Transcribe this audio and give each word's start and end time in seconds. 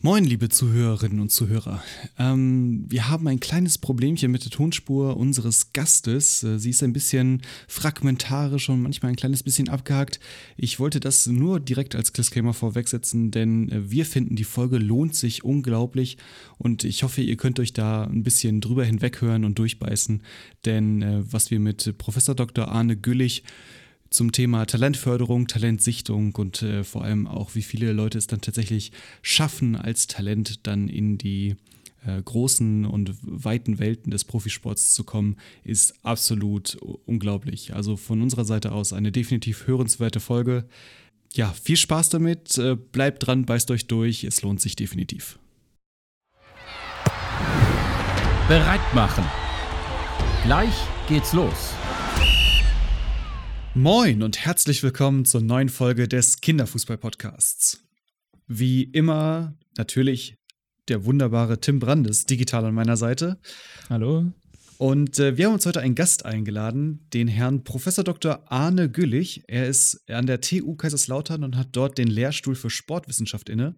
Moin, 0.00 0.22
liebe 0.22 0.48
Zuhörerinnen 0.48 1.18
und 1.18 1.32
Zuhörer. 1.32 1.82
Ähm, 2.20 2.84
wir 2.88 3.08
haben 3.08 3.26
ein 3.26 3.40
kleines 3.40 3.78
Problemchen 3.78 4.30
mit 4.30 4.44
der 4.44 4.52
Tonspur 4.52 5.16
unseres 5.16 5.72
Gastes. 5.72 6.44
Äh, 6.44 6.60
sie 6.60 6.70
ist 6.70 6.84
ein 6.84 6.92
bisschen 6.92 7.42
fragmentarisch 7.66 8.68
und 8.68 8.80
manchmal 8.80 9.10
ein 9.10 9.16
kleines 9.16 9.42
bisschen 9.42 9.68
abgehakt. 9.68 10.20
Ich 10.56 10.78
wollte 10.78 11.00
das 11.00 11.26
nur 11.26 11.58
direkt 11.58 11.96
als 11.96 12.12
Disclaimer 12.12 12.54
vorwegsetzen, 12.54 13.32
denn 13.32 13.72
äh, 13.72 13.90
wir 13.90 14.06
finden, 14.06 14.36
die 14.36 14.44
Folge 14.44 14.78
lohnt 14.78 15.16
sich 15.16 15.42
unglaublich 15.42 16.16
und 16.58 16.84
ich 16.84 17.02
hoffe, 17.02 17.22
ihr 17.22 17.36
könnt 17.36 17.58
euch 17.58 17.72
da 17.72 18.04
ein 18.04 18.22
bisschen 18.22 18.60
drüber 18.60 18.84
hinweghören 18.84 19.44
und 19.44 19.58
durchbeißen, 19.58 20.22
denn 20.64 21.02
äh, 21.02 21.22
was 21.32 21.50
wir 21.50 21.58
mit 21.58 21.98
Professor 21.98 22.36
Dr. 22.36 22.68
Arne 22.68 22.96
Güllich 22.96 23.42
zum 24.10 24.32
Thema 24.32 24.66
Talentförderung, 24.66 25.46
Talentsichtung 25.46 26.34
und 26.34 26.62
äh, 26.62 26.84
vor 26.84 27.04
allem 27.04 27.26
auch, 27.26 27.54
wie 27.54 27.62
viele 27.62 27.92
Leute 27.92 28.18
es 28.18 28.26
dann 28.26 28.40
tatsächlich 28.40 28.92
schaffen, 29.22 29.76
als 29.76 30.06
Talent 30.06 30.66
dann 30.66 30.88
in 30.88 31.18
die 31.18 31.56
äh, 32.06 32.22
großen 32.22 32.84
und 32.84 33.12
weiten 33.22 33.78
Welten 33.78 34.10
des 34.10 34.24
Profisports 34.24 34.94
zu 34.94 35.04
kommen, 35.04 35.36
ist 35.64 35.94
absolut 36.04 36.76
unglaublich. 37.06 37.74
Also 37.74 37.96
von 37.96 38.22
unserer 38.22 38.44
Seite 38.44 38.72
aus 38.72 38.92
eine 38.92 39.12
definitiv 39.12 39.66
hörenswerte 39.66 40.20
Folge. 40.20 40.66
Ja, 41.34 41.52
viel 41.52 41.76
Spaß 41.76 42.08
damit, 42.08 42.56
äh, 42.56 42.76
bleibt 42.76 43.26
dran, 43.26 43.44
beißt 43.44 43.70
euch 43.70 43.86
durch, 43.86 44.24
es 44.24 44.42
lohnt 44.42 44.60
sich 44.60 44.76
definitiv. 44.76 45.38
Bereit 48.48 48.94
machen. 48.94 49.24
Gleich 50.44 50.74
geht's 51.06 51.34
los. 51.34 51.74
Moin 53.78 54.24
und 54.24 54.44
herzlich 54.44 54.82
willkommen 54.82 55.24
zur 55.24 55.40
neuen 55.40 55.68
Folge 55.68 56.08
des 56.08 56.40
Kinderfußball-Podcasts. 56.40 57.86
Wie 58.48 58.82
immer 58.82 59.56
natürlich 59.76 60.34
der 60.88 61.04
wunderbare 61.04 61.60
Tim 61.60 61.78
Brandes, 61.78 62.26
digital 62.26 62.64
an 62.64 62.74
meiner 62.74 62.96
Seite. 62.96 63.38
Hallo. 63.88 64.32
Und 64.78 65.20
äh, 65.20 65.36
wir 65.36 65.46
haben 65.46 65.54
uns 65.54 65.64
heute 65.64 65.78
einen 65.78 65.94
Gast 65.94 66.26
eingeladen, 66.26 67.06
den 67.14 67.28
Herrn 67.28 67.62
Professor 67.62 68.02
Dr. 68.02 68.50
Arne 68.50 68.90
Güllich. 68.90 69.44
Er 69.46 69.68
ist 69.68 70.10
an 70.10 70.26
der 70.26 70.40
TU 70.40 70.74
Kaiserslautern 70.74 71.44
und 71.44 71.56
hat 71.56 71.68
dort 71.70 71.98
den 71.98 72.08
Lehrstuhl 72.08 72.56
für 72.56 72.70
Sportwissenschaft 72.70 73.48
inne. 73.48 73.76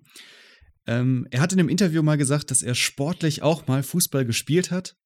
Ähm, 0.87 1.29
er 1.31 1.43
hat 1.43 1.53
in 1.53 1.61
einem 1.61 1.69
Interview 1.69 2.03
mal 2.03 2.17
gesagt, 2.17 2.51
dass 2.51 2.63
er 2.63 2.75
sportlich 2.75 3.43
auch 3.43 3.67
mal 3.67 3.83
Fußball 3.83 4.25
gespielt 4.25 4.71
hat, 4.71 4.97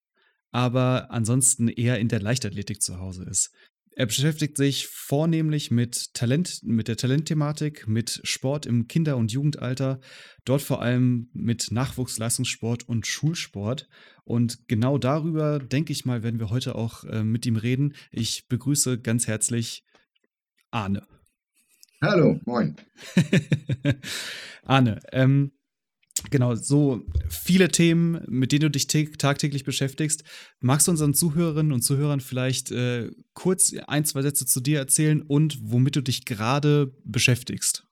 aber 0.52 1.10
ansonsten 1.10 1.66
eher 1.66 1.98
in 1.98 2.06
der 2.06 2.20
Leichtathletik 2.20 2.80
zu 2.80 3.00
Hause 3.00 3.24
ist. 3.24 3.50
Er 3.96 4.06
beschäftigt 4.06 4.56
sich 4.56 4.88
vornehmlich 4.88 5.70
mit 5.70 6.14
Talent, 6.14 6.60
mit 6.64 6.88
der 6.88 6.96
Talentthematik, 6.96 7.86
mit 7.86 8.20
Sport 8.24 8.66
im 8.66 8.88
Kinder- 8.88 9.16
und 9.16 9.30
Jugendalter, 9.30 10.00
dort 10.44 10.62
vor 10.62 10.82
allem 10.82 11.30
mit 11.32 11.70
Nachwuchsleistungssport 11.70 12.88
und 12.88 13.06
Schulsport. 13.06 13.88
Und 14.24 14.66
genau 14.66 14.98
darüber, 14.98 15.60
denke 15.60 15.92
ich 15.92 16.04
mal, 16.04 16.24
werden 16.24 16.40
wir 16.40 16.50
heute 16.50 16.74
auch 16.74 17.04
äh, 17.04 17.22
mit 17.22 17.46
ihm 17.46 17.56
reden. 17.56 17.94
Ich 18.10 18.48
begrüße 18.48 19.00
ganz 19.00 19.28
herzlich 19.28 19.84
Arne. 20.72 21.06
Hallo, 22.02 22.40
moin. 22.44 22.76
Arne, 24.64 25.00
ähm, 25.12 25.52
Genau, 26.30 26.54
so 26.54 27.02
viele 27.28 27.68
Themen, 27.68 28.22
mit 28.28 28.52
denen 28.52 28.62
du 28.62 28.70
dich 28.70 28.86
tagtäglich 28.86 29.64
beschäftigst. 29.64 30.24
Magst 30.60 30.86
du 30.86 30.90
unseren 30.90 31.14
Zuhörerinnen 31.14 31.72
und 31.72 31.82
Zuhörern 31.82 32.20
vielleicht 32.20 32.70
äh, 32.72 33.10
kurz 33.34 33.74
ein, 33.86 34.04
zwei 34.04 34.22
Sätze 34.22 34.46
zu 34.46 34.60
dir 34.60 34.78
erzählen 34.78 35.22
und 35.22 35.58
womit 35.62 35.96
du 35.96 36.00
dich 36.00 36.24
gerade 36.24 36.92
beschäftigst? 37.04 37.86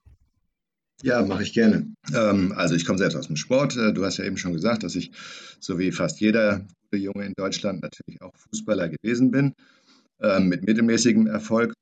Ja, 1.03 1.23
mache 1.23 1.43
ich 1.43 1.53
gerne. 1.53 1.93
Ähm, 2.15 2.53
also 2.57 2.75
ich 2.75 2.85
komme 2.85 2.99
selbst 2.99 3.17
aus 3.17 3.27
dem 3.27 3.37
Sport. 3.37 3.77
Äh, 3.77 3.93
du 3.93 4.05
hast 4.05 4.19
ja 4.19 4.25
eben 4.25 4.37
schon 4.37 4.53
gesagt, 4.53 4.83
dass 4.85 4.95
ich, 4.95 5.11
so 5.59 5.79
wie 5.79 5.91
fast 5.91 6.21
jeder 6.21 6.67
Junge 6.93 7.27
in 7.27 7.33
Deutschland, 7.37 7.83
natürlich 7.83 8.21
auch 8.23 8.33
Fußballer 8.37 8.89
gewesen 8.89 9.31
bin, 9.31 9.55
äh, 10.21 10.41
mit 10.41 10.65
mittelmäßigem 10.65 11.27
Erfolg. 11.27 11.75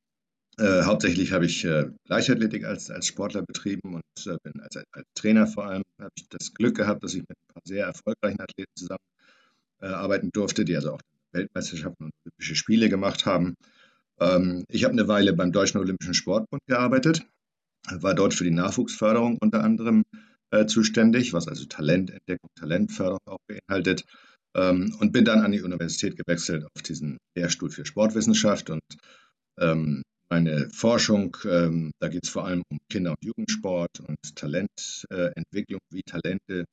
Äh, 0.59 0.83
hauptsächlich 0.83 1.33
habe 1.33 1.47
ich 1.47 1.65
äh, 1.65 1.91
Leichtathletik 2.06 2.65
als, 2.65 2.91
als 2.91 3.06
Sportler 3.06 3.43
betrieben 3.43 3.94
und 3.94 4.27
äh, 4.27 4.37
bin 4.43 4.61
als, 4.61 4.77
als 4.77 5.06
Trainer 5.15 5.47
vor 5.47 5.66
allem, 5.66 5.83
habe 5.99 6.11
ich 6.16 6.28
das 6.28 6.53
Glück 6.53 6.77
gehabt, 6.77 7.03
dass 7.03 7.15
ich 7.15 7.21
mit 7.21 7.31
ein 7.31 7.55
paar 7.55 7.62
sehr 7.65 7.87
erfolgreichen 7.87 8.41
Athleten 8.41 8.72
zusammenarbeiten 8.77 10.28
äh, 10.28 10.33
durfte, 10.33 10.65
die 10.65 10.77
also 10.77 10.94
auch 10.94 11.00
Weltmeisterschaften 11.33 12.06
und 12.06 12.12
Olympische 12.25 12.56
Spiele 12.56 12.88
gemacht 12.88 13.27
haben. 13.27 13.55
Ähm, 14.21 14.65
ich 14.69 14.84
habe 14.84 14.93
eine 14.93 15.09
Weile 15.09 15.33
beim 15.33 15.53
Deutschen 15.53 15.78
Olympischen 15.81 16.15
Sportbund 16.15 16.62
gearbeitet, 16.67 17.22
war 17.91 18.15
dort 18.15 18.34
für 18.34 18.44
die 18.44 18.50
Nachwuchsförderung 18.50 19.38
unter 19.41 19.65
anderem 19.65 20.03
äh, 20.50 20.67
zuständig, 20.67 21.32
was 21.32 21.49
also 21.49 21.65
Talententdeckung, 21.65 22.50
Talentförderung 22.59 23.21
auch 23.27 23.41
beinhaltet. 23.47 24.05
Ähm, 24.55 24.97
und 24.99 25.12
bin 25.12 25.25
dann 25.25 25.41
an 25.41 25.53
die 25.53 25.62
Universität 25.62 26.17
gewechselt 26.17 26.67
auf 26.75 26.82
diesen 26.82 27.19
Lehrstuhl 27.37 27.71
für 27.71 27.87
Sportwissenschaft 27.87 28.69
und 28.71 28.82
ähm, 29.61 30.03
meine 30.30 30.70
Forschung, 30.70 31.36
ähm, 31.44 31.92
da 31.98 32.08
geht 32.08 32.24
es 32.24 32.30
vor 32.30 32.46
allem 32.46 32.62
um 32.70 32.78
Kinder- 32.88 33.10
und 33.10 33.24
Jugendsport 33.24 34.00
und 34.00 34.36
Talententwicklung, 34.36 35.80
äh, 35.91 35.94
wie 35.94 36.02
Talente 36.02 36.64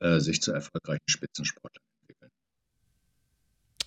äh, 0.00 0.18
sich 0.18 0.42
zu 0.42 0.52
erfolgreichen 0.52 1.04
Spitzensportlern 1.08 1.84
entwickeln. 2.02 2.30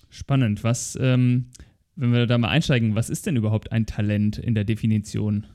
Spannend. 0.08 0.64
Was, 0.64 0.98
ähm, 1.00 1.50
wenn 1.96 2.12
wir 2.12 2.26
da 2.26 2.38
mal 2.38 2.48
einsteigen, 2.48 2.94
was 2.94 3.10
ist 3.10 3.26
denn 3.26 3.36
überhaupt 3.36 3.70
ein 3.72 3.86
Talent 3.86 4.38
in 4.38 4.54
der 4.54 4.64
Definition? 4.64 5.46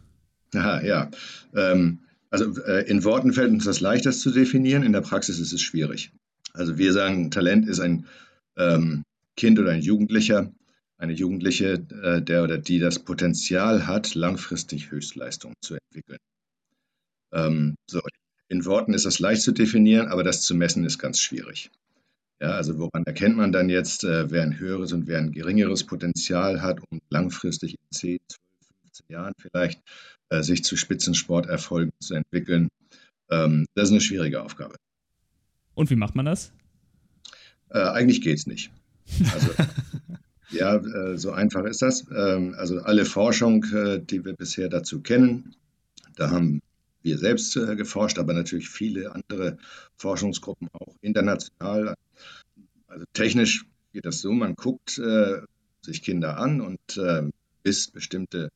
Aha, 0.54 0.82
ja. 0.82 1.10
Ähm, 1.54 2.00
also 2.30 2.62
äh, 2.64 2.88
in 2.88 3.04
Worten 3.04 3.34
fällt 3.34 3.52
uns 3.52 3.66
das 3.66 3.82
leicht, 3.82 4.06
das 4.06 4.20
zu 4.20 4.32
definieren. 4.32 4.84
In 4.84 4.94
der 4.94 5.02
Praxis 5.02 5.40
ist 5.40 5.54
es 5.54 5.62
schwierig. 5.62 6.12
Also 6.54 6.78
wir 6.78 6.94
sagen, 6.94 7.32
Talent 7.32 7.68
ist 7.68 7.80
ein 7.80 8.06
ähm, 8.58 9.04
Kind 9.36 9.60
oder 9.60 9.72
ein 9.72 9.82
Jugendlicher, 9.82 10.52
eine 10.98 11.14
Jugendliche, 11.14 11.74
äh, 12.04 12.22
der 12.22 12.44
oder 12.44 12.58
die 12.58 12.80
das 12.80 13.00
Potenzial 13.00 13.88
hat, 13.88 14.16
langfristig 14.16 14.92
Höchstleistungen 14.92 15.56
zu 15.62 15.76
entwickeln. 15.76 16.20
Ähm, 17.34 17.76
so, 17.90 18.02
in 18.48 18.66
Worten 18.66 18.94
ist 18.94 19.06
das 19.06 19.20
leicht 19.20 19.42
zu 19.42 19.52
definieren, 19.52 20.08
aber 20.08 20.24
das 20.24 20.42
zu 20.42 20.56
messen 20.56 20.86
ist 20.86 21.00
ganz 21.00 21.20
schwierig. 21.20 21.72
Ja, 22.40 22.52
also 22.52 22.78
woran 22.78 23.04
erkennt 23.06 23.38
man 23.38 23.52
dann 23.52 23.70
jetzt, 23.70 24.04
äh, 24.04 24.30
wer 24.30 24.44
ein 24.44 24.60
höheres 24.60 24.94
und 24.94 25.08
wer 25.08 25.20
ein 25.20 25.32
geringeres 25.32 25.86
Potenzial 25.86 26.62
hat, 26.62 26.80
um 26.90 27.00
langfristig 27.10 27.74
in 27.74 27.92
10, 27.92 28.20
12, 28.28 28.40
15 28.82 29.06
Jahren 29.10 29.34
vielleicht 29.38 29.82
äh, 30.30 30.44
sich 30.44 30.64
zu 30.64 30.76
Spitzensporterfolgen 30.76 31.94
zu 32.00 32.14
entwickeln? 32.14 32.70
Ähm, 33.30 33.66
das 33.74 33.86
ist 33.86 33.92
eine 33.92 34.02
schwierige 34.02 34.44
Aufgabe. 34.44 34.76
Und 35.74 35.90
wie 35.90 35.96
macht 35.96 36.16
man 36.16 36.26
das? 36.26 36.52
Äh, 37.70 37.80
eigentlich 37.80 38.22
geht 38.22 38.38
es 38.38 38.48
nicht. 38.48 38.72
Also 39.34 39.52
Ja, 40.50 40.76
äh, 40.76 41.18
so 41.18 41.32
einfach 41.32 41.64
ist 41.66 41.82
das. 41.82 42.06
Ähm, 42.16 42.56
also 42.58 42.80
alle 42.80 43.06
Forschung, 43.06 43.64
äh, 43.74 44.00
die 44.00 44.24
wir 44.26 44.34
bisher 44.34 44.70
dazu 44.70 45.02
kennen, 45.02 45.56
da 46.16 46.30
haben 46.30 46.62
wir 47.02 47.18
selbst 47.18 47.56
äh, 47.56 47.76
geforscht, 47.76 48.20
aber 48.20 48.34
natürlich 48.34 48.70
viele 48.70 49.14
andere 49.14 49.58
Forschungsgruppen 49.98 50.70
auch 50.74 50.96
international. 51.02 51.96
Also 52.88 53.06
technisch 53.14 53.66
geht 53.94 54.06
das 54.06 54.20
so, 54.20 54.32
man 54.32 54.56
guckt 54.56 55.02
sich 55.82 56.02
Kinder 56.02 56.38
an 56.38 56.62
und 56.62 57.00
misst 57.64 57.94
bestimmte 57.94 58.50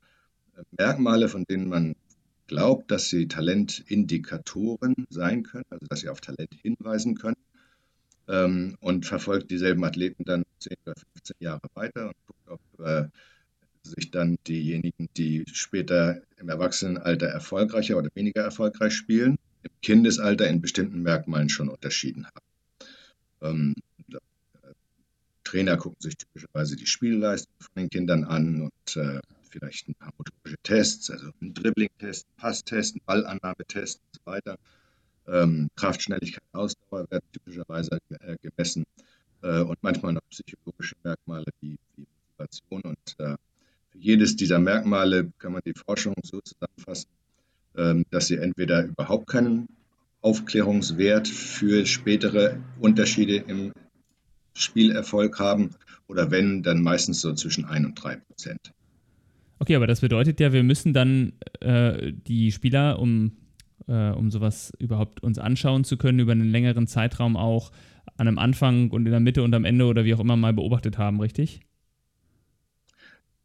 Merkmale, 0.78 1.30
von 1.30 1.46
denen 1.46 1.70
man 1.70 1.96
glaubt, 2.48 2.92
dass 2.92 3.10
sie 3.10 3.28
Talentindikatoren 3.28 5.08
sein 5.10 5.44
können, 5.44 5.66
also 5.70 5.86
dass 5.88 6.02
sie 6.02 6.10
auf 6.10 6.20
Talent 6.22 6.54
hinweisen 6.62 7.16
können 7.16 7.38
ähm, 8.30 8.78
und 8.80 9.06
verfolgt 9.06 9.52
dieselben 9.52 9.84
Athleten 9.84 10.24
dann 10.24 10.46
10 10.60 10.78
oder 10.86 10.96
15 11.14 11.36
Jahre 11.40 11.68
weiter 11.74 12.08
und 12.08 12.16
guckt, 12.26 12.50
ob 12.50 12.86
äh, 12.86 13.08
sich 13.84 14.12
dann 14.12 14.38
diejenigen, 14.48 15.10
die 15.18 15.46
später 15.52 16.22
im 16.38 16.50
Erwachsenenalter 16.50 17.28
erfolgreicher 17.28 17.98
oder 17.98 18.10
weniger 18.14 18.44
erfolgreich 18.44 18.94
spielen, 18.94 19.38
im 19.64 19.72
Kindesalter 19.82 20.48
in 20.48 20.62
bestimmten 20.62 21.02
Merkmalen 21.02 21.50
schon 21.50 21.70
unterschieden 21.70 22.28
haben. 22.28 22.46
Ähm, 23.42 23.76
Trainer 25.50 25.78
gucken 25.78 25.98
sich 26.00 26.16
typischerweise 26.16 26.76
die 26.76 26.86
Spielleistung 26.86 27.56
von 27.58 27.72
den 27.76 27.90
Kindern 27.90 28.24
an 28.24 28.62
und 28.62 28.98
äh, 28.98 29.20
vielleicht 29.50 29.88
ein 29.88 29.96
paar 29.96 30.14
motorische 30.16 30.58
Tests, 30.62 31.10
also 31.10 31.32
ein 31.42 31.56
Dribbling-Test, 31.56 32.28
Passtest, 32.38 32.96
ein 32.96 33.02
Ballannahmetest 33.04 34.00
und 34.00 34.14
so 34.14 34.22
weiter. 34.26 34.60
Ähm, 35.32 35.70
Kraft, 35.76 36.02
Schnelligkeit, 36.02 36.44
Ausdauer 36.54 37.06
werden 37.10 37.26
typischerweise 37.32 38.00
äh, 38.10 38.36
gemessen 38.42 38.86
äh, 39.44 39.62
und 39.62 39.78
manchmal 39.82 40.14
noch 40.14 40.22
psychologische 40.30 40.96
Merkmale 41.04 41.46
wie, 41.62 41.78
wie 41.96 42.06
Motivation. 42.40 42.82
Und 42.82 43.16
äh, 43.20 43.36
für 43.92 43.98
jedes 43.98 44.36
dieser 44.36 44.60
Merkmale 44.60 45.32
kann 45.40 45.54
man 45.54 45.62
die 45.66 45.74
Forschung 45.74 46.16
so 46.24 46.40
zusammenfassen, 46.42 47.10
ähm, 47.78 48.06
dass 48.10 48.28
sie 48.28 48.38
entweder 48.38 48.86
überhaupt 48.86 49.28
keinen 49.28 49.68
Aufklärungswert 50.22 51.28
für 51.28 51.86
spätere 51.86 52.58
Unterschiede 52.80 53.38
im 53.38 53.72
Spielerfolg 54.54 55.40
haben 55.40 55.72
oder 56.08 56.32
wenn, 56.32 56.64
dann 56.64 56.82
meistens 56.82 57.22
so 57.22 57.34
zwischen 57.34 57.66
1 57.66 57.86
und 57.86 57.96
3 57.96 58.18
Prozent. 58.18 58.74
Okay, 59.60 59.76
aber 59.76 59.88
das 59.88 60.02
bedeutet 60.02 60.40
ja, 60.40 60.52
wir 60.54 60.64
müssen 60.64 60.94
dann 60.94 61.34
äh, 61.60 62.14
die 62.14 62.52
Spieler, 62.52 63.00
um 63.00 63.34
äh, 63.90 64.12
um 64.12 64.32
sowas 64.32 64.72
überhaupt 64.80 65.22
uns 65.24 65.40
anschauen 65.40 65.84
zu 65.84 65.98
können, 65.98 66.20
über 66.20 66.32
einen 66.32 66.50
längeren 66.50 66.88
Zeitraum 66.88 67.36
auch 67.36 67.72
an 68.18 68.28
einem 68.28 68.38
Anfang 68.38 68.92
und 68.92 69.06
in 69.06 69.12
der 69.12 69.20
Mitte 69.20 69.44
und 69.44 69.54
am 69.54 69.66
Ende 69.66 69.86
oder 69.86 70.06
wie 70.06 70.14
auch 70.14 70.20
immer 70.20 70.38
mal 70.38 70.54
beobachtet 70.54 70.98
haben, 70.98 71.20
richtig? 71.20 71.62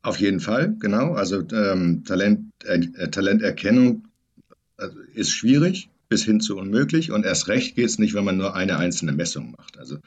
Auf 0.03 0.21
jeden 0.21 0.41
Fall, 0.41 0.77
genau. 0.79 1.15
Also 1.15 1.43
ähm, 1.53 2.05
Talent, 2.05 2.53
äh, 2.65 3.09
Talenterkennung 3.09 4.07
also 4.77 4.99
ist 5.15 5.31
schwierig 5.31 5.89
bis 6.09 6.25
hin 6.25 6.41
zu 6.41 6.57
unmöglich 6.59 7.11
und 7.11 7.25
erst 7.25 7.49
recht 7.49 7.75
geht 7.75 7.87
es 7.87 7.99
nicht, 7.99 8.15
wenn 8.15 8.25
man 8.25 8.37
nur 8.37 8.55
eine 8.55 8.77
einzelne 8.77 9.13
Messung 9.13 9.53
macht. 9.53 9.79
Also 9.79 9.99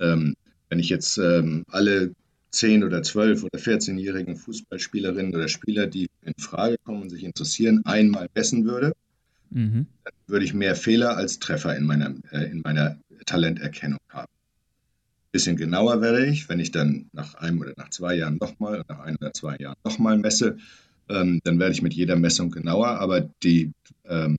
ähm, 0.00 0.34
wenn 0.68 0.80
ich 0.80 0.88
jetzt 0.88 1.18
ähm, 1.18 1.62
alle 1.68 2.14
10 2.50 2.82
oder 2.82 3.02
12 3.02 3.44
oder 3.44 3.58
14-jährigen 3.58 4.36
Fußballspielerinnen 4.36 5.34
oder 5.34 5.48
Spieler, 5.48 5.86
die 5.86 6.08
in 6.22 6.34
Frage 6.38 6.76
kommen 6.82 7.02
und 7.02 7.10
sich 7.10 7.24
interessieren, 7.24 7.82
einmal 7.84 8.28
messen 8.34 8.64
würde, 8.64 8.92
mhm. 9.50 9.86
dann 10.04 10.14
würde 10.26 10.44
ich 10.44 10.54
mehr 10.54 10.76
Fehler 10.76 11.16
als 11.16 11.38
Treffer 11.38 11.76
in 11.76 11.84
meiner, 11.84 12.14
äh, 12.32 12.50
in 12.50 12.60
meiner 12.62 12.98
Talenterkennung 13.26 13.98
haben. 14.08 14.30
Ein 14.30 15.32
bisschen 15.32 15.56
genauer 15.56 16.00
werde 16.00 16.26
ich, 16.26 16.48
wenn 16.48 16.60
ich 16.60 16.70
dann 16.70 17.06
nach 17.12 17.34
einem 17.34 17.60
oder 17.60 17.72
nach 17.76 17.90
zwei 17.90 18.14
Jahren 18.14 18.38
nochmal, 18.40 18.82
nach 18.88 19.00
ein 19.00 19.16
oder 19.16 19.32
zwei 19.32 19.56
Jahren 19.56 19.76
nochmal 19.84 20.18
messe, 20.18 20.56
ähm, 21.08 21.40
dann 21.44 21.58
werde 21.58 21.72
ich 21.72 21.82
mit 21.82 21.94
jeder 21.94 22.16
Messung 22.16 22.50
genauer, 22.50 22.88
aber 22.88 23.28
die, 23.42 23.72
ähm, 24.06 24.36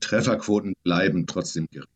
Trefferquoten 0.00 0.74
bleiben 0.82 1.26
trotzdem 1.26 1.66
gering. 1.70 1.88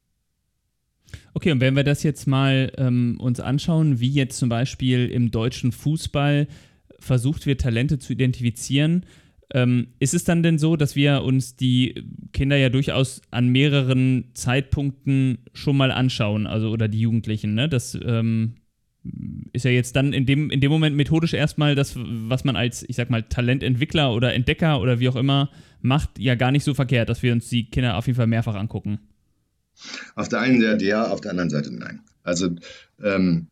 Okay, 1.32 1.52
und 1.52 1.60
wenn 1.60 1.74
wir 1.74 1.84
das 1.84 2.02
jetzt 2.02 2.26
mal 2.26 2.72
ähm, 2.76 3.18
uns 3.18 3.40
anschauen, 3.40 4.00
wie 4.00 4.10
jetzt 4.10 4.38
zum 4.38 4.48
Beispiel 4.48 5.08
im 5.08 5.30
deutschen 5.30 5.72
Fußball 5.72 6.46
versucht 6.98 7.46
wird, 7.46 7.60
Talente 7.60 7.98
zu 7.98 8.12
identifizieren, 8.12 9.04
ähm, 9.52 9.88
ist 9.98 10.14
es 10.14 10.24
dann 10.24 10.42
denn 10.42 10.58
so, 10.58 10.76
dass 10.76 10.96
wir 10.96 11.22
uns 11.22 11.56
die 11.56 12.04
Kinder 12.32 12.56
ja 12.56 12.68
durchaus 12.68 13.22
an 13.30 13.48
mehreren 13.48 14.30
Zeitpunkten 14.34 15.38
schon 15.52 15.76
mal 15.76 15.90
anschauen, 15.90 16.46
also 16.46 16.70
oder 16.70 16.88
die 16.88 17.00
Jugendlichen, 17.00 17.54
ne? 17.54 17.68
Das 17.68 17.98
ähm, 18.04 18.54
ist 19.52 19.64
ja 19.64 19.70
jetzt 19.70 19.96
dann 19.96 20.12
in 20.12 20.26
dem, 20.26 20.50
in 20.50 20.60
dem 20.60 20.70
Moment 20.70 20.96
methodisch 20.96 21.34
erstmal 21.34 21.74
das, 21.74 21.94
was 21.96 22.44
man 22.44 22.56
als, 22.56 22.84
ich 22.88 22.96
sag 22.96 23.10
mal, 23.10 23.22
Talententwickler 23.22 24.14
oder 24.14 24.32
Entdecker 24.32 24.80
oder 24.80 24.98
wie 24.98 25.08
auch 25.08 25.16
immer 25.16 25.50
macht, 25.82 26.18
ja 26.18 26.34
gar 26.34 26.50
nicht 26.50 26.64
so 26.64 26.72
verkehrt, 26.72 27.10
dass 27.10 27.22
wir 27.22 27.32
uns 27.32 27.48
die 27.48 27.68
Kinder 27.68 27.96
auf 27.96 28.06
jeden 28.06 28.16
Fall 28.16 28.26
mehrfach 28.26 28.54
angucken. 28.54 28.98
Auf 30.14 30.28
der 30.28 30.40
einen 30.40 30.60
Seite 30.60 30.84
ja, 30.84 31.08
auf 31.08 31.20
der 31.20 31.32
anderen 31.32 31.50
Seite 31.50 31.74
nein. 31.74 32.00
Also 32.22 32.50
ähm, 33.02 33.48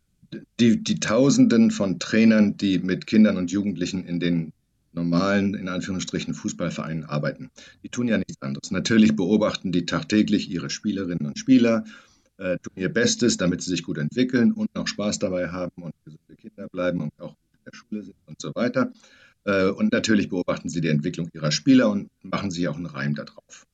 die, 0.59 0.83
die 0.83 1.01
Tausenden 1.01 1.71
von 1.71 1.99
Trainern, 1.99 2.57
die 2.57 2.79
mit 2.79 3.07
Kindern 3.07 3.37
und 3.37 3.51
Jugendlichen 3.51 4.07
in 4.07 4.21
den 4.21 4.53
normalen, 4.93 5.55
in 5.55 5.69
Anführungsstrichen, 5.69 6.35
Fußballvereinen 6.35 7.05
arbeiten, 7.05 7.51
die 7.83 7.89
tun 7.89 8.09
ja 8.09 8.19
nichts 8.19 8.41
anderes. 8.41 8.71
Natürlich 8.71 9.17
beobachten 9.17 9.73
die 9.73 9.87
tagtäglich 9.87 10.51
ihre 10.51 10.71
Spielerinnen 10.71 11.27
und 11.27 11.39
Spieler, 11.39 11.85
äh, 12.39 12.59
tun 12.59 12.75
ihr 12.77 12.89
Bestes, 12.89 13.37
damit 13.37 13.63
sie 13.63 13.71
sich 13.71 13.83
gut 13.83 13.99
entwickeln 13.99 14.53
und 14.53 14.75
noch 14.75 14.87
Spaß 14.87 15.19
dabei 15.19 15.49
haben 15.49 15.83
und 15.83 15.95
gesunde 16.05 16.37
Kinder 16.37 16.69
bleiben 16.69 17.01
und 17.01 17.13
auch 17.21 17.37
in 17.53 17.61
der 17.67 17.77
Schule 17.77 18.03
sind 18.03 18.17
und 18.27 18.41
so 18.41 18.53
weiter. 18.55 18.93
Äh, 19.45 19.69
und 19.69 19.93
natürlich 19.93 20.29
beobachten 20.29 20.69
sie 20.69 20.81
die 20.81 20.89
Entwicklung 20.89 21.29
ihrer 21.33 21.53
Spieler 21.53 21.91
und 21.91 22.11
machen 22.23 22.51
sich 22.51 22.69
auch 22.69 22.77
einen 22.77 22.87
Reim 22.87 23.15
darauf. 23.15 23.67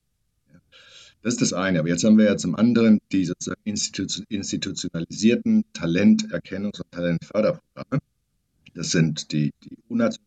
Das 1.21 1.33
ist 1.33 1.41
das 1.41 1.53
eine. 1.53 1.79
Aber 1.79 1.89
jetzt 1.89 2.03
haben 2.03 2.17
wir 2.17 2.25
ja 2.25 2.37
zum 2.37 2.55
anderen 2.55 2.99
die 3.11 3.25
sozusagen 3.25 3.61
institutionalisierten 3.65 5.65
Talenterkennungs- 5.73 6.81
und 6.81 6.91
Talentförderprogramme. 6.91 7.99
Das 8.73 8.91
sind 8.91 9.31
die, 9.31 9.51
die, 9.63 9.77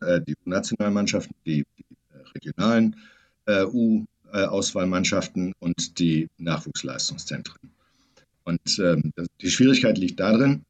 äh, 0.00 0.21
die 0.21 0.35
nationalmannschaften 0.44 1.35
die, 1.47 1.65
die 1.79 1.85
äh, 2.11 2.29
regionalen 2.35 2.97
äh, 3.47 3.65
U-Auswahlmannschaften 3.65 5.55
und 5.59 5.99
die 5.99 6.29
Nachwuchsleistungszentren. 6.39 7.71
Und 8.44 8.79
ähm, 8.79 9.12
die 9.41 9.50
Schwierigkeit 9.50 9.99
liegt 9.99 10.21
darin, 10.21 10.65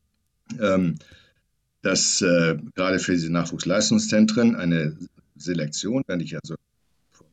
ähm, 0.60 0.96
dass 1.82 2.22
äh, 2.22 2.58
gerade 2.74 2.98
für 2.98 3.12
diese 3.12 3.32
Nachwuchsleistungszentren 3.32 4.54
eine 4.56 4.96
Selektion, 5.36 6.02
wenn 6.06 6.20
ich 6.20 6.36
also 6.36 6.54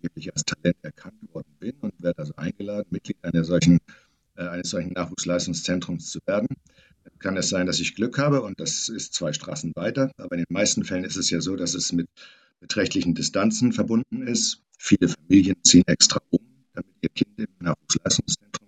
wirklich 0.01 0.31
als 0.33 0.45
Talent 0.45 0.77
erkannt 0.81 1.33
worden 1.33 1.53
bin 1.59 1.73
und 1.81 1.93
werde 1.99 2.19
also 2.19 2.33
eingeladen, 2.35 2.87
Mitglied 2.89 3.17
einer 3.21 3.43
solchen, 3.43 3.79
äh, 4.35 4.47
eines 4.47 4.69
solchen 4.69 4.93
Nachwuchsleistungszentrums 4.93 6.09
zu 6.09 6.19
werden. 6.25 6.47
Kann 7.19 7.37
es 7.37 7.49
sein, 7.49 7.67
dass 7.67 7.79
ich 7.79 7.95
Glück 7.95 8.17
habe 8.17 8.41
und 8.41 8.59
das 8.59 8.89
ist 8.89 9.13
zwei 9.13 9.33
Straßen 9.33 9.73
weiter. 9.75 10.11
Aber 10.17 10.35
in 10.35 10.43
den 10.43 10.53
meisten 10.53 10.85
Fällen 10.85 11.03
ist 11.03 11.17
es 11.17 11.29
ja 11.29 11.41
so, 11.41 11.55
dass 11.55 11.73
es 11.73 11.91
mit 11.91 12.07
beträchtlichen 12.59 13.15
Distanzen 13.15 13.73
verbunden 13.73 14.25
ist. 14.25 14.61
Viele 14.77 15.09
Familien 15.09 15.55
ziehen 15.63 15.83
extra 15.87 16.21
um, 16.29 16.39
damit 16.73 16.95
ihr 17.01 17.09
Kind 17.09 17.39
im 17.39 17.47
Nachwuchsleistungszentrum 17.59 18.67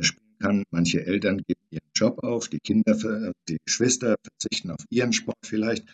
spielen 0.00 0.38
kann. 0.40 0.64
Manche 0.70 1.06
Eltern 1.06 1.38
geben 1.38 1.60
ihren 1.70 1.90
Job 1.94 2.22
auf, 2.24 2.48
die 2.48 2.58
Kinder, 2.58 3.32
die 3.48 3.58
Geschwister 3.64 4.16
verzichten 4.22 4.70
auf 4.70 4.84
ihren 4.90 5.12
Sport 5.12 5.38
vielleicht, 5.42 5.84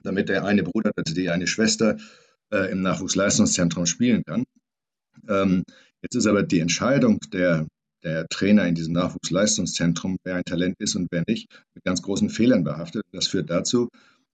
damit 0.00 0.28
der 0.28 0.44
eine 0.44 0.62
Bruder 0.62 0.92
oder 0.96 1.02
die 1.02 1.30
eine 1.30 1.46
Schwester 1.46 1.98
äh, 2.52 2.70
im 2.70 2.82
Nachwuchsleistungszentrum 2.82 3.86
spielen 3.86 4.22
kann. 4.24 4.44
Ähm, 5.28 5.64
jetzt 6.02 6.14
ist 6.14 6.26
aber 6.26 6.42
die 6.42 6.60
Entscheidung 6.60 7.18
der, 7.32 7.66
der 8.02 8.26
Trainer 8.28 8.66
in 8.66 8.74
diesem 8.74 8.94
Nachwuchsleistungszentrum, 8.94 10.18
wer 10.24 10.36
ein 10.36 10.44
Talent 10.44 10.76
ist 10.78 10.94
und 10.94 11.08
wer 11.10 11.24
nicht, 11.26 11.48
mit 11.74 11.84
ganz 11.84 12.02
großen 12.02 12.30
Fehlern 12.30 12.64
behaftet. 12.64 13.04
Das 13.12 13.26
führt 13.26 13.50
dazu, 13.50 13.88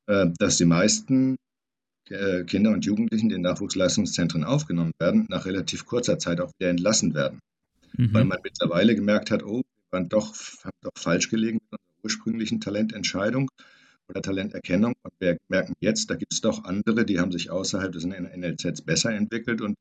äh, 0.06 0.26
dass 0.38 0.56
die 0.56 0.64
meisten 0.64 1.37
äh, 2.11 2.44
Kinder 2.44 2.70
und 2.70 2.84
Jugendlichen, 2.84 3.28
die 3.28 3.37
in 3.37 3.43
Nachwuchsleistungszentren 3.43 4.44
aufgenommen 4.44 4.93
werden, 4.99 5.26
nach 5.28 5.46
relativ 5.46 5.87
kurzer 5.87 6.19
Zeit 6.19 6.40
auch 6.40 6.50
wieder 6.58 6.70
entlassen 6.70 7.14
werden. 7.14 7.40
Mhm. 7.96 8.12
Weil 8.12 8.25
man 8.25 8.38
mittlerweile 8.43 8.94
gemerkt 8.94 9.31
hat, 9.31 9.43
oh, 9.43 9.58
wir 9.58 9.64
waren 9.90 10.08
doch, 10.08 10.34
haben 10.64 10.76
doch 10.82 10.93
falsch 10.99 11.31
gelegen 11.31 11.60
mit 11.70 11.81
unserer 11.81 12.05
ursprünglichen 12.05 12.60
Talententscheidung 12.60 13.49
oder 14.08 14.20
Talenterkennung. 14.20 14.94
Und 15.02 15.12
wir 15.19 15.38
merken 15.49 15.75
jetzt, 15.81 16.10
da 16.10 16.17
gibt 16.17 16.32
es 16.32 16.40
doch 16.40 16.64
andere, 16.64 17.05
die 17.05 17.20
haben 17.20 17.32
sich 17.32 17.50
außerhalb 17.50 17.93
des 17.93 18.05
NLZs 18.05 18.82
besser 18.82 19.12
entwickelt 19.12 19.60
und 19.60 19.76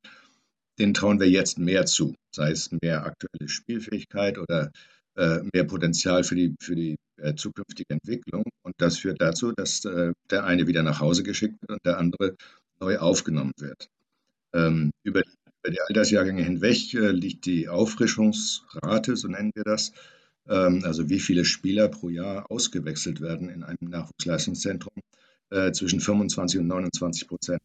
denen 0.79 0.93
trauen 0.93 1.19
wir 1.19 1.29
jetzt 1.29 1.59
mehr 1.59 1.85
zu, 1.85 2.15
sei 2.31 2.51
es 2.51 2.71
mehr 2.81 3.05
aktuelle 3.05 3.47
Spielfähigkeit 3.47 4.37
oder 4.37 4.71
äh, 5.15 5.39
mehr 5.53 5.63
Potenzial 5.65 6.23
für 6.23 6.35
die, 6.35 6.55
für 6.59 6.75
die 6.75 6.97
äh, 7.17 7.35
zukünftige 7.35 7.93
Entwicklung. 7.93 8.43
Und 8.63 8.75
das 8.77 8.97
führt 8.97 9.21
dazu, 9.21 9.51
dass 9.51 9.85
äh, 9.85 10.13
der 10.29 10.45
eine 10.45 10.67
wieder 10.67 10.83
nach 10.83 10.99
Hause 10.99 11.23
geschickt 11.23 11.61
wird 11.61 11.71
und 11.71 11.85
der 11.85 11.97
andere 11.97 12.35
neu 12.79 12.97
aufgenommen 12.97 13.53
wird. 13.59 13.87
Ähm, 14.53 14.91
über, 15.03 15.21
über, 15.63 15.71
die 15.71 15.81
Altersjahrgänge 15.81 16.43
hinweg 16.43 16.93
äh, 16.93 17.11
liegt 17.11 17.45
die 17.45 17.69
Auffrischungsrate, 17.69 19.15
so 19.15 19.27
nennen 19.27 19.51
wir 19.55 19.63
das, 19.63 19.93
ähm, 20.47 20.81
also 20.83 21.09
wie 21.09 21.19
viele 21.19 21.45
Spieler 21.45 21.87
pro 21.87 22.09
Jahr 22.09 22.49
ausgewechselt 22.51 23.21
werden 23.21 23.49
in 23.49 23.63
einem 23.63 23.77
Nachwuchsleistungszentrum, 23.89 24.93
äh, 25.51 25.71
zwischen 25.71 25.99
25 25.99 26.59
und 26.59 26.67
29 26.67 27.27
Prozent. 27.27 27.61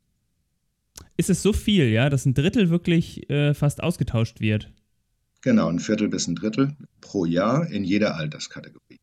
Ist 1.17 1.31
es 1.31 1.43
so 1.43 1.53
viel, 1.53 1.89
ja, 1.89 2.11
dass 2.11 2.27
ein 2.27 2.35
Drittel 2.35 2.71
wirklich 2.71 3.29
äh, 3.31 3.55
fast 3.55 3.83
ausgetauscht 3.83 4.41
wird? 4.41 4.71
Genau, 5.43 5.69
ein 5.69 5.79
Viertel 5.79 6.09
bis 6.09 6.27
ein 6.27 6.35
Drittel 6.35 6.77
pro 7.01 7.25
Jahr 7.25 7.69
in 7.71 7.85
jeder 7.85 8.17
Alterskategorie. 8.17 8.99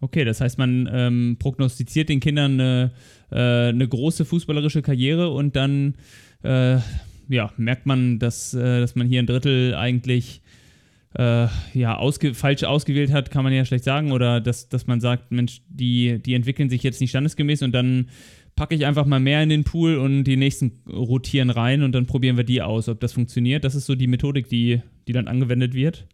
Okay, 0.00 0.24
das 0.24 0.40
heißt, 0.40 0.58
man 0.58 0.88
ähm, 0.92 1.36
prognostiziert 1.38 2.10
den 2.10 2.20
Kindern 2.20 2.60
eine, 2.60 2.92
äh, 3.30 3.68
eine, 3.68 3.88
große 3.88 4.26
fußballerische 4.26 4.82
Karriere 4.82 5.30
und 5.30 5.56
dann 5.56 5.94
äh, 6.42 6.78
ja, 7.28 7.52
merkt 7.56 7.86
man, 7.86 8.18
dass, 8.18 8.52
äh, 8.52 8.80
dass 8.80 8.94
man 8.94 9.08
hier 9.08 9.20
ein 9.20 9.26
Drittel 9.26 9.74
eigentlich 9.74 10.42
äh, 11.18 11.46
ja, 11.72 11.96
ausge 11.96 12.34
falsch 12.34 12.64
ausgewählt 12.64 13.10
hat, 13.10 13.30
kann 13.30 13.42
man 13.42 13.52
ja 13.52 13.64
schlecht 13.64 13.84
sagen. 13.84 14.12
Oder 14.12 14.40
dass, 14.40 14.68
dass 14.68 14.86
man 14.86 15.00
sagt, 15.00 15.32
Mensch, 15.32 15.62
die, 15.68 16.20
die 16.22 16.34
entwickeln 16.34 16.68
sich 16.68 16.82
jetzt 16.82 17.00
nicht 17.00 17.10
standesgemäß 17.10 17.62
und 17.62 17.72
dann 17.72 18.10
packe 18.56 18.74
ich 18.74 18.86
einfach 18.86 19.06
mal 19.06 19.20
mehr 19.20 19.42
in 19.42 19.50
den 19.50 19.64
Pool 19.64 19.96
und 19.96 20.24
die 20.24 20.36
nächsten 20.36 20.82
rotieren 20.88 21.50
rein 21.50 21.82
und 21.82 21.92
dann 21.92 22.06
probieren 22.06 22.36
wir 22.36 22.44
die 22.44 22.62
aus, 22.62 22.88
ob 22.88 23.00
das 23.00 23.12
funktioniert. 23.12 23.64
Das 23.64 23.74
ist 23.74 23.86
so 23.86 23.94
die 23.94 24.06
Methodik, 24.06 24.48
die, 24.48 24.82
die 25.06 25.12
dann 25.12 25.28
angewendet 25.28 25.74
wird. 25.74 26.06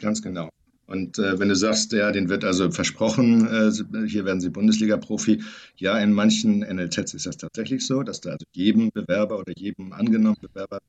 Ganz 0.00 0.22
genau. 0.22 0.48
Und 0.86 1.18
äh, 1.18 1.38
wenn 1.38 1.48
du 1.48 1.56
sagst, 1.56 1.92
ja, 1.92 2.10
den 2.12 2.28
wird 2.28 2.44
also 2.44 2.70
versprochen, 2.70 3.46
äh, 3.46 4.06
hier 4.06 4.24
werden 4.24 4.40
sie 4.40 4.50
Bundesliga-Profi, 4.50 5.42
ja, 5.76 5.98
in 5.98 6.12
manchen 6.12 6.60
NLZs 6.60 7.14
ist 7.14 7.26
das 7.26 7.36
tatsächlich 7.38 7.86
so, 7.86 8.02
dass 8.02 8.20
da 8.20 8.30
also 8.30 8.44
jedem 8.52 8.90
Bewerber 8.90 9.38
oder 9.38 9.52
jedem 9.56 9.92
angenommenen 9.92 10.42
Bewerber 10.42 10.80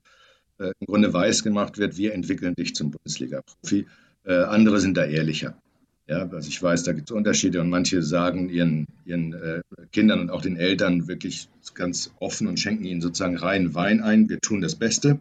äh, 0.59 0.71
im 0.79 0.87
Grunde 0.87 1.13
weiß 1.13 1.43
gemacht 1.43 1.77
wird, 1.77 1.97
wir 1.97 2.13
entwickeln 2.13 2.55
dich 2.55 2.75
zum 2.75 2.91
Bundesliga-Profi. 2.91 3.85
Äh, 4.25 4.33
andere 4.33 4.79
sind 4.79 4.97
da 4.97 5.05
ehrlicher. 5.05 5.57
Ja, 6.07 6.29
also 6.29 6.47
ich 6.49 6.61
weiß, 6.61 6.83
da 6.83 6.93
gibt 6.93 7.09
es 7.09 7.15
Unterschiede 7.15 7.61
und 7.61 7.69
manche 7.69 8.03
sagen 8.03 8.49
ihren, 8.49 8.87
ihren 9.05 9.33
äh, 9.33 9.61
Kindern 9.91 10.19
und 10.19 10.29
auch 10.29 10.41
den 10.41 10.55
Eltern 10.55 11.07
wirklich 11.07 11.49
ganz 11.73 12.13
offen 12.19 12.47
und 12.47 12.59
schenken 12.59 12.85
ihnen 12.85 13.01
sozusagen 13.01 13.37
reinen 13.37 13.73
Wein 13.73 14.01
ein. 14.01 14.29
Wir 14.29 14.39
tun 14.39 14.61
das 14.61 14.75
Beste, 14.75 15.19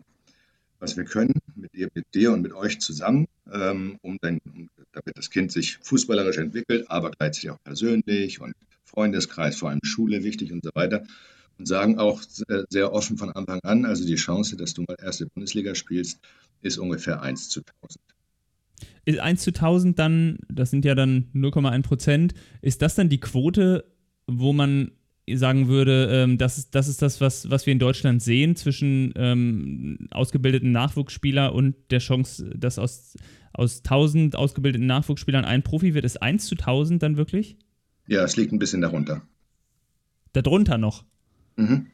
was 0.80 0.98
wir 0.98 1.04
können, 1.04 1.32
mit 1.56 1.72
dir, 1.72 1.88
mit 1.94 2.14
dir 2.14 2.32
und 2.32 2.42
mit 2.42 2.52
euch 2.52 2.80
zusammen, 2.80 3.26
ähm, 3.50 3.98
um 4.02 4.18
dann, 4.20 4.40
damit 4.92 5.16
das 5.16 5.30
Kind 5.30 5.52
sich 5.52 5.78
fußballerisch 5.78 6.36
entwickelt, 6.36 6.90
aber 6.90 7.10
gleichzeitig 7.12 7.50
auch 7.50 7.62
persönlich 7.64 8.42
und 8.42 8.54
Freundeskreis, 8.84 9.56
vor 9.56 9.70
allem 9.70 9.80
Schule 9.82 10.22
wichtig 10.22 10.52
und 10.52 10.62
so 10.62 10.70
weiter 10.74 11.04
und 11.58 11.66
sagen 11.66 11.98
auch 11.98 12.20
sehr 12.68 12.92
offen 12.92 13.16
von 13.16 13.30
Anfang 13.30 13.60
an, 13.62 13.86
also 13.86 14.04
die 14.04 14.16
Chance, 14.16 14.56
dass 14.56 14.74
du 14.74 14.82
mal 14.82 14.96
erste 15.00 15.26
Bundesliga 15.26 15.74
spielst, 15.74 16.18
ist 16.62 16.78
ungefähr 16.78 17.22
1 17.22 17.48
zu 17.48 17.60
1000. 17.82 18.13
Ist 19.04 19.18
1 19.18 19.42
zu 19.42 19.50
1000 19.50 19.98
dann, 19.98 20.38
das 20.48 20.70
sind 20.70 20.84
ja 20.84 20.94
dann 20.94 21.28
0,1 21.34 21.82
Prozent, 21.82 22.34
ist 22.62 22.82
das 22.82 22.94
dann 22.94 23.08
die 23.08 23.20
Quote, 23.20 23.84
wo 24.26 24.52
man 24.52 24.92
sagen 25.32 25.68
würde, 25.68 26.08
ähm, 26.10 26.38
das, 26.38 26.58
ist, 26.58 26.74
das 26.74 26.88
ist 26.88 27.00
das, 27.00 27.20
was, 27.20 27.50
was 27.50 27.66
wir 27.66 27.72
in 27.72 27.78
Deutschland 27.78 28.22
sehen 28.22 28.56
zwischen 28.56 29.12
ähm, 29.16 30.08
ausgebildeten 30.10 30.72
Nachwuchsspieler 30.72 31.54
und 31.54 31.74
der 31.90 32.00
Chance, 32.00 32.50
dass 32.56 32.78
aus, 32.78 33.16
aus 33.52 33.78
1000 33.78 34.36
ausgebildeten 34.36 34.86
Nachwuchsspielern 34.86 35.44
ein 35.44 35.62
Profi 35.62 35.94
wird, 35.94 36.04
ist 36.04 36.20
1 36.22 36.46
zu 36.46 36.56
1000 36.56 37.02
dann 37.02 37.16
wirklich? 37.16 37.56
Ja, 38.06 38.22
es 38.22 38.36
liegt 38.36 38.52
ein 38.52 38.58
bisschen 38.58 38.82
darunter. 38.82 39.22
Darunter 40.34 40.76
noch? 40.76 41.04
Mhm. 41.56 41.86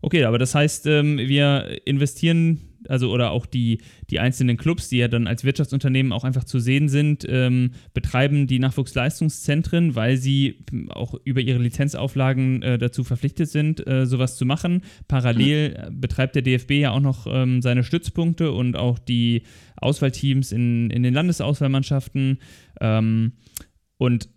Okay, 0.00 0.24
aber 0.24 0.38
das 0.38 0.54
heißt, 0.54 0.86
ähm, 0.86 1.18
wir 1.18 1.86
investieren, 1.86 2.71
also 2.88 3.10
oder 3.10 3.30
auch 3.30 3.46
die, 3.46 3.78
die 4.10 4.20
einzelnen 4.20 4.56
Clubs, 4.56 4.88
die 4.88 4.98
ja 4.98 5.08
dann 5.08 5.26
als 5.26 5.44
Wirtschaftsunternehmen 5.44 6.12
auch 6.12 6.24
einfach 6.24 6.44
zu 6.44 6.58
sehen 6.58 6.88
sind, 6.88 7.26
ähm, 7.28 7.72
betreiben 7.94 8.46
die 8.46 8.58
Nachwuchsleistungszentren, 8.58 9.94
weil 9.94 10.16
sie 10.16 10.58
auch 10.90 11.14
über 11.24 11.40
ihre 11.40 11.58
Lizenzauflagen 11.58 12.62
äh, 12.62 12.78
dazu 12.78 13.04
verpflichtet 13.04 13.48
sind, 13.48 13.86
äh, 13.86 14.06
sowas 14.06 14.36
zu 14.36 14.44
machen. 14.44 14.82
Parallel 15.08 15.90
mhm. 15.90 16.00
betreibt 16.00 16.34
der 16.34 16.42
DFB 16.42 16.72
ja 16.72 16.90
auch 16.92 17.00
noch 17.00 17.26
ähm, 17.28 17.62
seine 17.62 17.84
Stützpunkte 17.84 18.52
und 18.52 18.76
auch 18.76 18.98
die 18.98 19.42
Auswahlteams 19.76 20.52
in, 20.52 20.90
in 20.90 21.02
den 21.02 21.14
Landesauswahlmannschaften. 21.14 22.38
Ähm, 22.80 23.32
und 23.98 24.28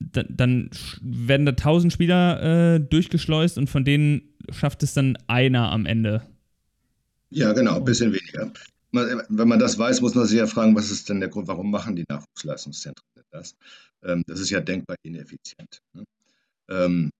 dann, 0.00 0.26
dann 0.30 0.70
werden 1.02 1.46
da 1.46 1.52
tausend 1.52 1.92
Spieler 1.92 2.74
äh, 2.74 2.80
durchgeschleust 2.80 3.58
und 3.58 3.68
von 3.68 3.84
denen 3.84 4.22
schafft 4.50 4.82
es 4.82 4.94
dann 4.94 5.18
einer 5.26 5.70
am 5.72 5.86
Ende. 5.86 6.22
Ja, 7.30 7.52
genau, 7.52 7.76
ein 7.76 7.84
bisschen 7.84 8.12
weniger. 8.12 8.52
Wenn 8.90 9.48
man 9.48 9.58
das 9.58 9.78
weiß, 9.78 10.00
muss 10.00 10.14
man 10.14 10.26
sich 10.26 10.38
ja 10.38 10.46
fragen, 10.46 10.74
was 10.74 10.90
ist 10.90 11.08
denn 11.08 11.20
der 11.20 11.28
Grund, 11.28 11.46
warum 11.46 11.70
machen 11.70 11.94
die 11.94 12.06
Nachwuchsleistungszentren 12.08 13.04
das? 13.30 13.54
Ähm, 14.02 14.22
das 14.26 14.40
ist 14.40 14.50
ja 14.50 14.60
denkbar 14.60 14.96
ineffizient. 15.02 15.80
Ne? 15.92 16.04
Ähm, 16.70 17.10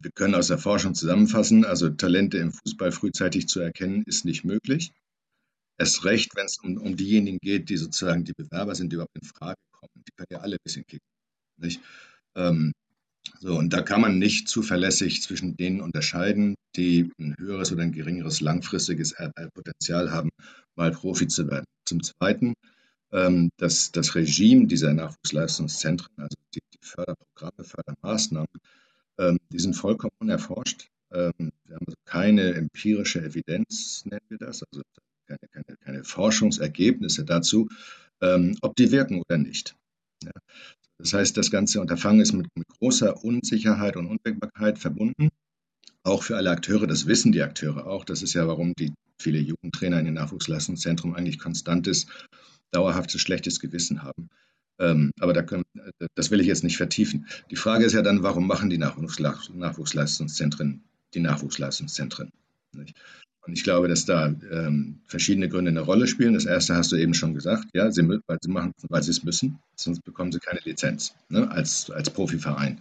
wir 0.00 0.10
können 0.12 0.34
aus 0.34 0.48
der 0.48 0.58
Forschung 0.58 0.94
zusammenfassen, 0.94 1.64
also 1.64 1.90
Talente 1.90 2.38
im 2.38 2.52
Fußball 2.52 2.92
frühzeitig 2.92 3.48
zu 3.48 3.60
erkennen, 3.60 4.04
ist 4.06 4.24
nicht 4.24 4.44
möglich. 4.44 4.92
Erst 5.78 6.04
recht, 6.04 6.34
wenn 6.36 6.46
es 6.46 6.58
um, 6.58 6.78
um 6.78 6.96
diejenigen 6.96 7.38
geht, 7.38 7.68
die 7.68 7.76
sozusagen 7.76 8.24
die 8.24 8.32
Bewerber 8.32 8.74
sind, 8.74 8.90
die 8.90 8.94
überhaupt 8.94 9.16
in 9.16 9.26
Frage 9.26 9.58
kommen. 9.72 9.90
Die 9.96 10.12
können 10.16 10.28
ja 10.30 10.40
alle 10.40 10.56
ein 10.56 10.62
bisschen 10.62 10.86
kicken. 10.86 11.06
Ähm, 12.36 12.72
so, 13.40 13.56
und 13.56 13.72
da 13.72 13.82
kann 13.82 14.00
man 14.00 14.18
nicht 14.18 14.48
zuverlässig 14.48 15.22
zwischen 15.22 15.56
denen 15.56 15.80
unterscheiden, 15.80 16.54
die 16.76 17.10
ein 17.18 17.34
höheres 17.38 17.72
oder 17.72 17.82
ein 17.82 17.92
geringeres 17.92 18.40
langfristiges 18.40 19.14
Potenzial 19.54 20.10
haben, 20.10 20.30
mal 20.74 20.90
Profi 20.90 21.28
zu 21.28 21.48
werden. 21.48 21.66
Zum 21.84 22.02
Zweiten, 22.02 22.54
ähm, 23.12 23.50
dass 23.56 23.92
das 23.92 24.14
Regime 24.14 24.66
dieser 24.66 24.92
Nachwuchsleistungszentren, 24.92 26.12
also 26.16 26.36
die, 26.54 26.60
die 26.74 26.78
Förderprogramme, 26.80 27.64
Fördermaßnahmen, 27.64 28.48
ähm, 29.18 29.38
die 29.50 29.58
sind 29.58 29.74
vollkommen 29.74 30.12
unerforscht. 30.18 30.88
Ähm, 31.12 31.52
wir 31.64 31.76
haben 31.76 31.86
also 31.86 31.96
keine 32.04 32.54
empirische 32.54 33.22
Evidenz, 33.22 34.04
nennen 34.04 34.26
wir 34.28 34.38
das, 34.38 34.62
also 34.62 34.82
keine, 35.26 35.38
keine, 35.50 35.76
keine 35.78 36.04
Forschungsergebnisse 36.04 37.24
dazu, 37.24 37.68
ähm, 38.20 38.56
ob 38.60 38.76
die 38.76 38.90
wirken 38.90 39.20
oder 39.20 39.38
nicht. 39.38 39.76
Ja. 40.22 40.32
Das 40.98 41.12
heißt, 41.12 41.36
das 41.36 41.50
ganze 41.50 41.80
Unterfangen 41.80 42.20
ist 42.20 42.32
mit, 42.32 42.46
mit 42.54 42.68
großer 42.68 43.24
Unsicherheit 43.24 43.96
und 43.96 44.06
Unwägbarkeit 44.06 44.78
verbunden. 44.78 45.28
Auch 46.02 46.22
für 46.22 46.36
alle 46.36 46.50
Akteure, 46.50 46.86
das 46.86 47.06
wissen 47.06 47.32
die 47.32 47.42
Akteure 47.42 47.86
auch. 47.86 48.04
Das 48.04 48.22
ist 48.22 48.34
ja, 48.34 48.46
warum 48.46 48.74
die 48.74 48.92
viele 49.20 49.38
Jugendtrainer 49.38 49.98
in 49.98 50.04
den 50.04 50.14
Nachwuchsleistungszentren 50.14 51.14
eigentlich 51.14 51.38
konstantes, 51.38 52.06
dauerhaftes, 52.70 53.20
schlechtes 53.20 53.60
Gewissen 53.60 54.02
haben. 54.02 54.28
Ähm, 54.78 55.10
aber 55.20 55.32
da 55.32 55.42
können, 55.42 55.64
das 56.14 56.30
will 56.30 56.40
ich 56.40 56.46
jetzt 56.46 56.64
nicht 56.64 56.76
vertiefen. 56.76 57.26
Die 57.50 57.56
Frage 57.56 57.84
ist 57.84 57.94
ja 57.94 58.02
dann, 58.02 58.22
warum 58.22 58.46
machen 58.46 58.70
die 58.70 58.78
Nachwuchsleistungszentren 58.78 60.84
die 61.14 61.20
Nachwuchsleistungszentren? 61.20 62.30
Nicht? 62.72 62.94
Und 63.46 63.52
ich 63.52 63.62
glaube, 63.62 63.86
dass 63.88 64.04
da 64.04 64.34
ähm, 64.50 65.00
verschiedene 65.06 65.48
Gründe 65.48 65.70
eine 65.70 65.80
Rolle 65.80 66.08
spielen. 66.08 66.34
Das 66.34 66.46
erste 66.46 66.74
hast 66.74 66.90
du 66.90 66.96
eben 66.96 67.14
schon 67.14 67.34
gesagt, 67.34 67.68
ja, 67.74 67.90
sie, 67.92 68.08
weil 68.08 68.38
sie 68.40 68.50
machen, 68.50 68.72
weil 68.88 69.02
sie 69.02 69.12
es 69.12 69.22
müssen, 69.22 69.60
sonst 69.76 70.02
bekommen 70.04 70.32
sie 70.32 70.40
keine 70.40 70.60
Lizenz 70.64 71.14
ne, 71.28 71.48
als, 71.50 71.90
als 71.90 72.10
Profiverein. 72.10 72.80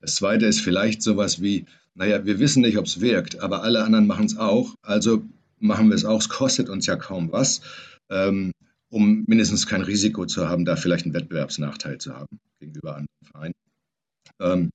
Das 0.00 0.16
zweite 0.16 0.46
ist 0.46 0.60
vielleicht 0.60 1.02
sowas 1.02 1.42
wie, 1.42 1.66
naja, 1.94 2.24
wir 2.24 2.38
wissen 2.38 2.62
nicht, 2.62 2.78
ob 2.78 2.86
es 2.86 3.00
wirkt, 3.00 3.40
aber 3.40 3.62
alle 3.62 3.84
anderen 3.84 4.06
machen 4.06 4.26
es 4.26 4.36
auch, 4.36 4.74
also 4.82 5.24
machen 5.58 5.88
wir 5.88 5.94
es 5.94 6.04
auch. 6.04 6.20
Es 6.20 6.28
kostet 6.28 6.68
uns 6.70 6.86
ja 6.86 6.96
kaum 6.96 7.30
was, 7.30 7.60
ähm, 8.10 8.52
um 8.88 9.24
mindestens 9.26 9.66
kein 9.66 9.82
Risiko 9.82 10.26
zu 10.26 10.48
haben, 10.48 10.64
da 10.64 10.76
vielleicht 10.76 11.04
einen 11.04 11.14
Wettbewerbsnachteil 11.14 11.98
zu 11.98 12.14
haben 12.14 12.40
gegenüber 12.60 12.96
anderen 12.96 13.06
Vereinen. 13.30 13.54
Ähm, 14.40 14.70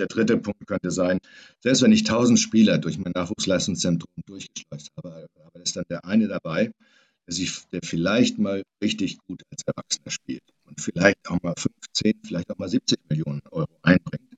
der 0.00 0.08
dritte 0.08 0.38
Punkt 0.38 0.66
könnte 0.66 0.90
sein, 0.90 1.20
selbst 1.60 1.82
wenn 1.82 1.92
ich 1.92 2.00
1000 2.00 2.40
Spieler 2.40 2.78
durch 2.78 2.98
mein 2.98 3.12
Nachwuchsleistungszentrum 3.14 4.10
durchgeschleust 4.26 4.90
habe, 4.96 5.28
aber 5.44 5.62
ist 5.62 5.76
dann 5.76 5.84
der 5.88 6.04
eine 6.04 6.26
dabei, 6.26 6.72
der, 7.26 7.34
sich, 7.34 7.62
der 7.70 7.80
vielleicht 7.84 8.38
mal 8.38 8.62
richtig 8.82 9.18
gut 9.18 9.42
als 9.50 9.62
Erwachsener 9.64 10.10
spielt 10.10 10.42
und 10.64 10.80
vielleicht 10.80 11.28
auch 11.28 11.40
mal 11.42 11.54
15, 11.56 12.14
vielleicht 12.24 12.50
auch 12.50 12.58
mal 12.58 12.68
70 12.68 12.98
Millionen 13.08 13.42
Euro 13.50 13.68
einbringt. 13.82 14.36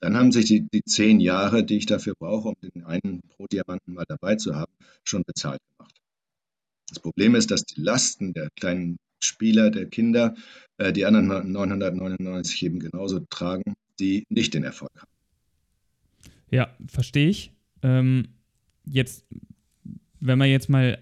Dann 0.00 0.16
haben 0.16 0.32
sich 0.32 0.46
die, 0.46 0.68
die 0.68 0.84
zehn 0.84 1.20
Jahre, 1.20 1.64
die 1.64 1.78
ich 1.78 1.86
dafür 1.86 2.14
brauche, 2.18 2.48
um 2.48 2.56
den 2.62 2.84
einen 2.84 3.20
Pro-Diamanten 3.30 3.94
mal 3.94 4.04
dabei 4.06 4.36
zu 4.36 4.54
haben, 4.54 4.72
schon 5.04 5.22
bezahlt 5.24 5.60
gemacht. 5.70 5.94
Das 6.88 7.00
Problem 7.00 7.34
ist, 7.34 7.50
dass 7.50 7.64
die 7.64 7.80
Lasten 7.80 8.32
der 8.32 8.48
kleinen 8.56 8.98
Spieler, 9.20 9.70
der 9.70 9.86
Kinder, 9.86 10.34
äh, 10.76 10.92
die 10.92 11.04
anderen 11.04 11.52
999 11.52 12.62
eben 12.62 12.78
genauso 12.78 13.20
tragen 13.28 13.74
die 14.00 14.26
nicht 14.28 14.54
den 14.54 14.64
Erfolg 14.64 14.92
haben. 14.96 15.10
Ja, 16.50 16.74
verstehe 16.86 17.28
ich. 17.28 17.52
Ähm, 17.82 18.28
jetzt, 18.84 19.26
wenn 20.20 20.38
man 20.38 20.48
jetzt 20.48 20.68
mal, 20.68 20.98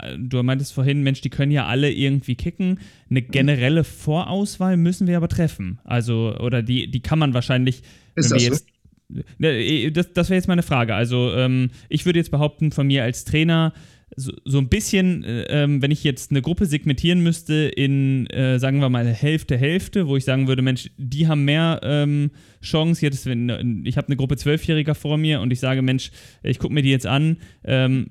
äh, 0.00 0.16
du 0.18 0.42
meintest 0.42 0.72
vorhin, 0.72 1.02
Mensch, 1.02 1.20
die 1.20 1.30
können 1.30 1.52
ja 1.52 1.66
alle 1.66 1.90
irgendwie 1.90 2.34
kicken. 2.34 2.80
Eine 3.08 3.22
generelle 3.22 3.84
Vorauswahl 3.84 4.76
müssen 4.76 5.06
wir 5.06 5.16
aber 5.16 5.28
treffen. 5.28 5.80
Also, 5.84 6.36
oder 6.38 6.62
die, 6.62 6.90
die 6.90 7.00
kann 7.00 7.18
man 7.18 7.34
wahrscheinlich, 7.34 7.82
Ist 8.14 8.30
das 8.30 8.42
jetzt, 8.42 8.66
so? 9.08 9.22
Ne, 9.38 9.48
äh, 9.48 9.90
das, 9.90 10.12
das 10.12 10.28
wäre 10.28 10.36
jetzt 10.36 10.48
meine 10.48 10.62
Frage. 10.62 10.94
Also, 10.94 11.32
ähm, 11.34 11.70
ich 11.88 12.04
würde 12.06 12.18
jetzt 12.18 12.30
behaupten, 12.30 12.70
von 12.72 12.86
mir 12.86 13.02
als 13.02 13.24
Trainer, 13.24 13.72
so, 14.16 14.32
so 14.44 14.58
ein 14.58 14.68
bisschen, 14.68 15.24
äh, 15.24 15.42
ähm, 15.48 15.82
wenn 15.82 15.90
ich 15.90 16.04
jetzt 16.04 16.30
eine 16.30 16.42
Gruppe 16.42 16.66
segmentieren 16.66 17.20
müsste 17.20 17.54
in, 17.54 18.26
äh, 18.28 18.58
sagen 18.58 18.80
wir 18.80 18.88
mal, 18.88 19.06
Hälfte, 19.06 19.56
Hälfte, 19.56 20.08
wo 20.08 20.16
ich 20.16 20.24
sagen 20.24 20.48
würde, 20.48 20.62
Mensch, 20.62 20.90
die 20.96 21.28
haben 21.28 21.44
mehr 21.44 21.80
ähm, 21.82 22.30
Chance. 22.62 23.04
Jetzt, 23.04 23.26
wenn, 23.26 23.82
ich 23.84 23.96
habe 23.96 24.08
eine 24.08 24.16
Gruppe 24.16 24.36
Zwölfjähriger 24.36 24.94
vor 24.94 25.16
mir 25.16 25.40
und 25.40 25.52
ich 25.52 25.60
sage, 25.60 25.82
Mensch, 25.82 26.10
ich 26.42 26.58
gucke 26.58 26.74
mir 26.74 26.82
die 26.82 26.90
jetzt 26.90 27.06
an. 27.06 27.36
Ähm, 27.64 28.08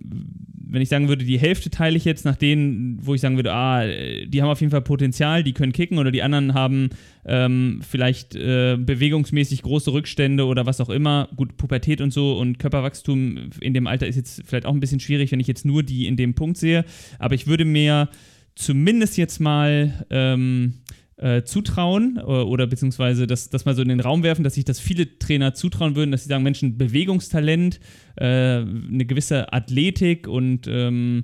wenn 0.71 0.81
ich 0.81 0.89
sagen 0.89 1.07
würde, 1.07 1.25
die 1.25 1.39
Hälfte 1.39 1.71
teile 1.71 1.97
ich 1.97 2.05
jetzt 2.05 2.25
nach 2.25 2.35
denen, 2.35 2.99
wo 3.01 3.15
ich 3.15 3.21
sagen 3.21 3.37
würde, 3.37 3.53
ah, 3.53 3.83
die 3.85 4.41
haben 4.41 4.49
auf 4.49 4.61
jeden 4.61 4.69
Fall 4.69 4.81
Potenzial, 4.81 5.43
die 5.43 5.53
können 5.53 5.73
kicken 5.73 5.97
oder 5.97 6.11
die 6.11 6.21
anderen 6.21 6.53
haben 6.53 6.91
ähm, 7.25 7.81
vielleicht 7.87 8.35
äh, 8.35 8.77
bewegungsmäßig 8.79 9.63
große 9.63 9.91
Rückstände 9.91 10.45
oder 10.45 10.65
was 10.65 10.79
auch 10.79 10.89
immer. 10.89 11.27
Gut, 11.35 11.57
Pubertät 11.57 12.01
und 12.01 12.11
so 12.13 12.37
und 12.37 12.59
Körperwachstum 12.59 13.49
in 13.61 13.73
dem 13.73 13.87
Alter 13.87 14.07
ist 14.07 14.15
jetzt 14.15 14.43
vielleicht 14.45 14.65
auch 14.65 14.73
ein 14.73 14.79
bisschen 14.79 14.99
schwierig, 14.99 15.31
wenn 15.31 15.39
ich 15.39 15.47
jetzt 15.47 15.65
nur 15.65 15.81
die 15.89 16.07
in 16.07 16.17
dem 16.17 16.35
Punkt 16.35 16.57
sehe. 16.57 16.85
Aber 17.17 17.35
ich 17.35 17.47
würde 17.47 17.65
mir 17.65 18.09
zumindest 18.55 19.17
jetzt 19.17 19.39
mal 19.39 20.05
ähm, 20.09 20.75
äh, 21.17 21.43
zutrauen 21.43 22.17
äh, 22.17 22.21
oder 22.21 22.67
beziehungsweise 22.67 23.27
das, 23.27 23.49
das 23.49 23.65
mal 23.65 23.75
so 23.75 23.81
in 23.81 23.89
den 23.89 23.99
Raum 23.99 24.23
werfen, 24.23 24.43
dass 24.43 24.53
sich 24.53 24.65
das 24.65 24.79
viele 24.79 25.19
Trainer 25.19 25.53
zutrauen 25.53 25.95
würden, 25.95 26.11
dass 26.11 26.23
sie 26.23 26.29
sagen, 26.29 26.43
Menschen, 26.43 26.77
Bewegungstalent, 26.77 27.79
äh, 28.15 28.25
eine 28.25 29.05
gewisse 29.05 29.51
Athletik 29.51 30.27
und 30.27 30.67
ähm, 30.67 31.23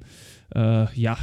äh, 0.53 0.93
ja, 0.99 1.17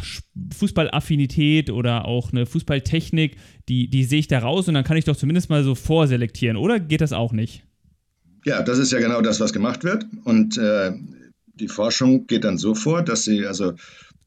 Fußballaffinität 0.55 1.71
oder 1.71 2.07
auch 2.07 2.33
eine 2.33 2.47
Fußballtechnik, 2.47 3.37
die, 3.69 3.89
die 3.89 4.05
sehe 4.05 4.21
ich 4.21 4.29
da 4.29 4.39
raus 4.39 4.69
und 4.69 4.75
dann 4.75 4.85
kann 4.85 4.97
ich 4.97 5.05
doch 5.05 5.17
zumindest 5.17 5.51
mal 5.51 5.65
so 5.65 5.75
vorselektieren, 5.75 6.57
oder 6.57 6.81
geht 6.81 7.01
das 7.01 7.13
auch 7.13 7.33
nicht? 7.33 7.65
Ja, 8.45 8.63
das 8.63 8.79
ist 8.79 8.91
ja 8.91 8.99
genau 8.99 9.21
das, 9.21 9.39
was 9.39 9.53
gemacht 9.53 9.85
wird. 9.85 10.05
Und 10.25 10.59
äh, 10.59 10.93
die 11.55 11.69
Forschung 11.69 12.27
geht 12.27 12.45
dann 12.45 12.59
so 12.59 12.75
vor, 12.75 13.03
dass 13.03 13.25
sie, 13.25 13.47
also 13.47 13.73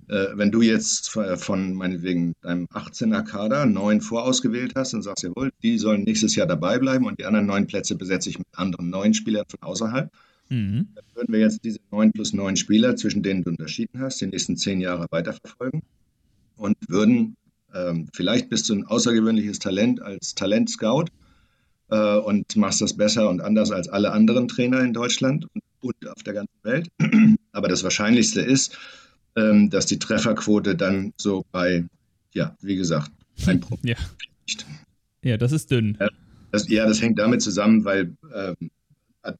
äh, 0.07 0.27
wenn 0.35 0.51
du 0.51 0.61
jetzt 0.61 1.09
von 1.09 1.73
meinetwegen 1.73 2.33
deinem 2.41 2.65
18er 2.67 3.23
Kader 3.23 3.65
neun 3.65 4.01
vorausgewählt 4.01 4.73
hast 4.75 4.93
und 4.93 5.01
sagst, 5.01 5.23
jawohl, 5.23 5.51
die 5.63 5.77
sollen 5.77 6.03
nächstes 6.03 6.35
Jahr 6.35 6.47
dabei 6.47 6.77
bleiben 6.77 7.05
und 7.05 7.19
die 7.19 7.25
anderen 7.25 7.47
neun 7.47 7.67
Plätze 7.67 7.95
besetze 7.95 8.29
ich 8.29 8.37
mit 8.37 8.47
anderen 8.53 8.89
neun 8.89 9.13
Spielern 9.13 9.45
von 9.47 9.61
außerhalb, 9.61 10.11
mhm. 10.49 10.89
dann 10.93 11.05
würden 11.15 11.33
wir 11.33 11.39
jetzt 11.39 11.63
diese 11.63 11.79
neun 11.91 12.11
plus 12.11 12.33
neun 12.33 12.55
Spieler, 12.55 12.95
zwischen 12.95 13.23
denen 13.23 13.43
du 13.43 13.49
unterschieden 13.49 13.99
hast, 13.99 14.21
die 14.21 14.27
nächsten 14.27 14.57
zehn 14.57 14.79
Jahre 14.79 15.07
weiterverfolgen 15.09 15.81
und 16.57 16.77
würden 16.87 17.35
ähm, 17.73 18.07
vielleicht 18.13 18.49
bist 18.49 18.69
du 18.69 18.75
ein 18.75 18.85
außergewöhnliches 18.85 19.59
Talent 19.59 20.01
als 20.01 20.33
Talentscout 20.35 21.05
äh, 21.89 22.17
und 22.17 22.55
machst 22.55 22.81
das 22.81 22.95
besser 22.95 23.29
und 23.29 23.41
anders 23.41 23.71
als 23.71 23.89
alle 23.89 24.11
anderen 24.11 24.47
Trainer 24.47 24.79
in 24.81 24.93
Deutschland 24.93 25.45
und, 25.53 25.63
und 25.81 26.07
auf 26.07 26.23
der 26.23 26.33
ganzen 26.33 26.63
Welt. 26.63 26.89
Aber 27.51 27.67
das 27.67 27.83
Wahrscheinlichste 27.83 28.41
ist, 28.41 28.77
ähm, 29.35 29.69
dass 29.69 29.85
die 29.85 29.99
Trefferquote 29.99 30.75
dann 30.75 31.13
so 31.17 31.45
bei, 31.51 31.85
ja, 32.33 32.55
wie 32.61 32.75
gesagt, 32.75 33.11
ein 33.45 33.59
Prozent 33.59 33.89
ja. 33.89 33.95
liegt. 34.47 34.65
Ja, 35.23 35.37
das 35.37 35.51
ist 35.51 35.71
dünn. 35.71 35.97
Ja, 35.99 36.09
das, 36.51 36.69
ja, 36.69 36.85
das 36.85 37.01
hängt 37.01 37.19
damit 37.19 37.41
zusammen, 37.41 37.83
weil, 37.83 38.15
ähm, 38.33 38.71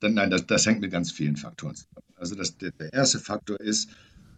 nein, 0.02 0.30
das, 0.30 0.46
das, 0.48 0.66
hängt 0.66 0.82
mit 0.82 0.92
ganz 0.92 1.12
vielen 1.12 1.38
Faktoren 1.38 1.76
zusammen. 1.76 2.06
Also 2.16 2.36
das, 2.36 2.58
der, 2.58 2.72
der 2.72 2.92
erste 2.92 3.20
Faktor 3.20 3.60
ist, 3.60 3.90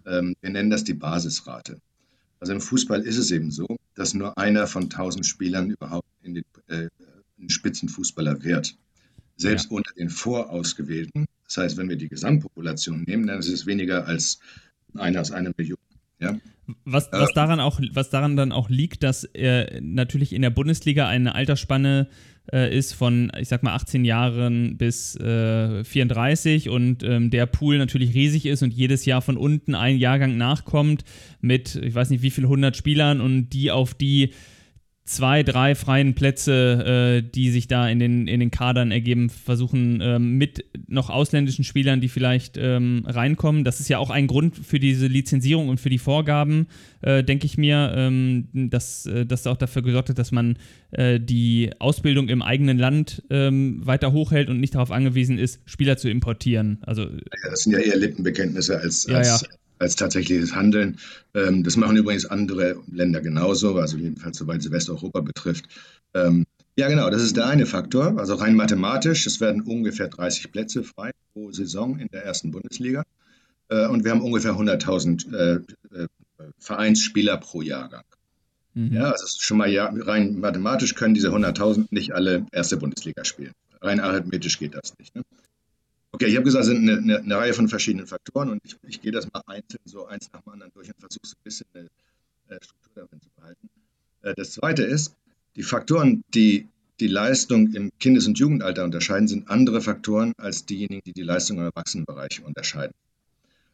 ähm, 0.06 0.36
wir 0.42 0.50
nennen 0.50 0.70
das 0.70 0.84
die 0.84 0.94
Basisrate. 0.94 1.80
Also 2.40 2.54
im 2.54 2.62
Fußball 2.62 3.02
ist 3.02 3.18
es 3.18 3.32
eben 3.32 3.52
so, 3.52 3.78
dass 3.96 4.14
nur 4.14 4.38
einer 4.38 4.68
von 4.68 4.90
tausend 4.90 5.26
Spielern 5.26 5.72
überhaupt 5.72 6.08
in 6.22 6.36
den, 6.36 6.44
äh, 6.68 6.90
einen 7.40 7.50
Spitzenfußballer 7.50 8.44
wird. 8.44 8.76
Selbst 9.38 9.66
ja. 9.66 9.78
unter 9.78 9.94
den 9.94 10.10
Vorausgewählten. 10.10 11.26
Das 11.48 11.58
heißt, 11.58 11.78
wenn 11.78 11.90
wir 11.90 11.96
die 11.96 12.10
Gesamtpopulation 12.10 13.04
nehmen, 13.04 13.28
dann 13.28 13.40
ist 13.40 13.50
es 13.50 13.66
weniger 13.66 14.06
als 14.06 14.40
einer 14.96 15.22
aus 15.22 15.32
einer 15.32 15.52
Million. 15.58 15.80
Ja? 16.20 16.38
Was, 16.84 17.10
was, 17.12 17.32
daran 17.34 17.60
auch, 17.60 17.80
was 17.94 18.10
daran 18.10 18.36
dann 18.36 18.52
auch 18.52 18.70
liegt, 18.70 19.04
dass 19.04 19.24
äh, 19.24 19.80
natürlich 19.82 20.34
in 20.34 20.42
der 20.42 20.50
Bundesliga 20.50 21.08
eine 21.08 21.34
Altersspanne 21.34 22.10
äh, 22.52 22.76
ist 22.76 22.94
von, 22.94 23.32
ich 23.40 23.48
sag 23.48 23.64
mal, 23.64 23.74
18 23.74 24.04
Jahren 24.04 24.78
bis 24.78 25.16
äh, 25.16 25.84
34 25.84 26.70
und 26.70 27.04
ähm, 27.04 27.30
der 27.30 27.46
Pool 27.46 27.78
natürlich 27.78 28.14
riesig 28.14 28.46
ist 28.46 28.64
und 28.64 28.74
jedes 28.74 29.06
Jahr 29.06 29.22
von 29.22 29.38
unten 29.38 29.76
ein 29.76 29.98
Jahrgang 29.98 30.38
nachkommt 30.38 31.06
mit, 31.40 31.76
ich 31.76 31.96
weiß 31.96 32.10
nicht 32.10 32.22
wie 32.22 32.32
viel, 32.32 32.46
100 32.46 32.76
Spielern 32.76 33.22
und 33.22 33.50
die 33.50 33.72
auf 33.72 33.94
die 33.94 34.34
zwei, 35.08 35.42
drei 35.42 35.74
freien 35.74 36.14
Plätze, 36.14 37.22
äh, 37.24 37.28
die 37.28 37.50
sich 37.50 37.68
da 37.68 37.90
in 37.90 37.98
den, 37.98 38.28
in 38.28 38.40
den 38.40 38.52
Kadern 38.52 38.92
ergeben, 38.92 39.30
versuchen 39.30 40.00
ähm, 40.02 40.38
mit 40.38 40.66
noch 40.88 41.10
ausländischen 41.10 41.64
Spielern, 41.64 42.02
die 42.02 42.10
vielleicht 42.10 42.58
ähm, 42.58 43.04
reinkommen. 43.08 43.64
Das 43.64 43.80
ist 43.80 43.88
ja 43.88 43.98
auch 44.00 44.10
ein 44.10 44.28
Grund 44.28 44.58
für 44.58 44.80
diese 44.80 45.08
Lizenzierung 45.08 45.70
und 45.70 45.80
für 45.80 45.90
die 45.90 45.98
Vorgaben, 45.98 46.68
äh, 47.02 47.24
denke 47.24 47.46
ich 47.46 47.58
mir, 47.58 47.94
ähm, 47.96 48.50
dass 48.54 49.06
äh, 49.06 49.26
das 49.26 49.48
auch 49.48 49.58
dafür 49.58 49.82
gesorgt 49.82 50.10
hat, 50.10 50.20
dass 50.20 50.34
man 50.34 50.58
äh, 50.92 51.20
die 51.20 51.72
Ausbildung 51.80 52.28
im 52.28 52.42
eigenen 52.42 52.78
Land 52.78 53.24
ähm, 53.30 53.86
weiter 53.86 54.12
hochhält 54.12 54.50
und 54.50 54.60
nicht 54.60 54.76
darauf 54.76 54.92
angewiesen 54.92 55.40
ist, 55.40 55.62
Spieler 55.66 55.98
zu 55.98 56.10
importieren. 56.10 56.80
Also, 56.82 57.04
ja, 57.04 57.50
das 57.50 57.62
sind 57.64 57.72
ja 57.72 57.80
eher 57.80 57.98
Lippenbekenntnisse 57.98 58.78
als, 58.78 59.08
als 59.08 59.42
ja, 59.42 59.48
ja 59.48 59.58
als 59.80 59.96
tatsächliches 59.96 60.56
Handeln. 60.56 60.98
Ähm, 61.34 61.64
das 61.64 61.78
machen 61.78 61.98
übrigens 61.98 62.26
andere 62.26 62.78
Länder 62.92 63.22
genauso, 63.22 63.76
also 63.78 63.98
jedenfalls 63.98 64.38
soweit 64.38 64.62
sie 64.62 64.72
Westeuropa 64.72 65.22
betrifft. 65.22 65.66
Ähm, 66.14 66.46
ja, 66.78 66.88
genau, 66.90 67.10
das 67.10 67.24
ist 67.24 67.36
der 67.38 67.48
eine 67.48 67.66
Faktor. 67.66 68.20
Also 68.20 68.36
rein 68.36 68.56
mathematisch, 68.56 69.26
es 69.26 69.42
werden 69.42 69.62
ungefähr 69.64 70.08
30 70.08 70.52
Plätze 70.52 70.84
frei 70.84 71.12
pro 71.34 71.52
Saison 71.52 71.98
in 72.00 72.08
der 72.12 72.24
ersten 72.24 72.52
Bundesliga. 72.52 73.04
Äh, 73.70 73.88
und 73.88 74.04
wir 74.04 74.12
haben 74.12 74.22
ungefähr 74.22 74.54
100.000 74.54 75.36
äh, 75.36 75.54
äh, 75.96 76.08
Vereinsspieler 76.60 77.38
pro 77.38 77.62
Jahrgang. 77.62 78.04
Mhm. 78.76 78.94
Ja, 78.94 79.12
also 79.12 79.26
schon 79.40 79.58
mal 79.58 79.70
ja, 79.70 79.92
rein 79.92 80.40
mathematisch 80.40 80.94
können 80.94 81.16
diese 81.16 81.30
100.000 81.30 81.88
nicht 81.90 82.14
alle 82.14 82.46
erste 82.52 82.78
Bundesliga 82.78 83.26
spielen. 83.26 83.54
Rein 83.82 84.00
arithmetisch 84.00 84.60
geht 84.60 84.76
das 84.76 84.94
nicht. 85.00 85.16
Ne? 85.16 85.24
Okay, 86.12 86.26
ich 86.26 86.36
habe 86.36 86.46
gesagt, 86.46 86.64
es 86.64 86.70
sind 86.70 86.90
eine, 86.90 86.98
eine, 86.98 87.20
eine, 87.20 87.38
Reihe 87.38 87.54
von 87.54 87.68
verschiedenen 87.68 88.08
Faktoren 88.08 88.50
und 88.50 88.62
ich, 88.64 88.76
ich, 88.88 89.02
gehe 89.02 89.12
das 89.12 89.32
mal 89.32 89.42
einzeln 89.46 89.82
so 89.86 90.06
eins 90.06 90.32
nach 90.32 90.42
dem 90.42 90.54
anderen 90.54 90.72
durch 90.74 90.88
und 90.88 91.00
versuche 91.00 91.26
so 91.26 91.36
ein 91.36 91.44
bisschen 91.44 91.68
eine 91.74 91.90
äh, 92.48 92.64
Struktur 92.64 92.92
darin 92.96 93.22
zu 93.22 93.30
behalten. 93.36 93.70
Äh, 94.22 94.34
das 94.36 94.52
zweite 94.52 94.84
ist, 94.84 95.14
die 95.56 95.64
Faktoren, 95.64 96.24
die 96.34 96.68
die 97.00 97.08
Leistung 97.08 97.74
im 97.74 97.92
Kindes- 98.00 98.28
und 98.28 98.40
Jugendalter 98.40 98.84
unterscheiden, 98.84 99.28
sind 99.28 99.50
andere 99.50 99.82
Faktoren 99.82 100.34
als 100.38 100.66
diejenigen, 100.66 101.04
die 101.06 101.14
die 101.14 101.22
Leistung 101.22 101.58
im 101.58 101.66
Erwachsenenbereich 101.66 102.44
unterscheiden. 102.44 102.94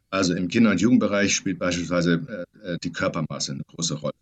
Also 0.10 0.34
im 0.34 0.48
Kinder- 0.48 0.72
und 0.72 0.82
Jugendbereich 0.82 1.36
spielt 1.36 1.60
beispielsweise 1.60 2.46
äh, 2.64 2.78
die 2.84 2.92
Körpermasse 2.92 3.54
eine 3.54 3.64
große 3.64 3.96
Rolle. 3.96 4.14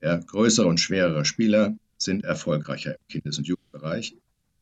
Ja, 0.00 0.16
größere 0.16 0.66
und 0.66 0.78
schwerere 0.78 1.24
Spieler 1.24 1.76
sind 1.98 2.24
erfolgreicher 2.24 2.92
im 2.92 3.08
Kindes- 3.08 3.38
und 3.38 3.46
Jugendbereich. 3.46 4.14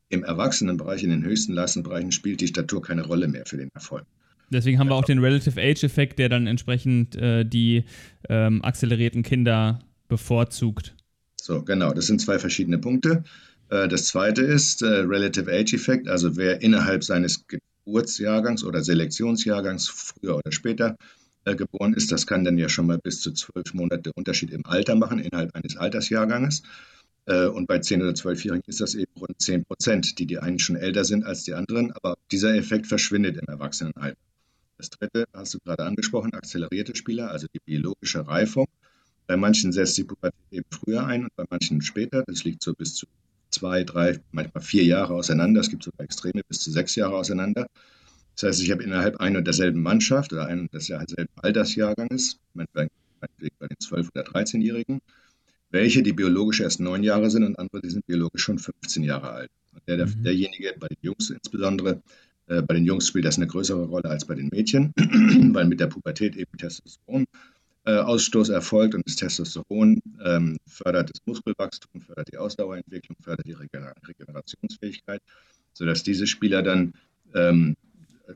Im 0.09 0.23
Erwachsenenbereich, 0.23 1.03
in 1.03 1.11
den 1.11 1.25
höchsten 1.25 1.53
Leistungsbereichen, 1.53 2.13
spielt 2.13 2.41
die 2.41 2.47
Statur 2.47 2.83
keine 2.83 3.05
Rolle 3.05 3.29
mehr 3.29 3.45
für 3.47 3.57
den 3.57 3.71
Erfolg. 3.75 4.05
Deswegen 4.51 4.79
haben 4.79 4.89
wir 4.89 4.95
auch 4.95 5.05
den 5.05 5.19
Relative 5.19 5.61
Age-Effekt, 5.61 6.19
der 6.19 6.29
dann 6.29 6.47
entsprechend 6.47 7.17
äh, 7.17 7.45
die 7.45 7.85
ähm, 8.29 8.63
accelerierten 8.63 9.23
Kinder 9.25 9.81
bevorzugt. 10.09 10.95
So, 11.41 11.63
genau, 11.63 11.93
das 11.93 12.07
sind 12.07 12.21
zwei 12.21 12.39
verschiedene 12.39 12.79
Punkte. 12.79 13.25
Äh, 13.71 13.89
das 13.89 14.07
zweite 14.07 14.43
ist 14.43 14.83
äh, 14.83 14.87
Relative 14.87 15.51
Age-Effekt, 15.51 16.09
also 16.09 16.37
wer 16.37 16.63
innerhalb 16.63 17.03
seines 17.03 17.45
Geburtsjahrgangs 17.47 18.65
oder 18.65 18.83
Selektionsjahrgangs 18.83 19.89
früher 19.89 20.37
oder 20.37 20.53
später 20.53 20.97
äh, 21.45 21.55
geboren 21.55 21.95
ist, 21.95 22.13
das 22.13 22.27
kann 22.27 22.45
dann 22.45 22.59
ja 22.59 22.69
schon 22.69 22.87
mal 22.87 22.99
bis 22.99 23.21
zu 23.21 23.33
zwölf 23.33 23.75
Monate 23.75 24.13
Unterschied 24.15 24.51
im 24.51 24.67
Alter 24.67 24.95
machen, 24.95 25.19
innerhalb 25.19 25.55
eines 25.55 25.77
Altersjahrganges. 25.77 26.63
Äh, 27.27 27.47
und 27.47 27.67
bei 27.67 27.77
10- 27.77 28.03
oder 28.03 28.13
12-Jährigen 28.13 28.65
ist 28.67 28.81
das 28.81 28.95
eben 28.95 29.13
rund 29.21 29.41
10 29.41 29.65
Prozent, 29.65 30.19
die 30.19 30.27
die 30.27 30.39
einen 30.39 30.59
schon 30.59 30.77
älter 30.77 31.05
sind 31.05 31.25
als 31.25 31.45
die 31.45 31.55
anderen. 31.55 31.93
Aber 31.93 32.17
dieser 32.31 32.55
Effekt 32.55 32.87
verschwindet 32.87 33.37
im 33.37 33.49
Erwachsenenalter. 33.49 34.19
Das 34.79 34.91
dritte 34.91 35.27
hast 35.33 35.55
du 35.55 35.59
gerade 35.59 35.85
angesprochen, 35.85 36.35
akzelerierte 36.35 36.95
Spieler, 36.95 37.31
also 37.31 37.47
die 37.53 37.61
biologische 37.65 38.27
Reifung. 38.27 38.67
Bei 39.27 39.37
manchen 39.37 39.73
setzt 39.73 39.97
die 39.99 40.05
Pubertät 40.05 40.39
eben 40.51 40.67
früher 40.71 41.05
ein 41.05 41.25
und 41.25 41.35
bei 41.35 41.45
manchen 41.51 41.83
später. 41.83 42.23
Das 42.27 42.45
liegt 42.45 42.63
so 42.63 42.75
bis 42.75 42.95
zu 42.95 43.07
zwei, 43.51 43.85
drei, 43.85 44.21
manchmal 44.33 44.63
vier 44.63 44.85
Jahre 44.85 45.15
auseinander. 45.15 45.61
Es 45.61 45.71
gibt 45.71 45.83
sogar 45.83 46.05
Extreme 46.05 46.43
bis 46.47 46.61
zu 46.61 46.71
sechs 46.71 46.95
Jahre 46.95 47.17
auseinander. 47.17 47.67
Das 48.35 48.43
heißt, 48.49 48.63
ich 48.63 48.71
habe 48.71 48.83
innerhalb 48.83 49.17
ein 49.17 49.37
und 49.37 49.47
derselben 49.47 49.83
Mannschaft 49.83 50.33
oder 50.33 50.47
ein 50.47 50.61
und 50.61 50.73
derselben 50.73 51.33
Altersjahrganges, 51.37 52.39
meinetwegen 52.53 52.91
bei 53.59 53.67
den 53.67 53.77
12- 53.79 54.11
oder 54.15 54.25
13-Jährigen, 54.25 55.01
welche, 55.77 56.03
die 56.03 56.15
biologisch 56.15 56.61
erst 56.61 56.81
neun 56.81 57.03
Jahre 57.03 57.31
sind 57.31 57.45
und 57.45 57.59
andere, 57.59 57.83
die 57.83 57.91
sind 57.91 58.07
biologisch 58.07 58.43
schon 58.43 58.59
15 58.59 59.05
Jahre 59.05 59.31
alt. 59.31 59.51
Der, 59.87 59.99
der, 59.99 60.07
mhm. 60.07 60.23
Derjenige, 60.23 60.75
bei 60.81 60.89
den 60.89 60.97
Jungs 61.03 61.29
insbesondere, 61.29 62.03
äh, 62.47 62.63
bei 62.63 62.75
den 62.75 62.87
Jungs 62.87 63.07
spielt 63.07 63.27
das 63.27 63.37
eine 63.37 63.47
größere 63.47 63.85
Rolle 63.85 64.09
als 64.09 64.25
bei 64.25 64.35
den 64.35 64.49
Mädchen, 64.49 64.93
weil 65.55 65.67
mit 65.67 65.81
der 65.81 65.89
Pubertät 65.89 66.35
eben 66.35 66.57
Testosteronausstoß 66.57 68.49
äh, 68.49 68.53
erfolgt 68.55 68.95
und 68.95 69.07
das 69.07 69.17
Testosteron 69.17 70.01
ähm, 70.25 70.57
fördert 70.67 71.11
das 71.11 71.21
Muskelwachstum, 71.27 72.01
fördert 72.01 72.33
die 72.33 72.39
Ausdauerentwicklung, 72.39 73.19
fördert 73.21 73.47
die 73.47 73.53
Regener 73.53 73.93
Regenerationsfähigkeit, 74.09 75.21
sodass 75.75 76.03
diese 76.03 76.27
Spieler 76.27 76.63
dann 76.63 76.95
ähm, 77.35 77.77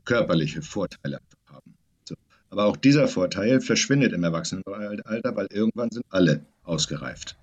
körperliche 0.05 0.61
Vorteile 0.61 1.19
haben. 1.47 1.73
So. 2.03 2.15
Aber 2.51 2.65
auch 2.65 2.77
dieser 2.77 3.07
Vorteil 3.07 3.61
verschwindet 3.61 4.13
im 4.13 4.23
Erwachsenenalter, 4.23 5.35
weil 5.35 5.47
irgendwann 5.51 5.89
sind 5.89 6.05
alle 6.09 6.45
ausgereift. 6.63 7.37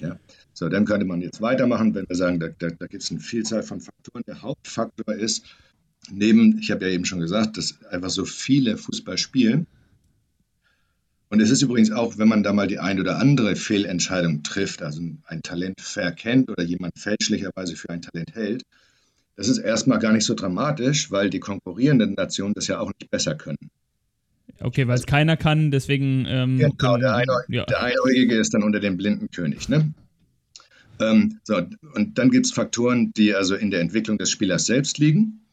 Ja. 0.00 0.18
So, 0.52 0.68
dann 0.68 0.84
könnte 0.84 1.06
man 1.06 1.20
jetzt 1.20 1.40
weitermachen, 1.40 1.94
wenn 1.94 2.08
wir 2.08 2.16
sagen, 2.16 2.40
da, 2.40 2.48
da, 2.48 2.70
da 2.70 2.86
gibt 2.86 3.02
es 3.02 3.10
eine 3.10 3.20
Vielzahl 3.20 3.62
von 3.62 3.80
Faktoren. 3.80 4.22
Der 4.26 4.42
Hauptfaktor 4.42 5.14
ist, 5.14 5.44
neben, 6.10 6.58
ich 6.58 6.70
habe 6.70 6.86
ja 6.86 6.92
eben 6.92 7.04
schon 7.04 7.20
gesagt, 7.20 7.56
dass 7.56 7.82
einfach 7.84 8.10
so 8.10 8.24
viele 8.24 8.76
Fußball 8.76 9.18
spielen. 9.18 9.66
Und 11.28 11.40
es 11.40 11.50
ist 11.50 11.62
übrigens 11.62 11.92
auch, 11.92 12.18
wenn 12.18 12.28
man 12.28 12.42
da 12.42 12.52
mal 12.52 12.66
die 12.66 12.80
ein 12.80 12.98
oder 12.98 13.18
andere 13.18 13.54
Fehlentscheidung 13.54 14.42
trifft, 14.42 14.82
also 14.82 15.00
ein 15.26 15.42
Talent 15.42 15.80
verkennt 15.80 16.50
oder 16.50 16.64
jemand 16.64 16.98
fälschlicherweise 16.98 17.76
für 17.76 17.90
ein 17.90 18.02
Talent 18.02 18.34
hält, 18.34 18.62
das 19.36 19.48
ist 19.48 19.58
erstmal 19.58 20.00
gar 20.00 20.12
nicht 20.12 20.24
so 20.26 20.34
dramatisch, 20.34 21.10
weil 21.10 21.30
die 21.30 21.40
konkurrierenden 21.40 22.14
Nationen 22.14 22.54
das 22.54 22.66
ja 22.66 22.80
auch 22.80 22.92
nicht 22.98 23.10
besser 23.10 23.36
können. 23.36 23.70
Okay, 24.62 24.86
weil 24.86 24.96
es 24.96 25.06
keiner 25.06 25.36
kann, 25.36 25.70
deswegen. 25.70 26.26
Ähm, 26.28 26.58
genau, 26.58 26.98
der, 26.98 27.14
Einäug 27.16 27.44
ja. 27.48 27.64
der 27.64 27.82
Einäugige 27.82 28.36
ist 28.36 28.52
dann 28.52 28.62
unter 28.62 28.80
dem 28.80 28.96
blinden 28.96 29.30
König. 29.30 29.68
Ne? 29.68 29.92
Ähm, 31.00 31.40
so, 31.44 31.56
und 31.94 32.18
dann 32.18 32.30
gibt 32.30 32.46
es 32.46 32.52
Faktoren, 32.52 33.12
die 33.16 33.34
also 33.34 33.54
in 33.54 33.70
der 33.70 33.80
Entwicklung 33.80 34.18
des 34.18 34.30
Spielers 34.30 34.66
selbst 34.66 34.98
liegen. 34.98 35.46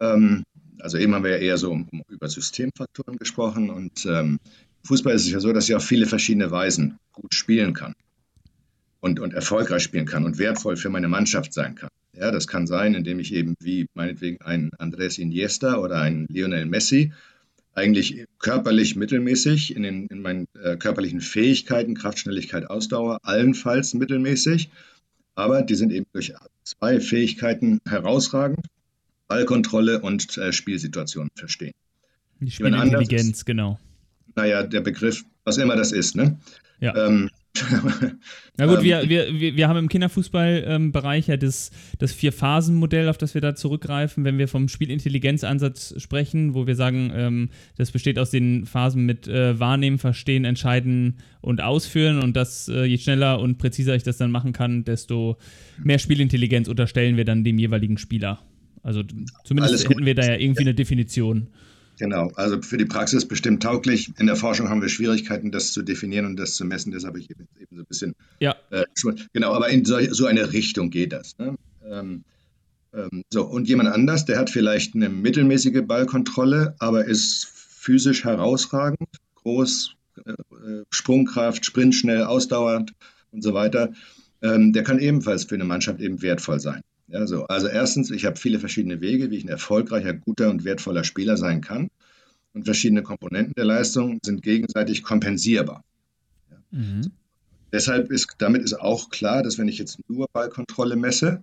Ähm, 0.00 0.44
also 0.80 0.96
eben 0.96 1.14
haben 1.14 1.24
wir 1.24 1.32
ja 1.32 1.38
eher 1.38 1.58
so 1.58 1.72
um, 1.72 1.88
um, 1.90 2.02
über 2.08 2.28
Systemfaktoren 2.28 3.16
gesprochen. 3.18 3.70
Und 3.70 4.06
ähm, 4.06 4.38
Fußball 4.84 5.14
ist 5.14 5.26
es 5.26 5.32
ja 5.32 5.40
so, 5.40 5.52
dass 5.52 5.68
ich 5.68 5.74
auf 5.74 5.84
viele 5.84 6.06
verschiedene 6.06 6.50
Weisen 6.50 6.98
gut 7.12 7.34
spielen 7.34 7.74
kann 7.74 7.94
und, 9.00 9.18
und 9.18 9.34
erfolgreich 9.34 9.82
spielen 9.82 10.06
kann 10.06 10.24
und 10.24 10.38
wertvoll 10.38 10.76
für 10.76 10.88
meine 10.88 11.08
Mannschaft 11.08 11.52
sein 11.52 11.74
kann. 11.74 11.90
Ja, 12.14 12.30
das 12.30 12.46
kann 12.46 12.66
sein, 12.66 12.94
indem 12.94 13.18
ich 13.18 13.32
eben 13.32 13.54
wie 13.60 13.86
meinetwegen 13.94 14.40
ein 14.42 14.70
Andres 14.78 15.18
Iniesta 15.18 15.76
oder 15.78 16.00
ein 16.00 16.26
Lionel 16.28 16.66
Messi 16.66 17.12
eigentlich 17.74 18.26
körperlich 18.38 18.96
mittelmäßig, 18.96 19.74
in, 19.74 19.82
den, 19.82 20.06
in 20.08 20.20
meinen 20.20 20.46
äh, 20.62 20.76
körperlichen 20.76 21.20
Fähigkeiten, 21.20 21.94
Kraft, 21.94 22.18
Schnelligkeit, 22.18 22.68
Ausdauer, 22.68 23.18
allenfalls 23.22 23.94
mittelmäßig. 23.94 24.70
Aber 25.34 25.62
die 25.62 25.74
sind 25.74 25.92
eben 25.92 26.06
durch 26.12 26.34
zwei 26.64 27.00
Fähigkeiten 27.00 27.80
herausragend, 27.86 28.66
Ballkontrolle 29.28 30.00
und 30.00 30.36
äh, 30.36 30.52
Spielsituationen 30.52 31.30
verstehen. 31.34 31.72
Die 32.40 32.50
Spielintelligenz, 32.50 33.44
genau. 33.44 33.78
Naja, 34.34 34.62
der 34.62 34.80
Begriff, 34.80 35.24
was 35.44 35.56
immer 35.56 35.76
das 35.76 35.92
ist, 35.92 36.16
ne? 36.16 36.38
Ja. 36.80 36.94
Ähm, 36.96 37.30
Na 38.56 38.66
gut, 38.66 38.78
ähm, 38.78 38.84
wir, 38.84 39.08
wir, 39.08 39.56
wir 39.56 39.68
haben 39.68 39.78
im 39.78 39.88
Kinderfußballbereich 39.88 41.28
ja 41.28 41.36
das, 41.36 41.70
das 41.98 42.12
Vier-Phasen-Modell, 42.12 43.08
auf 43.08 43.18
das 43.18 43.34
wir 43.34 43.40
da 43.40 43.54
zurückgreifen, 43.54 44.24
wenn 44.24 44.38
wir 44.38 44.48
vom 44.48 44.68
Spielintelligenzansatz 44.68 45.94
sprechen, 45.98 46.54
wo 46.54 46.66
wir 46.66 46.76
sagen, 46.76 47.12
ähm, 47.14 47.50
das 47.76 47.90
besteht 47.90 48.18
aus 48.18 48.30
den 48.30 48.66
Phasen 48.66 49.06
mit 49.06 49.28
äh, 49.28 49.58
Wahrnehmen, 49.58 49.98
Verstehen, 49.98 50.44
Entscheiden 50.44 51.18
und 51.40 51.60
Ausführen 51.60 52.20
und 52.20 52.36
das, 52.36 52.68
äh, 52.68 52.84
je 52.84 52.98
schneller 52.98 53.40
und 53.40 53.58
präziser 53.58 53.94
ich 53.94 54.02
das 54.02 54.16
dann 54.16 54.30
machen 54.30 54.52
kann, 54.52 54.84
desto 54.84 55.36
mehr 55.82 55.98
Spielintelligenz 55.98 56.68
unterstellen 56.68 57.16
wir 57.16 57.24
dann 57.24 57.44
dem 57.44 57.58
jeweiligen 57.58 57.98
Spieler. 57.98 58.40
Also 58.82 59.02
zumindest 59.44 59.88
hätten 59.88 60.04
wir 60.04 60.14
da 60.14 60.26
ja 60.26 60.36
irgendwie 60.36 60.62
eine 60.62 60.74
Definition. 60.74 61.48
Genau, 61.98 62.30
also 62.36 62.60
für 62.62 62.78
die 62.78 62.84
Praxis 62.84 63.26
bestimmt 63.26 63.62
tauglich. 63.62 64.12
In 64.18 64.26
der 64.26 64.36
Forschung 64.36 64.68
haben 64.68 64.80
wir 64.80 64.88
Schwierigkeiten, 64.88 65.52
das 65.52 65.72
zu 65.72 65.82
definieren 65.82 66.26
und 66.26 66.36
das 66.36 66.54
zu 66.54 66.64
messen. 66.64 66.90
Deshalb 66.90 67.14
habe 67.14 67.20
ich 67.20 67.30
eben 67.30 67.46
so 67.70 67.82
ein 67.82 67.86
bisschen. 67.86 68.14
Ja. 68.40 68.56
Äh, 68.70 68.84
genau, 69.32 69.52
aber 69.52 69.68
in 69.68 69.84
so, 69.84 69.98
so, 70.10 70.26
eine 70.26 70.52
Richtung 70.52 70.90
geht 70.90 71.12
das. 71.12 71.36
Ne? 71.38 71.56
Ähm, 71.88 72.24
ähm, 72.94 73.24
so, 73.30 73.44
und 73.44 73.68
jemand 73.68 73.90
anders, 73.90 74.24
der 74.24 74.38
hat 74.38 74.50
vielleicht 74.50 74.94
eine 74.94 75.08
mittelmäßige 75.08 75.82
Ballkontrolle, 75.86 76.74
aber 76.78 77.04
ist 77.04 77.46
physisch 77.46 78.24
herausragend, 78.24 79.08
groß, 79.36 79.94
äh, 80.24 80.34
Sprungkraft, 80.90 81.64
sprintschnell, 81.64 82.24
ausdauernd 82.24 82.92
und 83.32 83.42
so 83.42 83.54
weiter. 83.54 83.92
Ähm, 84.40 84.72
der 84.72 84.82
kann 84.82 84.98
ebenfalls 84.98 85.44
für 85.44 85.54
eine 85.54 85.64
Mannschaft 85.64 86.00
eben 86.00 86.22
wertvoll 86.22 86.60
sein. 86.60 86.82
Ja, 87.12 87.26
so. 87.26 87.44
Also 87.44 87.68
erstens, 87.68 88.10
ich 88.10 88.24
habe 88.24 88.36
viele 88.36 88.58
verschiedene 88.58 89.02
Wege, 89.02 89.30
wie 89.30 89.36
ich 89.36 89.44
ein 89.44 89.48
erfolgreicher, 89.48 90.14
guter 90.14 90.48
und 90.48 90.64
wertvoller 90.64 91.04
Spieler 91.04 91.36
sein 91.36 91.60
kann. 91.60 91.90
Und 92.54 92.64
verschiedene 92.64 93.02
Komponenten 93.02 93.54
der 93.54 93.66
Leistung 93.66 94.18
sind 94.24 94.42
gegenseitig 94.42 95.02
kompensierbar. 95.02 95.84
Ja. 96.50 96.56
Mhm. 96.70 97.12
Deshalb 97.70 98.10
ist, 98.10 98.34
damit 98.38 98.62
ist 98.62 98.74
auch 98.74 99.10
klar, 99.10 99.42
dass 99.42 99.58
wenn 99.58 99.68
ich 99.68 99.78
jetzt 99.78 99.98
nur 100.08 100.26
Ballkontrolle 100.32 100.96
messe, 100.96 101.42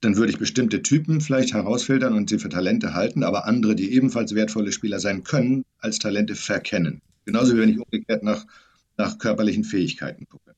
dann 0.00 0.16
würde 0.16 0.32
ich 0.32 0.38
bestimmte 0.38 0.82
Typen 0.82 1.20
vielleicht 1.20 1.52
herausfiltern 1.52 2.14
und 2.14 2.30
sie 2.30 2.38
für 2.38 2.48
Talente 2.48 2.94
halten, 2.94 3.22
aber 3.22 3.46
andere, 3.46 3.74
die 3.74 3.92
ebenfalls 3.92 4.34
wertvolle 4.34 4.72
Spieler 4.72 5.00
sein 5.00 5.22
können, 5.22 5.64
als 5.78 5.98
Talente 5.98 6.34
verkennen. 6.34 7.02
Genauso 7.26 7.54
wie 7.54 7.60
wenn 7.60 7.68
ich 7.68 7.78
umgekehrt 7.78 8.22
nach, 8.22 8.46
nach 8.96 9.18
körperlichen 9.18 9.64
Fähigkeiten 9.64 10.26
gucke. 10.26 10.49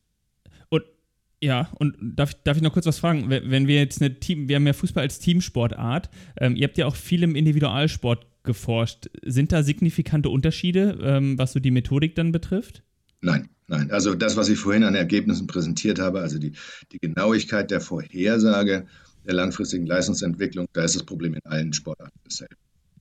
Ja, 1.42 1.68
und 1.74 1.96
darf, 2.00 2.34
darf 2.44 2.56
ich 2.56 2.62
noch 2.62 2.72
kurz 2.72 2.86
was 2.86 3.00
fragen? 3.00 3.28
Wenn 3.28 3.66
wir 3.66 3.74
jetzt 3.74 4.00
eine 4.00 4.14
Team, 4.20 4.48
wir 4.48 4.56
haben 4.56 4.66
ja 4.66 4.72
Fußball 4.72 5.02
als 5.02 5.18
Teamsportart, 5.18 6.08
ähm, 6.38 6.54
ihr 6.54 6.68
habt 6.68 6.78
ja 6.78 6.86
auch 6.86 6.94
viel 6.94 7.24
im 7.24 7.34
Individualsport 7.34 8.26
geforscht. 8.44 9.10
Sind 9.24 9.50
da 9.50 9.64
signifikante 9.64 10.28
Unterschiede, 10.28 10.96
ähm, 11.02 11.36
was 11.38 11.52
so 11.52 11.58
die 11.58 11.72
Methodik 11.72 12.14
dann 12.14 12.30
betrifft? 12.30 12.84
Nein, 13.22 13.48
nein. 13.66 13.90
Also 13.90 14.14
das, 14.14 14.36
was 14.36 14.48
ich 14.50 14.58
vorhin 14.58 14.84
an 14.84 14.94
Ergebnissen 14.94 15.48
präsentiert 15.48 15.98
habe, 15.98 16.20
also 16.20 16.38
die, 16.38 16.52
die 16.92 16.98
Genauigkeit 17.00 17.72
der 17.72 17.80
Vorhersage 17.80 18.86
der 19.26 19.34
langfristigen 19.34 19.86
Leistungsentwicklung, 19.86 20.66
da 20.72 20.84
ist 20.84 20.94
das 20.94 21.02
Problem 21.02 21.34
in 21.34 21.40
allen 21.44 21.72
Sportarten 21.72 22.18
dasselbe. 22.22 22.54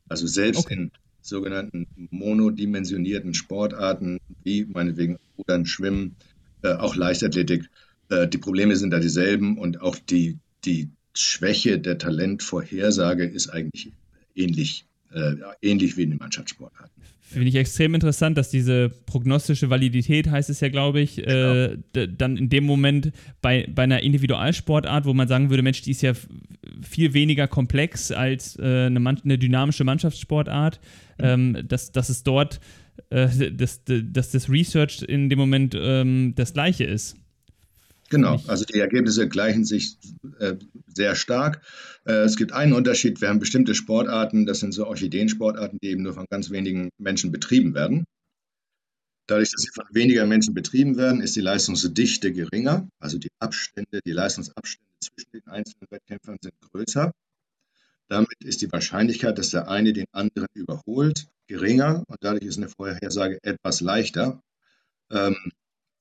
Also 0.10 0.26
selbst 0.26 0.66
okay. 0.66 0.74
in 0.74 0.92
sogenannten 1.22 1.86
monodimensionierten 2.10 3.36
Sportarten, 3.36 4.20
wie 4.44 4.66
meinetwegen 4.66 5.18
Rudern, 5.38 5.68
Schwimmen, 5.68 6.16
äh, 6.64 6.74
auch 6.74 6.96
Leichtathletik, 6.96 7.70
äh, 8.12 8.28
die 8.28 8.38
Probleme 8.38 8.76
sind 8.76 8.91
da 8.91 9.00
dieselben 9.00 9.58
und 9.58 9.82
auch 9.82 9.95
die, 9.95 10.38
die 10.65 10.89
Schwäche 11.13 11.80
der 11.80 11.97
Talentvorhersage 11.97 13.26
ist 13.26 13.50
eigentlich 13.50 13.91
ähnlich, 14.36 14.86
äh, 15.13 15.36
ähnlich 15.62 15.97
wie 15.97 16.04
in 16.04 16.12
den 16.12 16.19
Mannschaftssportarten. 16.19 16.91
Finde 17.21 17.47
ich 17.47 17.56
extrem 17.56 17.95
interessant, 17.95 18.38
dass 18.38 18.50
diese 18.50 18.89
prognostische 18.89 19.69
Validität, 19.69 20.30
heißt 20.30 20.50
es 20.50 20.60
ja, 20.60 20.67
glaube 20.67 21.00
ich, 21.00 21.17
äh, 21.19 21.24
genau. 21.24 21.78
äh, 21.95 22.08
dann 22.10 22.36
in 22.36 22.50
dem 22.50 22.65
Moment 22.65 23.13
bei, 23.41 23.69
bei 23.74 23.84
einer 23.84 24.04
Individualsportart, 24.04 25.06
wo 25.06 25.13
man 25.13 25.30
sagen 25.30 25.50
würde, 25.50 25.63
Mensch, 25.63 25.82
die 25.82 25.91
ist 25.91 26.02
ja 26.02 26.12
viel 26.82 27.13
weniger 27.13 27.47
komplex 27.47 28.12
als 28.12 28.60
äh, 28.60 28.88
eine, 28.88 29.00
eine, 29.00 29.38
dynamische 29.38 29.86
Mannschaftssportart, 29.86 30.82
mhm. 31.19 31.26
ähm, 31.26 31.67
dass, 31.69 31.93
dass 31.93 32.10
es 32.10 32.24
dort, 32.24 32.60
äh, 33.12 33.30
dass, 33.52 33.82
dass 33.86 34.32
das 34.32 34.50
Research 34.50 35.02
in 35.02 35.30
dem 35.30 35.39
Moment 35.39 35.74
ähm, 35.80 36.34
das 36.36 36.52
gleiche 36.52 36.84
ist. 36.84 37.15
Genau, 38.12 38.43
also 38.47 38.65
die 38.65 38.78
Ergebnisse 38.78 39.30
gleichen 39.30 39.63
sich 39.63 39.97
äh, 40.38 40.56
sehr 40.86 41.15
stark. 41.15 41.62
Äh, 42.06 42.26
es 42.26 42.36
gibt 42.36 42.52
einen 42.52 42.74
Unterschied, 42.74 43.21
wir 43.21 43.30
haben 43.30 43.39
bestimmte 43.39 43.74
Sportarten, 43.74 44.45
das 44.45 44.60
sind 44.60 44.74
so 44.74 44.86
Orchideensportarten, 44.86 45.80
die 45.82 45.91
eben 45.91 46.04
nur 46.04 46.13
von 46.13 46.26
ganz 46.30 46.50
wenigen 46.50 46.89
Menschen 46.97 47.32
betrieben 47.32 47.74
werden. 47.74 48.04
Dadurch, 49.28 49.52
dass 49.52 49.62
sie 49.62 49.69
von 49.74 49.86
weniger 49.91 50.26
Menschen 50.26 50.54
betrieben 50.54 50.97
werden, 50.97 51.21
ist 51.21 51.38
die 51.38 51.41
Leistungsdichte 51.41 52.34
geringer, 52.34 52.89
also 53.00 53.17
die 53.17 53.32
Abstände, 53.39 54.02
die 54.06 54.12
Leistungsabstände 54.12 54.91
zwischen 55.00 55.32
den 55.32 55.47
einzelnen 55.47 55.88
Wettkämpfern 55.89 56.38
sind 56.41 56.56
größer. 56.60 57.13
Damit 58.10 58.43
ist 58.43 58.62
die 58.62 58.69
Wahrscheinlichkeit, 58.74 59.38
dass 59.38 59.52
der 59.52 59.69
eine 59.69 59.93
den 59.93 60.08
anderen 60.12 60.50
überholt, 60.54 61.28
geringer 61.47 62.04
und 62.08 62.17
dadurch 62.19 62.43
ist 62.43 62.58
eine 62.58 62.67
Vorhersage 62.67 63.39
etwas 63.41 63.80
leichter. 63.80 64.41
Ähm, 65.10 65.38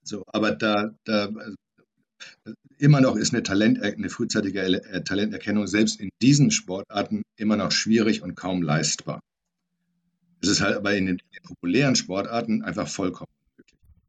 so, 0.02 0.24
aber 0.26 0.50
da, 0.50 0.90
da 1.04 1.30
immer 2.78 3.00
noch 3.00 3.16
ist 3.16 3.32
eine, 3.32 3.42
Talent, 3.42 3.82
eine 3.82 4.08
frühzeitige 4.08 4.60
äh, 4.62 5.04
Talenterkennung 5.04 5.66
selbst 5.66 6.00
in 6.00 6.10
diesen 6.22 6.50
Sportarten 6.50 7.22
immer 7.36 7.56
noch 7.56 7.72
schwierig 7.72 8.22
und 8.22 8.34
kaum 8.34 8.62
leistbar. 8.62 9.20
Es 10.42 10.48
ist 10.48 10.60
halt 10.60 10.76
aber 10.76 10.94
in 10.96 11.06
den, 11.06 11.16
in 11.16 11.32
den 11.32 11.42
populären 11.42 11.96
Sportarten 11.96 12.62
einfach 12.62 12.88
vollkommen. 12.88 13.30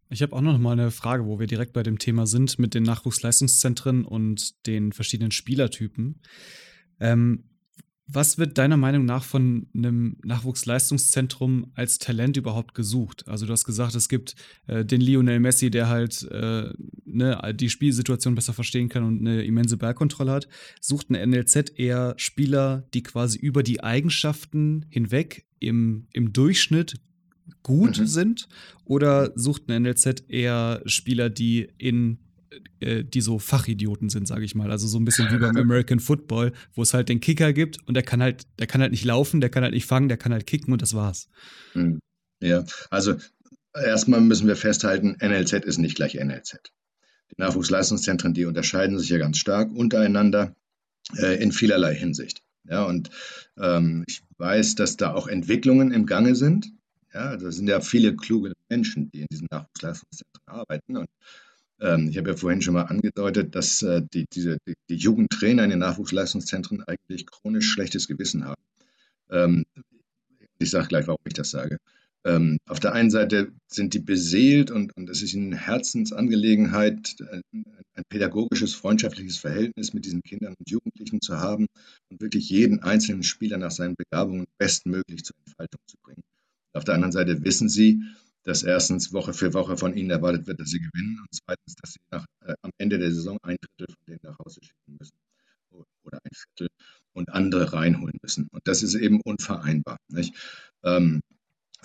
Ich 0.09 0.21
habe 0.21 0.35
auch 0.35 0.41
noch 0.41 0.57
mal 0.57 0.73
eine 0.73 0.91
Frage, 0.91 1.25
wo 1.25 1.39
wir 1.39 1.47
direkt 1.47 1.71
bei 1.73 1.83
dem 1.83 1.97
Thema 1.97 2.27
sind 2.27 2.59
mit 2.59 2.73
den 2.73 2.83
Nachwuchsleistungszentren 2.83 4.03
und 4.03 4.65
den 4.67 4.91
verschiedenen 4.91 5.31
Spielertypen. 5.31 6.21
Ähm, 6.99 7.45
was 8.13 8.37
wird 8.37 8.57
deiner 8.57 8.77
Meinung 8.77 9.05
nach 9.05 9.23
von 9.23 9.67
einem 9.73 10.17
Nachwuchsleistungszentrum 10.23 11.71
als 11.75 11.97
Talent 11.97 12.37
überhaupt 12.37 12.73
gesucht? 12.73 13.27
Also 13.27 13.45
du 13.45 13.53
hast 13.53 13.65
gesagt, 13.65 13.95
es 13.95 14.09
gibt 14.09 14.35
äh, 14.67 14.83
den 14.83 15.01
Lionel 15.01 15.39
Messi, 15.39 15.71
der 15.71 15.87
halt 15.87 16.23
äh, 16.31 16.73
ne, 17.05 17.53
die 17.55 17.69
Spielsituation 17.69 18.35
besser 18.35 18.53
verstehen 18.53 18.89
kann 18.89 19.03
und 19.03 19.19
eine 19.19 19.43
immense 19.43 19.77
Ballkontrolle 19.77 20.31
hat. 20.31 20.47
Sucht 20.79 21.09
ein 21.09 21.29
NLZ 21.29 21.73
eher 21.75 22.13
Spieler, 22.17 22.87
die 22.93 23.03
quasi 23.03 23.37
über 23.37 23.63
die 23.63 23.83
Eigenschaften 23.83 24.85
hinweg 24.89 25.45
im, 25.59 26.07
im 26.11 26.33
Durchschnitt 26.33 26.99
gut 27.63 27.99
mhm. 27.99 28.07
sind? 28.07 28.49
Oder 28.83 29.31
sucht 29.35 29.69
ein 29.69 29.83
NLZ 29.83 30.25
eher 30.27 30.81
Spieler, 30.85 31.29
die 31.29 31.69
in 31.77 32.19
die 32.81 33.21
so 33.21 33.39
Fachidioten 33.39 34.09
sind, 34.09 34.27
sage 34.27 34.43
ich 34.43 34.55
mal. 34.55 34.71
Also 34.71 34.87
so 34.87 34.99
ein 34.99 35.05
bisschen 35.05 35.31
wie 35.31 35.37
beim 35.37 35.55
American 35.55 35.99
Football, 35.99 36.51
wo 36.73 36.81
es 36.81 36.93
halt 36.93 37.09
den 37.09 37.19
Kicker 37.19 37.53
gibt 37.53 37.77
und 37.87 37.93
der 37.93 38.03
kann 38.03 38.21
halt, 38.21 38.45
der 38.59 38.67
kann 38.67 38.81
halt 38.81 38.91
nicht 38.91 39.05
laufen, 39.05 39.41
der 39.41 39.49
kann 39.49 39.63
halt 39.63 39.73
nicht 39.73 39.85
fangen, 39.85 40.09
der 40.09 40.17
kann 40.17 40.33
halt 40.33 40.47
kicken 40.47 40.73
und 40.73 40.81
das 40.81 40.93
war's. 40.93 41.29
Hm. 41.73 41.99
Ja, 42.41 42.65
also 42.89 43.15
erstmal 43.73 44.21
müssen 44.21 44.47
wir 44.47 44.55
festhalten, 44.55 45.17
NLZ 45.21 45.53
ist 45.65 45.77
nicht 45.77 45.95
gleich 45.95 46.15
NLZ. 46.15 46.57
Die 47.31 47.41
Nachwuchsleistungszentren, 47.41 48.33
die 48.33 48.45
unterscheiden 48.45 48.99
sich 48.99 49.09
ja 49.09 49.17
ganz 49.17 49.37
stark 49.37 49.71
untereinander 49.71 50.55
äh, 51.17 51.41
in 51.41 51.51
vielerlei 51.51 51.95
Hinsicht. 51.95 52.41
Ja, 52.67 52.83
und 52.83 53.09
ähm, 53.57 54.03
ich 54.07 54.21
weiß, 54.37 54.75
dass 54.75 54.97
da 54.97 55.13
auch 55.13 55.27
Entwicklungen 55.27 55.91
im 55.91 56.05
Gange 56.05 56.35
sind. 56.35 56.71
Ja, 57.13 57.35
da 57.35 57.51
sind 57.51 57.67
ja 57.67 57.81
viele 57.81 58.15
kluge 58.15 58.53
Menschen, 58.69 59.09
die 59.11 59.21
in 59.21 59.27
diesen 59.31 59.47
Nachwuchsleistungszentren 59.51 60.43
arbeiten. 60.45 60.97
Und 60.97 61.09
ähm, 61.81 62.09
ich 62.09 62.17
habe 62.17 62.29
ja 62.31 62.35
vorhin 62.37 62.61
schon 62.61 62.75
mal 62.75 62.83
angedeutet, 62.83 63.55
dass 63.55 63.81
äh, 63.81 64.01
die, 64.13 64.25
diese, 64.31 64.57
die, 64.65 64.95
Jugendtrainer 64.95 65.63
in 65.63 65.71
den 65.71 65.79
Nachwuchsleistungszentren 65.79 66.83
eigentlich 66.83 67.25
chronisch 67.25 67.69
schlechtes 67.69 68.07
Gewissen 68.07 68.45
haben. 68.45 68.61
Ähm, 69.29 69.65
ich 70.59 70.69
sage 70.69 70.87
gleich, 70.87 71.07
warum 71.07 71.21
ich 71.25 71.33
das 71.33 71.49
sage. 71.49 71.77
Ähm, 72.23 72.59
auf 72.67 72.79
der 72.79 72.93
einen 72.93 73.09
Seite 73.09 73.51
sind 73.67 73.95
die 73.95 73.99
beseelt 73.99 74.69
und, 74.69 74.95
und 74.95 75.09
es 75.09 75.23
ist 75.23 75.33
ihnen 75.33 75.53
Herzensangelegenheit, 75.53 77.15
ein, 77.31 77.41
ein, 77.95 78.03
pädagogisches, 78.09 78.75
freundschaftliches 78.75 79.37
Verhältnis 79.37 79.93
mit 79.93 80.05
diesen 80.05 80.21
Kindern 80.21 80.53
und 80.57 80.69
Jugendlichen 80.69 81.19
zu 81.21 81.39
haben 81.39 81.65
und 82.09 82.21
wirklich 82.21 82.47
jeden 82.49 82.83
einzelnen 82.83 83.23
Spieler 83.23 83.57
nach 83.57 83.71
seinen 83.71 83.95
Begabungen 83.95 84.45
bestmöglich 84.59 85.23
zur 85.23 85.35
Entfaltung 85.47 85.81
zu 85.87 85.97
bringen. 86.03 86.21
Auf 86.73 86.83
der 86.83 86.93
anderen 86.93 87.11
Seite 87.11 87.43
wissen 87.43 87.69
sie, 87.69 88.03
dass 88.43 88.63
erstens 88.63 89.13
Woche 89.13 89.33
für 89.33 89.53
Woche 89.53 89.77
von 89.77 89.95
ihnen 89.95 90.09
erwartet 90.09 90.47
wird, 90.47 90.59
dass 90.59 90.69
sie 90.69 90.79
gewinnen 90.79 91.19
und 91.19 91.27
zweitens, 91.31 91.75
dass 91.75 91.93
sie 91.93 91.99
nach, 92.09 92.25
äh, 92.45 92.53
am 92.61 92.71
Ende 92.77 92.97
der 92.97 93.11
Saison 93.11 93.37
ein 93.43 93.57
Drittel 93.61 93.93
von 93.93 94.05
denen 94.07 94.19
nach 94.23 94.39
Hause 94.39 94.59
schicken 94.63 94.97
müssen 94.99 95.15
oder 96.03 96.19
ein 96.23 96.31
Viertel 96.33 96.69
und 97.13 97.29
andere 97.29 97.73
reinholen 97.73 98.17
müssen. 98.21 98.47
Und 98.51 98.61
das 98.65 98.83
ist 98.83 98.95
eben 98.95 99.21
unvereinbar. 99.21 99.97
Ähm, 100.83 101.21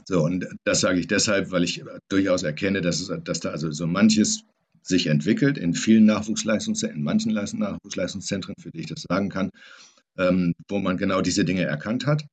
so, 0.04 0.24
und 0.24 0.46
das 0.64 0.80
sage 0.80 0.98
ich 0.98 1.06
deshalb, 1.06 1.50
weil 1.50 1.64
ich 1.64 1.84
durchaus 2.08 2.42
erkenne, 2.42 2.80
dass, 2.80 3.00
es, 3.00 3.12
dass 3.24 3.40
da 3.40 3.50
also 3.50 3.70
so 3.70 3.86
manches 3.86 4.42
sich 4.82 5.08
entwickelt 5.08 5.58
in 5.58 5.74
vielen 5.74 6.04
Nachwuchsleistungszentren, 6.06 7.00
in 7.00 7.04
manchen 7.04 7.32
Nachwuchsleistungszentren, 7.32 8.54
für 8.60 8.70
die 8.70 8.80
ich 8.80 8.86
das 8.86 9.04
sagen 9.08 9.28
kann, 9.28 9.50
ähm, 10.16 10.54
wo 10.68 10.78
man 10.78 10.96
genau 10.96 11.20
diese 11.22 11.44
Dinge 11.44 11.64
erkannt 11.64 12.06
hat 12.06 12.24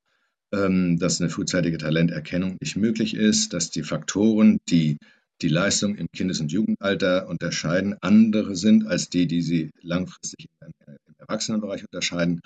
dass 0.53 1.19
eine 1.19 1.31
frühzeitige 1.31 1.79
Talenterkennung 1.79 2.57
nicht 2.61 2.75
möglich 2.75 3.15
ist, 3.15 3.53
dass 3.53 3.71
die 3.71 3.81
Faktoren, 3.81 4.59
die 4.69 4.99
die 5.41 5.47
Leistung 5.47 5.95
im 5.95 6.07
Kindes- 6.11 6.39
und 6.39 6.51
Jugendalter 6.51 7.27
unterscheiden, 7.27 7.95
andere 8.01 8.55
sind 8.55 8.85
als 8.85 9.09
die, 9.09 9.25
die 9.25 9.41
sie 9.41 9.71
langfristig 9.81 10.47
im, 10.61 10.71
Erwachsenenbereich 11.17 11.83
unterscheiden. 11.85 12.41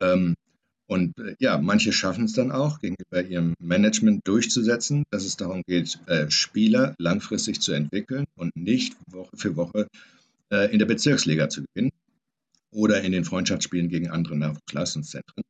Ähm, 0.00 0.34
und 0.86 1.18
äh, 1.18 1.34
ja, 1.38 1.58
manche 1.58 1.92
schaffen 1.92 2.24
es 2.24 2.34
dann 2.34 2.52
auch, 2.52 2.80
gegenüber 2.80 3.22
ihrem 3.22 3.54
Management 3.58 4.26
durchzusetzen, 4.28 5.04
dass 5.10 5.24
es 5.24 5.36
darum 5.36 5.62
geht, 5.66 5.98
äh, 6.06 6.30
Spieler 6.30 6.94
langfristig 6.98 7.60
zu 7.60 7.72
entwickeln 7.72 8.26
und 8.36 8.54
nicht 8.56 8.96
Woche 9.06 9.36
für 9.36 9.56
Woche 9.56 9.88
äh, 10.50 10.72
in 10.72 10.78
der 10.78 10.86
Bezirksliga 10.86 11.48
zu 11.48 11.64
gewinnen 11.64 11.92
oder 12.70 13.02
in 13.02 13.12
den 13.12 13.24
Freundschaftsspielen 13.24 13.88
gegen 13.88 14.10
andere 14.10 14.36
Nachwuchsleistungszentren. 14.36 15.42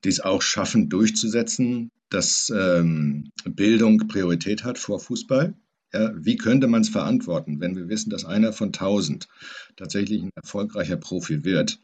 Ähm, 0.00 0.04
dies 0.04 0.20
auch 0.20 0.42
schaffen 0.42 0.88
durchzusetzen, 0.88 1.90
dass 2.08 2.50
ähm, 2.54 3.30
Bildung 3.44 4.08
Priorität 4.08 4.64
hat 4.64 4.78
vor 4.78 5.00
Fußball. 5.00 5.54
Ja, 5.92 6.12
wie 6.14 6.36
könnte 6.36 6.68
man 6.68 6.82
es 6.82 6.88
verantworten, 6.88 7.60
wenn 7.60 7.76
wir 7.76 7.88
wissen, 7.88 8.10
dass 8.10 8.24
einer 8.24 8.52
von 8.52 8.68
1000 8.68 9.26
tatsächlich 9.76 10.22
ein 10.22 10.30
erfolgreicher 10.34 10.96
Profi 10.96 11.44
wird? 11.44 11.78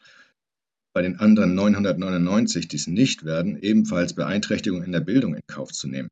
bei 0.97 1.03
den 1.03 1.21
anderen 1.21 1.55
999, 1.55 2.69
die 2.69 2.77
es 2.77 2.87
nicht 2.87 3.27
werden, 3.27 3.59
ebenfalls 3.61 4.15
Beeinträchtigungen 4.15 4.83
in 4.83 4.93
der 4.93 5.01
Bildung 5.01 5.35
in 5.35 5.43
Kauf 5.47 5.71
zu 5.71 5.89
nehmen. 5.89 6.09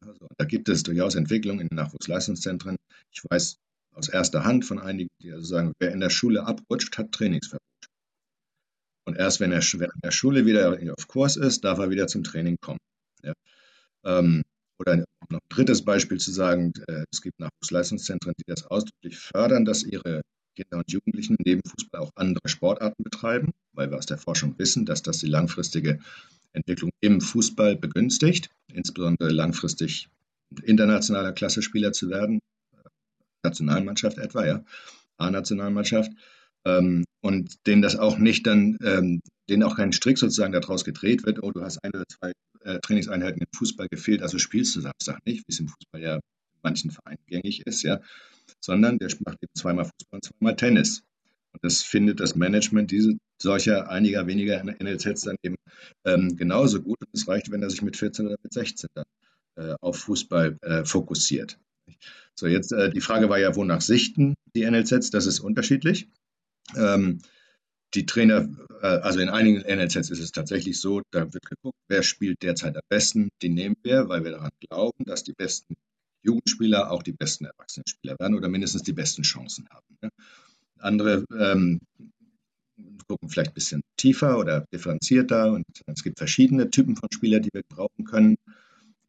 Also, 0.00 0.26
da 0.38 0.46
gibt 0.46 0.70
es 0.70 0.84
durchaus 0.84 1.16
Entwicklungen 1.16 1.60
in 1.60 1.68
den 1.68 1.76
Nachwuchsleistungszentren. 1.76 2.76
Ich 3.12 3.22
weiß 3.28 3.58
aus 3.94 4.08
erster 4.08 4.44
Hand 4.44 4.64
von 4.64 4.78
einigen, 4.78 5.10
die 5.20 5.32
also 5.32 5.44
sagen, 5.44 5.74
wer 5.80 5.92
in 5.92 6.00
der 6.00 6.08
Schule 6.08 6.46
abrutscht, 6.46 6.96
hat 6.96 7.12
Trainingsverbot. 7.12 7.60
Und 9.06 9.16
erst 9.16 9.40
wenn 9.40 9.52
er, 9.52 9.62
in 9.72 10.00
der 10.02 10.10
Schule 10.10 10.44
wieder 10.46 10.78
auf 10.96 11.08
Kurs 11.08 11.36
ist, 11.36 11.64
darf 11.64 11.78
er 11.78 11.90
wieder 11.90 12.08
zum 12.08 12.24
Training 12.24 12.56
kommen. 12.60 12.80
Ja. 13.22 13.32
Ähm, 14.04 14.42
oder 14.78 14.96
noch 14.96 15.06
ein 15.30 15.38
drittes 15.48 15.84
Beispiel 15.84 16.18
zu 16.18 16.32
sagen, 16.32 16.72
äh, 16.88 17.04
es 17.10 17.22
gibt 17.22 17.38
Nachwuchsleistungszentren, 17.40 18.34
die 18.38 18.44
das 18.46 18.66
ausdrücklich 18.66 19.18
fördern, 19.18 19.64
dass 19.64 19.84
ihre 19.84 20.22
Kinder 20.56 20.78
und 20.78 20.90
Jugendlichen 20.90 21.36
neben 21.44 21.62
Fußball 21.64 22.00
auch 22.00 22.10
andere 22.16 22.48
Sportarten 22.48 23.02
betreiben, 23.02 23.52
weil 23.72 23.90
wir 23.90 23.98
aus 23.98 24.06
der 24.06 24.18
Forschung 24.18 24.58
wissen, 24.58 24.86
dass 24.86 25.02
das 25.02 25.18
die 25.18 25.28
langfristige 25.28 26.00
Entwicklung 26.52 26.90
im 27.00 27.20
Fußball 27.20 27.76
begünstigt, 27.76 28.50
insbesondere 28.72 29.30
langfristig 29.30 30.08
internationaler 30.62 31.32
Klasse-Spieler 31.32 31.92
zu 31.92 32.08
werden, 32.10 32.40
Nationalmannschaft 33.44 34.18
etwa, 34.18 34.44
ja, 34.44 34.64
A-Nationalmannschaft, 35.18 36.10
ähm, 36.64 37.04
und 37.26 37.66
denen 37.66 37.82
das 37.82 37.96
auch 37.96 38.18
nicht 38.18 38.46
dann, 38.46 38.78
ähm, 38.84 39.20
denen 39.50 39.64
auch 39.64 39.76
kein 39.76 39.92
Strick 39.92 40.16
sozusagen 40.16 40.52
daraus 40.52 40.84
gedreht 40.84 41.26
wird, 41.26 41.42
oh, 41.42 41.50
du 41.50 41.60
hast 41.60 41.82
ein 41.82 41.90
oder 41.92 42.04
zwei 42.06 42.32
äh, 42.62 42.78
Trainingseinheiten 42.78 43.42
im 43.42 43.48
Fußball 43.52 43.88
gefehlt, 43.88 44.22
also 44.22 44.38
spielst 44.38 44.76
du 44.76 44.80
Samstag 44.80 45.18
nicht, 45.26 45.40
wie 45.40 45.52
es 45.52 45.58
im 45.58 45.66
Fußball 45.68 46.00
ja 46.00 46.20
manchen 46.62 46.92
Vereinen 46.92 47.18
gängig 47.26 47.66
ist, 47.66 47.82
ja, 47.82 48.00
sondern 48.60 48.98
der 48.98 49.08
macht 49.24 49.38
eben 49.42 49.52
zweimal 49.54 49.86
Fußball 49.86 50.18
und 50.18 50.24
zweimal 50.24 50.54
Tennis. 50.54 51.02
Und 51.52 51.64
das 51.64 51.82
findet 51.82 52.20
das 52.20 52.36
Management 52.36 52.92
diese, 52.92 53.16
solcher 53.42 53.90
einiger 53.90 54.26
weniger 54.28 54.62
NLZs 54.62 55.22
dann 55.22 55.36
eben 55.42 55.56
ähm, 56.04 56.36
genauso 56.36 56.80
gut. 56.80 56.98
Und 57.00 57.08
es 57.12 57.26
reicht, 57.26 57.50
wenn 57.50 57.62
er 57.62 57.70
sich 57.70 57.82
mit 57.82 57.96
14 57.96 58.26
oder 58.26 58.36
mit 58.40 58.52
16 58.52 58.88
dann 58.94 59.04
äh, 59.56 59.74
auf 59.80 59.98
Fußball 59.98 60.58
äh, 60.62 60.84
fokussiert. 60.84 61.58
So, 62.34 62.46
jetzt 62.46 62.72
äh, 62.72 62.90
die 62.90 63.00
Frage 63.00 63.28
war 63.28 63.38
ja, 63.38 63.56
wonach 63.56 63.80
sichten 63.80 64.34
die 64.54 64.68
NLZs? 64.68 65.10
Das 65.10 65.26
ist 65.26 65.40
unterschiedlich. 65.40 66.08
Ähm, 66.76 67.20
die 67.94 68.06
Trainer, 68.06 68.48
äh, 68.82 68.86
also 68.86 69.20
in 69.20 69.28
einigen 69.28 69.60
NLZs 69.60 70.10
ist 70.10 70.20
es 70.20 70.32
tatsächlich 70.32 70.80
so, 70.80 71.02
da 71.10 71.32
wird 71.32 71.46
geguckt, 71.46 71.78
wer 71.88 72.02
spielt 72.02 72.42
derzeit 72.42 72.76
am 72.76 72.82
besten. 72.88 73.30
Die 73.42 73.48
nehmen 73.48 73.76
wir, 73.82 74.08
weil 74.08 74.24
wir 74.24 74.32
daran 74.32 74.50
glauben, 74.60 75.04
dass 75.04 75.24
die 75.24 75.32
besten 75.32 75.76
Jugendspieler 76.22 76.90
auch 76.90 77.02
die 77.02 77.12
besten 77.12 77.44
Erwachsenenspieler 77.44 78.18
werden 78.18 78.36
oder 78.36 78.48
mindestens 78.48 78.82
die 78.82 78.92
besten 78.92 79.22
Chancen 79.22 79.68
haben. 79.70 79.98
Ne? 80.02 80.10
Andere 80.78 81.24
ähm, 81.38 81.80
gucken 83.08 83.28
vielleicht 83.28 83.52
ein 83.52 83.54
bisschen 83.54 83.82
tiefer 83.96 84.38
oder 84.38 84.66
differenzierter 84.72 85.52
und 85.52 85.64
es 85.86 86.02
gibt 86.02 86.18
verschiedene 86.18 86.70
Typen 86.70 86.96
von 86.96 87.08
Spielern, 87.12 87.42
die 87.42 87.50
wir 87.52 87.62
brauchen 87.62 88.04
können. 88.04 88.36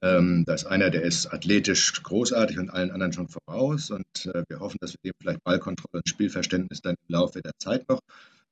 Ähm, 0.01 0.43
da 0.45 0.53
ist 0.53 0.65
einer, 0.65 0.89
der 0.89 1.01
ist 1.01 1.33
athletisch 1.33 2.03
großartig 2.03 2.59
und 2.59 2.69
allen 2.69 2.91
anderen 2.91 3.13
schon 3.13 3.29
voraus 3.29 3.89
und 3.89 4.05
äh, 4.25 4.43
wir 4.47 4.59
hoffen, 4.59 4.77
dass 4.79 4.93
wir 4.93 4.99
dem 5.03 5.13
vielleicht 5.19 5.43
Ballkontrolle 5.43 6.01
und 6.03 6.09
Spielverständnis 6.09 6.81
dann 6.81 6.95
im 7.07 7.13
Laufe 7.13 7.41
der 7.41 7.53
Zeit 7.57 7.89
noch 7.89 7.99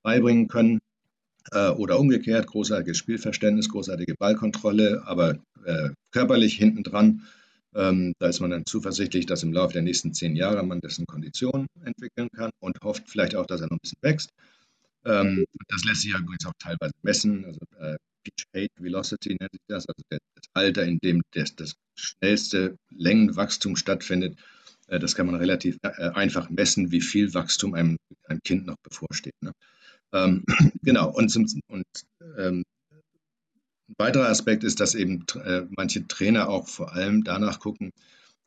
beibringen 0.01 0.47
können. 0.47 0.79
Äh, 1.51 1.69
oder 1.69 1.99
umgekehrt, 1.99 2.47
großartiges 2.47 2.97
Spielverständnis, 2.97 3.69
großartige 3.69 4.15
Ballkontrolle, 4.17 5.03
aber 5.05 5.38
äh, 5.65 5.89
körperlich 6.12 6.55
hinten 6.55 6.81
dran 6.81 7.21
ähm, 7.75 8.13
da 8.19 8.27
ist 8.27 8.39
man 8.39 8.51
dann 8.51 8.65
zuversichtlich, 8.65 9.25
dass 9.25 9.43
im 9.43 9.51
Laufe 9.51 9.73
der 9.73 9.81
nächsten 9.81 10.13
zehn 10.13 10.36
Jahre 10.36 10.63
man 10.63 10.79
dessen 10.79 11.05
Kondition 11.05 11.67
entwickeln 11.84 12.29
kann 12.34 12.51
und 12.60 12.77
hofft 12.81 13.10
vielleicht 13.10 13.36
auch, 13.36 13.45
dass 13.45 13.60
er 13.60 13.67
noch 13.67 13.73
ein 13.73 13.81
bisschen 13.81 14.01
wächst. 14.01 14.29
Ähm, 15.03 15.45
das 15.67 15.84
lässt 15.84 16.01
sich 16.01 16.13
ja 16.13 16.19
übrigens 16.19 16.45
auch 16.45 16.53
teilweise 16.58 16.93
messen. 17.03 17.45
Also 17.45 17.60
Pitch 18.25 18.45
Height 18.55 18.71
Velocity 18.77 19.38
nennt 19.39 19.51
sich 19.51 19.61
das, 19.67 19.85
also 19.88 20.01
das 20.09 20.19
Alter, 20.53 20.83
in 20.83 20.99
dem 20.99 21.21
das, 21.31 21.55
das 21.55 21.75
schnellste 21.95 22.77
Längenwachstum 22.89 23.75
stattfindet. 23.75 24.38
Äh, 24.88 24.99
das 24.99 25.15
kann 25.15 25.27
man 25.27 25.35
relativ 25.35 25.77
äh, 25.83 26.09
einfach 26.09 26.49
messen, 26.49 26.91
wie 26.91 27.01
viel 27.01 27.33
Wachstum 27.33 27.73
einem, 27.73 27.97
einem 28.27 28.41
Kind 28.43 28.65
noch 28.65 28.77
bevorsteht. 28.83 29.35
Ne? 29.41 29.51
Ähm, 30.13 30.43
genau, 30.81 31.11
und, 31.11 31.29
zum, 31.29 31.45
und 31.67 31.85
ähm, 32.38 32.63
ein 33.88 33.95
weiterer 33.97 34.29
Aspekt 34.29 34.63
ist, 34.63 34.79
dass 34.79 34.95
eben 34.95 35.25
äh, 35.43 35.63
manche 35.69 36.07
Trainer 36.07 36.49
auch 36.49 36.67
vor 36.67 36.93
allem 36.93 37.23
danach 37.23 37.59
gucken, 37.59 37.91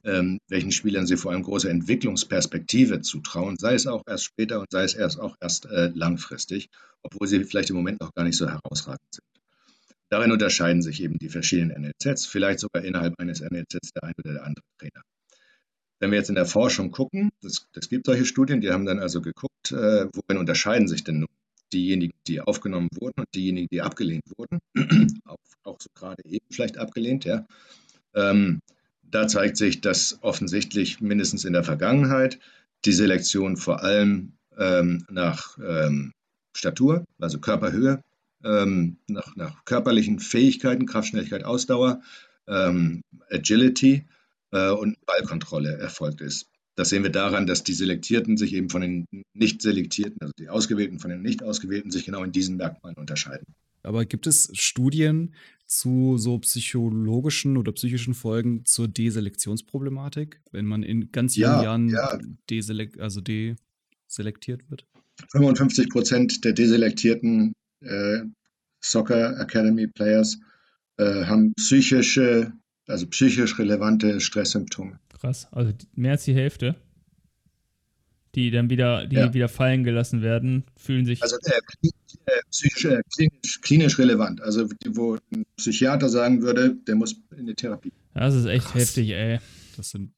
ähm, 0.04 0.38
welchen 0.48 0.72
Spielern 0.72 1.06
sie 1.06 1.16
vor 1.16 1.32
allem 1.32 1.42
große 1.42 1.68
Entwicklungsperspektive 1.68 3.02
zutrauen, 3.02 3.56
sei 3.56 3.74
es 3.74 3.86
auch 3.86 4.02
erst 4.06 4.24
später 4.24 4.60
und 4.60 4.70
sei 4.70 4.84
es 4.84 4.94
erst 4.94 5.20
auch 5.20 5.36
erst 5.40 5.66
äh, 5.66 5.90
langfristig, 5.94 6.68
obwohl 7.02 7.26
sie 7.26 7.44
vielleicht 7.44 7.70
im 7.70 7.76
Moment 7.76 8.00
noch 8.00 8.14
gar 8.14 8.24
nicht 8.24 8.36
so 8.36 8.48
herausragend 8.48 9.00
sind. 9.12 9.24
Darin 10.10 10.32
unterscheiden 10.32 10.82
sich 10.82 11.02
eben 11.02 11.18
die 11.18 11.28
verschiedenen 11.28 11.82
NLZs, 11.82 12.26
vielleicht 12.26 12.60
sogar 12.60 12.82
innerhalb 12.82 13.18
eines 13.18 13.40
NLZs 13.40 13.92
der 13.94 14.04
eine 14.04 14.14
oder 14.24 14.32
der 14.34 14.44
andere 14.44 14.64
Trainer. 14.78 15.02
Wenn 16.00 16.10
wir 16.10 16.18
jetzt 16.18 16.28
in 16.28 16.36
der 16.36 16.46
Forschung 16.46 16.90
gucken, 16.92 17.30
es 17.42 17.88
gibt 17.88 18.06
solche 18.06 18.24
Studien, 18.24 18.60
die 18.60 18.70
haben 18.70 18.86
dann 18.86 19.00
also 19.00 19.20
geguckt, 19.20 19.72
äh, 19.72 20.06
worin 20.12 20.38
unterscheiden 20.38 20.88
sich 20.88 21.04
denn 21.04 21.20
nun 21.20 21.28
diejenigen, 21.72 22.14
die 22.26 22.40
aufgenommen 22.40 22.88
wurden 22.94 23.20
und 23.20 23.34
diejenigen, 23.34 23.68
die 23.70 23.82
abgelehnt 23.82 24.24
wurden, 24.36 24.60
auch, 25.24 25.36
auch 25.64 25.76
so 25.80 25.88
gerade 25.94 26.24
eben 26.24 26.46
vielleicht 26.50 26.78
abgelehnt, 26.78 27.24
ja. 27.24 27.46
Ähm, 28.14 28.60
da 29.02 29.26
zeigt 29.26 29.56
sich, 29.56 29.80
dass 29.80 30.18
offensichtlich 30.22 31.00
mindestens 31.00 31.44
in 31.44 31.52
der 31.52 31.64
Vergangenheit 31.64 32.38
die 32.84 32.92
Selektion 32.92 33.56
vor 33.56 33.82
allem 33.82 34.32
ähm, 34.56 35.04
nach 35.10 35.58
ähm, 35.58 36.12
Statur, 36.54 37.04
also 37.18 37.38
Körperhöhe, 37.38 38.02
ähm, 38.44 38.98
nach, 39.08 39.34
nach, 39.36 39.64
körperlichen 39.64 40.18
Fähigkeiten, 40.18 40.86
Kraftschnelligkeit, 40.86 41.44
Ausdauer, 41.44 42.02
ähm, 42.46 43.02
Agility 43.30 44.06
äh, 44.52 44.70
und 44.70 44.96
Ballkontrolle 45.06 45.76
erfolgt 45.76 46.20
ist. 46.20 46.46
Das 46.76 46.90
sehen 46.90 47.02
wir 47.02 47.10
daran, 47.10 47.46
dass 47.46 47.64
die 47.64 47.72
Selektierten 47.72 48.36
sich 48.36 48.54
eben 48.54 48.70
von 48.70 48.82
den 48.82 49.06
nicht 49.34 49.62
Selektierten, 49.62 50.18
also 50.20 50.32
die 50.38 50.48
Ausgewählten 50.48 51.00
von 51.00 51.10
den 51.10 51.22
nicht 51.22 51.42
Ausgewählten, 51.42 51.90
sich 51.90 52.04
genau 52.04 52.22
in 52.22 52.30
diesen 52.30 52.56
Merkmalen 52.56 52.96
unterscheiden. 52.96 53.44
Aber 53.82 54.04
gibt 54.04 54.26
es 54.26 54.50
Studien 54.52 55.34
zu 55.66 56.18
so 56.18 56.38
psychologischen 56.38 57.56
oder 57.56 57.72
psychischen 57.72 58.14
Folgen 58.14 58.64
zur 58.64 58.86
Deselektionsproblematik, 58.86 60.40
wenn 60.52 60.66
man 60.66 60.82
in 60.82 61.10
ganz 61.10 61.36
jungen 61.36 61.54
ja, 61.54 61.62
Jahren 61.64 61.88
ja. 61.88 62.18
Deselek 62.48 63.00
also 63.00 63.20
deselektiert 63.20 64.70
wird? 64.70 64.86
55 65.32 65.90
Prozent 65.90 66.44
der 66.44 66.52
deselektierten 66.52 67.54
Soccer 68.80 69.40
Academy 69.40 69.86
Players 69.86 70.38
äh, 70.98 71.24
haben 71.24 71.54
psychische, 71.54 72.52
also 72.86 73.06
psychisch 73.06 73.58
relevante 73.58 74.20
Stresssymptome. 74.20 74.98
Krass. 75.08 75.48
Also 75.52 75.72
mehr 75.94 76.12
als 76.12 76.24
die 76.24 76.34
Hälfte, 76.34 76.76
die 78.34 78.50
dann 78.50 78.70
wieder, 78.70 79.06
die 79.06 79.16
ja. 79.16 79.34
wieder 79.34 79.48
fallen 79.48 79.84
gelassen 79.84 80.22
werden, 80.22 80.64
fühlen 80.76 81.06
sich. 81.06 81.22
Also 81.22 81.36
äh, 81.44 81.90
äh 82.26 82.40
psychisch, 82.50 82.84
äh, 82.84 83.02
klinisch, 83.14 83.60
klinisch, 83.60 83.98
relevant. 83.98 84.40
Also 84.42 84.68
wo 84.88 85.18
ein 85.32 85.46
Psychiater 85.56 86.08
sagen 86.08 86.42
würde, 86.42 86.76
der 86.86 86.94
muss 86.94 87.16
in 87.36 87.46
die 87.46 87.54
Therapie. 87.54 87.92
Das 88.14 88.34
ist 88.34 88.46
echt 88.46 88.66
Krass. 88.66 88.82
heftig, 88.82 89.10
ey. 89.10 89.38
Das 89.76 89.90
sind, 89.90 90.12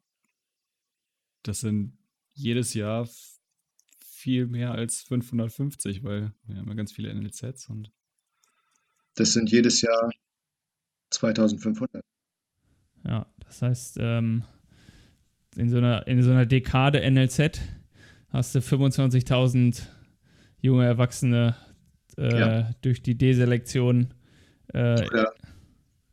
das 1.42 1.60
sind 1.60 1.92
jedes 2.34 2.74
Jahr 2.74 3.08
viel 4.20 4.46
mehr 4.46 4.72
als 4.72 5.02
550, 5.02 6.04
weil 6.04 6.32
wir 6.46 6.56
haben 6.56 6.68
ja 6.68 6.74
ganz 6.74 6.92
viele 6.92 7.12
NLZs 7.14 7.68
und. 7.68 7.90
Das 9.16 9.32
sind 9.32 9.50
jedes 9.50 9.80
Jahr 9.80 10.10
2500. 11.10 12.02
Ja, 13.04 13.26
das 13.40 13.62
heißt, 13.62 13.96
ähm, 14.00 14.44
in 15.56 15.68
so 15.68 15.78
einer, 15.78 16.06
in 16.06 16.22
so 16.22 16.30
einer 16.30 16.46
Dekade 16.46 17.00
NLZ 17.10 17.60
hast 18.28 18.54
du 18.54 18.60
25.000 18.60 19.82
junge 20.60 20.84
Erwachsene 20.84 21.56
äh, 22.16 22.38
ja. 22.38 22.70
durch 22.82 23.02
die 23.02 23.16
Deselektion. 23.16 24.14
Äh, 24.68 25.04
oder, 25.06 25.32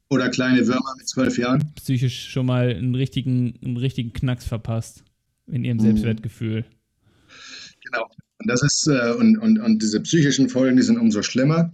Oder 0.09 0.29
kleine 0.29 0.65
Würmer 0.65 0.95
mit 0.97 1.07
zwölf 1.07 1.37
Jahren. 1.37 1.73
Psychisch 1.75 2.29
schon 2.29 2.45
mal 2.45 2.69
einen 2.69 2.95
richtigen, 2.95 3.59
einen 3.63 3.77
richtigen 3.77 4.13
Knacks 4.13 4.45
verpasst 4.45 5.03
in 5.45 5.63
ihrem 5.63 5.77
mhm. 5.77 5.81
Selbstwertgefühl. 5.81 6.65
Genau. 7.91 8.09
Und 8.39 8.49
das 8.49 8.61
ist, 8.61 8.87
äh, 8.87 9.13
und, 9.13 9.37
und, 9.37 9.59
und 9.59 9.81
diese 9.81 10.01
psychischen 10.01 10.49
Folgen, 10.49 10.77
die 10.77 10.83
sind 10.83 10.97
umso 10.97 11.21
schlimmer, 11.21 11.73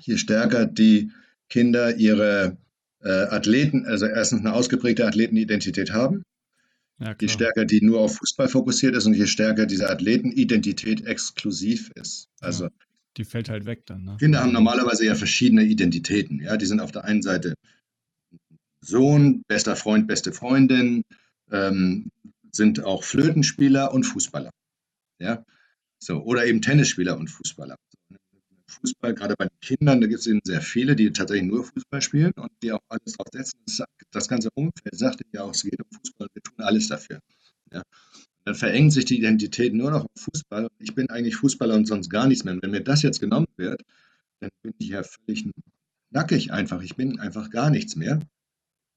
je 0.00 0.16
stärker 0.16 0.66
die 0.66 1.12
Kinder 1.48 1.96
ihre 1.96 2.56
äh, 3.00 3.08
Athleten, 3.08 3.86
also 3.86 4.06
erstens 4.06 4.40
eine 4.40 4.52
ausgeprägte 4.52 5.06
Athletenidentität 5.06 5.92
haben, 5.92 6.24
ja, 6.98 7.14
je 7.20 7.28
stärker 7.28 7.64
die 7.64 7.84
nur 7.84 8.00
auf 8.00 8.16
Fußball 8.16 8.48
fokussiert 8.48 8.94
ist 8.96 9.06
und 9.06 9.14
je 9.14 9.26
stärker 9.26 9.66
diese 9.66 9.90
Athletenidentität 9.90 11.04
exklusiv 11.06 11.90
ist. 11.94 12.28
Also 12.40 12.64
ja, 12.64 12.70
die 13.16 13.24
fällt 13.24 13.48
halt 13.48 13.66
weg 13.66 13.86
dann. 13.86 14.04
Ne? 14.04 14.16
Kinder 14.18 14.40
haben 14.40 14.52
normalerweise 14.52 15.04
ja 15.04 15.14
verschiedene 15.14 15.64
Identitäten. 15.64 16.40
Ja, 16.40 16.56
die 16.56 16.66
sind 16.66 16.80
auf 16.80 16.92
der 16.92 17.04
einen 17.04 17.22
Seite 17.22 17.54
Sohn, 18.80 19.42
bester 19.46 19.76
Freund, 19.76 20.06
beste 20.06 20.32
Freundin, 20.32 21.04
ähm, 21.50 22.10
sind 22.50 22.84
auch 22.84 23.04
Flötenspieler 23.04 23.92
und 23.92 24.04
Fußballer. 24.04 24.50
Ja, 25.22 25.44
so 26.02 26.20
oder 26.24 26.46
eben 26.46 26.60
Tennisspieler 26.60 27.16
und 27.16 27.28
Fußballer. 27.28 27.76
Fußball, 28.66 29.14
gerade 29.14 29.36
bei 29.36 29.44
den 29.46 29.60
Kindern, 29.60 30.00
da 30.00 30.06
gibt 30.08 30.20
es 30.20 30.26
eben 30.26 30.40
sehr 30.42 30.62
viele, 30.62 30.96
die 30.96 31.12
tatsächlich 31.12 31.48
nur 31.48 31.64
Fußball 31.64 32.02
spielen 32.02 32.32
und 32.36 32.50
die 32.62 32.72
auch 32.72 32.80
alles 32.88 33.12
drauf 33.12 33.28
setzen. 33.32 33.60
Das, 34.10 34.28
ganze 34.28 34.48
Umfeld 34.54 34.98
sagte 34.98 35.24
ja 35.32 35.42
auch, 35.42 35.54
es 35.54 35.62
geht 35.62 35.78
um 35.78 35.86
Fußball, 35.90 36.26
wir 36.32 36.42
tun 36.42 36.54
alles 36.58 36.88
dafür. 36.88 37.20
Ja. 37.72 37.82
Dann 38.44 38.54
verengt 38.56 38.92
sich 38.92 39.04
die 39.04 39.18
Identität 39.18 39.74
nur 39.74 39.92
noch 39.92 40.04
auf 40.04 40.10
Fußball. 40.16 40.68
Ich 40.78 40.94
bin 40.94 41.08
eigentlich 41.10 41.36
Fußballer 41.36 41.74
und 41.74 41.86
sonst 41.86 42.08
gar 42.08 42.26
nichts 42.26 42.44
mehr. 42.44 42.54
Und 42.54 42.62
wenn 42.62 42.72
mir 42.72 42.82
das 42.82 43.02
jetzt 43.02 43.20
genommen 43.20 43.46
wird, 43.56 43.82
dann 44.40 44.50
bin 44.62 44.74
ich 44.78 44.88
ja 44.88 45.04
völlig 45.04 45.48
nackig 46.10 46.52
einfach. 46.52 46.82
Ich 46.82 46.96
bin 46.96 47.20
einfach 47.20 47.50
gar 47.50 47.70
nichts 47.70 47.94
mehr. 47.94 48.18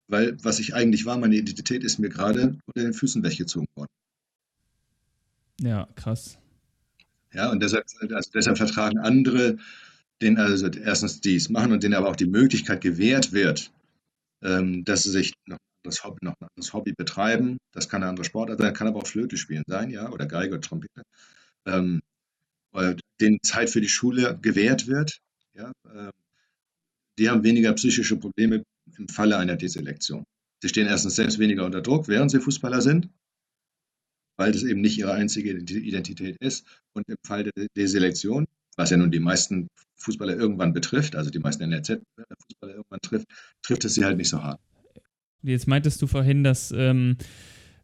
Weil 0.08 0.38
was 0.44 0.60
ich 0.60 0.74
eigentlich 0.74 1.06
war, 1.06 1.18
meine 1.18 1.36
Identität 1.36 1.84
ist 1.84 2.00
mir 2.00 2.10
gerade 2.10 2.58
unter 2.66 2.82
den 2.82 2.94
Füßen 2.94 3.24
weggezogen 3.24 3.68
worden. 3.76 3.92
Ja, 5.62 5.88
krass. 5.96 6.38
Ja, 7.34 7.52
und 7.52 7.62
deshalb, 7.62 7.86
also 8.12 8.32
deshalb 8.34 8.58
vertragen 8.58 9.00
andere, 9.00 9.58
denen 10.22 10.38
also 10.38 10.68
erstens 10.68 11.22
dies 11.22 11.50
machen 11.50 11.72
und 11.72 11.84
denen 11.84 11.94
aber 11.94 12.10
auch 12.10 12.15
die 12.15 12.28
Möglichkeit 12.28 12.82
gewährt 12.82 13.34
wird, 13.34 13.72
ähm, 14.41 14.84
dass 14.86 15.04
sie 15.04 15.12
sich 15.12 15.34
noch 15.46 15.58
das 15.84 16.04
Hobby, 16.04 16.18
noch 16.22 16.34
ein 16.39 16.48
anderes 16.56 16.74
Hobby 16.74 16.94
betreiben. 16.94 17.58
Das 17.72 17.89
kann 17.89 18.02
eine 18.02 18.10
andere 18.10 18.26
Sportart 18.26 18.60
sein, 18.60 18.74
kann 18.74 18.88
aber 18.88 19.00
auch 19.00 19.08
Flöte 19.08 19.38
spielen 19.38 19.63
sein, 19.68 19.89
ja, 19.89 20.10
oder 20.12 20.26
Geige 20.26 20.54
oder 20.54 20.62
Trompete. 20.62 21.04
Ähm, 21.65 22.02
denen 23.22 23.39
Zeit 23.41 23.70
für 23.70 23.80
die 23.80 23.89
Schule 23.89 24.38
gewährt 24.41 24.88
wird, 24.88 25.20
ja, 25.54 25.72
äh, 25.94 26.12
die 27.18 27.30
haben 27.30 27.44
weniger 27.44 27.72
psychische 27.74 28.18
Probleme 28.18 28.63
im 28.98 29.08
Falle 29.08 29.38
einer 29.38 29.56
Deselektion. 29.56 30.26
Sie 30.62 30.70
stehen 30.70 30.88
erstens 30.88 31.15
selbst 31.15 31.39
weniger 31.39 31.65
unter 31.65 31.82
Druck, 31.82 32.10
während 32.10 32.32
sie 32.32 32.41
Fußballer 32.41 32.82
sind 32.82 33.10
weil 34.38 34.52
das 34.52 34.63
eben 34.63 34.82
nicht 34.82 34.98
ihre 34.98 35.13
einzige 35.13 35.52
Identität 35.52 36.38
ist. 36.39 36.65
Und 36.93 37.08
im 37.08 37.17
Fall 37.24 37.43
der 37.43 37.67
Deselektion, 37.76 38.45
was 38.78 38.89
ja 38.89 38.98
nun 38.98 39.12
die 39.12 39.19
meisten 39.19 39.67
Fußballer 39.98 40.36
irgendwann 40.36 40.74
betrifft, 40.74 41.15
also 41.15 41.30
die 41.30 41.39
meisten 41.39 41.63
NRZ-Fußballer 41.63 42.76
irgendwann 42.76 43.00
trifft, 43.02 43.28
trifft 43.62 43.86
es 43.86 43.95
sie 43.95 44.06
halt 44.06 44.17
nicht 44.17 44.30
so 44.30 44.41
hart. 44.41 44.60
Jetzt 45.41 45.67
meintest 45.67 46.02
du 46.02 46.08
vorhin, 46.08 46.43
dass, 46.43 46.74
ähm, 46.76 47.17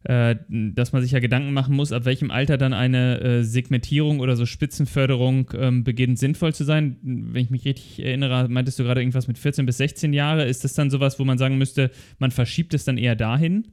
äh, 0.04 0.36
dass 0.48 0.92
man 0.92 1.00
sich 1.02 1.12
ja 1.12 1.20
Gedanken 1.20 1.52
machen 1.52 1.76
muss, 1.76 1.92
ab 1.92 2.04
welchem 2.04 2.30
Alter 2.30 2.58
dann 2.58 2.72
eine 2.72 3.20
äh, 3.20 3.42
Segmentierung 3.44 4.20
oder 4.20 4.36
so 4.36 4.46
Spitzenförderung 4.46 5.50
ähm, 5.54 5.84
beginnt 5.84 6.18
sinnvoll 6.18 6.54
zu 6.54 6.64
sein. 6.64 6.98
Wenn 7.02 7.42
ich 7.42 7.50
mich 7.50 7.64
richtig 7.64 8.04
erinnere, 8.04 8.48
meintest 8.48 8.78
du 8.78 8.82
gerade 8.82 9.00
irgendwas 9.00 9.28
mit 9.28 9.38
14 9.38 9.64
bis 9.64 9.78
16 9.78 10.12
Jahre. 10.12 10.44
Ist 10.44 10.64
das 10.64 10.74
dann 10.74 10.90
sowas, 10.90 11.18
wo 11.18 11.24
man 11.24 11.38
sagen 11.38 11.56
müsste, 11.56 11.90
man 12.18 12.32
verschiebt 12.32 12.74
es 12.74 12.84
dann 12.84 12.98
eher 12.98 13.14
dahin? 13.14 13.68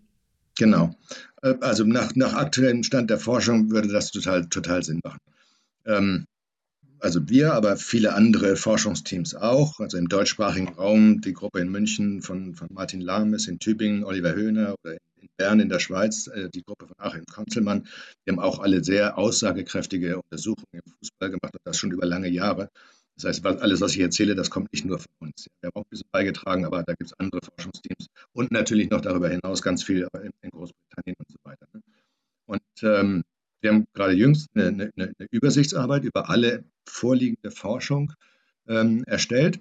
Genau. 0.59 0.93
Äh, 1.41 1.55
also 1.61 1.85
nach, 1.85 2.13
nach 2.15 2.33
aktuellem 2.33 2.83
Stand 2.83 3.09
der 3.09 3.17
Forschung 3.17 3.71
würde 3.71 3.87
das 3.87 4.11
total, 4.11 4.47
total 4.49 4.83
Sinn 4.83 4.99
machen. 5.03 5.19
Ähm, 5.85 6.25
also 6.99 7.29
wir, 7.29 7.53
aber 7.53 7.77
viele 7.77 8.13
andere 8.13 8.57
Forschungsteams 8.57 9.35
auch. 9.35 9.79
Also 9.79 9.97
im 9.97 10.09
deutschsprachigen 10.09 10.67
Raum 10.67 11.21
die 11.21 11.31
Gruppe 11.31 11.61
in 11.61 11.69
München 11.69 12.21
von, 12.21 12.55
von 12.55 12.67
Martin 12.73 12.99
Lahmes, 12.99 13.47
in 13.47 13.59
Tübingen 13.59 14.03
Oliver 14.03 14.33
Höhner 14.33 14.75
oder 14.83 14.97
in 15.21 15.29
Bern 15.37 15.61
in 15.61 15.69
der 15.69 15.79
Schweiz 15.79 16.27
äh, 16.27 16.49
die 16.53 16.63
Gruppe 16.63 16.87
von 16.87 16.95
Achim 16.97 17.23
Konzelmann. 17.33 17.87
Die 18.25 18.31
haben 18.31 18.39
auch 18.39 18.59
alle 18.59 18.83
sehr 18.83 19.17
aussagekräftige 19.17 20.19
Untersuchungen 20.19 20.67
im 20.73 20.91
Fußball 20.99 21.29
gemacht 21.29 21.53
und 21.53 21.61
das 21.63 21.77
schon 21.77 21.91
über 21.91 22.05
lange 22.05 22.27
Jahre. 22.27 22.69
Das 23.21 23.43
heißt, 23.43 23.45
alles, 23.45 23.81
was 23.81 23.95
ich 23.95 23.99
erzähle, 23.99 24.33
das 24.33 24.49
kommt 24.49 24.71
nicht 24.71 24.85
nur 24.85 24.97
von 24.99 25.11
uns. 25.19 25.47
Wir 25.59 25.67
haben 25.67 25.75
auch 25.75 25.85
ein 25.85 25.89
bisschen 25.89 26.07
beigetragen, 26.11 26.65
aber 26.65 26.83
da 26.83 26.93
gibt 26.93 27.11
es 27.11 27.19
andere 27.19 27.41
Forschungsteams 27.43 28.07
und 28.31 28.51
natürlich 28.51 28.89
noch 28.89 29.01
darüber 29.01 29.27
hinaus 29.27 29.61
ganz 29.61 29.83
viel 29.83 30.07
in, 30.23 30.31
in 30.41 30.49
Großbritannien 30.51 31.15
und 31.17 31.29
so 31.29 31.37
weiter. 31.43 31.67
Ne? 31.73 31.81
Und 32.45 32.61
ähm, 32.83 33.23
wir 33.59 33.71
haben 33.71 33.87
gerade 33.93 34.13
jüngst 34.13 34.47
eine, 34.55 34.67
eine, 34.67 34.91
eine, 34.95 35.27
Übersichtsarbeit 35.31 36.05
über 36.05 36.29
alle 36.29 36.63
vorliegende 36.85 37.51
Forschung 37.51 38.13
ähm, 38.67 39.03
erstellt. 39.05 39.59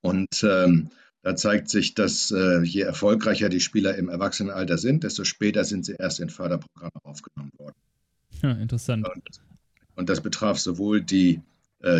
Und 0.00 0.42
ähm, 0.42 0.90
da 1.22 1.36
zeigt 1.36 1.68
sich, 1.68 1.94
dass 1.94 2.30
äh, 2.30 2.62
je 2.62 2.82
erfolgreicher 2.82 3.50
die 3.50 3.60
Spieler 3.60 3.96
im 3.96 4.08
Erwachsenenalter 4.08 4.78
sind, 4.78 5.04
desto 5.04 5.24
später 5.24 5.64
sind 5.64 5.84
sie 5.84 5.96
erst 5.98 6.20
in 6.20 6.30
Förderprogramme 6.30 6.92
aufgenommen 7.02 7.52
worden. 7.58 7.74
Ja, 8.42 8.52
interessant. 8.52 9.06
Und, 9.06 9.42
und 9.96 10.08
das 10.08 10.22
betraf 10.22 10.58
sowohl 10.58 11.02
die 11.02 11.34
äh, 11.34 11.40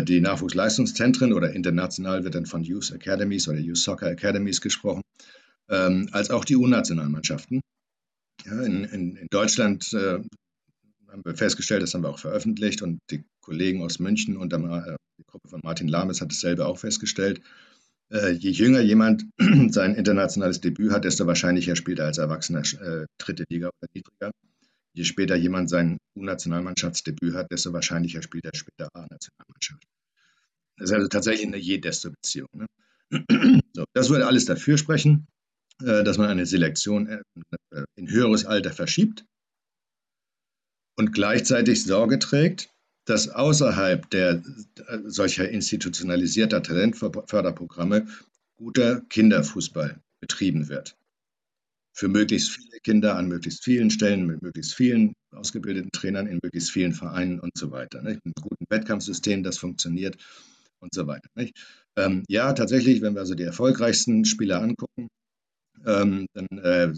die 0.03 0.19
Nachwuchsleistungszentren 0.19 1.31
oder 1.31 1.53
international 1.53 2.23
wird 2.23 2.35
dann 2.35 2.45
von 2.45 2.63
Youth 2.63 2.91
Academies 2.91 3.47
oder 3.47 3.59
Youth 3.59 3.77
Soccer 3.77 4.07
Academies 4.07 4.59
gesprochen, 4.59 5.01
ähm, 5.69 6.09
als 6.11 6.29
auch 6.29 6.43
die 6.43 6.57
U-Nationalmannschaften. 6.57 7.61
Ja, 8.45 8.61
in, 8.63 8.83
in, 8.83 9.15
in, 9.15 9.27
Deutschland 9.29 9.93
äh, 9.93 10.19
haben 11.09 11.21
wir 11.23 11.35
festgestellt, 11.35 11.83
das 11.83 11.93
haben 11.93 12.03
wir 12.03 12.09
auch 12.09 12.19
veröffentlicht 12.19 12.81
und 12.81 12.99
die 13.09 13.23
Kollegen 13.41 13.81
aus 13.81 13.99
München 13.99 14.37
und 14.37 14.51
der, 14.51 14.59
äh, 14.59 14.95
die 15.19 15.25
Gruppe 15.25 15.47
von 15.47 15.61
Martin 15.63 15.87
Lames 15.87 16.21
hat 16.21 16.31
dasselbe 16.31 16.65
auch 16.65 16.77
festgestellt. 16.77 17.41
Äh, 18.11 18.31
je 18.31 18.51
jünger 18.51 18.81
jemand 18.81 19.25
sein 19.69 19.95
internationales 19.95 20.61
Debüt 20.61 20.91
hat, 20.91 21.05
desto 21.05 21.27
wahrscheinlicher 21.27 21.75
spielt 21.75 21.99
er 21.99 22.05
als 22.05 22.17
Erwachsener 22.17 22.61
äh, 22.61 23.05
dritte 23.17 23.45
Liga 23.49 23.67
oder 23.67 23.89
niedriger 23.93 24.31
je 24.97 25.03
später 25.03 25.35
jemand 25.35 25.69
sein 25.69 25.99
U-Nationalmannschaftsdebüt 26.15 27.35
hat, 27.35 27.51
desto 27.51 27.71
wahrscheinlicher 27.71 28.23
spielt 28.23 28.45
er 28.45 28.55
später 28.55 28.89
A-Nationalmannschaft. 28.93 29.83
Das 30.77 30.89
ist 30.89 30.95
also 30.95 31.07
tatsächlich 31.07 31.45
eine 31.45 31.57
Je-Desto-Beziehung. 31.57 32.49
Ne? 32.53 32.65
So, 33.73 33.85
das 33.93 34.09
würde 34.09 34.25
alles 34.25 34.45
dafür 34.45 34.77
sprechen, 34.77 35.27
äh, 35.83 36.03
dass 36.03 36.17
man 36.17 36.29
eine 36.29 36.47
Selektion 36.47 37.07
äh, 37.07 37.21
in 37.95 38.09
höheres 38.09 38.45
Alter 38.45 38.71
verschiebt 38.71 39.23
und 40.95 41.13
gleichzeitig 41.13 41.83
Sorge 41.83 42.17
trägt, 42.17 42.71
dass 43.05 43.29
außerhalb 43.29 44.09
der 44.09 44.43
äh, 44.87 44.99
solcher 45.05 45.47
institutionalisierter 45.47 46.63
Talentförderprogramme 46.63 48.07
guter 48.55 49.01
Kinderfußball 49.01 50.01
betrieben 50.19 50.69
wird 50.69 50.96
für 51.97 52.09
möglichst 52.09 52.51
viele 52.51 52.79
Kinder 52.79 53.15
an 53.15 53.27
möglichst 53.27 53.63
vielen 53.63 53.89
Stellen, 53.89 54.27
mit 54.27 54.43
möglichst 54.43 54.75
vielen 54.75 55.15
ausgebildeten 55.31 55.89
Trainern 55.91 56.27
in 56.27 56.39
möglichst 56.43 56.69
vielen 56.69 56.93
Vereinen 56.93 57.39
und 57.39 57.57
so 57.57 57.71
weiter. 57.71 58.03
Nicht? 58.03 58.23
Mit 58.23 58.37
einem 58.37 58.49
guten 58.49 58.65
Wettkampfsystem, 58.69 59.41
das 59.41 59.57
funktioniert 59.57 60.15
und 60.79 60.93
so 60.93 61.07
weiter. 61.07 61.27
Ähm, 61.95 62.23
ja, 62.27 62.53
tatsächlich, 62.53 63.01
wenn 63.01 63.15
wir 63.15 63.21
also 63.21 63.33
die 63.33 63.45
erfolgreichsten 63.45 64.25
Spieler 64.25 64.61
angucken, 64.61 65.07
ähm, 65.87 66.27
dann 66.33 66.59
äh, 66.59 66.93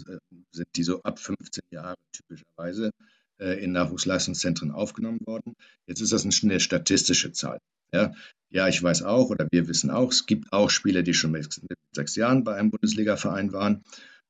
sind 0.52 0.68
die 0.76 0.82
so 0.82 1.02
ab 1.02 1.18
15 1.18 1.62
Jahre 1.70 1.96
typischerweise 2.12 2.90
äh, 3.38 3.64
in 3.64 3.72
Nachwuchsleistungszentren 3.72 4.70
aufgenommen 4.70 5.20
worden. 5.24 5.54
Jetzt 5.86 6.02
ist 6.02 6.12
das 6.12 6.26
eine 6.26 6.60
statistische 6.60 7.32
Zahl. 7.32 7.58
Ja, 7.90 8.12
ja, 8.50 8.68
ich 8.68 8.82
weiß 8.82 9.04
auch 9.04 9.30
oder 9.30 9.48
wir 9.50 9.66
wissen 9.66 9.90
auch, 9.90 10.12
es 10.12 10.26
gibt 10.26 10.52
auch 10.52 10.68
Spieler, 10.68 11.02
die 11.02 11.14
schon 11.14 11.30
mit, 11.30 11.58
mit 11.62 11.78
sechs 11.96 12.16
Jahren 12.16 12.44
bei 12.44 12.54
einem 12.54 12.70
Bundesliga-Verein 12.70 13.54
waren 13.54 13.82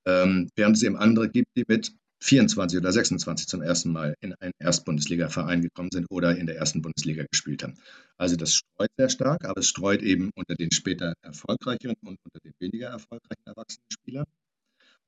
ähm, 0.07 0.49
während 0.57 0.77
es 0.77 0.83
eben 0.83 0.97
andere 0.97 1.29
gibt, 1.29 1.49
die 1.57 1.65
mit 1.67 1.93
24 2.23 2.79
oder 2.79 2.93
26 2.93 3.49
zum 3.49 3.63
ersten 3.63 3.93
Mal 3.93 4.15
in 4.21 4.35
einen 4.35 4.53
Erstbundesliga-Verein 4.59 5.63
gekommen 5.63 5.89
sind 5.91 6.07
oder 6.11 6.37
in 6.37 6.47
der 6.47 6.57
ersten 6.57 6.83
Bundesliga 6.83 7.25
gespielt 7.31 7.63
haben. 7.63 7.79
Also 8.19 8.37
das 8.37 8.55
streut 8.55 8.91
sehr 8.99 9.09
stark, 9.09 9.45
aber 9.47 9.61
es 9.61 9.69
streut 9.69 10.03
eben 10.03 10.31
unter 10.35 10.55
den 10.55 10.71
später 10.71 11.15
erfolgreicheren 11.23 11.97
und 12.03 12.19
unter 12.23 12.41
den 12.45 12.53
weniger 12.59 12.89
erfolgreichen 12.89 13.47
erwachsenen 13.47 13.87
Spielern. 13.91 14.27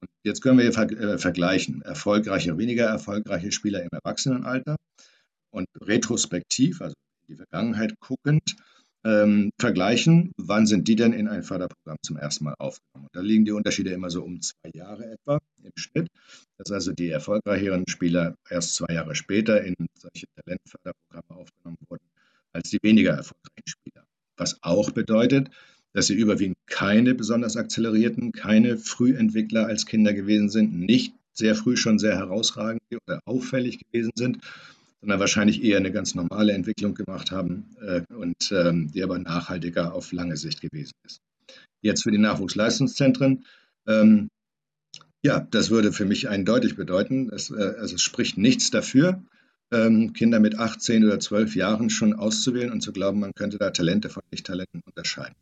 Und 0.00 0.10
jetzt 0.24 0.40
können 0.40 0.58
wir 0.58 0.72
ver 0.72 0.90
äh, 0.90 1.18
vergleichen, 1.18 1.82
erfolgreiche, 1.82 2.56
weniger 2.56 2.86
erfolgreiche 2.86 3.52
Spieler 3.52 3.82
im 3.82 3.90
Erwachsenenalter 3.92 4.76
und 5.50 5.68
retrospektiv, 5.82 6.80
also 6.80 6.94
in 7.28 7.34
die 7.34 7.36
Vergangenheit 7.36 7.94
guckend, 8.00 8.56
ähm, 9.04 9.50
vergleichen, 9.58 10.32
wann 10.36 10.66
sind 10.66 10.86
die 10.88 10.96
denn 10.96 11.12
in 11.12 11.28
ein 11.28 11.42
Förderprogramm 11.42 11.96
zum 12.02 12.16
ersten 12.16 12.44
Mal 12.44 12.54
aufgenommen. 12.58 13.08
Da 13.12 13.20
liegen 13.20 13.44
die 13.44 13.52
Unterschiede 13.52 13.90
immer 13.90 14.10
so 14.10 14.22
um 14.22 14.40
zwei 14.40 14.70
Jahre 14.72 15.12
etwa 15.12 15.40
im 15.62 15.72
Schnitt, 15.76 16.08
dass 16.58 16.70
also 16.70 16.92
die 16.92 17.08
erfolgreicheren 17.08 17.84
Spieler 17.88 18.36
erst 18.48 18.74
zwei 18.74 18.94
Jahre 18.94 19.14
später 19.14 19.62
in 19.62 19.74
solche 19.98 20.26
Talentförderprogramme 20.36 21.40
aufgenommen 21.40 21.78
wurden, 21.88 22.04
als 22.52 22.70
die 22.70 22.78
weniger 22.82 23.10
erfolgreichen 23.10 23.66
Spieler. 23.66 24.04
Was 24.36 24.58
auch 24.62 24.90
bedeutet, 24.90 25.50
dass 25.92 26.06
sie 26.06 26.14
überwiegend 26.14 26.56
keine 26.66 27.14
besonders 27.14 27.56
akzelerierten, 27.56 28.32
keine 28.32 28.78
Frühentwickler 28.78 29.66
als 29.66 29.84
Kinder 29.84 30.14
gewesen 30.14 30.48
sind, 30.48 30.78
nicht 30.78 31.14
sehr 31.32 31.54
früh 31.54 31.76
schon 31.76 31.98
sehr 31.98 32.16
herausragend 32.16 32.82
oder 33.06 33.20
auffällig 33.24 33.78
gewesen 33.78 34.12
sind, 34.14 34.38
sondern 35.02 35.20
wahrscheinlich 35.20 35.62
eher 35.62 35.76
eine 35.76 35.92
ganz 35.92 36.14
normale 36.14 36.52
Entwicklung 36.52 36.94
gemacht 36.94 37.30
haben 37.30 37.66
äh, 37.80 38.02
und 38.14 38.52
ähm, 38.52 38.90
die 38.92 39.02
aber 39.02 39.18
nachhaltiger 39.18 39.92
auf 39.94 40.12
lange 40.12 40.36
Sicht 40.36 40.60
gewesen 40.60 40.94
ist. 41.04 41.20
Jetzt 41.82 42.04
für 42.04 42.12
die 42.12 42.18
Nachwuchsleistungszentren. 42.18 43.44
Ähm, 43.86 44.28
ja, 45.24 45.40
das 45.40 45.70
würde 45.70 45.92
für 45.92 46.04
mich 46.04 46.28
eindeutig 46.28 46.76
bedeuten, 46.76 47.28
dass, 47.28 47.50
äh, 47.50 47.74
also 47.78 47.96
es 47.96 48.02
spricht 48.02 48.38
nichts 48.38 48.70
dafür, 48.70 49.22
ähm, 49.72 50.12
Kinder 50.12 50.38
mit 50.38 50.58
18 50.58 51.04
oder 51.04 51.18
12 51.18 51.56
Jahren 51.56 51.90
schon 51.90 52.12
auszuwählen 52.12 52.70
und 52.70 52.82
zu 52.82 52.92
glauben, 52.92 53.18
man 53.18 53.32
könnte 53.34 53.58
da 53.58 53.70
Talente 53.70 54.08
von 54.08 54.22
Nicht-Talenten 54.30 54.82
unterscheiden. 54.84 55.34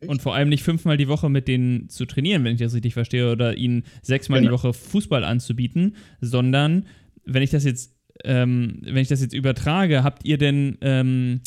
Nicht. 0.00 0.10
Und 0.10 0.22
vor 0.22 0.34
allem 0.34 0.48
nicht 0.48 0.62
fünfmal 0.62 0.96
die 0.96 1.08
Woche 1.08 1.28
mit 1.28 1.48
denen 1.48 1.88
zu 1.88 2.04
trainieren, 2.04 2.44
wenn 2.44 2.54
ich 2.54 2.60
das 2.60 2.74
richtig 2.74 2.94
verstehe, 2.94 3.32
oder 3.32 3.56
ihnen 3.56 3.84
sechsmal 4.02 4.40
genau. 4.40 4.50
die 4.50 4.54
Woche 4.54 4.72
Fußball 4.74 5.24
anzubieten, 5.24 5.96
sondern 6.20 6.86
wenn 7.24 7.42
ich 7.42 7.50
das 7.50 7.64
jetzt, 7.64 7.97
ähm, 8.24 8.80
wenn 8.82 8.98
ich 8.98 9.08
das 9.08 9.20
jetzt 9.20 9.34
übertrage, 9.34 10.02
habt 10.04 10.24
ihr 10.24 10.38
denn 10.38 10.78
ähm, 10.80 11.40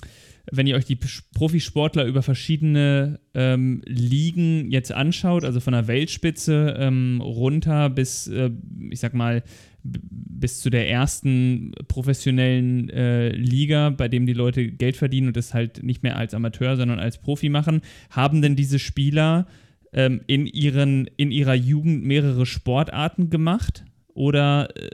wenn 0.51 0.67
ihr 0.67 0.75
euch 0.75 0.85
die 0.85 0.97
Profisportler 1.33 2.05
über 2.05 2.21
verschiedene 2.23 3.19
ähm, 3.33 3.81
Ligen 3.85 4.71
jetzt 4.71 4.91
anschaut, 4.91 5.45
also 5.45 5.59
von 5.59 5.73
der 5.73 5.87
Weltspitze 5.87 6.75
ähm, 6.79 7.21
runter 7.21 7.89
bis, 7.89 8.27
äh, 8.27 8.49
ich 8.89 8.99
sag 8.99 9.13
mal, 9.13 9.43
bis 9.83 10.59
zu 10.59 10.69
der 10.69 10.89
ersten 10.89 11.71
professionellen 11.87 12.89
äh, 12.89 13.29
Liga, 13.29 13.89
bei 13.89 14.07
dem 14.07 14.25
die 14.25 14.33
Leute 14.33 14.67
Geld 14.67 14.95
verdienen 14.95 15.27
und 15.27 15.37
das 15.37 15.53
halt 15.53 15.83
nicht 15.83 16.03
mehr 16.03 16.17
als 16.17 16.33
Amateur, 16.33 16.75
sondern 16.77 16.99
als 16.99 17.17
Profi 17.17 17.49
machen, 17.49 17.81
haben 18.09 18.41
denn 18.41 18.55
diese 18.55 18.79
Spieler 18.79 19.47
ähm, 19.93 20.21
in, 20.27 20.45
ihren, 20.45 21.07
in 21.17 21.31
ihrer 21.31 21.55
Jugend 21.55 22.03
mehrere 22.03 22.45
Sportarten 22.45 23.29
gemacht? 23.29 23.85
Oder, 24.13 24.69
äh, 24.75 24.89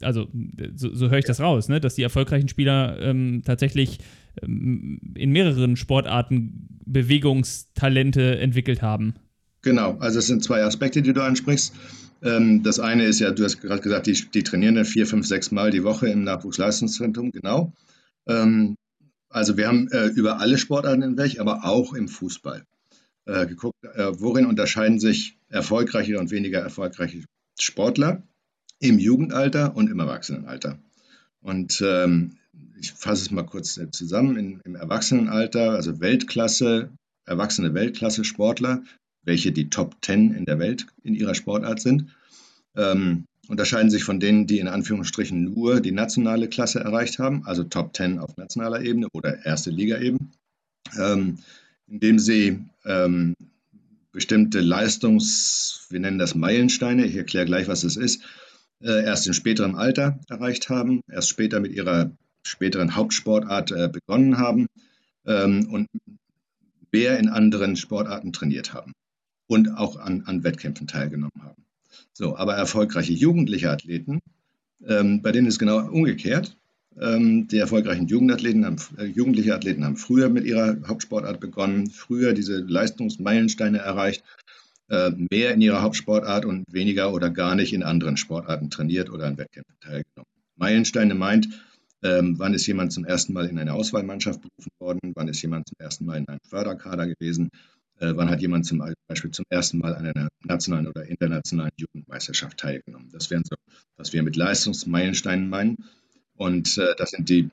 also 0.00 0.28
so, 0.74 0.94
so 0.94 1.10
höre 1.10 1.18
ich 1.18 1.24
das 1.24 1.40
raus, 1.40 1.68
ne? 1.68 1.80
dass 1.80 1.94
die 1.94 2.02
erfolgreichen 2.02 2.48
Spieler 2.48 2.98
ähm, 3.00 3.42
tatsächlich 3.44 3.98
ähm, 4.42 5.00
in 5.14 5.30
mehreren 5.30 5.76
Sportarten 5.76 6.68
Bewegungstalente 6.84 8.38
entwickelt 8.38 8.82
haben? 8.82 9.14
Genau, 9.62 9.96
also 9.98 10.18
es 10.18 10.26
sind 10.26 10.42
zwei 10.42 10.64
Aspekte, 10.64 11.02
die 11.02 11.12
du 11.12 11.22
ansprichst. 11.22 11.74
Ähm, 12.22 12.62
das 12.62 12.80
eine 12.80 13.04
ist 13.04 13.20
ja, 13.20 13.30
du 13.30 13.44
hast 13.44 13.60
gerade 13.60 13.82
gesagt, 13.82 14.06
die, 14.06 14.14
die 14.32 14.42
trainieren 14.42 14.76
ja 14.76 14.84
vier, 14.84 15.06
fünf, 15.06 15.26
sechs 15.26 15.50
Mal 15.50 15.70
die 15.70 15.84
Woche 15.84 16.08
im 16.08 16.24
Nachwuchsleistungszentrum, 16.24 17.30
genau. 17.30 17.72
Ähm, 18.26 18.76
also 19.28 19.56
wir 19.56 19.68
haben 19.68 19.88
äh, 19.92 20.06
über 20.06 20.40
alle 20.40 20.58
Sportarten 20.58 21.02
hinweg, 21.02 21.38
aber 21.38 21.64
auch 21.64 21.94
im 21.94 22.08
Fußball 22.08 22.64
äh, 23.26 23.46
geguckt, 23.46 23.76
äh, 23.84 24.12
worin 24.18 24.46
unterscheiden 24.46 24.98
sich 24.98 25.38
erfolgreiche 25.48 26.18
und 26.18 26.30
weniger 26.30 26.60
erfolgreiche 26.60 27.24
Sportler 27.58 28.22
im 28.80 28.98
Jugendalter 28.98 29.76
und 29.76 29.90
im 29.90 30.00
Erwachsenenalter. 30.00 30.78
Und 31.42 31.82
ähm, 31.86 32.36
ich 32.78 32.92
fasse 32.92 33.22
es 33.22 33.30
mal 33.30 33.44
kurz 33.44 33.78
zusammen. 33.92 34.36
In, 34.36 34.60
Im 34.64 34.74
Erwachsenenalter, 34.74 35.72
also 35.72 36.00
Weltklasse, 36.00 36.90
erwachsene 37.26 37.74
Weltklasse-Sportler, 37.74 38.82
welche 39.22 39.52
die 39.52 39.68
Top 39.68 39.96
10 40.02 40.32
in 40.32 40.46
der 40.46 40.58
Welt 40.58 40.86
in 41.04 41.14
ihrer 41.14 41.34
Sportart 41.34 41.80
sind, 41.80 42.06
ähm, 42.74 43.26
unterscheiden 43.48 43.90
sich 43.90 44.04
von 44.04 44.18
denen, 44.18 44.46
die 44.46 44.58
in 44.58 44.68
Anführungsstrichen 44.68 45.44
nur 45.44 45.80
die 45.80 45.92
nationale 45.92 46.48
Klasse 46.48 46.80
erreicht 46.80 47.18
haben, 47.18 47.44
also 47.44 47.64
Top 47.64 47.94
10 47.94 48.18
auf 48.18 48.36
nationaler 48.36 48.80
Ebene 48.80 49.08
oder 49.12 49.44
erste 49.44 49.70
Liga 49.70 49.98
eben, 49.98 50.32
ähm, 50.98 51.38
indem 51.86 52.18
sie 52.18 52.64
ähm, 52.86 53.34
bestimmte 54.12 54.60
Leistungs, 54.60 55.86
wir 55.90 56.00
nennen 56.00 56.18
das 56.18 56.34
Meilensteine, 56.34 57.04
ich 57.04 57.16
erkläre 57.16 57.44
gleich, 57.44 57.68
was 57.68 57.84
es 57.84 57.96
ist, 57.96 58.22
äh, 58.22 58.49
erst 58.80 59.26
in 59.26 59.34
späterem 59.34 59.74
Alter 59.74 60.18
erreicht 60.28 60.68
haben, 60.70 61.02
erst 61.08 61.28
später 61.28 61.60
mit 61.60 61.72
ihrer 61.72 62.12
späteren 62.42 62.96
Hauptsportart 62.96 63.72
äh, 63.72 63.88
begonnen 63.88 64.38
haben 64.38 64.66
ähm, 65.26 65.68
und 65.70 65.88
mehr 66.92 67.18
in 67.18 67.28
anderen 67.28 67.76
Sportarten 67.76 68.32
trainiert 68.32 68.74
haben 68.74 68.92
und 69.46 69.76
auch 69.76 69.96
an, 69.96 70.22
an 70.26 70.44
Wettkämpfen 70.44 70.86
teilgenommen 70.86 71.42
haben. 71.42 71.64
So, 72.12 72.36
aber 72.36 72.54
erfolgreiche 72.54 73.12
jugendliche 73.12 73.70
Athleten, 73.70 74.20
ähm, 74.86 75.22
bei 75.22 75.32
denen 75.32 75.46
ist 75.46 75.58
genau 75.58 75.78
umgekehrt. 75.78 76.56
Ähm, 77.00 77.46
die 77.46 77.58
erfolgreichen 77.58 78.08
Jugendathleten 78.08 78.64
haben, 78.64 78.76
äh, 78.98 79.04
jugendliche 79.04 79.54
Athleten 79.54 79.84
haben 79.84 79.96
früher 79.96 80.28
mit 80.28 80.44
ihrer 80.44 80.76
Hauptsportart 80.86 81.38
begonnen, 81.38 81.88
früher 81.88 82.32
diese 82.32 82.58
Leistungsmeilensteine 82.58 83.78
erreicht, 83.78 84.22
äh, 84.22 84.49
mehr 84.90 85.54
in 85.54 85.60
ihrer 85.60 85.82
Hauptsportart 85.82 86.44
und 86.44 86.64
weniger 86.68 87.12
oder 87.12 87.30
gar 87.30 87.54
nicht 87.54 87.72
in 87.72 87.84
anderen 87.84 88.16
Sportarten 88.16 88.70
trainiert 88.70 89.08
oder 89.10 89.26
an 89.26 89.38
Wettkämpfen 89.38 89.76
teilgenommen. 89.80 90.30
Meilensteine 90.56 91.14
meint, 91.14 91.48
ähm, 92.02 92.38
wann 92.38 92.54
ist 92.54 92.66
jemand 92.66 92.92
zum 92.92 93.04
ersten 93.04 93.32
Mal 93.32 93.46
in 93.46 93.58
eine 93.58 93.74
Auswahlmannschaft 93.74 94.40
berufen 94.40 94.70
worden? 94.78 95.12
Wann 95.14 95.28
ist 95.28 95.42
jemand 95.42 95.68
zum 95.68 95.76
ersten 95.78 96.06
Mal 96.06 96.18
in 96.18 96.28
einem 96.28 96.40
Förderkader 96.48 97.06
gewesen? 97.06 97.50
Äh, 97.98 98.12
wann 98.16 98.30
hat 98.30 98.40
jemand 98.40 98.64
zum 98.64 98.82
Beispiel 99.06 99.30
zum 99.30 99.44
ersten 99.50 99.78
Mal 99.78 99.94
an 99.94 100.06
einer 100.06 100.28
nationalen 100.42 100.88
oder 100.88 101.04
internationalen 101.04 101.72
Jugendmeisterschaft 101.76 102.58
teilgenommen? 102.58 103.10
Das 103.12 103.30
wären 103.30 103.44
so, 103.44 103.56
was 103.96 104.12
wir 104.12 104.22
mit 104.22 104.36
Leistungsmeilensteinen 104.36 105.50
meinen. 105.50 105.76
Und 106.34 106.78
äh, 106.78 106.94
das 106.96 107.10
sind 107.10 107.28
die 107.28 107.50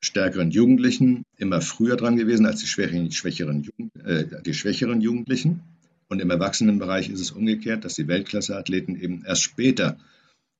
stärkeren 0.00 0.50
Jugendlichen 0.50 1.24
immer 1.36 1.62
früher 1.62 1.96
dran 1.96 2.16
gewesen 2.16 2.44
als 2.44 2.60
die 2.60 2.66
schwächeren, 2.66 3.10
schwächeren, 3.12 3.62
Jugend, 3.62 3.96
äh, 4.04 4.42
die 4.42 4.54
schwächeren 4.54 5.00
Jugendlichen. 5.00 5.62
Und 6.10 6.20
im 6.20 6.30
Erwachsenenbereich 6.30 7.08
ist 7.08 7.20
es 7.20 7.30
umgekehrt, 7.30 7.84
dass 7.84 7.94
die 7.94 8.08
Weltklasseathleten 8.08 9.00
eben 9.00 9.24
erst 9.24 9.42
später 9.42 9.96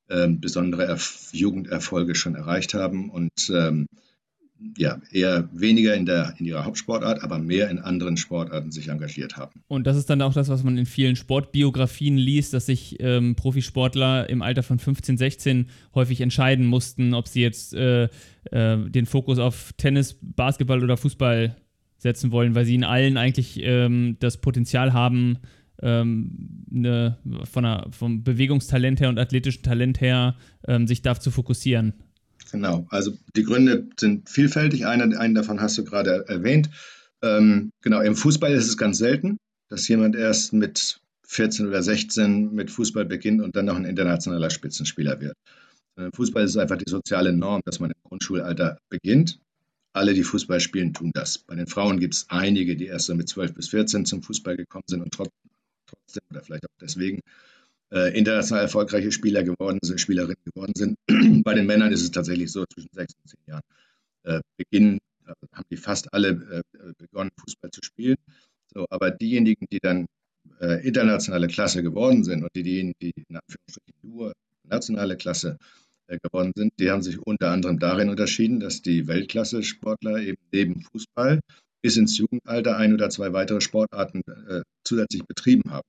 ähm, 0.09 0.39
besondere 0.39 0.85
Erf 0.85 1.29
Jugenderfolge 1.33 2.15
schon 2.15 2.35
erreicht 2.35 2.73
haben 2.73 3.09
und 3.09 3.51
ähm, 3.53 3.85
ja, 4.77 5.01
eher 5.11 5.49
weniger 5.51 5.95
in, 5.95 6.05
der, 6.05 6.35
in 6.37 6.45
ihrer 6.45 6.63
Hauptsportart, 6.63 7.23
aber 7.23 7.39
mehr 7.39 7.69
in 7.69 7.79
anderen 7.79 8.15
Sportarten 8.15 8.71
sich 8.71 8.87
engagiert 8.87 9.35
haben. 9.35 9.63
Und 9.67 9.87
das 9.87 9.97
ist 9.97 10.09
dann 10.09 10.21
auch 10.21 10.33
das, 10.33 10.49
was 10.49 10.63
man 10.63 10.77
in 10.77 10.85
vielen 10.85 11.15
Sportbiografien 11.15 12.15
liest, 12.15 12.53
dass 12.53 12.67
sich 12.67 12.97
ähm, 12.99 13.35
Profisportler 13.35 14.29
im 14.29 14.41
Alter 14.41 14.63
von 14.63 14.79
15, 14.79 15.17
16 15.17 15.69
häufig 15.95 16.21
entscheiden 16.21 16.65
mussten, 16.65 17.13
ob 17.13 17.27
sie 17.27 17.41
jetzt 17.41 17.73
äh, 17.73 18.03
äh, 18.51 18.89
den 18.89 19.05
Fokus 19.05 19.39
auf 19.39 19.73
Tennis, 19.77 20.17
Basketball 20.21 20.83
oder 20.83 20.95
Fußball 20.95 21.57
setzen 22.01 22.31
wollen, 22.31 22.55
weil 22.55 22.65
sie 22.65 22.75
in 22.75 22.83
allen 22.83 23.17
eigentlich 23.17 23.59
ähm, 23.61 24.17
das 24.19 24.41
Potenzial 24.41 24.91
haben, 24.91 25.37
ähm, 25.81 26.65
eine, 26.73 27.17
von 27.49 27.65
einer, 27.65 27.87
vom 27.91 28.23
Bewegungstalent 28.23 28.99
her 28.99 29.09
und 29.09 29.19
athletischen 29.19 29.63
Talent 29.63 30.01
her 30.01 30.35
ähm, 30.67 30.87
sich 30.87 31.01
darauf 31.01 31.19
zu 31.19 31.31
fokussieren. 31.31 31.93
Genau, 32.51 32.87
also 32.89 33.13
die 33.35 33.43
Gründe 33.43 33.87
sind 33.99 34.29
vielfältig. 34.29 34.85
Eine, 34.85 35.17
einen 35.17 35.35
davon 35.35 35.61
hast 35.61 35.77
du 35.77 35.83
gerade 35.83 36.25
erwähnt. 36.27 36.69
Ähm, 37.21 37.71
genau, 37.81 38.01
im 38.01 38.15
Fußball 38.15 38.51
ist 38.51 38.67
es 38.67 38.77
ganz 38.77 38.97
selten, 38.97 39.37
dass 39.69 39.87
jemand 39.87 40.15
erst 40.15 40.53
mit 40.53 40.99
14 41.27 41.67
oder 41.67 41.81
16 41.81 42.51
mit 42.53 42.71
Fußball 42.71 43.05
beginnt 43.05 43.41
und 43.41 43.55
dann 43.55 43.65
noch 43.65 43.75
ein 43.75 43.85
internationaler 43.85 44.49
Spitzenspieler 44.49 45.21
wird. 45.21 45.35
Im 45.97 46.11
Fußball 46.11 46.43
ist 46.43 46.51
es 46.51 46.57
einfach 46.57 46.77
die 46.77 46.89
soziale 46.89 47.31
Norm, 47.31 47.61
dass 47.65 47.79
man 47.79 47.91
im 47.91 48.01
Grundschulalter 48.03 48.79
beginnt. 48.89 49.39
Alle, 49.93 50.13
die 50.13 50.23
Fußball 50.23 50.59
spielen, 50.59 50.93
tun 50.93 51.11
das. 51.13 51.39
Bei 51.39 51.55
den 51.55 51.67
Frauen 51.67 51.99
gibt 51.99 52.13
es 52.13 52.25
einige, 52.29 52.75
die 52.75 52.85
erst 52.85 53.07
so 53.07 53.15
mit 53.15 53.27
12 53.27 53.53
bis 53.53 53.69
14 53.69 54.05
zum 54.05 54.23
Fußball 54.23 54.55
gekommen 54.55 54.85
sind 54.87 55.01
und 55.01 55.13
trotzdem 55.13 56.23
oder 56.29 56.41
vielleicht 56.41 56.65
auch 56.65 56.77
deswegen 56.79 57.21
äh, 57.91 58.17
international 58.17 58.63
erfolgreiche 58.63 59.11
Spieler 59.11 59.43
geworden 59.43 59.79
sind, 59.81 59.99
Spielerinnen 59.99 60.41
geworden 60.45 60.73
sind. 60.75 60.97
Bei 61.43 61.53
den 61.53 61.65
Männern 61.65 61.91
ist 61.91 62.01
es 62.01 62.11
tatsächlich 62.11 62.51
so, 62.51 62.65
zwischen 62.73 62.89
sechs 62.93 63.13
und 63.15 63.29
zehn 63.29 63.39
Jahren 63.47 63.63
äh, 64.23 64.39
beginnen, 64.57 64.99
äh, 65.27 65.33
haben 65.53 65.65
die 65.69 65.77
fast 65.77 66.13
alle 66.13 66.63
äh, 66.73 66.93
begonnen, 66.97 67.31
Fußball 67.37 67.71
zu 67.71 67.81
spielen. 67.83 68.17
So, 68.73 68.85
aber 68.89 69.11
diejenigen, 69.11 69.67
die 69.71 69.79
dann 69.81 70.07
äh, 70.59 70.85
internationale 70.87 71.47
Klasse 71.47 71.83
geworden 71.83 72.23
sind 72.23 72.43
und 72.43 72.55
diejenigen, 72.55 72.95
die 73.01 73.11
in 73.27 73.35
Anführungsstrichen 73.35 73.99
nur 74.01 74.33
nationale 74.63 75.17
Klasse 75.17 75.57
äh, 75.59 75.80
geworden 76.19 76.51
sind, 76.55 76.73
die 76.79 76.91
haben 76.91 77.01
sich 77.01 77.19
unter 77.19 77.51
anderem 77.51 77.79
darin 77.79 78.09
unterschieden, 78.09 78.59
dass 78.59 78.81
die 78.81 79.07
Weltklasse-Sportler 79.07 80.17
eben 80.19 80.41
neben 80.51 80.81
Fußball 80.81 81.39
bis 81.81 81.97
ins 81.97 82.17
Jugendalter 82.17 82.77
ein 82.77 82.93
oder 82.93 83.09
zwei 83.09 83.33
weitere 83.33 83.61
Sportarten 83.61 84.21
äh, 84.47 84.61
zusätzlich 84.83 85.23
betrieben 85.25 85.71
haben. 85.71 85.87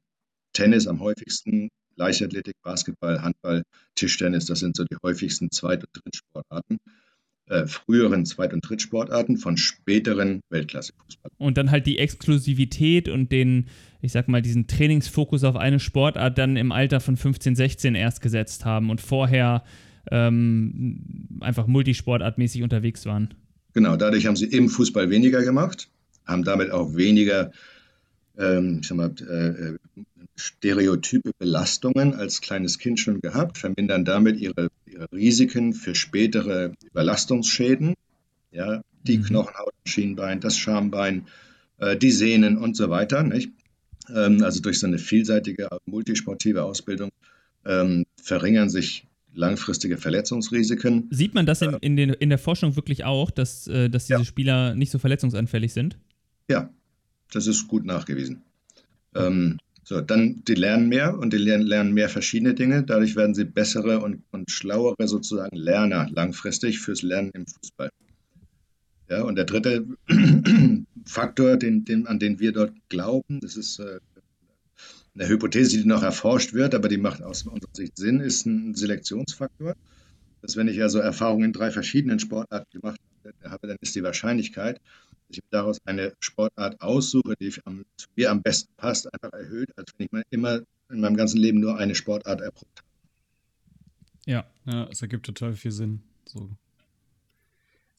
Tennis 0.52 0.86
am 0.86 1.00
häufigsten, 1.00 1.68
Leichtathletik, 1.96 2.54
Basketball, 2.62 3.22
Handball, 3.22 3.62
Tischtennis, 3.94 4.46
das 4.46 4.60
sind 4.60 4.76
so 4.76 4.84
die 4.84 4.96
häufigsten 5.02 5.50
Zweit- 5.50 5.84
und 5.84 6.02
Drittsportarten. 6.02 6.78
Äh, 7.50 7.66
früheren 7.66 8.24
Zweit- 8.24 8.54
und 8.54 8.66
Drittsportarten 8.66 9.36
von 9.36 9.56
späteren 9.56 10.40
Weltklasse-Fußball. 10.50 11.32
Und 11.38 11.58
dann 11.58 11.70
halt 11.70 11.86
die 11.86 11.98
Exklusivität 11.98 13.08
und 13.08 13.32
den, 13.32 13.66
ich 14.00 14.12
sag 14.12 14.28
mal, 14.28 14.40
diesen 14.40 14.68
Trainingsfokus 14.68 15.42
auf 15.44 15.56
eine 15.56 15.80
Sportart 15.80 16.38
dann 16.38 16.56
im 16.56 16.70
Alter 16.70 17.00
von 17.00 17.16
15, 17.16 17.56
16 17.56 17.94
erst 17.94 18.22
gesetzt 18.22 18.64
haben 18.64 18.90
und 18.90 19.00
vorher 19.00 19.64
ähm, 20.10 21.38
einfach 21.40 21.66
multisportartmäßig 21.66 22.62
unterwegs 22.62 23.06
waren. 23.06 23.34
Genau, 23.74 23.96
dadurch 23.96 24.26
haben 24.26 24.36
sie 24.36 24.46
im 24.46 24.68
Fußball 24.68 25.10
weniger 25.10 25.42
gemacht, 25.42 25.88
haben 26.26 26.44
damit 26.44 26.70
auch 26.70 26.94
weniger 26.94 27.52
ähm, 28.38 28.78
ich 28.80 28.88
sag 28.88 28.96
mal, 28.96 29.10
äh, 29.20 29.78
stereotype 30.36 31.32
Belastungen 31.38 32.14
als 32.14 32.40
kleines 32.40 32.78
Kind 32.78 32.98
schon 33.00 33.20
gehabt, 33.20 33.58
vermindern 33.58 34.04
damit 34.04 34.38
ihre, 34.38 34.68
ihre 34.86 35.06
Risiken 35.12 35.74
für 35.74 35.94
spätere 35.94 36.72
Überlastungsschäden. 36.90 37.94
Ja, 38.50 38.82
die 39.02 39.18
mhm. 39.18 39.24
Knochenhaut, 39.24 39.72
Schienbein, 39.86 40.40
das 40.40 40.58
Schambein, 40.58 41.26
äh, 41.78 41.96
die 41.96 42.10
Sehnen 42.10 42.58
und 42.58 42.76
so 42.76 42.90
weiter. 42.90 43.22
Nicht? 43.22 43.50
Ähm, 44.08 44.42
also 44.42 44.60
durch 44.60 44.78
so 44.78 44.86
eine 44.86 44.98
vielseitige, 44.98 45.68
multisportive 45.86 46.64
Ausbildung 46.64 47.10
ähm, 47.64 48.04
verringern 48.20 48.68
sich 48.68 49.06
langfristige 49.34 49.96
Verletzungsrisiken. 49.96 51.08
Sieht 51.10 51.34
man 51.34 51.46
das 51.46 51.62
in, 51.62 51.74
in, 51.80 51.96
den, 51.96 52.10
in 52.10 52.28
der 52.28 52.38
Forschung 52.38 52.76
wirklich 52.76 53.04
auch, 53.04 53.30
dass, 53.30 53.66
äh, 53.66 53.88
dass 53.88 54.06
diese 54.06 54.20
ja. 54.20 54.24
Spieler 54.24 54.74
nicht 54.74 54.90
so 54.90 54.98
verletzungsanfällig 54.98 55.72
sind? 55.72 55.98
Ja, 56.48 56.70
das 57.32 57.46
ist 57.46 57.68
gut 57.68 57.84
nachgewiesen. 57.84 58.42
Ähm, 59.14 59.58
so, 59.84 60.00
dann, 60.00 60.42
die 60.46 60.54
lernen 60.54 60.88
mehr 60.88 61.18
und 61.18 61.32
die 61.32 61.38
lernen, 61.38 61.66
lernen 61.66 61.92
mehr 61.92 62.08
verschiedene 62.08 62.54
Dinge. 62.54 62.84
Dadurch 62.84 63.16
werden 63.16 63.34
sie 63.34 63.44
bessere 63.44 64.00
und, 64.00 64.22
und 64.30 64.50
schlauere 64.50 65.08
sozusagen 65.08 65.56
Lerner 65.56 66.08
langfristig 66.10 66.78
fürs 66.78 67.02
Lernen 67.02 67.30
im 67.34 67.46
Fußball. 67.46 67.90
Ja, 69.08 69.22
und 69.22 69.34
der 69.34 69.44
dritte 69.44 69.86
Faktor, 71.04 71.56
den, 71.56 71.84
den, 71.84 72.06
an 72.06 72.18
den 72.18 72.38
wir 72.38 72.52
dort 72.52 72.72
glauben, 72.88 73.40
das 73.40 73.56
ist 73.56 73.80
äh, 73.80 73.98
eine 75.14 75.28
Hypothese, 75.28 75.78
die 75.78 75.86
noch 75.86 76.02
erforscht 76.02 76.52
wird, 76.54 76.74
aber 76.74 76.88
die 76.88 76.96
macht 76.96 77.22
aus 77.22 77.42
unserer 77.42 77.74
Sicht 77.74 77.96
Sinn, 77.96 78.20
ist 78.20 78.46
ein 78.46 78.74
Selektionsfaktor. 78.74 79.74
Dass 80.40 80.56
wenn 80.56 80.68
ich 80.68 80.82
also 80.82 80.98
Erfahrungen 80.98 81.46
in 81.46 81.52
drei 81.52 81.70
verschiedenen 81.70 82.18
Sportarten 82.18 82.70
gemacht 82.72 83.00
habe, 83.44 83.68
dann 83.68 83.76
ist 83.80 83.94
die 83.94 84.02
Wahrscheinlichkeit, 84.02 84.80
dass 85.28 85.38
ich 85.38 85.42
daraus 85.50 85.78
eine 85.84 86.14
Sportart 86.18 86.80
aussuche, 86.80 87.34
die 87.40 87.52
am, 87.64 87.84
zu 87.96 88.08
mir 88.16 88.30
am 88.30 88.42
besten 88.42 88.72
passt, 88.76 89.12
einfach 89.12 89.32
erhöht, 89.32 89.70
als 89.76 89.92
wenn 89.96 90.06
ich 90.06 90.24
immer 90.30 90.62
in 90.90 91.00
meinem 91.00 91.16
ganzen 91.16 91.38
Leben 91.38 91.60
nur 91.60 91.78
eine 91.78 91.94
Sportart 91.94 92.40
erprobt 92.40 92.78
habe. 92.78 92.88
Ja, 94.26 94.46
ja, 94.66 94.88
es 94.90 95.02
ergibt 95.02 95.26
total 95.26 95.54
viel 95.54 95.72
Sinn. 95.72 96.02
So. 96.24 96.50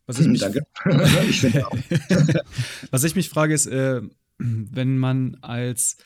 Was 0.06 0.20
ich 0.20 0.28
mich, 0.28 0.42
Danke. 0.42 0.66
ich 1.30 1.44
Was 2.92 3.04
ich 3.04 3.16
mich 3.16 3.30
frage, 3.30 3.54
ist, 3.54 3.68
äh, 3.68 4.02
wenn 4.38 4.98
man 4.98 5.36
als 5.42 5.98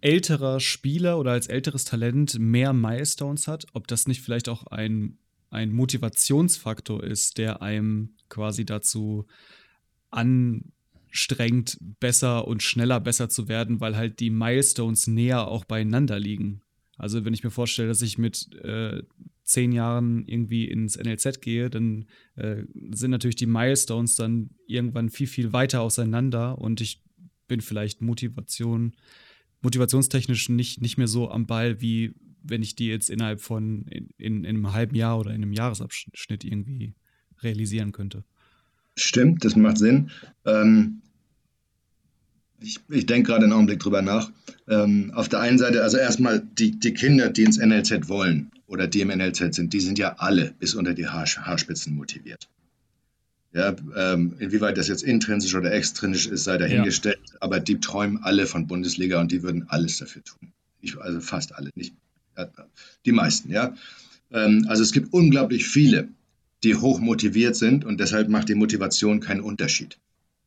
älterer 0.00 0.60
Spieler 0.60 1.18
oder 1.18 1.32
als 1.32 1.46
älteres 1.46 1.84
Talent 1.84 2.38
mehr 2.38 2.72
Milestones 2.72 3.48
hat, 3.48 3.66
ob 3.72 3.86
das 3.86 4.08
nicht 4.08 4.22
vielleicht 4.22 4.48
auch 4.48 4.66
ein, 4.66 5.18
ein 5.50 5.72
Motivationsfaktor 5.72 7.02
ist, 7.04 7.38
der 7.38 7.62
einem 7.62 8.14
quasi 8.28 8.64
dazu 8.64 9.26
anstrengt, 10.10 11.78
besser 12.00 12.48
und 12.48 12.62
schneller 12.62 13.00
besser 13.00 13.28
zu 13.28 13.48
werden, 13.48 13.80
weil 13.80 13.96
halt 13.96 14.20
die 14.20 14.30
Milestones 14.30 15.06
näher 15.06 15.48
auch 15.48 15.64
beieinander 15.64 16.18
liegen. 16.18 16.62
Also 16.96 17.24
wenn 17.24 17.34
ich 17.34 17.44
mir 17.44 17.50
vorstelle, 17.50 17.88
dass 17.88 18.02
ich 18.02 18.18
mit 18.18 18.54
äh, 18.56 19.02
zehn 19.42 19.72
Jahren 19.72 20.24
irgendwie 20.26 20.66
ins 20.66 20.96
NLZ 20.96 21.40
gehe, 21.40 21.70
dann 21.70 22.06
äh, 22.36 22.64
sind 22.92 23.10
natürlich 23.10 23.36
die 23.36 23.46
Milestones 23.46 24.14
dann 24.16 24.50
irgendwann 24.66 25.10
viel, 25.10 25.26
viel 25.26 25.52
weiter 25.52 25.80
auseinander 25.80 26.58
und 26.58 26.80
ich 26.80 27.02
bin 27.48 27.60
vielleicht 27.60 28.00
Motivation 28.00 28.94
motivationstechnisch 29.62 30.48
nicht, 30.48 30.80
nicht 30.80 30.98
mehr 30.98 31.08
so 31.08 31.30
am 31.30 31.46
Ball, 31.46 31.80
wie 31.80 32.14
wenn 32.42 32.62
ich 32.62 32.74
die 32.74 32.86
jetzt 32.86 33.10
innerhalb 33.10 33.40
von 33.40 33.86
in, 33.88 34.08
in, 34.16 34.44
in 34.44 34.46
einem 34.46 34.72
halben 34.72 34.94
Jahr 34.94 35.18
oder 35.18 35.30
in 35.30 35.42
einem 35.42 35.52
Jahresabschnitt 35.52 36.44
irgendwie 36.44 36.94
realisieren 37.42 37.92
könnte. 37.92 38.24
Stimmt, 38.96 39.44
das 39.44 39.56
macht 39.56 39.78
Sinn. 39.78 40.10
Ähm, 40.44 41.02
ich, 42.60 42.78
ich 42.88 43.06
denke 43.06 43.30
gerade 43.30 43.44
einen 43.44 43.52
Augenblick 43.52 43.80
drüber 43.80 44.02
nach. 44.02 44.30
Ähm, 44.68 45.12
auf 45.14 45.28
der 45.28 45.40
einen 45.40 45.58
Seite, 45.58 45.82
also 45.82 45.96
erstmal 45.96 46.40
die, 46.40 46.78
die 46.78 46.92
Kinder, 46.92 47.30
die 47.30 47.44
ins 47.44 47.58
NLZ 47.58 48.08
wollen 48.08 48.50
oder 48.66 48.86
die 48.86 49.00
im 49.00 49.08
NLZ 49.08 49.54
sind, 49.54 49.72
die 49.72 49.80
sind 49.80 49.98
ja 49.98 50.16
alle 50.18 50.54
bis 50.58 50.74
unter 50.74 50.94
die 50.94 51.06
Haar, 51.06 51.26
Haarspitzen 51.26 51.94
motiviert. 51.94 52.48
Ja, 53.52 53.74
ähm, 53.96 54.36
inwieweit 54.38 54.78
das 54.78 54.86
jetzt 54.86 55.02
intrinsisch 55.02 55.54
oder 55.56 55.72
extrinsisch 55.72 56.28
ist, 56.28 56.44
sei 56.44 56.56
dahingestellt. 56.56 57.18
Ja. 57.32 57.38
Aber 57.40 57.58
die 57.58 57.80
träumen 57.80 58.22
alle 58.22 58.46
von 58.46 58.68
Bundesliga 58.68 59.20
und 59.20 59.32
die 59.32 59.42
würden 59.42 59.68
alles 59.68 59.98
dafür 59.98 60.22
tun. 60.22 60.52
Ich, 60.80 60.96
also 60.98 61.20
fast 61.20 61.54
alle, 61.54 61.70
nicht 61.74 61.94
die 63.04 63.12
meisten, 63.12 63.50
ja. 63.50 63.74
Ähm, 64.30 64.66
also 64.68 64.82
es 64.82 64.92
gibt 64.92 65.12
unglaublich 65.12 65.66
viele, 65.66 66.08
die 66.62 66.76
hoch 66.76 67.00
motiviert 67.00 67.56
sind 67.56 67.84
und 67.84 67.98
deshalb 68.00 68.28
macht 68.28 68.48
die 68.48 68.54
Motivation 68.54 69.20
keinen 69.20 69.40
Unterschied. 69.40 69.98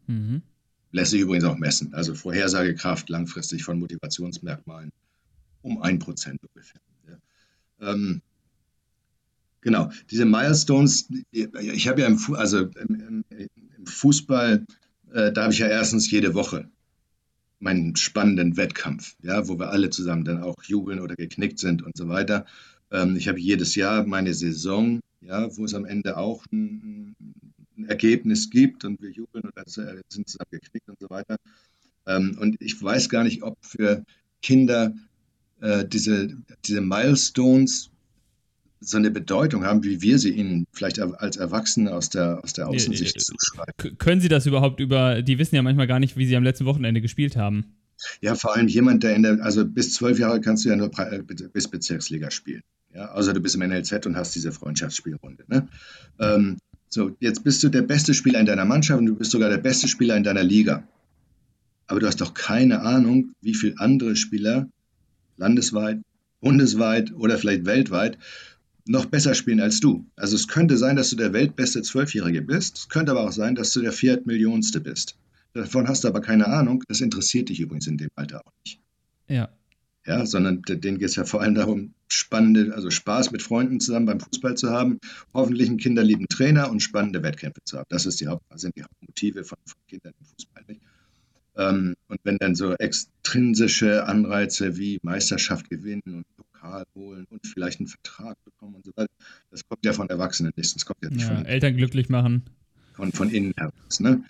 Mhm. 0.08 0.42
Lässt 0.92 1.12
sich 1.12 1.22
übrigens 1.22 1.44
auch 1.46 1.58
messen. 1.58 1.94
Also 1.94 2.14
Vorhersagekraft 2.14 3.10
langfristig 3.10 3.64
von 3.64 3.80
Motivationsmerkmalen 3.80 4.92
um 5.62 5.82
ein 5.82 6.00
Prozent 6.00 6.40
ungefähr. 6.44 6.82
Ja. 7.08 7.92
Ähm, 7.92 8.22
Genau, 9.64 9.90
diese 10.12 10.26
Milestones, 10.26 11.08
ich 11.32 11.88
habe 11.88 12.02
ja 12.02 12.08
im, 12.08 12.18
Fu 12.18 12.36
also 12.36 12.60
im, 12.60 13.24
im 13.30 13.86
Fußball, 13.86 14.66
äh, 15.14 15.32
da 15.32 15.44
habe 15.44 15.54
ich 15.54 15.60
ja 15.60 15.68
erstens 15.68 16.12
jede 16.12 16.34
Woche 16.34 16.70
meinen 17.60 17.96
spannenden 17.96 18.58
Wettkampf, 18.58 19.16
ja, 19.24 19.48
wo 19.48 19.58
wir 19.58 19.70
alle 19.70 19.90
zusammen 19.90 20.26
dann 20.26 20.44
auch 20.44 20.62
jubeln 20.64 21.00
oder 21.00 21.16
geknickt 21.16 21.60
sind 21.60 21.82
und 21.82 21.96
so 21.96 22.10
weiter. 22.10 22.46
Ähm, 22.92 23.16
ich 23.16 23.30
habe 23.30 23.40
jedes 23.40 23.76
Jahr 23.76 24.06
meine 24.06 24.34
Saison, 24.34 25.00
ja, 25.22 25.56
wo 25.56 25.64
es 25.64 25.74
am 25.74 25.86
Ende 25.86 26.18
auch 26.18 26.46
ein, 26.52 27.16
ein 27.78 27.86
Ergebnis 27.86 28.50
gibt 28.50 28.84
und 28.84 29.02
wir 29.02 29.12
jubeln 29.12 29.46
oder 29.46 29.64
sind 29.66 30.28
zusammen 30.28 30.52
geknickt 30.52 30.90
und 30.90 31.00
so 31.00 31.10
weiter. 31.10 31.38
Ähm, 32.06 32.38
und 32.38 32.62
ich 32.62 32.82
weiß 32.82 33.08
gar 33.08 33.24
nicht, 33.24 33.44
ob 33.44 33.58
für 33.62 34.04
Kinder 34.42 34.94
äh, 35.62 35.86
diese, 35.88 36.36
diese 36.66 36.82
Milestones 36.82 37.93
so 38.84 38.98
eine 38.98 39.12
Bedeutung 39.12 39.66
haben, 39.66 39.84
wie 39.84 40.02
wir 40.02 40.20
sie 40.20 40.32
ihnen 40.32 40.66
vielleicht 40.74 41.00
als 41.00 41.38
Erwachsene 41.38 41.94
aus 41.94 42.10
der, 42.10 42.44
aus 42.44 42.54
der 42.54 42.68
Außensicht 42.68 43.20
zuschreiben. 43.20 43.98
Können 43.98 44.22
Sie 44.22 44.30
das 44.30 44.46
überhaupt 44.46 44.80
über, 44.80 45.22
die 45.22 45.40
wissen 45.40 45.56
ja 45.56 45.62
manchmal 45.62 45.88
gar 45.88 46.00
nicht, 46.00 46.18
wie 46.18 46.26
sie 46.26 46.36
am 46.36 46.44
letzten 46.44 46.66
Wochenende 46.66 47.02
gespielt 47.02 47.36
haben. 47.36 47.76
Ja, 48.22 48.36
vor 48.36 48.56
allem 48.56 48.68
jemand, 48.68 49.04
der 49.04 49.16
in 49.16 49.24
der, 49.24 49.42
also 49.42 49.66
bis 49.66 49.94
zwölf 49.94 50.20
Jahre 50.20 50.42
kannst 50.42 50.66
du 50.66 50.70
ja 50.70 50.76
nur 50.76 50.92
äh, 50.98 51.22
bis 51.22 51.68
Bezirksliga 51.68 52.32
spielen. 52.32 52.64
Ja, 52.94 53.12
außer 53.12 53.34
du 53.34 53.40
bist 53.40 53.56
im 53.56 53.62
NLZ 53.62 54.06
und 54.06 54.16
hast 54.16 54.36
diese 54.36 54.52
Freundschaftsspielrunde. 54.52 55.46
Ne? 55.48 55.68
Ähm, 56.20 56.58
so, 56.90 57.16
jetzt 57.20 57.44
bist 57.44 57.64
du 57.64 57.70
der 57.70 57.82
beste 57.82 58.14
Spieler 58.14 58.40
in 58.40 58.46
deiner 58.46 58.66
Mannschaft 58.66 59.00
und 59.00 59.08
du 59.08 59.16
bist 59.16 59.32
sogar 59.32 59.50
der 59.50 59.58
beste 59.58 59.88
Spieler 59.88 60.16
in 60.16 60.24
deiner 60.24 60.44
Liga. 60.44 60.88
Aber 61.88 62.00
du 62.00 62.08
hast 62.08 62.22
doch 62.22 62.34
keine 62.34 62.82
Ahnung, 62.82 63.32
wie 63.42 63.56
viele 63.56 63.80
andere 63.80 64.16
Spieler 64.16 64.68
landesweit, 65.38 66.00
bundesweit 66.40 67.14
oder 67.14 67.38
vielleicht 67.38 67.66
weltweit 67.66 68.18
noch 68.86 69.06
besser 69.06 69.34
spielen 69.34 69.60
als 69.60 69.80
du. 69.80 70.06
Also 70.16 70.36
es 70.36 70.48
könnte 70.48 70.78
sein, 70.78 70.96
dass 70.96 71.10
du 71.10 71.16
der 71.16 71.34
weltbeste 71.34 71.82
Zwölfjährige 71.82 72.42
bist. 72.42 72.78
Es 72.78 72.90
könnte 72.90 73.12
aber 73.12 73.22
auch 73.22 73.32
sein, 73.32 73.56
dass 73.56 73.72
du 73.72 73.82
der 73.82 73.94
Viertmillionste 73.94 74.82
bist. 74.82 75.18
Davon 75.54 75.88
hast 75.88 76.04
du 76.04 76.08
aber 76.08 76.22
keine 76.22 76.48
Ahnung. 76.48 76.84
Das 76.88 77.02
interessiert 77.02 77.50
dich 77.50 77.60
übrigens 77.60 77.88
in 77.88 77.98
dem 77.98 78.10
Alter 78.16 78.42
auch 78.46 78.52
nicht. 78.66 78.80
Ja. 79.28 79.50
Ja, 80.06 80.26
sondern 80.26 80.62
denen 80.64 81.00
geht 81.00 81.10
es 81.10 81.16
ja 81.16 81.24
vor 81.24 81.42
allem 81.42 81.56
darum, 81.56 81.94
spannende, 82.10 82.74
also 82.76 82.90
Spaß 82.90 83.32
mit 83.32 83.42
Freunden 83.42 83.80
zusammen 83.80 84.06
beim 84.06 84.20
Fußball 84.20 84.56
zu 84.56 84.70
haben, 84.70 85.00
hoffentlich 85.34 85.70
einen 85.70 85.78
kinderlieben 85.78 86.28
Trainer 86.28 86.70
und 86.70 86.82
spannende 86.82 87.24
Wettkämpfe 87.24 87.62
zu 87.64 87.78
haben. 87.78 87.88
Das 87.88 88.06
ist 88.06 88.20
die 88.20 88.28
Haupt, 88.28 88.44
sind 88.60 88.76
die 88.76 88.84
Hauptmotive 88.84 89.46
von, 89.46 89.58
von 89.66 89.80
Kindern 89.88 90.14
im 90.20 90.26
Fußball. 90.26 90.64
Nicht? 90.68 90.82
Ähm, 91.56 91.96
und 92.10 92.20
wenn 92.24 92.38
dann 92.38 92.56
so 92.56 92.74
extrinsische 92.74 94.06
Anreize 94.06 94.76
wie 94.76 95.00
Meisterschaft 95.04 95.70
gewinnen 95.70 96.02
und 96.06 96.26
Pokal 96.64 96.84
holen 96.96 97.26
und 97.30 97.46
vielleicht 97.46 97.80
einen 97.80 97.88
Vertrag 97.88 98.38
bekommen 98.46 98.76
und 98.76 98.86
so 98.86 98.92
weiter. 98.96 99.12
Das 99.52 99.68
kommt 99.68 99.86
ja 99.86 99.94
von 99.94 100.10
Erwachsenen 100.10 100.54
nicht, 100.56 100.76
das 100.76 100.86
kommt 100.86 101.04
ja 101.04 101.10
nicht 101.10 101.28
ja, 101.28 101.36
von 101.36 101.46
Eltern 101.46 101.76
glücklich 101.76 102.10
machen. 102.10 102.44
Von, 102.94 103.12
von 103.12 103.30
innen 103.30 103.54
heraus. 103.58 104.00
Ne? 104.00 104.24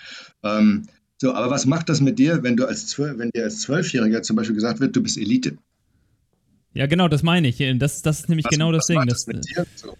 Ähm, 0.43 0.88
so, 1.17 1.34
aber 1.34 1.49
was 1.51 1.65
macht 1.65 1.89
das 1.89 2.01
mit 2.01 2.17
dir, 2.19 2.43
wenn 2.43 2.57
du 2.57 2.65
als 2.65 2.97
wenn 2.97 3.29
dir 3.31 3.43
als 3.43 3.61
Zwölfjähriger 3.61 4.23
zum 4.23 4.36
Beispiel 4.36 4.55
gesagt 4.55 4.79
wird, 4.79 4.95
du 4.95 5.03
bist 5.03 5.17
Elite? 5.17 5.57
Ja, 6.73 6.88
genau, 6.88 7.07
das 7.07 7.23
meine 7.23 7.47
ich. 7.47 7.57
Das, 7.77 8.01
das 8.01 8.21
ist 8.21 8.29
nämlich 8.29 8.45
was, 8.45 8.51
genau 8.51 8.71
das 8.71 8.88
Ding. 8.88 9.05
Das, 9.05 9.25
das 9.25 9.65
so. 9.75 9.95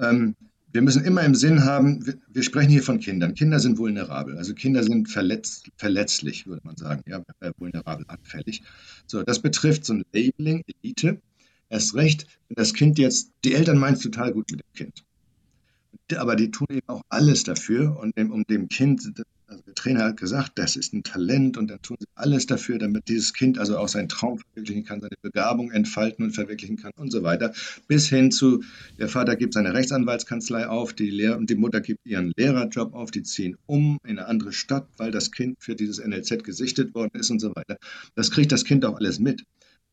ähm, 0.00 0.34
wir 0.72 0.82
müssen 0.82 1.04
immer 1.04 1.22
im 1.22 1.34
Sinn 1.34 1.64
haben, 1.64 2.06
wir, 2.06 2.14
wir, 2.28 2.42
sprechen 2.42 2.70
hier 2.70 2.82
von 2.82 3.00
Kindern. 3.00 3.34
Kinder 3.34 3.58
sind 3.58 3.78
vulnerabel, 3.78 4.38
also 4.38 4.54
Kinder 4.54 4.82
sind 4.82 5.08
verletz, 5.08 5.64
verletzlich, 5.76 6.46
würde 6.46 6.62
man 6.64 6.76
sagen, 6.76 7.02
ja, 7.06 7.22
äh, 7.40 7.52
vulnerabel, 7.58 8.04
anfällig. 8.08 8.62
So, 9.06 9.22
das 9.22 9.40
betrifft 9.40 9.84
so 9.84 9.94
ein 9.94 10.04
Labeling, 10.12 10.62
Elite. 10.82 11.20
Erst 11.68 11.94
recht, 11.94 12.26
wenn 12.48 12.56
das 12.56 12.74
Kind 12.74 12.98
jetzt, 12.98 13.30
die 13.44 13.54
Eltern 13.54 13.78
meinen 13.78 13.94
es 13.94 14.00
total 14.00 14.32
gut 14.32 14.50
mit 14.50 14.60
dem 14.60 14.72
Kind. 14.74 15.04
Aber 16.16 16.36
die 16.36 16.50
tun 16.50 16.66
eben 16.70 16.88
auch 16.88 17.02
alles 17.08 17.44
dafür, 17.44 18.02
dem, 18.16 18.30
um 18.30 18.44
dem 18.44 18.68
Kind 18.68 19.02
also 19.48 19.62
der 19.62 19.74
Trainer 19.74 20.04
hat 20.04 20.18
gesagt, 20.18 20.52
das 20.58 20.76
ist 20.76 20.92
ein 20.92 21.02
Talent 21.02 21.56
und 21.56 21.68
dann 21.68 21.80
tun 21.80 21.96
sie 21.98 22.06
alles 22.14 22.44
dafür, 22.44 22.78
damit 22.78 23.08
dieses 23.08 23.32
Kind 23.32 23.58
also 23.58 23.78
auch 23.78 23.88
seinen 23.88 24.08
Traum 24.08 24.38
verwirklichen 24.38 24.84
kann, 24.84 25.00
seine 25.00 25.16
Begabung 25.22 25.70
entfalten 25.70 26.24
und 26.24 26.32
verwirklichen 26.32 26.76
kann 26.76 26.92
und 26.96 27.10
so 27.10 27.22
weiter. 27.22 27.54
Bis 27.86 28.08
hin 28.08 28.30
zu, 28.30 28.62
der 28.98 29.08
Vater 29.08 29.36
gibt 29.36 29.54
seine 29.54 29.72
Rechtsanwaltskanzlei 29.72 30.68
auf, 30.68 30.92
die, 30.92 31.08
Lehr 31.08 31.38
die 31.40 31.54
Mutter 31.54 31.80
gibt 31.80 32.04
ihren 32.04 32.32
Lehrerjob 32.36 32.92
auf, 32.94 33.10
die 33.10 33.22
ziehen 33.22 33.56
um 33.64 33.98
in 34.04 34.18
eine 34.18 34.28
andere 34.28 34.52
Stadt, 34.52 34.86
weil 34.98 35.10
das 35.10 35.30
Kind 35.30 35.56
für 35.60 35.74
dieses 35.74 36.04
NLZ 36.04 36.44
gesichtet 36.44 36.94
worden 36.94 37.18
ist 37.18 37.30
und 37.30 37.40
so 37.40 37.54
weiter. 37.56 37.78
Das 38.14 38.30
kriegt 38.30 38.52
das 38.52 38.64
Kind 38.64 38.84
auch 38.84 38.98
alles 38.98 39.18
mit. 39.18 39.44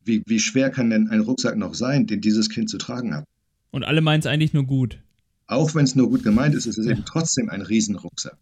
Wie, 0.06 0.22
wie 0.26 0.38
schwer 0.38 0.70
kann 0.70 0.90
denn 0.90 1.08
ein 1.08 1.20
Rucksack 1.20 1.56
noch 1.56 1.74
sein, 1.74 2.06
den 2.06 2.20
dieses 2.20 2.48
Kind 2.48 2.70
zu 2.70 2.78
tragen 2.78 3.14
hat? 3.14 3.24
Und 3.70 3.84
alle 3.84 4.00
meinen 4.00 4.20
es 4.20 4.26
eigentlich 4.26 4.54
nur 4.54 4.64
gut. 4.64 4.98
Auch 5.48 5.74
wenn 5.74 5.84
es 5.84 5.94
nur 5.94 6.08
gut 6.08 6.22
gemeint 6.22 6.54
ist, 6.54 6.66
ist 6.66 6.78
es 6.78 6.86
ja. 6.86 6.92
eben 6.92 7.04
trotzdem 7.04 7.50
ein 7.50 7.62
Riesenrucksack. 7.62 8.38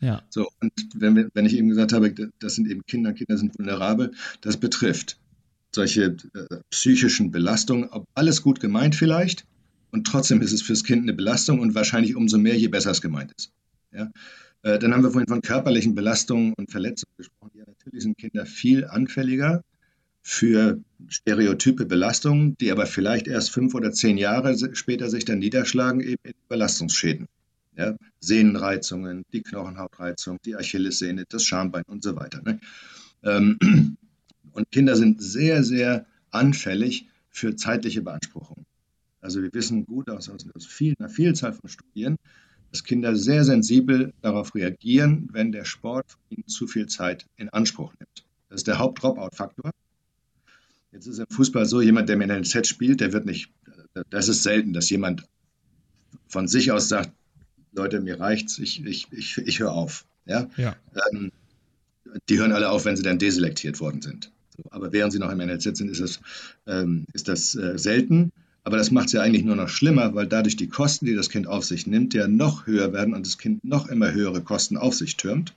Ja. 0.00 0.22
So, 0.30 0.48
und 0.60 0.72
wenn, 0.94 1.14
wir, 1.14 1.28
wenn 1.34 1.44
ich 1.44 1.56
eben 1.56 1.68
gesagt 1.68 1.92
habe, 1.92 2.14
das 2.38 2.54
sind 2.54 2.68
eben 2.68 2.82
Kinder, 2.86 3.12
Kinder 3.12 3.36
sind 3.36 3.58
vulnerabel, 3.58 4.12
das 4.40 4.56
betrifft 4.56 5.18
solche 5.74 6.16
äh, 6.34 6.56
psychischen 6.70 7.30
Belastungen, 7.30 7.90
ob 7.90 8.06
alles 8.14 8.42
gut 8.42 8.60
gemeint 8.60 8.94
vielleicht, 8.94 9.44
und 9.92 10.06
trotzdem 10.06 10.40
ist 10.40 10.52
es 10.52 10.62
fürs 10.62 10.84
Kind 10.84 11.02
eine 11.02 11.12
Belastung 11.12 11.58
und 11.60 11.74
wahrscheinlich 11.74 12.14
umso 12.14 12.38
mehr, 12.38 12.56
je 12.56 12.68
besser 12.68 12.92
es 12.92 13.02
gemeint 13.02 13.32
ist. 13.36 13.52
Ja? 13.92 14.10
Äh, 14.62 14.78
dann 14.78 14.94
haben 14.94 15.02
wir 15.02 15.10
vorhin 15.10 15.28
von 15.28 15.42
körperlichen 15.42 15.94
Belastungen 15.94 16.54
und 16.56 16.70
Verletzungen 16.70 17.12
gesprochen. 17.16 17.50
Ja, 17.54 17.64
natürlich 17.66 18.02
sind 18.02 18.16
Kinder 18.16 18.46
viel 18.46 18.84
anfälliger 18.84 19.62
für 20.22 20.80
stereotype 21.08 21.86
Belastungen, 21.86 22.56
die 22.58 22.70
aber 22.70 22.86
vielleicht 22.86 23.26
erst 23.26 23.50
fünf 23.50 23.74
oder 23.74 23.92
zehn 23.92 24.18
Jahre 24.18 24.56
später 24.74 25.08
sich 25.08 25.24
dann 25.24 25.38
niederschlagen, 25.38 26.00
eben 26.00 26.22
in 26.24 26.34
Belastungsschäden. 26.48 27.26
Ja, 27.76 27.96
Sehnenreizungen, 28.18 29.24
die 29.32 29.42
Knochenhautreizung, 29.42 30.38
die 30.44 30.56
Achillessehne, 30.56 31.24
das 31.28 31.44
Schambein 31.44 31.84
und 31.86 32.02
so 32.02 32.16
weiter. 32.16 32.42
Ne? 32.42 32.60
Ähm, 33.22 33.58
und 34.52 34.70
Kinder 34.70 34.96
sind 34.96 35.22
sehr, 35.22 35.62
sehr 35.62 36.06
anfällig 36.30 37.06
für 37.30 37.56
zeitliche 37.56 38.02
Beanspruchung. 38.02 38.66
Also 39.20 39.42
wir 39.42 39.52
wissen 39.54 39.86
gut 39.86 40.10
aus, 40.10 40.28
aus, 40.28 40.46
aus 40.54 40.66
viel, 40.66 40.94
einer 40.98 41.08
Vielzahl 41.08 41.52
von 41.52 41.68
Studien, 41.68 42.16
dass 42.70 42.84
Kinder 42.84 43.16
sehr 43.16 43.44
sensibel 43.44 44.12
darauf 44.22 44.54
reagieren, 44.54 45.28
wenn 45.32 45.52
der 45.52 45.64
Sport 45.64 46.18
ihnen 46.28 46.46
zu 46.46 46.66
viel 46.66 46.86
Zeit 46.86 47.26
in 47.36 47.48
Anspruch 47.48 47.92
nimmt. 47.98 48.24
Das 48.48 48.60
ist 48.60 48.66
der 48.66 48.78
Haupt-Dropout-Faktor. 48.78 49.70
Jetzt 50.92 51.06
ist 51.06 51.18
im 51.18 51.26
Fußball 51.30 51.66
so, 51.66 51.80
jemand, 51.80 52.08
der 52.08 52.16
mit 52.16 52.30
einem 52.30 52.44
Set 52.44 52.66
spielt, 52.66 53.00
der 53.00 53.12
wird 53.12 53.24
nicht, 53.24 53.50
das 54.10 54.28
ist 54.28 54.42
selten, 54.42 54.72
dass 54.72 54.90
jemand 54.90 55.24
von 56.26 56.48
sich 56.48 56.72
aus 56.72 56.88
sagt, 56.88 57.12
Leute, 57.72 58.00
mir 58.00 58.18
reicht's, 58.18 58.58
ich, 58.58 58.84
ich, 58.84 59.06
ich, 59.12 59.38
ich 59.38 59.60
höre 59.60 59.72
auf. 59.72 60.04
Ja? 60.26 60.50
ja. 60.56 60.76
Ähm, 61.12 61.30
die 62.28 62.38
hören 62.38 62.52
alle 62.52 62.70
auf, 62.70 62.84
wenn 62.84 62.96
sie 62.96 63.02
dann 63.02 63.18
deselektiert 63.18 63.80
worden 63.80 64.02
sind. 64.02 64.32
So, 64.56 64.64
aber 64.70 64.92
während 64.92 65.12
sie 65.12 65.18
noch 65.18 65.30
im 65.30 65.38
NLZ 65.38 65.76
sind, 65.76 65.90
ist 65.90 66.00
das, 66.00 66.20
ähm, 66.66 67.06
ist 67.12 67.28
das 67.28 67.54
äh, 67.54 67.78
selten. 67.78 68.32
Aber 68.64 68.76
das 68.76 68.90
macht 68.90 69.06
es 69.06 69.12
ja 69.12 69.22
eigentlich 69.22 69.44
nur 69.44 69.56
noch 69.56 69.68
schlimmer, 69.68 70.14
weil 70.14 70.26
dadurch 70.26 70.56
die 70.56 70.68
Kosten, 70.68 71.06
die 71.06 71.14
das 71.14 71.30
Kind 71.30 71.46
auf 71.46 71.64
sich 71.64 71.86
nimmt, 71.86 72.12
ja 72.14 72.28
noch 72.28 72.66
höher 72.66 72.92
werden 72.92 73.14
und 73.14 73.26
das 73.26 73.38
Kind 73.38 73.64
noch 73.64 73.86
immer 73.86 74.12
höhere 74.12 74.42
Kosten 74.42 74.76
auf 74.76 74.94
sich 74.94 75.16
türmt. 75.16 75.54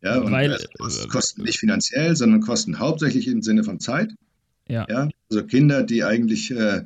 Ja, 0.00 0.18
und 0.20 0.30
weil, 0.30 0.52
äh, 0.52 1.06
Kosten 1.08 1.42
nicht 1.42 1.58
finanziell, 1.58 2.14
sondern 2.14 2.40
Kosten 2.40 2.78
hauptsächlich 2.78 3.26
im 3.26 3.42
Sinne 3.42 3.64
von 3.64 3.80
Zeit. 3.80 4.12
Ja. 4.68 4.86
ja 4.88 5.08
also 5.30 5.44
Kinder, 5.44 5.82
die 5.82 6.04
eigentlich 6.04 6.50
äh, 6.50 6.84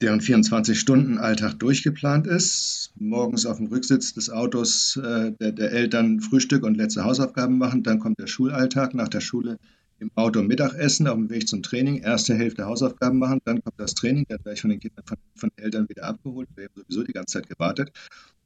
deren 0.00 0.20
24-Stunden-Alltag 0.20 1.58
durchgeplant 1.58 2.26
ist, 2.26 2.92
morgens 2.96 3.46
auf 3.46 3.58
dem 3.58 3.66
Rücksitz 3.66 4.14
des 4.14 4.30
Autos 4.30 4.96
äh, 4.96 5.32
der, 5.32 5.52
der, 5.52 5.72
Eltern 5.72 6.20
Frühstück 6.20 6.62
und 6.62 6.76
letzte 6.76 7.04
Hausaufgaben 7.04 7.58
machen, 7.58 7.82
dann 7.82 7.98
kommt 7.98 8.18
der 8.18 8.28
Schulalltag, 8.28 8.94
nach 8.94 9.08
der 9.08 9.20
Schule 9.20 9.58
im 10.00 10.10
Auto 10.14 10.42
Mittagessen, 10.42 11.06
auf 11.06 11.16
dem 11.16 11.30
Weg 11.30 11.48
zum 11.48 11.62
Training, 11.62 11.98
erste 11.98 12.34
Hälfte 12.34 12.66
Hausaufgaben 12.66 13.18
machen, 13.18 13.40
dann 13.44 13.62
kommt 13.62 13.78
das 13.78 13.94
Training, 13.94 14.24
dann 14.28 14.38
werde 14.44 14.54
ich 14.54 14.60
von 14.60 14.70
den 14.70 14.80
Kindern, 14.80 15.04
von, 15.04 15.16
von 15.34 15.50
den 15.50 15.64
Eltern 15.64 15.88
wieder 15.88 16.04
abgeholt, 16.04 16.48
wir 16.54 16.64
haben 16.64 16.74
sowieso 16.76 17.02
die 17.04 17.12
ganze 17.12 17.40
Zeit 17.40 17.48
gewartet. 17.48 17.92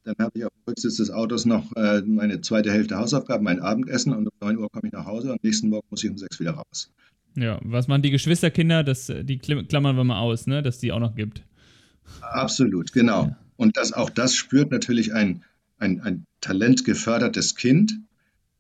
Dann 0.05 0.17
habe 0.19 0.33
ich 0.35 0.45
auf 0.45 0.51
dem 0.53 0.71
Rücksitz 0.71 0.97
des 0.97 1.11
Autos 1.11 1.45
noch 1.45 1.77
äh, 1.77 2.03
meine 2.03 2.41
zweite 2.41 2.73
Hälfte 2.73 2.97
Hausaufgaben, 2.97 3.45
mein 3.45 3.61
Abendessen 3.61 4.13
und 4.13 4.27
um 4.27 4.33
9 4.41 4.59
Uhr 4.59 4.69
komme 4.71 4.89
ich 4.89 4.93
nach 4.93 5.07
Hause 5.07 5.33
und 5.33 5.45
nächsten 5.45 5.69
Morgen 5.69 5.87
muss 5.91 6.03
ich 6.03 6.11
um 6.11 6.19
6 6.19 6.41
wieder 6.41 6.53
raus. 6.53 6.91
Ja, 7.35 7.61
was 7.63 7.89
machen 7.89 8.03
die 8.03 8.11
Geschwisterkinder? 8.11 8.83
Das, 8.83 9.11
die 9.23 9.39
klammern 9.39 9.97
wir 9.97 10.05
mal 10.05 10.21
aus, 10.21 10.47
ne? 10.47 10.63
dass 10.63 10.79
die 10.79 10.93
auch 10.93 10.99
noch 10.99 11.15
gibt. 11.15 11.45
Absolut, 12.21 12.93
genau. 12.93 13.25
Ja. 13.25 13.37
Und 13.57 13.77
das, 13.77 13.93
auch 13.93 14.11
das 14.11 14.35
spürt 14.35 14.71
natürlich 14.71 15.15
ein, 15.15 15.45
ein, 15.79 16.01
ein 16.01 16.27
talentgefördertes 16.41 17.55
Kind, 17.55 17.95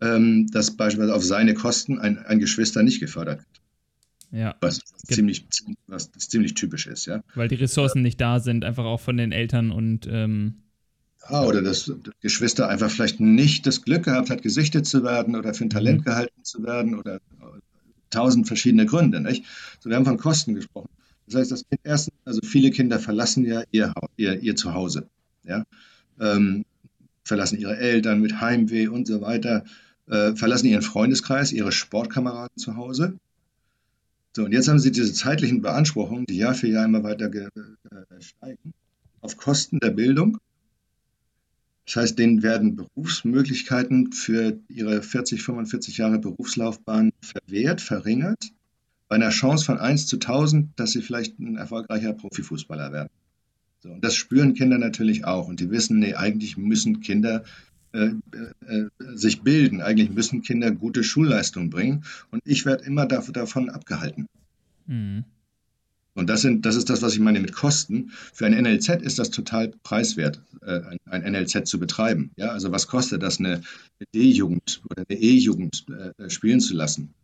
ähm, 0.02 0.48
das 0.50 0.76
beispielsweise 0.76 1.14
auf 1.14 1.24
seine 1.24 1.54
Kosten 1.54 1.98
ein, 1.98 2.18
ein 2.18 2.40
Geschwister 2.40 2.82
nicht 2.82 3.00
gefördert 3.00 3.38
wird. 3.38 4.42
Ja. 4.42 4.56
Was, 4.60 4.80
ziemlich, 5.06 5.46
was 5.86 6.10
ziemlich 6.12 6.54
typisch 6.54 6.86
ist, 6.86 7.06
ja. 7.06 7.22
Weil 7.34 7.48
die 7.48 7.54
Ressourcen 7.54 8.02
nicht 8.02 8.20
da 8.20 8.40
sind, 8.40 8.64
einfach 8.64 8.84
auch 8.84 9.00
von 9.00 9.16
den 9.16 9.30
Eltern 9.30 9.70
und 9.70 10.08
ähm, 10.10 10.54
ja, 11.30 11.44
oder 11.44 11.62
das, 11.62 11.84
das 11.84 12.14
Geschwister 12.20 12.68
einfach 12.68 12.90
vielleicht 12.90 13.20
nicht 13.20 13.66
das 13.66 13.82
Glück 13.82 14.04
gehabt 14.04 14.30
hat, 14.30 14.42
gesichtet 14.42 14.86
zu 14.86 15.04
werden 15.04 15.36
oder 15.36 15.54
für 15.54 15.64
ein 15.64 15.70
Talent 15.70 16.00
mhm. 16.00 16.04
gehalten 16.04 16.44
zu 16.44 16.64
werden 16.64 16.98
oder 16.98 17.20
tausend 18.10 18.48
verschiedene 18.48 18.86
Gründe. 18.86 19.20
Nicht? 19.20 19.44
So, 19.78 19.88
wir 19.88 19.96
haben 19.96 20.04
von 20.04 20.16
Kosten 20.16 20.54
gesprochen. 20.54 20.88
Das 21.26 21.36
heißt, 21.36 21.52
das 21.52 21.68
Kind 21.68 21.80
erstens, 21.84 22.14
also 22.24 22.40
viele 22.42 22.70
Kinder 22.70 22.98
verlassen 22.98 23.44
ja 23.44 23.62
ihr, 23.70 23.94
ihr, 24.16 24.40
ihr 24.40 24.56
Zuhause, 24.56 25.08
ja? 25.44 25.64
Ähm, 26.18 26.64
verlassen 27.22 27.58
ihre 27.58 27.76
Eltern 27.76 28.20
mit 28.20 28.40
Heimweh 28.40 28.88
und 28.88 29.06
so 29.06 29.20
weiter, 29.20 29.64
äh, 30.12 30.36
verlassen 30.36 30.66
ihren 30.66 30.82
Freundeskreis, 30.82 31.52
ihre 31.52 31.72
Sportkameraden 31.72 32.58
zu 32.58 32.76
Hause. 32.76 33.18
So, 34.36 34.44
und 34.44 34.52
jetzt 34.52 34.68
haben 34.68 34.78
sie 34.78 34.92
diese 34.92 35.12
zeitlichen 35.12 35.62
Beanspruchungen, 35.62 36.26
die 36.26 36.36
Jahr 36.36 36.54
für 36.54 36.68
Jahr 36.68 36.84
immer 36.84 37.02
weiter 37.02 37.32
äh, 37.34 37.50
steigen, 38.20 38.74
auf 39.20 39.36
Kosten 39.36 39.78
der 39.80 39.90
Bildung. 39.90 40.38
Das 41.86 41.96
heißt, 41.96 42.18
denen 42.18 42.42
werden 42.42 42.76
Berufsmöglichkeiten 42.76 44.12
für 44.12 44.58
ihre 44.68 45.02
40, 45.02 45.42
45 45.42 45.98
Jahre 45.98 46.18
Berufslaufbahn 46.18 47.12
verwehrt, 47.20 47.80
verringert 47.80 48.52
bei 49.08 49.16
einer 49.16 49.30
Chance 49.30 49.64
von 49.64 49.78
1 49.78 50.06
zu 50.06 50.16
1000, 50.16 50.70
dass 50.76 50.92
sie 50.92 51.02
vielleicht 51.02 51.38
ein 51.38 51.56
erfolgreicher 51.56 52.12
Profifußballer 52.12 52.92
werden. 52.92 53.10
So, 53.80 53.90
und 53.90 54.04
das 54.04 54.14
spüren 54.14 54.54
Kinder 54.54 54.78
natürlich 54.78 55.24
auch. 55.24 55.48
Und 55.48 55.60
die 55.60 55.70
wissen, 55.70 55.98
nee, 55.98 56.14
eigentlich 56.14 56.56
müssen 56.56 57.00
Kinder 57.00 57.44
sich 59.14 59.42
bilden. 59.42 59.80
Eigentlich 59.80 60.10
müssen 60.10 60.42
Kinder 60.42 60.70
gute 60.70 61.04
Schulleistungen 61.04 61.70
bringen. 61.70 62.04
Und 62.30 62.42
ich 62.44 62.64
werde 62.64 62.84
immer 62.84 63.06
dafür, 63.06 63.34
davon 63.34 63.70
abgehalten. 63.70 64.26
Mhm. 64.86 65.24
Und 66.14 66.28
das, 66.28 66.42
sind, 66.42 66.66
das 66.66 66.76
ist 66.76 66.90
das, 66.90 67.00
was 67.00 67.14
ich 67.14 67.20
meine 67.20 67.40
mit 67.40 67.52
Kosten. 67.52 68.10
Für 68.32 68.44
ein 68.46 68.52
NLZ 68.52 69.00
ist 69.00 69.18
das 69.18 69.30
total 69.30 69.72
preiswert, 69.82 70.42
äh, 70.60 70.80
ein, 70.80 70.98
ein, 71.06 71.32
NLZ 71.32 71.66
zu 71.66 71.78
betreiben. 71.78 72.32
Ja, 72.36 72.48
also 72.48 72.70
was 72.70 72.86
kostet 72.86 73.22
das, 73.22 73.38
eine 73.38 73.62
D-Jugend 74.14 74.82
oder 74.90 75.04
eine 75.08 75.18
E-Jugend 75.18 75.86
äh, 75.88 76.28
spielen 76.28 76.60
zu 76.60 76.74
lassen? 76.74 77.14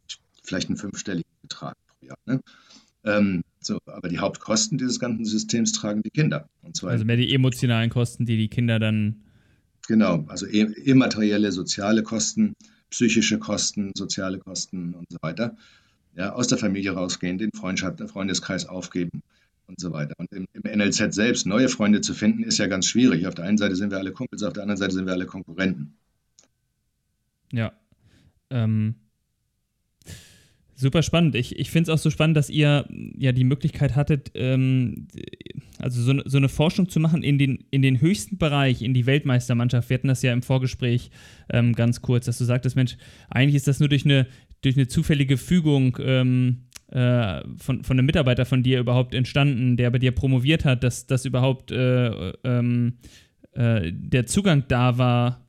Vielleicht 0.43 0.69
einen 0.69 0.79
fünfstelligen 0.79 1.31
Betrag 1.43 1.77
pro 1.87 2.07
Jahr. 2.07 2.19
Ne? 2.25 2.41
Ähm, 3.05 3.45
so, 3.61 3.79
aber 3.87 4.09
die 4.09 4.19
Hauptkosten 4.19 4.79
dieses 4.79 4.99
ganzen 4.99 5.27
Systems 5.27 5.73
tragen 5.73 6.03
die 6.03 6.11
Kinder. 6.11 6.49
also 6.62 7.05
mehr 7.05 7.16
die 7.16 7.35
emotionalen 7.35 7.91
Kosten, 7.91 8.25
die 8.25 8.39
die 8.39 8.49
Kinder 8.49 8.79
dann. 8.79 9.23
Genau, 9.89 10.26
also 10.28 10.47
e, 10.47 10.61
immaterielle, 10.84 11.51
soziale 11.51 12.03
Kosten, 12.03 12.55
psychische 12.91 13.39
Kosten, 13.39 13.93
soziale 13.95 14.39
Kosten 14.39 14.93
und 14.93 15.07
so 15.11 15.16
weiter. 15.22 15.57
Ja, 16.14 16.34
aus 16.34 16.47
der 16.47 16.59
Familie 16.59 16.93
rausgehen, 16.93 17.39
den 17.39 17.53
Freundschaft, 17.53 17.99
Freundeskreis 18.11 18.66
aufgeben 18.66 19.22
und 19.66 19.80
so 19.80 19.91
weiter. 19.91 20.14
Und 20.18 20.30
im, 20.30 20.47
im, 20.53 20.78
NLZ 20.78 21.14
selbst 21.14 21.47
neue 21.47 21.70
Freunde 21.70 22.03
zu 22.03 22.12
finden, 22.12 22.43
ist 22.43 22.59
ja 22.59 22.66
ganz 22.66 22.84
schwierig. 22.84 23.26
Auf 23.26 23.34
der 23.34 23.47
einen 23.47 23.57
Seite 23.57 23.76
sind 23.76 23.91
wir 23.91 23.97
alle 23.97 24.12
Kumpels, 24.12 24.43
auf 24.43 24.53
der 24.53 24.62
anderen 24.62 24.76
Seite 24.76 24.93
sind 24.93 25.07
wir 25.07 25.14
alle 25.14 25.24
Konkurrenten. 25.24 25.97
Ja. 27.51 27.72
Ähm, 28.51 28.95
Super 30.81 31.03
spannend. 31.03 31.35
Ich, 31.35 31.59
ich 31.59 31.72
finde 31.72 31.91
es 31.91 31.99
auch 31.99 32.01
so 32.01 32.09
spannend, 32.09 32.37
dass 32.37 32.49
ihr 32.49 32.87
ja 33.16 33.33
die 33.33 33.43
Möglichkeit 33.43 33.97
hattet, 33.97 34.31
ähm, 34.37 35.09
also 35.81 36.01
so, 36.01 36.22
so, 36.24 36.37
eine 36.37 36.49
Forschung 36.49 36.89
zu 36.89 37.01
machen 37.01 37.24
in 37.24 37.37
den, 37.37 37.64
in 37.72 37.83
den 37.83 38.01
höchsten 38.01 38.39
Bereich, 38.39 38.81
in 38.83 38.95
die 38.95 39.05
Weltmeistermannschaft. 39.05 39.91
Wir 39.91 39.95
hatten 39.95 40.07
das 40.07 40.22
ja 40.22 40.33
im 40.33 40.43
Vorgespräch 40.43 41.11
ähm, 41.51 41.72
ganz 41.72 42.01
kurz, 42.01 42.26
dass 42.26 42.39
du 42.39 42.45
sagtest, 42.45 42.76
Mensch, 42.76 42.97
eigentlich 43.29 43.57
ist 43.57 43.66
das 43.66 43.81
nur 43.81 43.89
durch 43.89 44.05
eine, 44.05 44.29
durch 44.62 44.76
eine 44.76 44.87
zufällige 44.87 45.37
Fügung 45.37 45.99
ähm, 46.01 46.68
äh, 46.93 47.41
von, 47.57 47.83
von 47.83 47.99
einem 47.99 48.07
Mitarbeiter 48.07 48.47
von 48.47 48.62
dir 48.62 48.79
überhaupt 48.79 49.14
entstanden, 49.14 49.76
der 49.76 49.91
bei 49.91 49.99
dir 49.99 50.12
promoviert 50.12 50.64
hat, 50.64 50.85
dass, 50.85 51.09
dass 51.09 51.24
überhaupt 51.24 51.72
äh, 51.72 52.31
ähm, 52.45 52.99
äh, 53.51 53.91
der 53.93 54.26
Zugang 54.26 54.62
da 54.68 54.97
war 54.97 55.47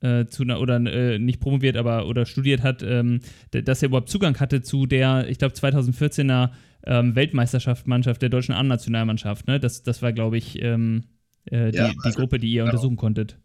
äh, 0.00 0.26
zu 0.26 0.42
einer, 0.42 0.60
oder 0.60 0.76
äh, 0.76 1.18
nicht 1.18 1.40
promoviert, 1.40 1.76
aber 1.76 2.06
oder 2.06 2.26
studiert 2.26 2.62
hat, 2.62 2.82
ähm, 2.82 3.20
dass 3.50 3.82
er 3.82 3.88
überhaupt 3.88 4.08
Zugang 4.08 4.38
hatte 4.40 4.62
zu 4.62 4.86
der, 4.86 5.28
ich 5.28 5.38
glaube, 5.38 5.54
2014er 5.54 6.50
ähm, 6.86 7.14
Weltmeisterschaftsmannschaft 7.14 8.22
der 8.22 8.28
deutschen 8.28 8.54
A-Nationalmannschaft. 8.54 9.46
Ne? 9.46 9.60
Das, 9.60 9.82
das 9.82 10.02
war, 10.02 10.12
glaube 10.12 10.38
ich, 10.38 10.60
ähm, 10.62 11.04
äh, 11.44 11.70
die, 11.70 11.76
ja, 11.76 11.84
also, 11.86 12.08
die, 12.08 12.14
Gruppe, 12.14 12.38
die 12.38 12.52
ihr 12.52 12.62
genau. 12.62 12.72
untersuchen 12.72 12.96
konntet. 12.96 13.36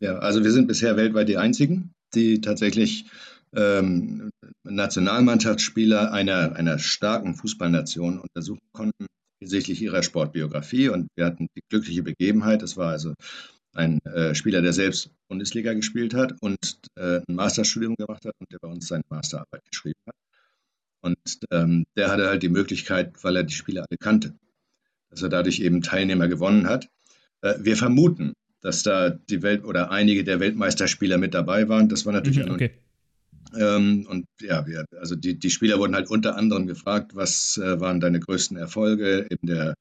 Ja, 0.00 0.18
also 0.18 0.42
wir 0.44 0.50
sind 0.50 0.66
bisher 0.66 0.96
weltweit 0.96 1.28
die 1.28 1.36
einzigen, 1.36 1.92
die 2.14 2.40
tatsächlich 2.40 3.06
ähm, 3.54 4.30
Nationalmannschaftsspieler 4.64 6.12
einer, 6.12 6.56
einer 6.56 6.78
starken 6.78 7.34
Fußballnation 7.34 8.18
untersuchen 8.18 8.66
konnten 8.72 9.06
hinsichtlich 9.38 9.82
ihrer 9.82 10.02
Sportbiografie. 10.02 10.88
Und 10.88 11.08
wir 11.14 11.26
hatten 11.26 11.48
die 11.56 11.62
glückliche 11.68 12.02
Begebenheit, 12.02 12.62
das 12.62 12.76
war 12.76 12.90
also 12.90 13.14
ein 13.74 14.00
äh, 14.06 14.34
Spieler, 14.34 14.62
der 14.62 14.72
selbst 14.72 15.10
Bundesliga 15.28 15.72
gespielt 15.74 16.14
hat 16.14 16.34
und 16.40 16.58
äh, 16.96 17.20
ein 17.28 17.34
Masterstudium 17.34 17.96
gemacht 17.96 18.24
hat 18.24 18.34
und 18.38 18.50
der 18.52 18.58
bei 18.58 18.68
uns 18.68 18.86
seine 18.86 19.04
Masterarbeit 19.08 19.64
geschrieben 19.64 20.00
hat. 20.06 20.16
Und 21.00 21.18
ähm, 21.50 21.84
der 21.96 22.10
hatte 22.10 22.28
halt 22.28 22.42
die 22.42 22.48
Möglichkeit, 22.48 23.12
weil 23.22 23.36
er 23.36 23.42
die 23.42 23.54
Spieler 23.54 23.84
alle 23.88 23.98
kannte, 23.98 24.34
dass 25.10 25.22
er 25.22 25.28
dadurch 25.28 25.60
eben 25.60 25.82
Teilnehmer 25.82 26.28
gewonnen 26.28 26.66
hat. 26.66 26.88
Äh, 27.42 27.54
wir 27.60 27.76
vermuten, 27.76 28.32
dass 28.60 28.82
da 28.82 29.10
die 29.10 29.42
Welt 29.42 29.64
oder 29.64 29.90
einige 29.90 30.24
der 30.24 30.40
Weltmeisterspieler 30.40 31.18
mit 31.18 31.34
dabei 31.34 31.68
waren. 31.68 31.88
Das 31.88 32.06
war 32.06 32.14
natürlich 32.14 32.46
mhm, 32.46 32.52
okay. 32.52 32.70
Ähm, 33.54 34.06
und 34.08 34.26
ja, 34.40 34.66
wir, 34.66 34.86
also 34.98 35.14
die, 35.14 35.38
die 35.38 35.50
Spieler 35.50 35.78
wurden 35.78 35.94
halt 35.94 36.08
unter 36.08 36.36
anderem 36.36 36.66
gefragt, 36.66 37.14
was 37.14 37.58
äh, 37.58 37.78
waren 37.80 38.00
deine 38.00 38.20
größten 38.20 38.56
Erfolge 38.56 39.26
in 39.28 39.46
der, 39.46 39.74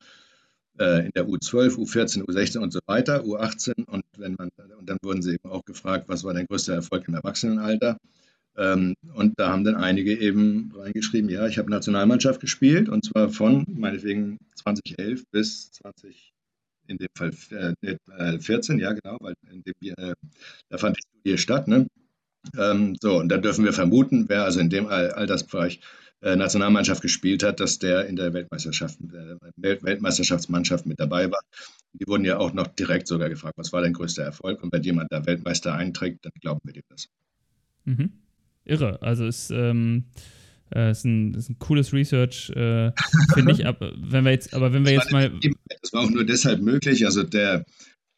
in 0.79 1.11
der 1.15 1.27
U12, 1.27 1.77
U14, 1.77 2.23
U16 2.23 2.57
und 2.57 2.73
so 2.73 2.79
weiter, 2.87 3.23
U18 3.23 3.85
und 3.85 4.03
wenn 4.17 4.35
man 4.37 4.49
und 4.79 4.89
dann 4.89 4.97
wurden 5.03 5.21
sie 5.21 5.33
eben 5.33 5.49
auch 5.49 5.63
gefragt, 5.65 6.05
was 6.07 6.23
war 6.23 6.33
dein 6.33 6.47
größter 6.47 6.73
Erfolg 6.73 7.07
im 7.07 7.13
Erwachsenenalter? 7.13 7.97
Ähm, 8.55 8.95
und 9.13 9.39
da 9.39 9.49
haben 9.49 9.63
dann 9.63 9.75
einige 9.75 10.17
eben 10.17 10.71
reingeschrieben, 10.75 11.29
ja, 11.29 11.47
ich 11.47 11.57
habe 11.57 11.71
Nationalmannschaft 11.71 12.39
gespielt 12.39 12.89
und 12.89 13.05
zwar 13.05 13.29
von 13.29 13.65
meinetwegen 13.67 14.37
2011 14.55 15.25
bis 15.31 15.71
20 15.71 16.33
in 16.87 16.97
dem 16.97 17.07
Fall 17.15 17.31
äh, 17.81 18.39
14, 18.39 18.79
ja 18.79 18.93
genau, 18.93 19.17
weil 19.21 19.35
dem, 19.43 19.73
äh, 19.81 20.13
da 20.69 20.77
fand 20.77 20.97
die 20.97 21.01
Studie 21.01 21.37
statt. 21.37 21.67
Ne? 21.67 21.87
Ähm, 22.57 22.95
so, 22.99 23.19
und 23.19 23.29
da 23.29 23.37
dürfen 23.37 23.65
wir 23.65 23.73
vermuten, 23.73 24.25
wer 24.27 24.43
also 24.43 24.59
in 24.59 24.69
dem 24.69 24.87
Altersbereich 24.87 25.77
äh, 25.77 25.79
Nationalmannschaft 26.23 27.01
gespielt 27.01 27.43
hat, 27.43 27.59
dass 27.59 27.79
der 27.79 28.07
in 28.07 28.15
der 28.15 28.33
Weltmeisterschaft, 28.33 28.97
äh, 29.01 29.81
Weltmeisterschaftsmannschaft 29.81 30.85
mit 30.85 30.99
dabei 30.99 31.29
war. 31.29 31.41
Die 31.93 32.07
wurden 32.07 32.25
ja 32.25 32.37
auch 32.37 32.53
noch 32.53 32.67
direkt 32.67 33.07
sogar 33.07 33.29
gefragt, 33.29 33.57
was 33.57 33.73
war 33.73 33.81
dein 33.81 33.93
größter 33.93 34.23
Erfolg? 34.23 34.63
Und 34.63 34.71
wenn 34.71 34.83
jemand 34.83 35.11
da 35.11 35.25
Weltmeister 35.25 35.73
einträgt, 35.73 36.25
dann 36.25 36.31
glauben 36.39 36.61
wir 36.63 36.73
dem 36.73 36.83
das. 36.89 37.09
Mhm. 37.85 38.11
Irre. 38.65 39.01
Also 39.01 39.25
es 39.25 39.51
ähm, 39.51 40.05
äh, 40.73 40.91
ist, 40.91 41.03
ein, 41.03 41.33
ist 41.33 41.49
ein 41.49 41.59
cooles 41.59 41.93
Research, 41.93 42.51
äh, 42.55 42.91
finde 43.33 43.51
ich. 43.51 43.65
Aber 43.65 43.93
wenn 43.97 44.23
wir 44.23 44.31
jetzt, 44.31 44.53
aber 44.53 44.73
wenn 44.73 44.85
wir 44.85 44.93
jetzt 44.93 45.11
mal. 45.11 45.31
Das 45.81 45.93
war 45.93 46.03
auch 46.03 46.09
nur 46.09 46.25
deshalb 46.25 46.61
möglich. 46.61 47.05
Also 47.05 47.23
der, 47.23 47.65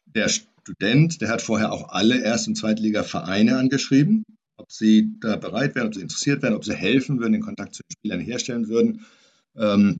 der 0.06 0.28
Student, 0.28 1.20
der 1.20 1.28
hat 1.28 1.42
vorher 1.42 1.72
auch 1.72 1.88
alle 1.90 2.22
Erst- 2.22 2.48
und 2.48 2.56
Zweitliga-Vereine 2.56 3.56
angeschrieben, 3.56 4.24
ob 4.56 4.72
sie 4.72 5.12
da 5.20 5.36
bereit 5.36 5.74
wären, 5.74 5.88
ob 5.88 5.94
sie 5.94 6.00
interessiert 6.00 6.42
wären, 6.42 6.54
ob 6.54 6.64
sie 6.64 6.74
helfen 6.74 7.18
würden, 7.18 7.32
den 7.32 7.42
Kontakt 7.42 7.74
zu 7.74 7.82
den 7.82 7.92
Spielern 7.92 8.20
herstellen 8.20 8.68
würden. 8.68 9.04
Ähm, 9.56 9.98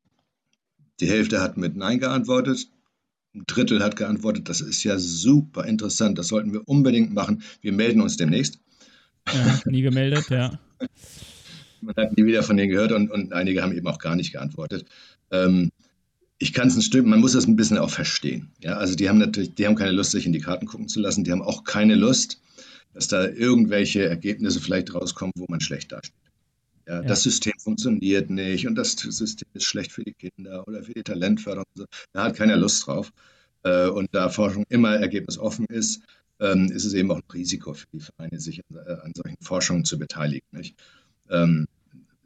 die 1.01 1.09
Hälfte 1.09 1.41
hat 1.41 1.57
mit 1.57 1.77
Nein 1.77 2.01
geantwortet. 2.01 2.69
Ein 3.35 3.45
Drittel 3.47 3.83
hat 3.83 3.97
geantwortet, 3.97 4.49
das 4.49 4.63
ist 4.63 4.83
ja 4.83 4.99
super 4.99 5.67
interessant, 5.67 6.19
das 6.19 6.29
sollten 6.29 6.53
wir 6.53 6.67
unbedingt 6.67 7.13
machen. 7.13 7.43
Wir 7.61 7.73
melden 7.73 8.01
uns 8.01 8.17
demnächst. 8.17 8.59
Ja, 9.31 9.61
nie 9.67 9.83
gemeldet, 9.83 10.31
ja. 10.31 10.59
Man 11.83 11.95
hat 11.97 12.17
nie 12.17 12.25
wieder 12.25 12.43
von 12.43 12.57
denen 12.57 12.71
gehört 12.71 12.93
und, 12.93 13.11
und 13.11 13.33
einige 13.35 13.63
haben 13.63 13.77
eben 13.77 13.87
auch 13.87 13.99
gar 13.99 14.17
nicht 14.17 14.33
geantwortet. 14.33 14.87
Ähm, 15.31 15.71
ich 16.39 16.53
kann 16.53 16.69
es 16.69 16.77
ein 16.77 16.83
Stück, 16.83 17.07
man 17.07 17.21
muss 17.21 17.33
das 17.33 17.47
ein 17.47 17.57
bisschen 17.57 17.79
auch 17.79 17.91
verstehen. 17.91 18.51
Ja, 18.61 18.77
also 18.77 18.95
die 18.95 19.09
haben 19.09 19.19
natürlich, 19.19 19.55
die 19.55 19.67
haben 19.67 19.75
keine 19.75 19.93
Lust, 19.93 20.11
sich 20.11 20.27
in 20.27 20.33
die 20.33 20.41
Karten 20.41 20.67
gucken 20.67 20.89
zu 20.89 21.01
lassen. 21.01 21.25
Die 21.25 21.33
haben 21.33 21.43
auch 21.43 21.65
keine 21.65 21.95
Lust, 21.95 22.41
dass 22.97 23.09
da 23.09 23.28
irgendwelche 23.28 24.09
Ergebnisse 24.09 24.59
vielleicht 24.59 24.94
rauskommen, 24.94 25.34
wo 25.36 25.44
man 25.51 25.61
schlecht 25.61 25.92
dasteht. 25.92 26.14
Ja, 26.88 27.03
ja. 27.03 27.03
Das 27.03 27.22
System 27.24 27.53
funktioniert 27.59 28.30
nicht 28.30 28.66
und 28.66 28.74
das 28.74 28.92
System 28.92 29.49
ist 29.53 29.64
schlecht 29.64 29.92
für 29.92 30.03
die 30.03 30.14
Kinder 30.14 30.66
oder 30.66 30.82
für 30.82 30.94
die 30.94 31.03
Talentförderung. 31.03 31.66
Da 32.14 32.24
hat 32.24 32.36
keiner 32.36 32.57
Lust 32.57 32.86
drauf. 32.86 33.12
Äh, 33.64 33.88
und 33.88 34.09
da 34.12 34.30
Forschung 34.30 34.64
immer 34.70 34.97
ergebnisoffen 34.97 35.66
ist, 35.66 36.01
ähm, 36.40 36.70
ist 36.72 36.86
es 36.86 36.94
eben 36.94 37.11
auch 37.11 37.16
ein 37.16 37.30
Risiko 37.34 37.74
für 37.74 37.86
die 37.92 38.01
Vereine, 38.01 38.40
sich 38.40 38.62
an, 38.70 38.78
äh, 38.78 39.11
solchen 39.14 39.42
Forschungen 39.42 39.84
zu 39.84 39.99
beteiligen. 39.99 40.47
Nicht? 40.53 40.74
Ähm, 41.28 41.66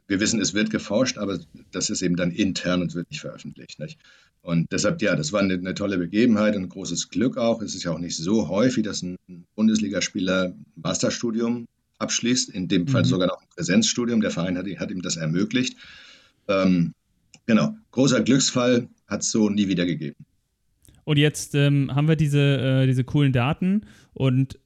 wir 0.07 0.21
wissen, 0.21 0.39
es 0.39 0.53
wird 0.53 0.69
geforscht, 0.69 1.17
aber 1.17 1.37
das 1.71 1.89
ist 1.89 2.01
eben 2.01 2.15
dann 2.15 2.31
intern 2.31 2.81
und 2.81 2.95
wird 2.95 3.11
nicht 3.11 3.21
veröffentlicht. 3.21 3.77
Nicht? 3.77 3.99
Und 4.41 4.71
deshalb, 4.71 5.01
ja, 5.01 5.15
das 5.15 5.33
war 5.33 5.41
eine, 5.41 5.53
eine, 5.53 5.75
tolle 5.75 5.97
Begebenheit 5.97 6.55
und 6.55 6.63
ein 6.63 6.69
großes 6.69 7.09
Glück 7.09 7.37
auch. 7.37 7.61
Es 7.61 7.75
ist 7.75 7.83
ja 7.83 7.91
auch 7.91 7.99
nicht 7.99 8.17
so 8.17 8.47
häufig, 8.47 8.83
dass 8.83 9.03
ein 9.03 9.17
Bundesligaspieler 9.55 10.45
ein 10.45 10.65
Masterstudium 10.75 11.67
abschließt, 11.99 12.49
in 12.49 12.67
dem 12.67 12.87
Fall 12.87 13.03
mhm. 13.03 13.07
sogar 13.07 13.27
noch 13.27 13.39
ein 13.39 13.47
Präsenzstudium. 13.55 14.21
Der 14.21 14.31
Verein 14.31 14.57
hat, 14.57 14.65
hat 14.77 14.89
ihm 14.89 15.03
das 15.03 15.17
ermöglicht. 15.17 15.77
Ähm, 16.47 16.93
genau, 17.45 17.75
großer 17.91 18.21
Glücksfall 18.21 18.89
hat 19.07 19.21
es 19.21 19.31
so 19.31 19.49
nie 19.49 19.67
wieder 19.67 19.85
gegeben. 19.85 20.25
Und 21.03 21.17
jetzt 21.17 21.53
ähm, 21.53 21.93
haben 21.93 22.07
wir 22.07 22.15
diese, 22.15 22.39
äh, 22.39 22.87
diese 22.87 23.03
coolen 23.03 23.33
Daten 23.33 23.81
und 24.13 24.59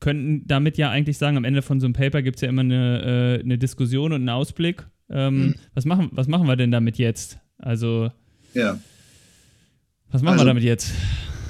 könnten 0.00 0.46
damit 0.46 0.78
ja 0.78 0.90
eigentlich 0.90 1.18
sagen, 1.18 1.36
am 1.36 1.44
Ende 1.44 1.62
von 1.62 1.80
so 1.80 1.86
einem 1.86 1.94
Paper 1.94 2.22
gibt 2.22 2.36
es 2.36 2.42
ja 2.42 2.48
immer 2.48 2.60
eine, 2.60 3.38
äh, 3.38 3.42
eine 3.42 3.58
Diskussion 3.58 4.12
und 4.12 4.20
einen 4.20 4.28
Ausblick. 4.28 4.86
Ähm, 5.10 5.38
mhm. 5.38 5.54
was, 5.74 5.84
machen, 5.84 6.10
was 6.12 6.28
machen 6.28 6.46
wir 6.46 6.56
denn 6.56 6.70
damit 6.70 6.98
jetzt? 6.98 7.38
Also, 7.58 8.10
ja. 8.54 8.80
was 10.10 10.22
machen 10.22 10.34
also, 10.34 10.44
wir 10.44 10.48
damit 10.48 10.64
jetzt? 10.64 10.92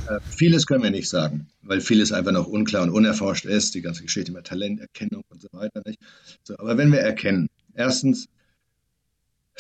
Äh, 0.09 0.20
vieles 0.20 0.66
können 0.66 0.82
wir 0.82 0.90
nicht 0.90 1.09
sagen, 1.09 1.46
weil 1.62 1.80
vieles 1.80 2.12
einfach 2.12 2.32
noch 2.32 2.46
unklar 2.46 2.82
und 2.82 2.90
unerforscht 2.90 3.44
ist, 3.44 3.74
die 3.74 3.80
ganze 3.80 4.02
Geschichte 4.02 4.32
mit 4.32 4.46
Talenterkennung 4.46 5.24
und 5.28 5.40
so 5.40 5.48
weiter. 5.52 5.82
Nicht? 5.86 5.98
So, 6.42 6.59
aber 6.59 6.76
wenn 6.76 6.92
wir 6.92 7.00
erkennen, 7.00 7.48
erstens, 7.74 8.28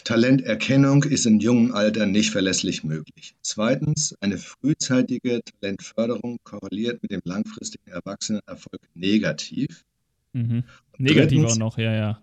Talenterkennung 0.02 1.04
ist 1.04 1.24
in 1.24 1.38
jungem 1.38 1.72
Alter 1.72 2.06
nicht 2.06 2.30
verlässlich 2.30 2.82
möglich. 2.82 3.34
Zweitens, 3.42 4.14
eine 4.20 4.38
frühzeitige 4.38 5.40
Talentförderung 5.44 6.38
korreliert 6.42 7.00
mit 7.02 7.12
dem 7.12 7.22
langfristigen 7.24 7.90
Erwachsenenerfolg 7.90 8.80
negativ. 8.94 9.84
Mhm. 10.32 10.64
Negativ 10.98 11.38
drittens, 11.38 11.52
auch 11.54 11.58
noch, 11.58 11.78
ja, 11.78 11.94
ja. 11.94 12.20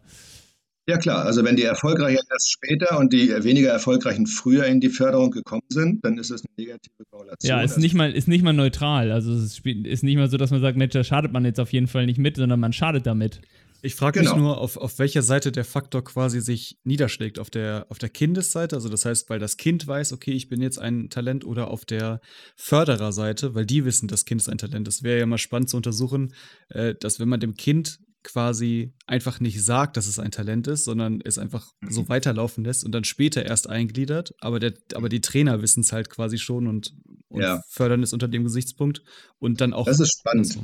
Ja 0.88 0.98
klar, 0.98 1.26
also 1.26 1.44
wenn 1.44 1.56
die 1.56 1.64
Erfolgreichen 1.64 2.26
erst 2.32 2.52
später 2.52 2.98
und 2.98 3.14
die 3.14 3.30
weniger 3.44 3.70
Erfolgreichen 3.70 4.26
früher 4.26 4.66
in 4.66 4.80
die 4.80 4.90
Förderung 4.90 5.30
gekommen 5.30 5.62
sind, 5.70 6.04
dann 6.04 6.18
ist 6.18 6.32
es 6.32 6.44
eine 6.44 6.66
negative 6.66 7.06
Korrelation. 7.10 7.50
Ja, 7.50 7.62
ist 7.62 7.78
nicht 7.78 7.94
mal, 7.94 8.12
ist 8.12 8.28
nicht 8.28 8.44
mal 8.44 8.54
neutral. 8.54 9.12
Also 9.12 9.32
es 9.34 9.60
ist 9.64 10.04
nicht 10.04 10.18
mal 10.18 10.30
so, 10.30 10.38
dass 10.38 10.50
man 10.50 10.60
sagt, 10.60 10.78
Mensch, 10.78 10.94
da 10.94 11.04
schadet 11.04 11.32
man 11.32 11.46
jetzt 11.46 11.60
auf 11.60 11.72
jeden 11.72 11.88
Fall 11.88 12.08
nicht 12.08 12.18
mit, 12.18 12.38
sondern 12.38 12.60
man 12.60 12.74
schadet 12.74 13.06
damit. 13.06 13.42
Ich 13.84 13.96
frage 13.96 14.20
genau. 14.20 14.34
mich 14.34 14.42
nur, 14.42 14.58
auf, 14.60 14.78
auf 14.78 15.00
welcher 15.00 15.24
Seite 15.24 15.52
der 15.52 15.66
Faktor 15.66 16.04
quasi 16.04 16.40
sich 16.40 16.78
niederschlägt. 16.84 17.40
Auf 17.40 17.50
der, 17.50 17.88
auf 17.90 17.98
der 17.98 18.10
Kindesseite, 18.10 18.76
also 18.76 18.90
das 18.90 19.06
heißt, 19.06 19.30
weil 19.30 19.40
das 19.40 19.58
Kind 19.58 19.88
weiß, 19.88 20.14
okay, 20.14 20.32
ich 20.32 20.50
bin 20.50 20.62
jetzt 20.62 20.78
ein 20.78 21.10
Talent, 21.10 21.46
oder 21.46 21.70
auf 21.70 21.86
der 21.86 22.22
Fördererseite, 22.56 23.56
weil 23.56 23.66
die 23.66 23.84
wissen, 23.86 24.08
das 24.08 24.26
Kind 24.26 24.42
ist 24.42 24.50
ein 24.50 24.60
Talent. 24.60 24.88
Es 24.88 25.02
wäre 25.02 25.20
ja 25.20 25.26
mal 25.26 25.40
spannend 25.40 25.70
zu 25.70 25.78
untersuchen, 25.78 26.34
äh, 26.70 26.94
dass 27.00 27.20
wenn 27.20 27.30
man 27.30 27.40
dem 27.40 27.56
Kind 27.56 28.00
quasi 28.24 28.94
einfach 29.08 29.40
nicht 29.40 29.64
sagt, 29.64 29.98
dass 29.98 30.08
es 30.08 30.20
ein 30.20 30.32
Talent 30.32 30.68
ist, 30.68 30.86
sondern 30.86 31.22
es 31.24 31.38
einfach 31.38 31.68
mhm. 31.82 31.92
so 31.92 32.10
weiterlaufen 32.10 32.64
lässt 32.64 32.84
und 32.84 32.92
dann 32.92 33.04
später 33.04 33.46
erst 33.46 33.70
eingliedert. 33.70 34.34
Aber, 34.40 34.60
der, 34.60 34.74
aber 34.94 35.10
die 35.10 35.22
Trainer 35.22 35.62
wissen 35.62 35.82
es 35.82 35.92
halt 35.92 36.10
quasi 36.10 36.38
schon 36.38 36.68
und, 36.68 36.94
und 37.30 37.42
ja. 37.42 37.62
fördern 37.68 38.04
es 38.04 38.14
unter 38.14 38.28
dem 38.28 38.44
Gesichtspunkt 38.44 39.04
und 39.40 39.62
dann 39.62 39.74
auch. 39.74 39.86
Das 39.86 40.00
ist 40.00 40.20
spannend. 40.20 40.58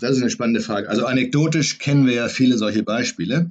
Das 0.00 0.16
ist 0.16 0.22
eine 0.22 0.30
spannende 0.30 0.60
Frage. 0.60 0.88
Also 0.88 1.06
anekdotisch 1.06 1.78
kennen 1.78 2.06
wir 2.06 2.14
ja 2.14 2.28
viele 2.28 2.56
solche 2.56 2.82
Beispiele, 2.82 3.50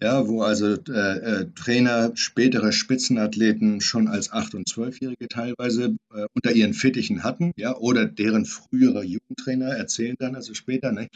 ja, 0.00 0.26
wo 0.28 0.42
also 0.42 0.74
äh, 0.74 1.18
äh, 1.42 1.46
Trainer 1.54 2.12
spätere 2.14 2.72
Spitzenathleten 2.72 3.80
schon 3.80 4.06
als 4.06 4.30
8- 4.30 4.54
und 4.54 4.68
12-Jährige 4.68 5.28
teilweise 5.28 5.96
äh, 6.14 6.26
unter 6.32 6.52
ihren 6.52 6.74
Fittichen 6.74 7.24
hatten, 7.24 7.52
ja, 7.56 7.76
oder 7.76 8.06
deren 8.06 8.44
frühere 8.44 9.02
Jugendtrainer 9.02 9.68
erzählen 9.68 10.16
dann 10.18 10.36
also 10.36 10.54
später, 10.54 10.92
ne, 10.92 11.08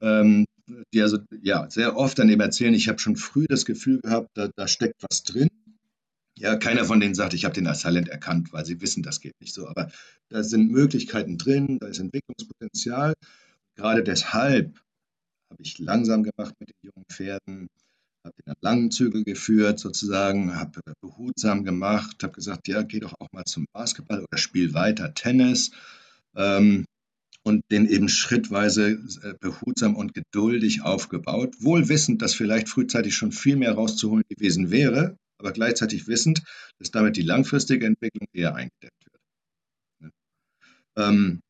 ähm, 0.00 0.46
die 0.92 1.02
also 1.02 1.18
ja 1.42 1.68
sehr 1.70 1.96
oft 1.96 2.18
dann 2.18 2.28
eben 2.28 2.40
erzählen, 2.40 2.74
ich 2.74 2.88
habe 2.88 2.98
schon 2.98 3.16
früh 3.16 3.46
das 3.48 3.64
Gefühl 3.64 4.00
gehabt, 4.00 4.30
da, 4.34 4.48
da 4.56 4.68
steckt 4.68 5.02
was 5.02 5.22
drin. 5.22 5.48
Ja, 6.36 6.56
keiner 6.56 6.84
von 6.84 6.98
denen 6.98 7.14
sagt, 7.14 7.32
ich 7.34 7.44
habe 7.44 7.54
den 7.54 7.66
als 7.66 7.82
Talent 7.82 8.08
erkannt, 8.08 8.52
weil 8.52 8.64
sie 8.66 8.80
wissen, 8.80 9.02
das 9.02 9.20
geht 9.20 9.40
nicht 9.40 9.54
so. 9.54 9.68
Aber 9.68 9.90
da 10.30 10.42
sind 10.42 10.70
Möglichkeiten 10.70 11.38
drin, 11.38 11.78
da 11.78 11.86
ist 11.86 12.00
Entwicklungspotenzial. 12.00 13.14
Gerade 13.76 14.02
deshalb 14.02 14.80
habe 15.50 15.62
ich 15.62 15.78
langsam 15.78 16.24
gemacht 16.24 16.54
mit 16.58 16.70
den 16.70 16.76
jungen 16.82 17.06
Pferden, 17.08 17.68
habe 18.24 18.34
den 18.42 18.50
an 18.50 18.56
langen 18.60 18.90
Zügel 18.90 19.22
geführt 19.22 19.78
sozusagen, 19.78 20.56
habe 20.56 20.80
behutsam 21.00 21.62
gemacht, 21.62 22.22
habe 22.22 22.32
gesagt, 22.32 22.66
ja, 22.66 22.82
geh 22.82 22.98
doch 22.98 23.14
auch 23.20 23.28
mal 23.32 23.44
zum 23.44 23.66
Basketball 23.72 24.24
oder 24.24 24.38
spiel 24.38 24.74
weiter 24.74 25.14
Tennis 25.14 25.70
ähm, 26.34 26.86
und 27.44 27.62
den 27.70 27.86
eben 27.86 28.08
schrittweise 28.08 28.92
äh, 29.22 29.34
behutsam 29.38 29.96
und 29.96 30.14
geduldig 30.14 30.82
aufgebaut, 30.82 31.54
wohl 31.60 31.88
wissend, 31.88 32.22
dass 32.22 32.34
vielleicht 32.34 32.68
frühzeitig 32.68 33.14
schon 33.14 33.32
viel 33.32 33.56
mehr 33.56 33.72
rauszuholen 33.72 34.24
gewesen 34.28 34.70
wäre, 34.70 35.16
aber 35.38 35.52
gleichzeitig 35.52 36.08
wissend, 36.08 36.42
dass 36.78 36.90
damit 36.90 37.16
die 37.16 37.22
langfristige 37.22 37.86
Entwicklung 37.86 38.26
eher 38.32 38.54
eingedämmt 38.54 38.92
wird. 40.00 40.12
Ähm, 40.96 41.40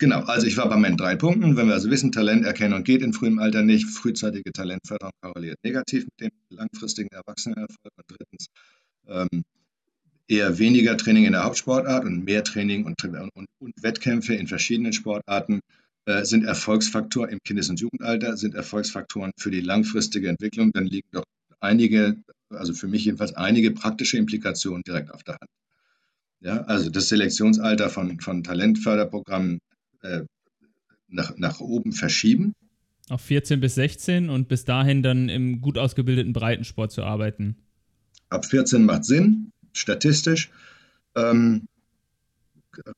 Genau, 0.00 0.20
also 0.20 0.46
ich 0.46 0.56
war 0.56 0.66
bei 0.66 0.78
meinen 0.78 0.96
drei 0.96 1.14
Punkten. 1.14 1.58
Wenn 1.58 1.66
wir 1.66 1.74
also 1.74 1.90
wissen, 1.90 2.10
Talenterkennung 2.10 2.84
geht 2.84 3.02
in 3.02 3.12
frühem 3.12 3.38
Alter 3.38 3.60
nicht, 3.62 3.86
frühzeitige 3.86 4.50
Talentförderung 4.50 5.12
korreliert 5.20 5.58
negativ 5.62 6.04
mit 6.04 6.20
dem 6.20 6.30
langfristigen 6.48 7.10
Erwachsenenerfolg. 7.12 7.92
Und 7.98 8.04
drittens, 8.08 8.46
ähm, 9.06 9.44
eher 10.30 10.58
weniger 10.58 10.96
Training 10.96 11.24
in 11.24 11.32
der 11.32 11.44
Hauptsportart 11.44 12.04
und 12.04 12.24
mehr 12.24 12.44
Training 12.44 12.84
und, 12.86 13.02
und, 13.04 13.46
und 13.58 13.82
Wettkämpfe 13.82 14.34
in 14.34 14.46
verschiedenen 14.46 14.92
Sportarten 14.92 15.60
äh, 16.06 16.24
sind 16.24 16.44
Erfolgsfaktoren 16.44 17.30
im 17.30 17.38
Kindes- 17.44 17.68
und 17.68 17.80
Jugendalter, 17.80 18.36
sind 18.36 18.54
Erfolgsfaktoren 18.54 19.32
für 19.36 19.50
die 19.50 19.60
langfristige 19.60 20.28
Entwicklung. 20.28 20.70
Dann 20.72 20.86
liegen 20.86 21.08
doch 21.12 21.24
einige, 21.58 22.16
also 22.48 22.72
für 22.74 22.86
mich 22.86 23.04
jedenfalls 23.04 23.34
einige 23.34 23.72
praktische 23.72 24.18
Implikationen 24.18 24.82
direkt 24.86 25.12
auf 25.12 25.24
der 25.24 25.34
Hand. 25.34 25.50
Ja, 26.42 26.62
also 26.62 26.90
das 26.90 27.08
Selektionsalter 27.08 27.90
von, 27.90 28.20
von 28.20 28.44
Talentförderprogrammen 28.44 29.58
äh, 30.02 30.20
nach, 31.08 31.36
nach 31.36 31.60
oben 31.60 31.92
verschieben. 31.92 32.52
Auf 33.08 33.22
14 33.22 33.60
bis 33.60 33.74
16 33.74 34.30
und 34.30 34.48
bis 34.48 34.64
dahin 34.64 35.02
dann 35.02 35.28
im 35.28 35.60
gut 35.60 35.76
ausgebildeten 35.76 36.32
Breitensport 36.32 36.92
zu 36.92 37.02
arbeiten. 37.02 37.56
Ab 38.28 38.46
14 38.46 38.84
macht 38.84 39.04
Sinn, 39.04 39.50
statistisch. 39.72 40.50
Ähm, 41.14 41.66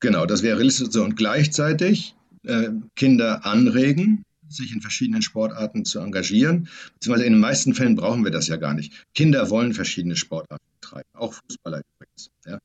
genau, 0.01 0.27
das 0.27 0.43
wäre 0.43 0.59
realistisch. 0.59 0.89
So, 0.91 1.05
und 1.05 1.17
gleichzeitig 1.17 2.15
äh, 2.45 2.71
Kinder 2.95 3.45
anregen, 3.47 4.25
sich 4.49 4.73
in 4.73 4.81
verschiedenen 4.81 5.23
Sportarten 5.23 5.85
zu 5.85 6.01
engagieren. 6.01 6.69
Beziehungsweise 6.95 7.27
in 7.27 7.33
den 7.35 7.41
meisten 7.41 7.75
Fällen 7.75 7.97
brauchen 7.97 8.25
wir 8.25 8.31
das 8.31 8.49
ja 8.49 8.57
gar 8.57 8.75
nicht. 8.75 9.07
Kinder 9.15 9.51
wollen 9.51 9.73
verschiedene 9.73 10.17
Sportarten 10.17 10.65
betreiben, 10.81 11.09
auch 11.15 11.35
Fußballer 11.35 11.83
übrigens. 11.95 12.31
Ja. 12.47 12.59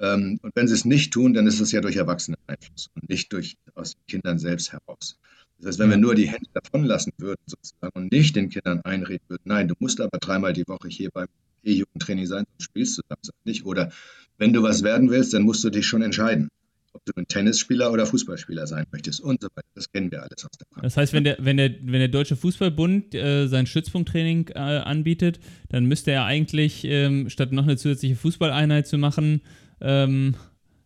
Ähm, 0.00 0.38
und 0.42 0.54
wenn 0.54 0.68
sie 0.68 0.74
es 0.74 0.84
nicht 0.84 1.12
tun, 1.12 1.34
dann 1.34 1.46
ist 1.46 1.60
es 1.60 1.72
ja 1.72 1.80
durch 1.80 1.96
Erwachsene-Einfluss 1.96 2.90
und 2.94 3.08
nicht 3.08 3.32
durch, 3.32 3.56
aus 3.74 3.94
den 3.94 4.06
Kindern 4.06 4.38
selbst 4.38 4.72
heraus. 4.72 5.18
Das 5.58 5.68
heißt, 5.68 5.78
wenn 5.80 5.90
wir 5.90 5.96
nur 5.96 6.14
die 6.14 6.28
Hände 6.28 6.48
davon 6.54 6.84
lassen 6.84 7.12
würden 7.18 7.42
sozusagen 7.46 7.92
und 7.94 8.12
nicht 8.12 8.36
den 8.36 8.48
Kindern 8.48 8.80
einreden 8.82 9.24
würden, 9.28 9.42
nein, 9.44 9.66
du 9.66 9.74
musst 9.80 10.00
aber 10.00 10.18
dreimal 10.18 10.52
die 10.52 10.66
Woche 10.68 10.88
hier 10.88 11.10
beim 11.10 11.26
E-Jugendtraining 11.68 12.26
sein, 12.26 12.44
sonst 12.50 12.64
spielst 12.64 12.98
du 12.98 13.02
das 13.08 13.30
nicht. 13.44 13.64
Oder 13.64 13.90
wenn 14.38 14.52
du 14.52 14.62
was 14.62 14.82
werden 14.82 15.10
willst, 15.10 15.34
dann 15.34 15.42
musst 15.42 15.64
du 15.64 15.70
dich 15.70 15.86
schon 15.86 16.02
entscheiden, 16.02 16.48
ob 16.92 17.04
du 17.04 17.12
ein 17.16 17.26
Tennisspieler 17.26 17.92
oder 17.92 18.06
Fußballspieler 18.06 18.66
sein 18.66 18.86
möchtest 18.90 19.20
und 19.20 19.40
so 19.40 19.48
weiter. 19.54 19.68
Das 19.74 19.90
kennen 19.90 20.10
wir 20.10 20.22
alles 20.22 20.44
aus 20.44 20.50
der 20.58 20.66
Praxis. 20.66 20.82
Das 20.82 20.96
heißt, 20.96 21.12
wenn 21.12 21.24
der, 21.24 21.36
wenn 21.40 21.56
der, 21.56 21.70
wenn 21.82 22.00
der 22.00 22.08
Deutsche 22.08 22.36
Fußballbund 22.36 23.14
äh, 23.14 23.46
sein 23.46 23.66
Stützpunkttraining 23.66 24.48
äh, 24.54 24.58
anbietet, 24.58 25.40
dann 25.68 25.86
müsste 25.86 26.10
er 26.10 26.24
eigentlich, 26.24 26.84
ähm, 26.84 27.28
statt 27.28 27.52
noch 27.52 27.64
eine 27.64 27.76
zusätzliche 27.76 28.16
Fußballeinheit 28.16 28.86
zu 28.86 28.98
machen, 28.98 29.42
ähm, 29.80 30.34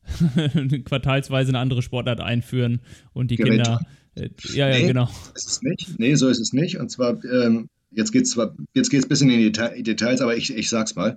quartalsweise 0.85 1.51
eine 1.51 1.59
andere 1.59 1.83
Sportart 1.83 2.21
einführen 2.21 2.81
und 3.13 3.31
die 3.31 3.37
Gerät. 3.37 3.65
Kinder. 3.65 3.81
Äh, 4.15 4.31
ja, 4.53 4.69
ja, 4.69 4.79
nee, 4.79 4.87
genau. 4.89 5.09
Ist 5.35 5.49
es 5.49 5.63
nicht. 5.63 5.99
Nee, 5.99 6.15
so 6.17 6.29
ist 6.29 6.41
es 6.41 6.53
nicht. 6.53 6.79
Und 6.79 6.91
zwar, 6.91 7.23
ähm, 7.25 7.69
jetzt 7.93 8.13
geht 8.13 8.25
es 8.25 8.39
jetzt 8.75 8.91
geht 8.91 9.01
es 9.01 9.07
ein 9.07 9.09
bisschen 9.09 9.31
in 9.31 9.39
die 9.39 9.53
Deta 9.53 9.69
Details, 9.69 10.21
aber 10.21 10.37
ich, 10.37 10.55
ich 10.55 10.69
sag's 10.69 10.95
mal. 10.95 11.17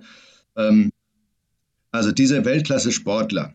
Ähm, 0.56 0.92
also 1.90 2.12
diese 2.12 2.44
Weltklasse-Sportler, 2.44 3.54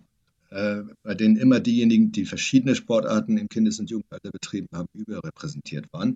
äh, 0.50 0.82
bei 1.04 1.14
denen 1.14 1.38
immer 1.38 1.60
diejenigen, 1.60 2.12
die 2.12 2.26
verschiedene 2.26 2.76
Sportarten 2.76 3.38
im 3.38 3.50
Kindes- 3.50 3.80
und 3.80 3.90
Jugendalter 3.90 4.32
betrieben 4.32 4.68
haben, 4.74 4.88
überrepräsentiert 4.94 5.86
waren, 5.92 6.16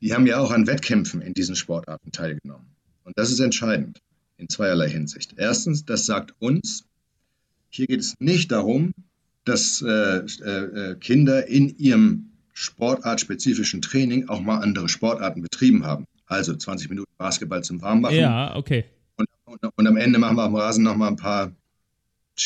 die 0.00 0.12
haben 0.12 0.26
ja 0.26 0.38
auch 0.38 0.50
an 0.50 0.66
Wettkämpfen 0.66 1.22
in 1.22 1.34
diesen 1.34 1.56
Sportarten 1.56 2.12
teilgenommen. 2.12 2.66
Und 3.04 3.16
das 3.18 3.30
ist 3.30 3.40
entscheidend 3.40 4.00
in 4.36 4.48
zweierlei 4.48 4.88
Hinsicht. 4.88 5.34
Erstens, 5.36 5.84
das 5.84 6.06
sagt 6.06 6.34
uns, 6.40 6.84
hier 7.70 7.86
geht 7.86 8.00
es 8.00 8.14
nicht 8.18 8.52
darum, 8.52 8.92
dass 9.44 9.82
äh, 9.82 10.18
äh, 10.18 10.96
Kinder 10.96 11.46
in 11.46 11.76
ihrem 11.78 12.33
sportartspezifischen 12.54 13.82
Training 13.82 14.28
auch 14.28 14.40
mal 14.40 14.58
andere 14.58 14.88
Sportarten 14.88 15.42
betrieben 15.42 15.84
haben. 15.84 16.06
Also 16.26 16.54
20 16.54 16.88
Minuten 16.88 17.12
Basketball 17.18 17.62
zum 17.62 17.82
Warmmachen. 17.82 18.16
Ja, 18.16 18.56
okay. 18.56 18.84
Und, 19.16 19.28
und, 19.44 19.60
und 19.76 19.86
am 19.86 19.96
Ende 19.96 20.18
machen 20.18 20.36
wir 20.36 20.44
am 20.44 20.54
Rasen 20.54 20.84
noch 20.84 20.96
mal 20.96 21.08
ein 21.08 21.16
paar, 21.16 21.52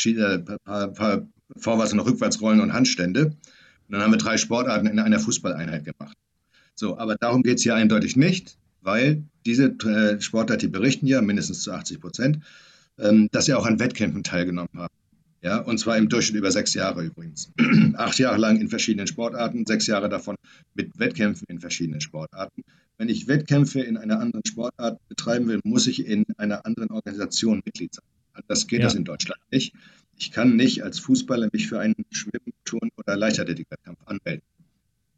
äh, 0.05 0.39
paar, 0.65 0.89
paar 0.89 1.29
Vorwärts- 1.57 1.93
und 1.93 2.01
Rückwärtsrollen 2.01 2.61
und 2.61 2.73
Handstände. 2.73 3.27
Und 3.27 3.37
dann 3.93 4.03
haben 4.03 4.13
wir 4.13 4.19
drei 4.19 4.37
Sportarten 4.37 4.87
in 4.87 4.99
einer 4.99 5.21
Fußballeinheit 5.21 5.85
gemacht. 5.85 6.17
So, 6.75 6.99
aber 6.99 7.17
darum 7.17 7.43
geht 7.43 7.59
es 7.59 7.63
hier 7.63 7.75
eindeutig 7.75 8.17
nicht, 8.17 8.57
weil 8.83 9.25
diese 9.47 9.67
äh, 9.67 10.21
Sportler, 10.21 10.57
die 10.57 10.69
berichten 10.69 11.07
ja 11.07 11.21
mindestens 11.21 11.63
zu 11.63 11.73
80 11.73 12.01
Prozent, 12.01 12.39
ähm, 12.99 13.29
dass 13.33 13.47
sie 13.47 13.55
auch 13.55 13.67
an 13.67 13.79
Wettkämpfen 13.79 14.23
teilgenommen 14.23 14.71
haben. 14.77 14.95
Ja, 15.41 15.59
und 15.59 15.79
zwar 15.79 15.97
im 15.97 16.09
Durchschnitt 16.09 16.39
über 16.39 16.51
sechs 16.51 16.75
Jahre 16.75 17.05
übrigens. 17.05 17.53
Acht 17.95 18.19
Jahre 18.19 18.39
lang 18.39 18.61
in 18.61 18.69
verschiedenen 18.69 19.07
Sportarten, 19.07 19.67
sechs 19.67 19.87
Jahre 19.87 20.09
davon 20.09 20.37
mit 20.75 20.99
Wettkämpfen 20.99 21.47
in 21.49 21.61
verschiedenen 21.61 22.01
Sportarten. 22.01 22.63
Wenn 22.97 23.09
ich 23.09 23.29
Wettkämpfe 23.29 23.81
in 23.81 23.97
einer 23.97 24.19
anderen 24.19 24.45
Sportart 24.45 24.99
betreiben 25.09 25.47
will, 25.47 25.61
muss 25.63 25.87
ich 25.87 26.05
in 26.05 26.25
einer 26.37 26.67
anderen 26.67 26.91
Organisation 26.91 27.63
Mitglied 27.65 27.95
sein. 27.95 28.05
Das 28.49 28.67
geht 28.67 28.81
ja. 28.81 28.87
das 28.87 28.95
in 28.95 29.05
Deutschland 29.05 29.41
nicht. 29.53 29.75
Ich 30.17 30.33
kann 30.33 30.57
nicht 30.57 30.83
als 30.83 30.99
Fußballer 30.99 31.49
mich 31.53 31.69
für 31.69 31.79
einen 31.79 31.95
Schwimmen, 32.11 32.53
Turn- 32.65 32.91
oder 32.97 33.17
Leichtathletikwettkampf 33.17 34.01
anmelden. 34.07 34.43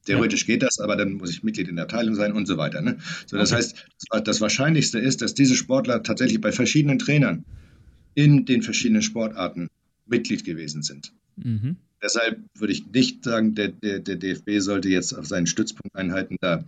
Theoretisch 0.05 0.43
ja. 0.43 0.47
geht 0.49 0.63
das, 0.63 0.79
aber 0.81 0.97
dann 0.97 1.13
muss 1.15 1.31
ich 1.31 1.43
Mitglied 1.43 1.69
in 1.69 1.77
der 1.77 1.85
Abteilung 1.85 2.15
sein 2.15 2.33
und 2.33 2.47
so 2.47 2.59
weiter. 2.59 2.83
Ne? 2.83 2.99
So, 3.27 3.37
das 3.37 3.53
okay. 3.53 3.59
heißt, 3.59 3.87
das 4.25 4.41
Wahrscheinlichste 4.41 4.99
ist, 4.99 5.23
dass 5.23 5.35
diese 5.35 5.55
Sportler 5.55 6.03
tatsächlich 6.03 6.41
bei 6.41 6.53
verschiedenen 6.53 6.99
Trainern 6.99 7.45
in 8.15 8.45
den 8.45 8.63
verschiedenen 8.63 9.03
Sportarten 9.03 9.69
Mitglied 10.11 10.45
gewesen 10.45 10.83
sind. 10.83 11.13
Mhm. 11.37 11.77
Deshalb 12.03 12.41
würde 12.55 12.73
ich 12.73 12.87
nicht 12.87 13.25
sagen, 13.25 13.55
der, 13.55 13.69
der, 13.69 14.01
der, 14.01 14.17
DFB 14.17 14.59
sollte 14.59 14.89
jetzt 14.89 15.13
auf 15.13 15.27
seinen 15.27 15.47
Stützpunkteinheiten 15.47 16.39
da 16.41 16.65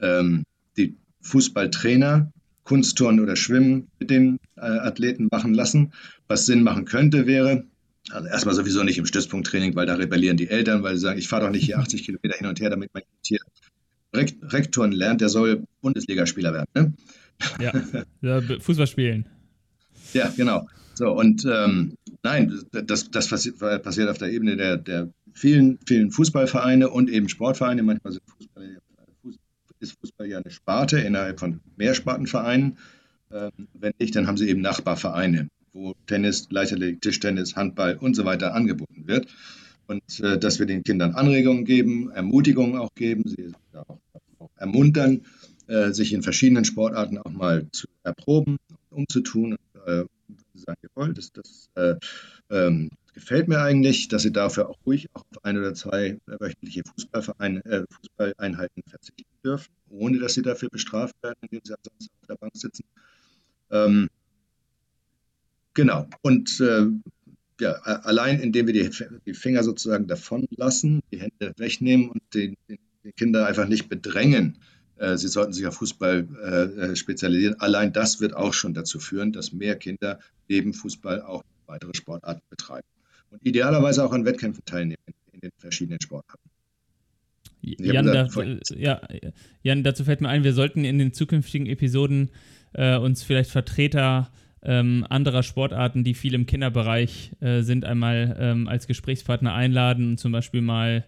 ähm, 0.00 0.44
die 0.76 0.96
Fußballtrainer 1.22 2.30
Kunstturnen 2.66 3.20
oder 3.20 3.36
Schwimmen 3.36 3.88
mit 3.98 4.10
den 4.10 4.38
äh, 4.56 4.60
Athleten 4.60 5.28
machen 5.30 5.54
lassen. 5.54 5.92
Was 6.28 6.46
Sinn 6.46 6.62
machen 6.62 6.84
könnte, 6.84 7.26
wäre, 7.26 7.64
also 8.10 8.28
erstmal 8.28 8.54
sowieso 8.54 8.82
nicht 8.82 8.98
im 8.98 9.06
Stützpunkttraining, 9.06 9.74
weil 9.74 9.86
da 9.86 9.94
rebellieren 9.94 10.36
die 10.36 10.48
Eltern, 10.48 10.82
weil 10.82 10.96
sie 10.96 11.02
sagen, 11.02 11.18
ich 11.18 11.28
fahre 11.28 11.46
doch 11.46 11.52
nicht 11.52 11.64
hier 11.64 11.78
80 11.80 12.04
Kilometer 12.04 12.36
hin 12.36 12.46
und 12.46 12.60
her, 12.60 12.70
damit 12.70 12.90
mein 12.92 13.04
Kind 13.04 13.26
hier 13.26 13.38
Rektoren 14.12 14.92
lernt, 14.92 15.20
der 15.20 15.28
soll 15.28 15.64
Bundesligaspieler 15.80 16.52
werden. 16.52 16.68
Ne? 16.74 16.92
Ja, 17.60 17.72
ja 18.22 18.58
Fußball 18.60 18.86
spielen. 18.86 19.28
Ja, 20.12 20.32
genau. 20.36 20.66
So, 20.94 21.12
und 21.12 21.44
ähm, 21.44 21.96
nein, 22.26 22.60
das, 22.72 23.10
das 23.10 23.28
passiert 23.28 24.08
auf 24.08 24.18
der 24.18 24.32
Ebene 24.32 24.56
der, 24.56 24.76
der 24.76 25.12
vielen, 25.32 25.78
vielen 25.86 26.10
Fußballvereine 26.10 26.90
und 26.90 27.08
eben 27.08 27.28
Sportvereine. 27.28 27.84
Manchmal 27.84 28.14
sind 28.14 28.22
Fußball, 28.26 28.78
ist 29.78 29.96
Fußball 30.00 30.26
ja 30.26 30.38
eine 30.38 30.50
Sparte 30.50 30.98
innerhalb 30.98 31.38
von 31.38 31.60
Mehrspartenvereinen. 31.76 32.78
Ähm, 33.30 33.50
wenn 33.74 33.92
nicht, 34.00 34.16
dann 34.16 34.26
haben 34.26 34.36
sie 34.36 34.48
eben 34.48 34.60
Nachbarvereine, 34.60 35.48
wo 35.72 35.94
Tennis, 36.06 36.48
Leichtathletik, 36.50 37.00
Tischtennis, 37.00 37.54
Handball 37.54 37.96
und 37.96 38.16
so 38.16 38.24
weiter 38.24 38.54
angeboten 38.54 39.06
wird. 39.06 39.28
Und 39.86 40.20
äh, 40.20 40.36
dass 40.36 40.58
wir 40.58 40.66
den 40.66 40.82
Kindern 40.82 41.14
Anregungen 41.14 41.64
geben, 41.64 42.10
Ermutigungen 42.10 42.76
auch 42.76 42.94
geben, 42.96 43.22
sie 43.26 43.52
auch, 43.72 43.98
auch 44.40 44.50
ermuntern, 44.56 45.22
äh, 45.68 45.92
sich 45.92 46.12
in 46.12 46.22
verschiedenen 46.22 46.64
Sportarten 46.64 47.18
auch 47.18 47.30
mal 47.30 47.68
zu 47.70 47.86
erproben, 48.02 48.56
umzutun, 48.90 49.56
äh, 49.86 50.04
sagen, 50.58 50.80
jawohl, 50.82 51.14
das, 51.14 51.32
das 51.32 51.70
äh, 51.74 51.94
ähm, 52.50 52.90
gefällt 53.14 53.48
mir 53.48 53.60
eigentlich, 53.60 54.08
dass 54.08 54.22
sie 54.22 54.32
dafür 54.32 54.68
auch 54.68 54.78
ruhig 54.84 55.08
auf 55.14 55.24
ein 55.42 55.56
oder 55.56 55.74
zwei 55.74 56.18
wöchentliche 56.26 56.82
Fußballvereine, 56.84 57.64
äh, 57.64 57.84
Fußballeinheiten 57.90 58.82
verzichten 58.88 59.24
dürfen, 59.44 59.72
ohne 59.88 60.18
dass 60.18 60.34
sie 60.34 60.42
dafür 60.42 60.68
bestraft 60.68 61.14
werden, 61.22 61.38
indem 61.42 61.60
sie 61.64 61.74
ansonsten 61.74 62.14
auf 62.20 62.26
der 62.28 62.34
Bank 62.36 62.52
sitzen. 62.54 62.84
Ähm, 63.70 64.08
genau. 65.74 66.08
Und 66.22 66.60
äh, 66.60 66.86
ja, 67.60 67.72
allein 67.72 68.40
indem 68.40 68.66
wir 68.66 68.74
die, 68.74 68.90
die, 69.24 69.34
Finger 69.34 69.62
sozusagen 69.64 70.06
davon 70.06 70.46
lassen, 70.50 71.00
die 71.10 71.20
Hände 71.20 71.54
wegnehmen 71.56 72.10
und 72.10 72.22
den, 72.34 72.56
den, 72.68 72.78
die 73.02 73.12
Kinder 73.12 73.46
einfach 73.46 73.66
nicht 73.66 73.88
bedrängen, 73.88 74.58
äh, 74.58 74.75
sie 75.16 75.28
sollten 75.28 75.52
sich 75.52 75.66
auf 75.66 75.74
Fußball 75.74 76.26
äh, 76.42 76.46
äh, 76.46 76.96
spezialisieren. 76.96 77.60
Allein 77.60 77.92
das 77.92 78.20
wird 78.20 78.34
auch 78.34 78.54
schon 78.54 78.74
dazu 78.74 78.98
führen, 78.98 79.32
dass 79.32 79.52
mehr 79.52 79.76
Kinder 79.76 80.20
neben 80.48 80.72
Fußball 80.72 81.22
auch 81.22 81.42
weitere 81.66 81.92
Sportarten 81.94 82.42
betreiben. 82.48 82.86
Und 83.30 83.44
idealerweise 83.44 84.04
auch 84.04 84.12
an 84.12 84.24
Wettkämpfen 84.24 84.64
teilnehmen 84.64 85.02
in 85.32 85.40
den 85.40 85.50
verschiedenen 85.58 86.00
Sportarten. 86.00 86.48
Jan, 87.62 88.06
da, 88.06 88.28
ja, 88.76 89.00
Jan, 89.62 89.82
dazu 89.82 90.04
fällt 90.04 90.20
mir 90.20 90.28
ein, 90.28 90.44
wir 90.44 90.52
sollten 90.52 90.84
in 90.84 90.98
den 90.98 91.12
zukünftigen 91.12 91.66
Episoden 91.66 92.30
äh, 92.74 92.96
uns 92.96 93.24
vielleicht 93.24 93.50
Vertreter 93.50 94.30
ähm, 94.62 95.04
anderer 95.08 95.42
Sportarten, 95.42 96.04
die 96.04 96.14
viel 96.14 96.34
im 96.34 96.46
Kinderbereich 96.46 97.32
äh, 97.40 97.62
sind, 97.62 97.84
einmal 97.84 98.36
ähm, 98.38 98.68
als 98.68 98.86
Gesprächspartner 98.86 99.52
einladen 99.52 100.10
und 100.10 100.20
zum 100.20 100.32
Beispiel 100.32 100.60
mal 100.60 101.04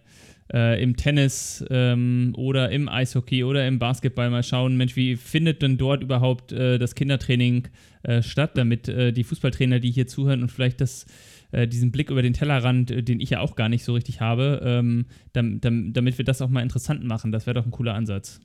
äh, 0.53 0.81
im 0.81 0.95
Tennis 0.95 1.63
ähm, 1.69 2.33
oder 2.35 2.71
im 2.71 2.89
Eishockey 2.89 3.43
oder 3.43 3.67
im 3.67 3.79
Basketball 3.79 4.29
mal 4.29 4.43
schauen, 4.43 4.77
Mensch, 4.77 4.95
wie 4.95 5.15
findet 5.15 5.61
denn 5.61 5.77
dort 5.77 6.03
überhaupt 6.03 6.51
äh, 6.51 6.77
das 6.77 6.95
Kindertraining 6.95 7.67
äh, 8.03 8.21
statt, 8.21 8.51
damit 8.55 8.87
äh, 8.87 9.11
die 9.11 9.23
Fußballtrainer, 9.23 9.79
die 9.79 9.91
hier 9.91 10.07
zuhören 10.07 10.41
und 10.41 10.51
vielleicht 10.51 10.81
das 10.81 11.05
äh, 11.51 11.67
diesen 11.67 11.91
Blick 11.91 12.09
über 12.09 12.21
den 12.21 12.33
Tellerrand, 12.33 12.91
äh, 12.91 13.03
den 13.03 13.19
ich 13.19 13.31
ja 13.31 13.39
auch 13.39 13.55
gar 13.55 13.69
nicht 13.69 13.83
so 13.83 13.93
richtig 13.93 14.21
habe, 14.21 14.61
ähm, 14.63 15.05
damit, 15.33 15.65
damit 15.65 16.17
wir 16.17 16.25
das 16.25 16.41
auch 16.41 16.49
mal 16.49 16.61
interessant 16.61 17.03
machen. 17.03 17.31
Das 17.31 17.45
wäre 17.45 17.55
doch 17.55 17.65
ein 17.65 17.71
cooler 17.71 17.93
Ansatz. 17.93 18.39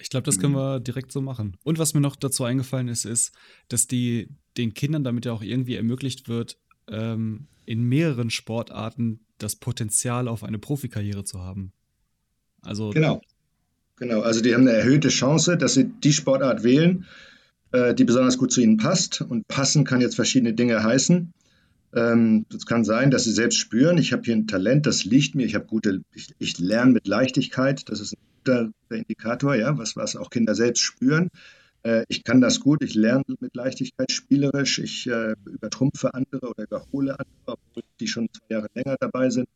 Ich 0.00 0.10
glaube, 0.10 0.24
das 0.24 0.38
können 0.38 0.54
wir 0.54 0.78
direkt 0.80 1.10
so 1.10 1.20
machen. 1.20 1.56
Und 1.64 1.78
was 1.78 1.94
mir 1.94 2.00
noch 2.00 2.14
dazu 2.16 2.44
eingefallen 2.44 2.88
ist, 2.88 3.04
ist, 3.04 3.34
dass 3.68 3.88
die 3.88 4.28
den 4.56 4.74
Kindern 4.74 5.04
damit 5.04 5.24
ja 5.24 5.32
auch 5.32 5.42
irgendwie 5.42 5.74
ermöglicht 5.74 6.28
wird, 6.28 6.58
ähm, 6.88 7.48
in 7.66 7.82
mehreren 7.82 8.30
Sportarten 8.30 9.20
das 9.38 9.56
Potenzial 9.56 10.28
auf 10.28 10.44
eine 10.44 10.58
Profikarriere 10.58 11.24
zu 11.24 11.40
haben. 11.40 11.72
Also 12.62 12.90
genau, 12.90 13.20
genau. 13.96 14.20
Also 14.20 14.40
die 14.40 14.54
haben 14.54 14.62
eine 14.62 14.76
erhöhte 14.76 15.08
Chance, 15.08 15.56
dass 15.56 15.74
sie 15.74 15.84
die 15.84 16.12
Sportart 16.12 16.64
wählen, 16.64 17.06
äh, 17.72 17.94
die 17.94 18.04
besonders 18.04 18.38
gut 18.38 18.52
zu 18.52 18.60
ihnen 18.60 18.76
passt. 18.76 19.20
Und 19.20 19.46
passen 19.48 19.84
kann 19.84 20.00
jetzt 20.00 20.16
verschiedene 20.16 20.54
Dinge 20.54 20.82
heißen. 20.82 21.32
Ähm, 21.94 22.46
das 22.50 22.66
kann 22.66 22.84
sein, 22.84 23.10
dass 23.10 23.24
sie 23.24 23.32
selbst 23.32 23.56
spüren, 23.56 23.96
ich 23.96 24.12
habe 24.12 24.22
hier 24.22 24.36
ein 24.36 24.46
Talent, 24.46 24.86
das 24.86 25.04
liegt 25.04 25.34
mir, 25.34 25.46
ich 25.46 25.54
habe 25.54 25.64
gute, 25.64 26.02
ich, 26.14 26.34
ich, 26.38 26.58
lerne 26.58 26.92
mit 26.92 27.06
Leichtigkeit, 27.06 27.88
das 27.88 28.00
ist 28.00 28.12
ein 28.12 28.18
guter 28.44 28.70
Indikator, 28.90 29.54
ja, 29.54 29.78
was, 29.78 29.96
was 29.96 30.14
auch 30.14 30.28
Kinder 30.28 30.54
selbst 30.54 30.82
spüren. 30.82 31.30
Äh, 31.82 32.04
ich 32.08 32.24
kann 32.24 32.40
das 32.40 32.60
gut, 32.60 32.82
ich 32.82 32.94
lerne 32.94 33.24
mit 33.40 33.54
Leichtigkeit 33.54 34.10
spielerisch, 34.10 34.78
ich 34.78 35.06
äh, 35.06 35.34
übertrumpfe 35.46 36.14
andere 36.14 36.48
oder 36.48 36.64
überhole 36.64 37.18
andere, 37.18 37.46
obwohl 37.46 37.82
die 38.00 38.08
schon 38.08 38.28
zwei 38.32 38.54
Jahre 38.54 38.68
länger 38.74 38.96
dabei 39.00 39.30
sind. 39.30 39.48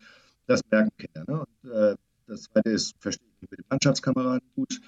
Das 0.46 0.60
merken 0.70 0.90
Kinder. 0.96 1.24
Ne? 1.26 1.44
Und, 1.62 1.70
äh, 1.70 1.96
das 2.26 2.42
zweite 2.42 2.70
ist, 2.70 2.94
verstehe 2.98 3.26
ich 3.40 3.50
mit 3.50 3.58
den 3.58 3.66
Mannschaftskameraden 3.68 4.48
gut. 4.54 4.80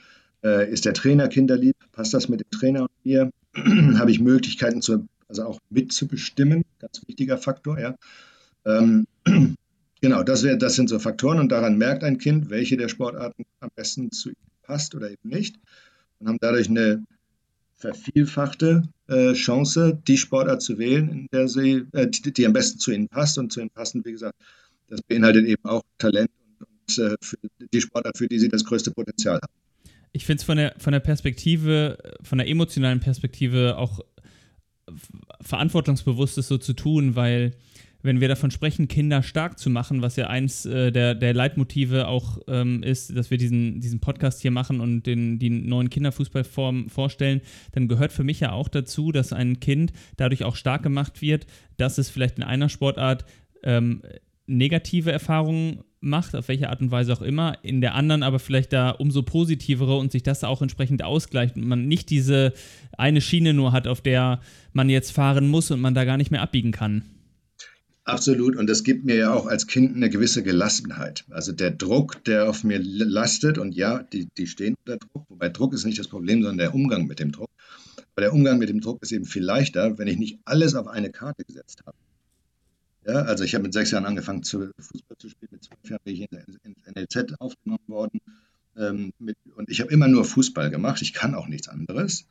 Äh, 0.43 0.71
ist 0.71 0.85
der 0.85 0.95
Trainer 0.95 1.29
kinderlieb? 1.29 1.77
Passt 1.93 2.15
das 2.15 2.29
mit 2.29 2.41
dem 2.41 2.51
Trainer 2.51 2.83
und 2.83 2.91
mir? 3.05 3.31
Habe 3.99 4.11
ich 4.11 4.21
Möglichkeiten, 4.21 4.83
zu, 4.83 5.07
also 5.29 5.45
auch 5.45 5.59
mitzubestimmen? 5.71 6.65
Ganz 6.79 7.03
wichtiger 7.07 7.39
Faktor, 7.39 7.79
ja. 7.79 7.97
Ähm, 8.65 9.07
genau, 10.01 10.23
das, 10.23 10.43
wär, 10.43 10.57
das 10.57 10.75
sind 10.75 10.89
so 10.89 10.99
Faktoren 10.99 11.39
und 11.39 11.51
daran 11.51 11.77
merkt 11.77 12.05
ein 12.05 12.19
Kind, 12.19 12.51
welche 12.51 12.77
der 12.77 12.89
Sportarten 12.89 13.45
am 13.61 13.71
besten 13.75 14.11
zu 14.11 14.31
ihm 14.31 14.37
passt 14.63 14.95
oder 14.95 15.11
eben 15.11 15.29
nicht 15.29 15.59
und 16.19 16.29
haben 16.29 16.39
dadurch 16.41 16.69
eine 16.69 17.05
vervielfachte 17.93 18.83
äh, 19.09 19.35
Chance, 19.35 20.01
die 20.07 20.17
Sportart 20.17 20.63
zu 20.63 20.79
wählen, 20.79 21.09
in 21.11 21.27
der 21.33 21.49
sie, 21.49 21.85
äh, 21.93 22.09
die, 22.09 22.33
die, 22.33 22.47
am 22.47 22.53
besten 22.53 22.79
zu 22.79 22.93
ihnen 22.93 23.09
passt. 23.09 23.39
Und 23.39 23.53
zu 23.53 23.61
ihnen 23.61 23.71
passen, 23.71 24.05
wie 24.05 24.13
gesagt, 24.13 24.37
das 24.89 25.03
beinhaltet 25.03 25.47
eben 25.47 25.65
auch 25.65 25.83
Talent 25.99 26.31
und, 26.61 26.99
und 26.99 27.13
äh, 27.13 27.17
die 27.73 27.81
Sportart, 27.81 28.17
für 28.17 28.29
die 28.29 28.39
sie 28.39 28.49
das 28.49 28.65
größte 28.65 28.91
Potenzial 28.91 29.37
haben. 29.37 29.53
Ich 30.13 30.25
finde 30.25 30.41
es 30.41 30.45
von 30.45 30.57
der, 30.57 30.75
von 30.79 30.93
der 30.93 31.01
Perspektive, 31.01 31.99
von 32.23 32.39
der 32.39 32.49
emotionalen 32.49 33.01
Perspektive 33.01 33.77
auch 33.77 34.01
verantwortungsbewusst, 35.41 36.39
es 36.39 36.49
so 36.49 36.59
zu 36.59 36.73
tun, 36.73 37.17
weil 37.17 37.53
wenn 38.05 38.21
wir 38.21 38.29
davon 38.29 38.51
sprechen, 38.51 38.87
Kinder 38.87 39.23
stark 39.23 39.59
zu 39.59 39.71
machen, 39.71 40.03
was 40.03 40.17
ja 40.17 40.27
eins 40.27 40.67
äh, 40.67 40.93
der, 40.93 41.15
der 41.15 41.33
Leitmotive 41.33 42.07
auch 42.07 42.39
ähm, 42.49 42.83
ist, 42.83 43.17
dass 43.17 43.31
wir 43.31 43.39
diesen, 43.39 43.81
diesen 43.81 44.01
Podcast 44.01 44.43
hier 44.43 44.51
machen 44.51 44.81
und 44.81 45.07
den, 45.07 45.39
die 45.39 45.49
neuen 45.49 45.89
Kinderfußballformen 45.89 46.91
vorstellen, 46.91 47.41
dann 47.73 47.89
gehört 47.89 48.13
für 48.13 48.23
mich 48.23 48.41
ja 48.41 48.53
auch 48.53 48.69
dazu, 48.69 49.11
dass 49.11 49.33
ein 49.33 49.59
Kind 49.59 49.95
dadurch 50.19 50.45
auch 50.45 50.55
stark 50.55 50.83
gemacht 50.83 51.23
wird, 51.23 51.47
dass 51.79 51.97
es 51.97 52.11
vielleicht 52.11 52.37
in 52.37 52.43
einer 52.43 52.69
Sportart 52.69 53.25
ähm, 53.63 54.03
negative 54.47 55.11
Erfahrungen 55.11 55.83
macht, 56.01 56.37
auf 56.37 56.49
welche 56.49 56.69
Art 56.69 56.83
und 56.83 56.91
Weise 56.91 57.11
auch 57.15 57.23
immer, 57.23 57.57
in 57.63 57.81
der 57.81 57.95
anderen 57.95 58.23
aber 58.23 58.39
vielleicht 58.39 58.75
da 58.75 58.91
umso 58.91 59.23
positivere 59.23 59.97
und 59.97 60.13
sich 60.13 60.23
das 60.23 60.45
auch 60.45 60.61
entsprechend 60.61 61.03
ausgleicht 61.03 61.57
und 61.57 61.67
man 61.67 61.89
nicht 61.89 62.11
diese 62.11 62.53
eine 62.99 63.23
Schiene 63.23 63.55
nur 63.55 63.73
hat, 63.73 63.89
auf 63.89 64.03
der 64.03 64.41
man 64.75 64.91
jetzt 64.91 65.13
fahren 65.13 65.49
muss 65.49 65.71
und 65.71 65.81
man 65.81 65.95
da 65.95 66.05
gar 66.05 66.19
nicht 66.19 66.31
mehr 66.31 66.43
abbiegen 66.43 66.71
kann. 66.71 67.05
Absolut. 68.05 68.57
Und 68.57 68.69
das 68.69 68.85
gibt 68.85 69.05
mir 69.07 69.17
ja 69.17 69.33
auch 69.33 69.47
als 69.47 69.67
Kind 69.67 69.97
eine 69.97 70.11
gewisse 70.11 70.43
Gelassenheit. 70.43 71.25
Also 71.31 71.53
der 71.53 71.71
Druck, 71.71 72.23
der 72.25 72.49
auf 72.51 72.63
mir 72.63 72.79
lastet, 72.79 73.57
und 73.57 73.75
ja, 73.75 74.03
die, 74.03 74.29
die 74.37 74.47
stehen 74.47 74.77
unter 74.85 74.99
Druck, 74.99 75.25
wobei 75.31 75.49
Druck 75.49 75.73
ist 75.73 75.87
nicht 75.87 75.99
das 75.99 76.09
Problem, 76.09 76.43
sondern 76.43 76.59
der 76.59 76.75
Umgang 76.75 77.07
mit 77.07 77.19
dem 77.19 77.33
Druck. 77.33 77.49
Aber 78.15 78.21
der 78.21 78.35
Umgang 78.35 78.59
mit 78.59 78.69
dem 78.69 78.81
Druck 78.81 79.03
ist 79.03 79.11
eben 79.13 79.25
viel 79.25 79.43
leichter, 79.43 79.99
wenn 79.99 80.07
ich 80.07 80.19
nicht 80.19 80.39
alles 80.45 80.75
auf 80.75 80.87
eine 80.87 81.11
Karte 81.11 81.45
gesetzt 81.45 81.83
habe. 81.87 81.97
Ja, 83.07 83.23
also 83.23 83.43
ich 83.45 83.55
habe 83.55 83.65
mit 83.65 83.73
sechs 83.73 83.91
Jahren 83.91 84.07
angefangen, 84.07 84.43
zu 84.43 84.71
Fußball 84.79 85.17
zu 85.19 85.29
spielen. 85.31 85.51
Mit 85.53 85.65
zwölf 85.65 85.91
Jahren 85.91 86.01
bin 86.05 86.15
ich 86.15 86.29
ins 86.65 86.87
NLZ 86.87 87.35
aufgenommen 87.39 87.83
worden. 87.87 88.21
Ähm, 88.77 89.13
mit, 89.19 89.37
und 89.57 89.71
ich 89.71 89.81
habe 89.81 89.91
immer 89.91 90.09
nur 90.09 90.25
Fußball 90.25 90.71
gemacht. 90.71 91.01
Ich 91.03 91.13
kann 91.13 91.35
auch 91.35 91.49
nichts 91.49 91.69
anderes. 91.69 92.27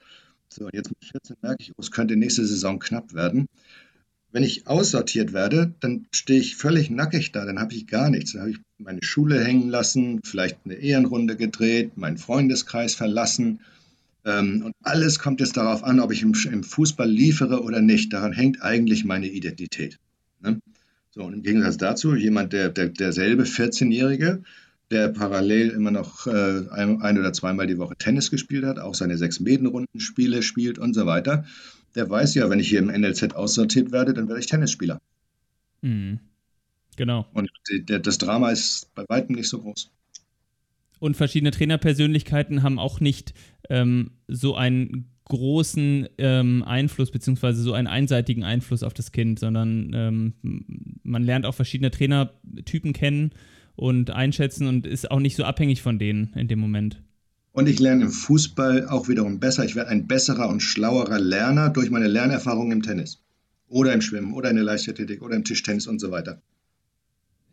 So, 0.49 0.69
jetzt 0.71 0.89
mit 0.89 1.03
14 1.03 1.35
merke 1.41 1.63
ich, 1.63 1.71
oh, 1.71 1.81
es 1.81 1.91
könnte 1.91 2.15
nächste 2.15 2.45
Saison 2.45 2.79
knapp 2.79 3.13
werden. 3.13 3.47
Wenn 4.33 4.41
ich 4.41 4.65
aussortiert 4.65 5.31
werde, 5.31 5.75
dann 5.79 6.07
stehe 6.11 6.39
ich 6.39 6.55
völlig 6.55 6.89
nackig 6.89 7.31
da, 7.31 7.45
dann 7.45 7.59
habe 7.59 7.75
ich 7.75 7.85
gar 7.85 8.09
nichts. 8.09 8.33
Dann 8.33 8.41
habe 8.41 8.51
ich 8.51 8.57
meine 8.79 9.03
Schule 9.03 9.41
hängen 9.43 9.69
lassen, 9.69 10.21
vielleicht 10.23 10.57
eine 10.65 10.73
Ehrenrunde 10.73 11.37
gedreht, 11.37 11.97
meinen 11.97 12.17
Freundeskreis 12.17 12.95
verlassen. 12.95 13.59
Ähm, 14.25 14.63
und 14.65 14.73
alles 14.81 15.19
kommt 15.19 15.39
jetzt 15.39 15.55
darauf 15.55 15.83
an, 15.83 15.99
ob 15.99 16.11
ich 16.11 16.23
im, 16.23 16.33
im, 16.51 16.63
Fußball 16.63 17.07
liefere 17.07 17.61
oder 17.61 17.79
nicht. 17.79 18.11
Daran 18.11 18.33
hängt 18.33 18.63
eigentlich 18.63 19.05
meine 19.05 19.27
Identität. 19.27 19.99
Ne? 20.41 20.59
So, 21.11 21.21
und 21.21 21.33
im 21.33 21.43
Gegensatz 21.43 21.77
dazu, 21.77 22.15
jemand, 22.15 22.53
der, 22.53 22.69
der 22.69 22.89
derselbe 22.89 23.43
14-Jährige, 23.43 24.41
der 24.89 25.09
parallel 25.09 25.69
immer 25.69 25.91
noch 25.91 26.25
äh, 26.25 26.63
ein, 26.71 27.03
ein, 27.03 27.19
oder 27.19 27.33
zweimal 27.33 27.67
die 27.67 27.77
Woche 27.77 27.95
Tennis 27.97 28.31
gespielt 28.31 28.65
hat, 28.65 28.79
auch 28.79 28.95
seine 28.95 29.19
sechs 29.19 29.39
Medenrundenspiele 29.39 30.41
spielt 30.41 30.79
und 30.79 30.95
so 30.95 31.05
weiter, 31.05 31.45
der 31.95 32.09
weiß 32.09 32.35
ja, 32.35 32.49
wenn 32.49 32.59
ich 32.59 32.69
hier 32.69 32.79
im 32.79 32.87
NLZ 32.87 33.35
aussortiert 33.35 33.91
werde, 33.91 34.13
dann 34.13 34.27
werde 34.27 34.39
ich 34.39 34.47
Tennisspieler. 34.47 34.99
Mhm. 35.81 36.19
Genau. 36.95 37.25
Und 37.33 37.49
das 37.87 38.17
Drama 38.17 38.51
ist 38.51 38.93
bei 38.93 39.05
weitem 39.07 39.35
nicht 39.35 39.49
so 39.49 39.59
groß. 39.59 39.91
Und 40.99 41.17
verschiedene 41.17 41.51
Trainerpersönlichkeiten 41.51 42.63
haben 42.63 42.79
auch 42.79 42.99
nicht 42.99 43.33
ähm, 43.69 44.11
so 44.27 44.55
einen 44.55 45.09
großen 45.25 46.07
ähm, 46.17 46.63
Einfluss, 46.63 47.11
beziehungsweise 47.11 47.61
so 47.61 47.73
einen 47.73 47.87
einseitigen 47.87 48.43
Einfluss 48.43 48.83
auf 48.83 48.93
das 48.93 49.11
Kind, 49.11 49.39
sondern 49.39 49.91
ähm, 49.93 50.33
man 51.03 51.23
lernt 51.23 51.45
auch 51.45 51.55
verschiedene 51.55 51.91
Trainertypen 51.91 52.93
kennen 52.93 53.31
und 53.75 54.11
einschätzen 54.11 54.67
und 54.67 54.85
ist 54.85 55.09
auch 55.09 55.19
nicht 55.19 55.35
so 55.35 55.43
abhängig 55.43 55.81
von 55.81 55.97
denen 55.97 56.33
in 56.35 56.47
dem 56.47 56.59
Moment. 56.59 57.01
Und 57.53 57.69
ich 57.69 57.79
lerne 57.79 58.05
im 58.05 58.11
Fußball 58.11 58.87
auch 58.87 59.07
wiederum 59.07 59.39
besser. 59.39 59.63
Ich 59.63 59.75
werde 59.75 59.91
ein 59.91 60.07
besserer 60.07 60.49
und 60.49 60.61
schlauerer 60.61 61.19
Lerner 61.19 61.69
durch 61.69 61.91
meine 61.91 62.07
Lernerfahrung 62.07 62.71
im 62.71 62.81
Tennis. 62.81 63.19
Oder 63.67 63.93
im 63.93 64.01
Schwimmen 64.01 64.33
oder 64.33 64.49
in 64.49 64.55
der 64.55 64.65
Leichtathletik 64.65 65.21
oder 65.21 65.35
im 65.35 65.43
Tischtennis 65.43 65.85
und 65.85 65.99
so 65.99 66.09
weiter. 66.09 66.41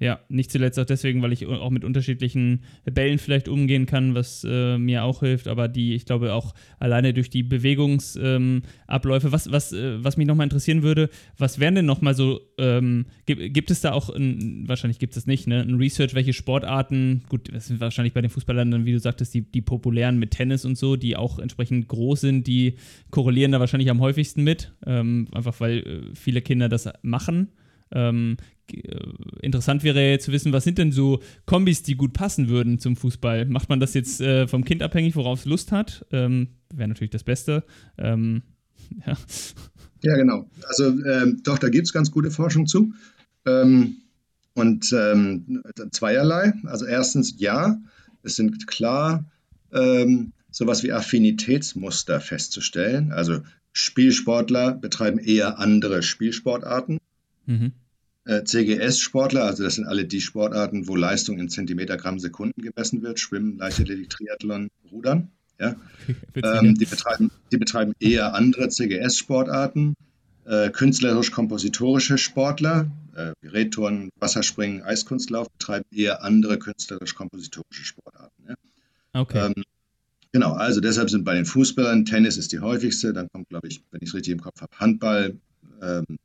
Ja, 0.00 0.18
nicht 0.30 0.50
zuletzt 0.50 0.78
auch 0.78 0.86
deswegen, 0.86 1.20
weil 1.20 1.34
ich 1.34 1.46
auch 1.46 1.68
mit 1.68 1.84
unterschiedlichen 1.84 2.62
Bällen 2.90 3.18
vielleicht 3.18 3.48
umgehen 3.48 3.84
kann, 3.84 4.14
was 4.14 4.46
äh, 4.48 4.78
mir 4.78 5.04
auch 5.04 5.20
hilft, 5.20 5.46
aber 5.46 5.68
die, 5.68 5.94
ich 5.94 6.06
glaube, 6.06 6.32
auch 6.32 6.54
alleine 6.78 7.12
durch 7.12 7.28
die 7.28 7.42
Bewegungsabläufe. 7.42 9.26
Ähm, 9.26 9.32
was, 9.32 9.52
was, 9.52 9.74
äh, 9.74 10.02
was 10.02 10.16
mich 10.16 10.26
nochmal 10.26 10.44
interessieren 10.44 10.82
würde, 10.82 11.10
was 11.36 11.58
wären 11.58 11.74
denn 11.74 11.84
nochmal 11.84 12.14
so, 12.14 12.40
ähm, 12.56 13.04
gibt, 13.26 13.52
gibt, 13.52 13.70
es 13.70 13.82
da 13.82 13.92
auch, 13.92 14.08
ein, 14.08 14.66
wahrscheinlich 14.66 15.00
gibt 15.00 15.18
es 15.18 15.26
nicht, 15.26 15.46
ne, 15.46 15.60
ein 15.60 15.74
Research, 15.74 16.14
welche 16.14 16.32
Sportarten, 16.32 17.24
gut, 17.28 17.52
das 17.52 17.66
sind 17.66 17.80
wahrscheinlich 17.80 18.14
bei 18.14 18.22
den 18.22 18.30
Fußballern 18.30 18.70
dann, 18.70 18.86
wie 18.86 18.92
du 18.92 18.98
sagtest, 18.98 19.34
die, 19.34 19.42
die 19.42 19.60
populären 19.60 20.18
mit 20.18 20.30
Tennis 20.30 20.64
und 20.64 20.78
so, 20.78 20.96
die 20.96 21.14
auch 21.14 21.38
entsprechend 21.38 21.88
groß 21.88 22.22
sind, 22.22 22.46
die 22.46 22.76
korrelieren 23.10 23.52
da 23.52 23.60
wahrscheinlich 23.60 23.90
am 23.90 24.00
häufigsten 24.00 24.44
mit, 24.44 24.72
ähm, 24.86 25.28
einfach 25.32 25.60
weil 25.60 25.78
äh, 25.80 26.00
viele 26.14 26.40
Kinder 26.40 26.70
das 26.70 26.88
machen. 27.02 27.48
Ähm, 27.92 28.36
äh, 28.72 28.98
interessant 29.42 29.82
wäre 29.82 30.18
zu 30.18 30.32
wissen, 30.32 30.52
was 30.52 30.64
sind 30.64 30.78
denn 30.78 30.92
so 30.92 31.20
Kombis, 31.46 31.82
die 31.82 31.96
gut 31.96 32.12
passen 32.12 32.48
würden 32.48 32.78
zum 32.78 32.96
Fußball? 32.96 33.46
Macht 33.46 33.68
man 33.68 33.80
das 33.80 33.94
jetzt 33.94 34.20
äh, 34.20 34.46
vom 34.46 34.64
Kind 34.64 34.82
abhängig, 34.82 35.16
worauf 35.16 35.40
es 35.40 35.44
Lust 35.44 35.72
hat? 35.72 36.06
Ähm, 36.12 36.48
Wäre 36.72 36.88
natürlich 36.88 37.10
das 37.10 37.24
Beste. 37.24 37.64
Ähm, 37.98 38.42
ja. 39.06 39.16
ja. 40.02 40.16
genau. 40.16 40.48
Also 40.68 40.88
ähm, 41.04 41.40
doch, 41.42 41.58
da 41.58 41.68
gibt 41.68 41.86
es 41.86 41.92
ganz 41.92 42.10
gute 42.10 42.30
Forschung 42.30 42.66
zu. 42.66 42.92
Ähm, 43.46 43.96
und 44.54 44.92
ähm, 44.92 45.62
zweierlei. 45.92 46.52
Also 46.64 46.84
erstens, 46.84 47.34
ja, 47.38 47.78
es 48.22 48.36
sind 48.36 48.66
klar 48.66 49.24
sowas 50.50 50.82
wie 50.82 50.92
Affinitätsmuster 50.92 52.20
festzustellen. 52.20 53.12
Also 53.12 53.42
Spielsportler 53.72 54.72
betreiben 54.72 55.18
eher 55.18 55.58
andere 55.58 56.02
Spielsportarten. 56.02 56.98
Mhm. 57.50 57.72
Äh, 58.26 58.44
CGS-Sportler, 58.44 59.44
also 59.44 59.64
das 59.64 59.74
sind 59.74 59.86
alle 59.86 60.04
die 60.04 60.20
Sportarten, 60.20 60.86
wo 60.86 60.94
Leistung 60.94 61.38
in 61.38 61.48
Zentimetergramm 61.48 62.18
Sekunden 62.20 62.62
gemessen 62.62 63.02
wird, 63.02 63.18
Schwimmen, 63.18 63.58
Leichtathletik, 63.58 64.10
Triathlon, 64.10 64.68
Rudern. 64.92 65.32
Ja? 65.58 65.74
ähm, 66.36 66.76
die, 66.76 66.86
betreiben, 66.86 67.30
die 67.50 67.56
betreiben 67.56 67.92
eher 67.98 68.34
andere 68.34 68.68
CGS-Sportarten. 68.68 69.94
äh, 70.44 70.70
künstlerisch-kompositorische 70.70 72.18
Sportler, 72.18 72.90
äh, 73.14 73.32
Gerätturnen, 73.40 74.10
Wasserspringen, 74.18 74.82
Eiskunstlauf 74.82 75.50
betreiben 75.50 75.84
eher 75.90 76.22
andere 76.22 76.58
künstlerisch-kompositorische 76.58 77.84
Sportarten. 77.84 78.44
Ja? 78.48 78.54
Okay. 79.12 79.46
Ähm, 79.46 79.64
genau, 80.30 80.52
also 80.52 80.80
deshalb 80.80 81.10
sind 81.10 81.24
bei 81.24 81.34
den 81.34 81.46
Fußballern 81.46 82.04
Tennis 82.04 82.36
ist 82.36 82.52
die 82.52 82.60
häufigste, 82.60 83.12
dann 83.12 83.28
kommt, 83.28 83.48
glaube 83.48 83.68
ich, 83.68 83.82
wenn 83.90 84.00
ich 84.02 84.10
es 84.10 84.14
richtig 84.14 84.32
im 84.32 84.40
Kopf 84.40 84.60
habe, 84.60 84.76
Handball, 84.78 85.36
ähm, 85.82 86.18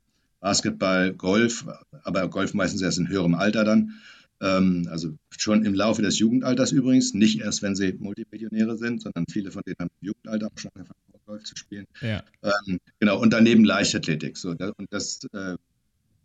Basketball, 0.46 1.12
Golf, 1.12 1.66
aber 2.04 2.30
Golf 2.30 2.54
meistens 2.54 2.84
erst 2.84 3.00
in 3.00 3.10
höherem 3.10 3.34
Alter 3.34 3.64
dann. 3.64 3.96
Ähm, 4.40 4.88
also 4.92 5.18
schon 5.36 5.66
im 5.66 5.74
Laufe 5.74 6.04
des 6.04 6.20
Jugendalters 6.20 6.72
übrigens, 6.72 7.16
nicht 7.16 7.40
erst, 7.40 7.64
wenn 7.64 7.76
sie 7.76 7.94
Multimillionäre 7.94 8.78
sind, 8.78 9.02
sondern 9.02 9.26
viele 9.28 9.50
von 9.50 9.64
denen 9.66 9.78
haben 9.80 9.90
im 10.02 10.10
Jugendalter 10.10 10.46
auch 10.46 10.60
schon 10.60 10.70
angefangen, 10.76 11.00
Golf 11.26 11.46
zu 11.46 11.56
spielen. 11.56 11.88
Ja. 12.00 12.24
Ähm, 12.44 12.80
genau, 13.00 13.20
und 13.20 13.34
daneben 13.34 13.66
Leichtathletik. 13.66 14.38
So, 14.38 14.52
und 14.52 14.88
das 14.92 15.22
äh, 15.34 15.56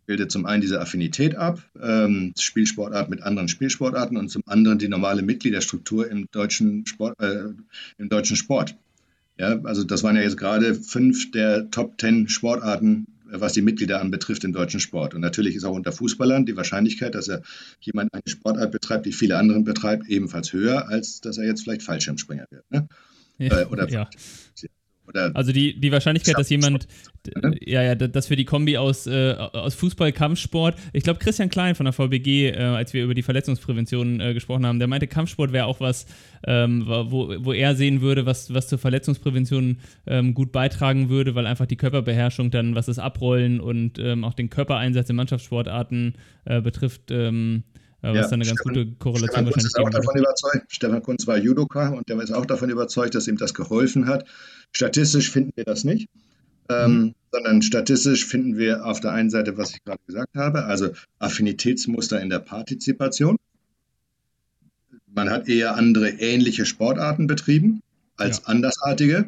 bildet 0.05 0.31
zum 0.31 0.45
einen 0.45 0.61
diese 0.61 0.79
Affinität 0.79 1.33
ab, 1.33 1.59
ähm, 1.81 2.35
Spielsportart 2.39 3.09
mit 3.09 3.23
anderen 3.23 3.47
Spielsportarten 3.47 4.17
und 4.17 4.29
zum 4.29 4.43
anderen 4.45 4.77
die 4.77 4.87
normale 4.87 5.23
Mitgliederstruktur 5.23 6.07
im 6.07 6.27
deutschen 6.31 6.85
Sport. 6.85 7.19
Äh, 7.19 7.45
im 7.97 8.09
deutschen 8.09 8.35
Sport. 8.35 8.75
Ja, 9.39 9.59
also 9.63 9.83
das 9.83 10.03
waren 10.03 10.15
ja 10.15 10.21
jetzt 10.21 10.37
gerade 10.37 10.75
fünf 10.75 11.31
der 11.31 11.71
Top 11.71 11.97
Ten 11.97 12.29
Sportarten 12.29 13.07
was 13.33 13.53
die 13.53 13.61
Mitglieder 13.61 14.01
anbetrifft 14.01 14.43
im 14.43 14.53
deutschen 14.53 14.79
Sport. 14.79 15.13
Und 15.13 15.21
natürlich 15.21 15.55
ist 15.55 15.63
auch 15.63 15.73
unter 15.73 15.91
Fußballern 15.91 16.45
die 16.45 16.57
Wahrscheinlichkeit, 16.57 17.15
dass 17.15 17.27
er 17.27 17.41
jemand 17.79 18.13
eine 18.13 18.23
Sportart 18.25 18.71
betreibt, 18.71 19.05
die 19.05 19.13
viele 19.13 19.37
andere 19.37 19.61
betreibt, 19.61 20.07
ebenfalls 20.09 20.53
höher, 20.53 20.87
als 20.89 21.21
dass 21.21 21.37
er 21.37 21.45
jetzt 21.45 21.63
vielleicht 21.63 21.83
Fallschirmspringer 21.83 22.45
wird. 22.49 22.69
Ne? 22.71 22.87
Ja, 23.37 23.61
äh, 23.61 23.65
oder 23.65 23.89
ja. 23.89 24.09
Oder 25.11 25.31
also 25.35 25.51
die, 25.51 25.79
die 25.79 25.91
Wahrscheinlichkeit, 25.91 26.37
dass 26.37 26.49
jemand, 26.49 26.87
ja, 27.65 27.83
ja, 27.83 27.95
dass 27.95 28.29
wir 28.29 28.37
die 28.37 28.45
Kombi 28.45 28.77
aus, 28.77 29.07
äh, 29.07 29.33
aus 29.33 29.75
Fußball, 29.75 30.11
Kampfsport, 30.11 30.75
ich 30.93 31.03
glaube 31.03 31.19
Christian 31.19 31.49
Klein 31.49 31.75
von 31.75 31.85
der 31.85 31.93
VBG, 31.93 32.49
äh, 32.49 32.57
als 32.57 32.93
wir 32.93 33.03
über 33.03 33.13
die 33.13 33.23
Verletzungsprävention 33.23 34.19
äh, 34.19 34.33
gesprochen 34.33 34.65
haben, 34.65 34.79
der 34.79 34.87
meinte, 34.87 35.07
Kampfsport 35.07 35.51
wäre 35.51 35.65
auch 35.65 35.79
was, 35.79 36.05
ähm, 36.47 36.85
wo, 36.87 37.35
wo 37.39 37.53
er 37.53 37.75
sehen 37.75 38.01
würde, 38.01 38.25
was, 38.25 38.53
was 38.53 38.67
zur 38.67 38.79
Verletzungsprävention 38.79 39.77
ähm, 40.07 40.33
gut 40.33 40.51
beitragen 40.51 41.09
würde, 41.09 41.35
weil 41.35 41.45
einfach 41.45 41.65
die 41.65 41.77
Körperbeherrschung 41.77 42.51
dann, 42.51 42.75
was 42.75 42.87
das 42.87 42.99
Abrollen 42.99 43.59
und 43.59 43.99
ähm, 43.99 44.23
auch 44.23 44.33
den 44.33 44.49
Körpereinsatz 44.49 45.09
in 45.09 45.15
Mannschaftssportarten 45.15 46.15
äh, 46.45 46.61
betrifft, 46.61 47.11
ähm, 47.11 47.63
was 48.01 48.15
ja, 48.15 48.21
dann 48.23 48.33
eine 48.33 48.45
ganz 48.45 48.59
Stefan, 48.59 48.73
gute 48.73 48.95
Korrelation 48.97 49.29
Stefan 49.29 49.45
wahrscheinlich 49.45 49.65
ist 49.65 49.79
auch 49.79 49.89
davon 49.89 50.17
überzeugt. 50.17 50.65
Stefan 50.69 51.03
Kunz 51.03 51.27
war 51.27 51.37
Judoka 51.37 51.89
und 51.89 52.09
der 52.09 52.19
ist 52.19 52.33
auch 52.33 52.45
davon 52.45 52.69
überzeugt, 52.69 53.13
dass 53.15 53.27
ihm 53.27 53.37
das 53.37 53.53
geholfen 53.53 54.07
hat. 54.07 54.25
Statistisch 54.71 55.29
finden 55.29 55.51
wir 55.55 55.65
das 55.65 55.83
nicht, 55.83 56.09
ähm, 56.69 56.91
mhm. 56.91 57.15
sondern 57.31 57.61
statistisch 57.61 58.25
finden 58.25 58.57
wir 58.57 58.85
auf 58.85 58.99
der 58.99 59.11
einen 59.11 59.29
Seite, 59.29 59.57
was 59.57 59.71
ich 59.71 59.83
gerade 59.83 60.01
gesagt 60.07 60.35
habe, 60.35 60.65
also 60.65 60.89
Affinitätsmuster 61.19 62.19
in 62.19 62.29
der 62.29 62.39
Partizipation. 62.39 63.37
Man 65.13 65.29
hat 65.29 65.47
eher 65.47 65.75
andere 65.75 66.09
ähnliche 66.09 66.65
Sportarten 66.65 67.27
betrieben 67.27 67.81
als 68.17 68.39
ja. 68.39 68.45
andersartige. 68.45 69.25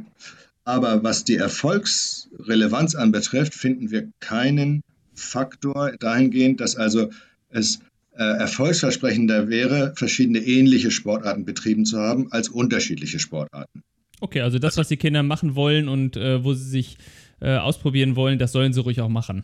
Aber 0.65 1.03
was 1.03 1.25
die 1.25 1.35
Erfolgsrelevanz 1.35 2.95
anbetrifft, 2.95 3.53
finden 3.53 3.91
wir 3.91 4.09
keinen 4.19 4.81
Faktor 5.13 5.91
dahingehend, 5.99 6.61
dass 6.61 6.75
also 6.75 7.09
es 7.49 7.79
erfolgsversprechender 8.21 9.49
wäre, 9.49 9.93
verschiedene 9.95 10.39
ähnliche 10.39 10.91
Sportarten 10.91 11.45
betrieben 11.45 11.85
zu 11.85 11.99
haben 11.99 12.31
als 12.31 12.49
unterschiedliche 12.49 13.19
Sportarten. 13.19 13.83
Okay, 14.21 14.41
also 14.41 14.59
das, 14.59 14.77
was 14.77 14.87
die 14.87 14.97
Kinder 14.97 15.23
machen 15.23 15.55
wollen 15.55 15.89
und 15.89 16.15
äh, 16.15 16.43
wo 16.43 16.53
sie 16.53 16.69
sich 16.69 16.97
äh, 17.41 17.57
ausprobieren 17.57 18.15
wollen, 18.15 18.39
das 18.39 18.51
sollen 18.51 18.71
sie 18.71 18.79
ruhig 18.79 19.01
auch 19.01 19.09
machen. 19.09 19.43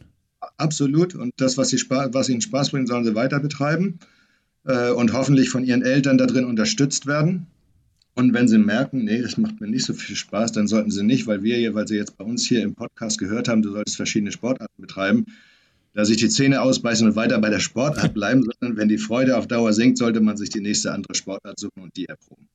Absolut. 0.57 1.15
Und 1.15 1.33
das, 1.37 1.57
was, 1.57 1.69
sie 1.69 1.81
was 1.89 2.29
ihnen 2.29 2.41
Spaß 2.41 2.69
bringt, 2.71 2.87
sollen 2.87 3.03
sie 3.03 3.15
weiter 3.15 3.39
betreiben 3.39 3.99
äh, 4.65 4.91
und 4.91 5.13
hoffentlich 5.13 5.49
von 5.49 5.65
ihren 5.65 5.81
Eltern 5.81 6.17
darin 6.17 6.45
unterstützt 6.45 7.07
werden. 7.07 7.47
Und 8.15 8.33
wenn 8.33 8.47
sie 8.47 8.57
merken, 8.57 9.05
nee, 9.05 9.21
das 9.21 9.37
macht 9.37 9.61
mir 9.61 9.67
nicht 9.67 9.85
so 9.85 9.93
viel 9.93 10.15
Spaß, 10.15 10.51
dann 10.51 10.67
sollten 10.67 10.91
sie 10.91 11.03
nicht, 11.03 11.27
weil 11.27 11.43
wir 11.43 11.57
hier, 11.57 11.73
weil 11.73 11.87
sie 11.87 11.95
jetzt 11.95 12.17
bei 12.17 12.25
uns 12.25 12.45
hier 12.45 12.63
im 12.63 12.75
Podcast 12.75 13.17
gehört 13.17 13.47
haben, 13.47 13.61
du 13.61 13.71
solltest 13.71 13.97
verschiedene 13.97 14.31
Sportarten 14.31 14.81
betreiben, 14.81 15.25
da 15.93 16.05
sich 16.05 16.17
die 16.17 16.29
Zähne 16.29 16.61
ausbeißen 16.61 17.07
und 17.07 17.15
weiter 17.15 17.39
bei 17.39 17.49
der 17.49 17.59
Sportart 17.59 18.13
bleiben, 18.13 18.43
sondern 18.43 18.77
wenn 18.77 18.89
die 18.89 18.97
Freude 18.97 19.37
auf 19.37 19.47
Dauer 19.47 19.73
sinkt, 19.73 19.97
sollte 19.97 20.21
man 20.21 20.37
sich 20.37 20.49
die 20.49 20.61
nächste 20.61 20.91
andere 20.93 21.15
Sportart 21.15 21.59
suchen 21.59 21.83
und 21.83 21.95
die 21.95 22.05
erproben. 22.05 22.47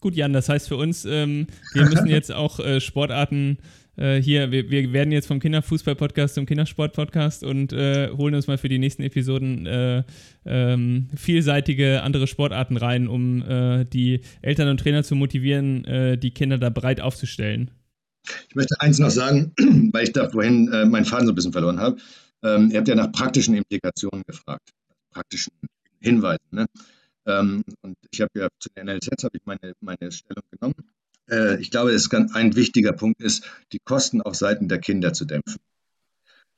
Gut, 0.00 0.14
Jan, 0.14 0.32
das 0.32 0.48
heißt 0.48 0.68
für 0.68 0.76
uns, 0.76 1.04
ähm, 1.06 1.46
wir 1.72 1.86
müssen 1.86 2.06
jetzt 2.06 2.30
auch 2.30 2.60
äh, 2.60 2.80
Sportarten 2.80 3.58
äh, 3.96 4.20
hier, 4.20 4.50
wir, 4.50 4.70
wir, 4.70 4.92
werden 4.92 5.12
jetzt 5.12 5.26
vom 5.26 5.40
Kinderfußball-Podcast 5.40 6.34
zum 6.34 6.46
Kindersport-Podcast 6.46 7.44
und 7.44 7.72
äh, 7.72 8.10
holen 8.10 8.34
uns 8.34 8.46
mal 8.46 8.58
für 8.58 8.68
die 8.68 8.78
nächsten 8.78 9.02
Episoden 9.02 9.66
äh, 9.66 10.02
ähm, 10.44 11.08
vielseitige 11.14 12.02
andere 12.02 12.26
Sportarten 12.26 12.76
rein, 12.76 13.08
um 13.08 13.42
äh, 13.42 13.84
die 13.84 14.20
Eltern 14.42 14.68
und 14.68 14.80
Trainer 14.80 15.04
zu 15.04 15.14
motivieren, 15.14 15.84
äh, 15.84 16.18
die 16.18 16.32
Kinder 16.32 16.58
da 16.58 16.70
breit 16.70 17.00
aufzustellen. 17.00 17.70
Ich 18.48 18.54
möchte 18.54 18.80
eins 18.80 18.98
noch 18.98 19.10
sagen, 19.10 19.52
weil 19.92 20.04
ich 20.04 20.12
da 20.12 20.28
vorhin 20.28 20.64
meinen 20.88 21.04
Faden 21.04 21.26
so 21.26 21.32
ein 21.32 21.34
bisschen 21.34 21.52
verloren 21.52 21.78
habe. 21.78 21.98
Ähm, 22.44 22.70
ihr 22.70 22.78
habt 22.78 22.88
ja 22.88 22.94
nach 22.94 23.10
praktischen 23.10 23.54
Implikationen 23.54 24.22
gefragt, 24.26 24.70
praktischen 25.10 25.52
Hinweisen. 26.00 26.44
Ne? 26.50 26.66
Ähm, 27.26 27.64
und 27.80 27.96
ich 28.10 28.20
habe 28.20 28.30
ja 28.34 28.48
zu 28.58 28.68
den 28.76 28.86
NLZ 28.86 29.24
habe 29.24 29.36
ich 29.36 29.46
meine, 29.46 29.72
meine 29.80 30.12
Stellung 30.12 30.44
genommen. 30.50 30.74
Äh, 31.30 31.60
ich 31.60 31.70
glaube, 31.70 31.92
es 31.92 32.10
ganz, 32.10 32.34
ein 32.34 32.54
wichtiger 32.54 32.92
Punkt 32.92 33.22
ist, 33.22 33.44
die 33.72 33.78
Kosten 33.78 34.20
auf 34.20 34.34
Seiten 34.34 34.68
der 34.68 34.78
Kinder 34.78 35.14
zu 35.14 35.24
dämpfen. 35.24 35.60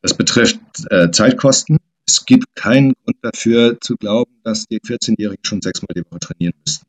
Das 0.03 0.17
betrifft 0.17 0.61
äh, 0.91 1.11
Zeitkosten. 1.11 1.79
Es 2.07 2.27
gibt 2.27 2.55
keinen 2.55 2.95
Grund 3.05 3.19
dafür 3.23 3.79
zu 3.81 3.97
glauben, 3.97 4.33
dass 4.43 4.67
die 4.67 4.81
14-Jährigen 4.81 5.45
schon 5.45 5.63
sechsmal 5.63 5.95
die 5.95 6.05
Woche 6.05 6.21
trainieren 6.21 6.55
müssten. 6.65 6.87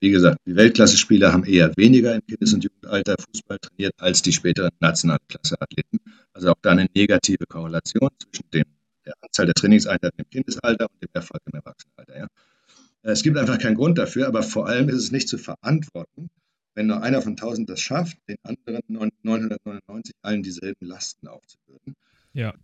Wie 0.00 0.10
gesagt, 0.10 0.38
die 0.46 0.54
Weltklasse-Spieler 0.54 1.32
haben 1.32 1.44
eher 1.44 1.76
weniger 1.76 2.14
im 2.14 2.24
Kindes- 2.24 2.52
und 2.54 2.62
Jugendalter 2.62 3.16
Fußball 3.18 3.58
trainiert 3.58 3.94
als 3.98 4.22
die 4.22 4.32
späteren 4.32 4.70
Nationalklasse-Athleten. 4.78 5.98
Also 6.32 6.50
auch 6.50 6.58
da 6.62 6.70
eine 6.70 6.86
negative 6.94 7.46
Korrelation 7.48 8.10
zwischen 8.18 8.48
dem, 8.52 8.64
der 9.04 9.14
Anzahl 9.20 9.46
der 9.46 9.54
Trainingseinheiten 9.54 10.18
im 10.18 10.30
Kindesalter 10.30 10.86
und 10.88 11.02
dem 11.02 11.08
Erfolg 11.12 11.42
im 11.46 11.54
Erwachsenenalter. 11.54 12.16
Ja. 12.16 12.26
Es 13.02 13.22
gibt 13.22 13.38
einfach 13.38 13.58
keinen 13.58 13.74
Grund 13.74 13.98
dafür, 13.98 14.28
aber 14.28 14.42
vor 14.42 14.68
allem 14.68 14.88
ist 14.88 14.96
es 14.96 15.10
nicht 15.10 15.28
zu 15.28 15.38
verantworten, 15.38 16.30
wenn 16.74 16.86
nur 16.86 17.02
einer 17.02 17.22
von 17.22 17.32
1000 17.32 17.68
das 17.68 17.80
schafft, 17.80 18.18
den 18.28 18.36
anderen 18.44 18.82
999 18.86 20.14
allen 20.22 20.44
dieselben 20.44 20.86
Lasten 20.86 21.26
aufzubürden. 21.26 21.96
Ja. 22.32 22.54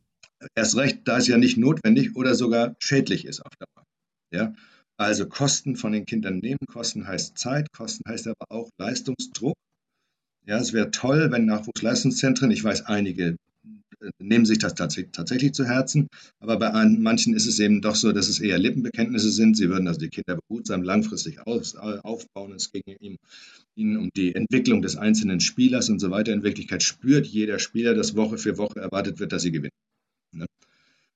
Erst 0.55 0.77
recht, 0.77 1.01
da 1.05 1.19
es 1.19 1.27
ja 1.27 1.37
nicht 1.37 1.57
notwendig 1.57 2.15
oder 2.15 2.35
sogar 2.37 2.77
schädlich 2.79 3.25
ist 3.25 3.41
auf 3.41 3.53
Dauer. 3.57 3.87
Ja. 4.31 4.55
Also 4.97 5.27
Kosten 5.27 5.77
von 5.77 5.93
den 5.93 6.07
Kindern 6.07 6.39
nehmen. 6.39 6.61
Kosten 6.69 7.07
heißt 7.07 7.37
Zeit, 7.37 7.73
Kosten 7.73 8.05
heißt 8.09 8.29
aber 8.29 8.47
auch 8.49 8.71
Leistungsdruck. 8.79 9.57
Ja, 10.47 10.59
es 10.59 10.73
wäre 10.73 10.91
toll, 10.91 11.31
wenn 11.31 11.47
Nachwuchsleistungszentren, 11.47 12.51
ich 12.51 12.63
weiß, 12.63 12.83
einige 12.83 13.37
äh, 14.01 14.11
nehmen 14.19 14.45
sich 14.45 14.59
das 14.59 14.75
tatsächlich 14.75 15.53
zu 15.53 15.65
Herzen, 15.65 16.09
aber 16.39 16.59
bei 16.59 16.71
manchen 16.87 17.35
ist 17.35 17.47
es 17.47 17.59
eben 17.61 17.81
doch 17.81 17.95
so, 17.95 18.13
dass 18.13 18.29
es 18.29 18.41
eher 18.41 18.59
Lippenbekenntnisse 18.59 19.31
sind. 19.31 19.57
Sie 19.57 19.71
würden 19.71 19.89
also 19.89 20.01
die 20.01 20.11
Kinder 20.11 20.39
behutsam 20.47 20.83
langfristig 20.83 21.39
aufbauen. 21.47 22.53
Es 22.53 22.71
ginge 22.71 22.97
ihnen 23.75 23.97
um 23.97 24.11
die 24.15 24.35
Entwicklung 24.35 24.83
des 24.83 24.97
einzelnen 24.97 25.41
Spielers 25.41 25.89
und 25.89 25.99
so 25.99 26.11
weiter. 26.11 26.33
In 26.33 26.43
Wirklichkeit 26.43 26.83
spürt 26.83 27.27
jeder 27.27 27.59
Spieler, 27.59 27.95
dass 27.95 28.15
Woche 28.15 28.39
für 28.39 28.59
Woche 28.59 28.81
erwartet 28.81 29.19
wird, 29.19 29.33
dass 29.33 29.43
sie 29.43 29.53
gewinnen. 29.53 29.73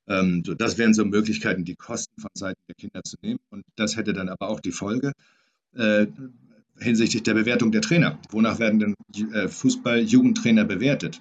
Ähm, 0.09 0.43
so, 0.45 0.55
das 0.55 0.79
wären 0.79 0.95
so 0.95 1.05
Möglichkeiten, 1.05 1.65
die 1.65 1.77
Kosten 1.77 2.21
von 2.21 2.31
Seiten 2.35 2.61
der 2.69 2.75
Kinder 2.75 3.03
zu 3.05 3.17
nehmen. 3.23 3.41
Und 3.51 3.65
das 3.77 3.97
hätte 3.97 4.13
dann 4.13 4.29
aber 4.29 4.49
auch 4.49 4.61
die 4.61 4.73
Folge 4.73 5.13
äh, 5.75 6.07
hinsichtlich 6.79 7.23
der 7.23 7.35
Bewertung 7.35 7.73
der 7.73 7.83
Trainer. 7.83 8.19
Wonach 8.31 8.59
werden 8.59 8.81
denn 8.81 8.95
äh, 9.33 9.49
Fußball-Jugendtrainer 9.49 10.65
bewertet? 10.65 11.21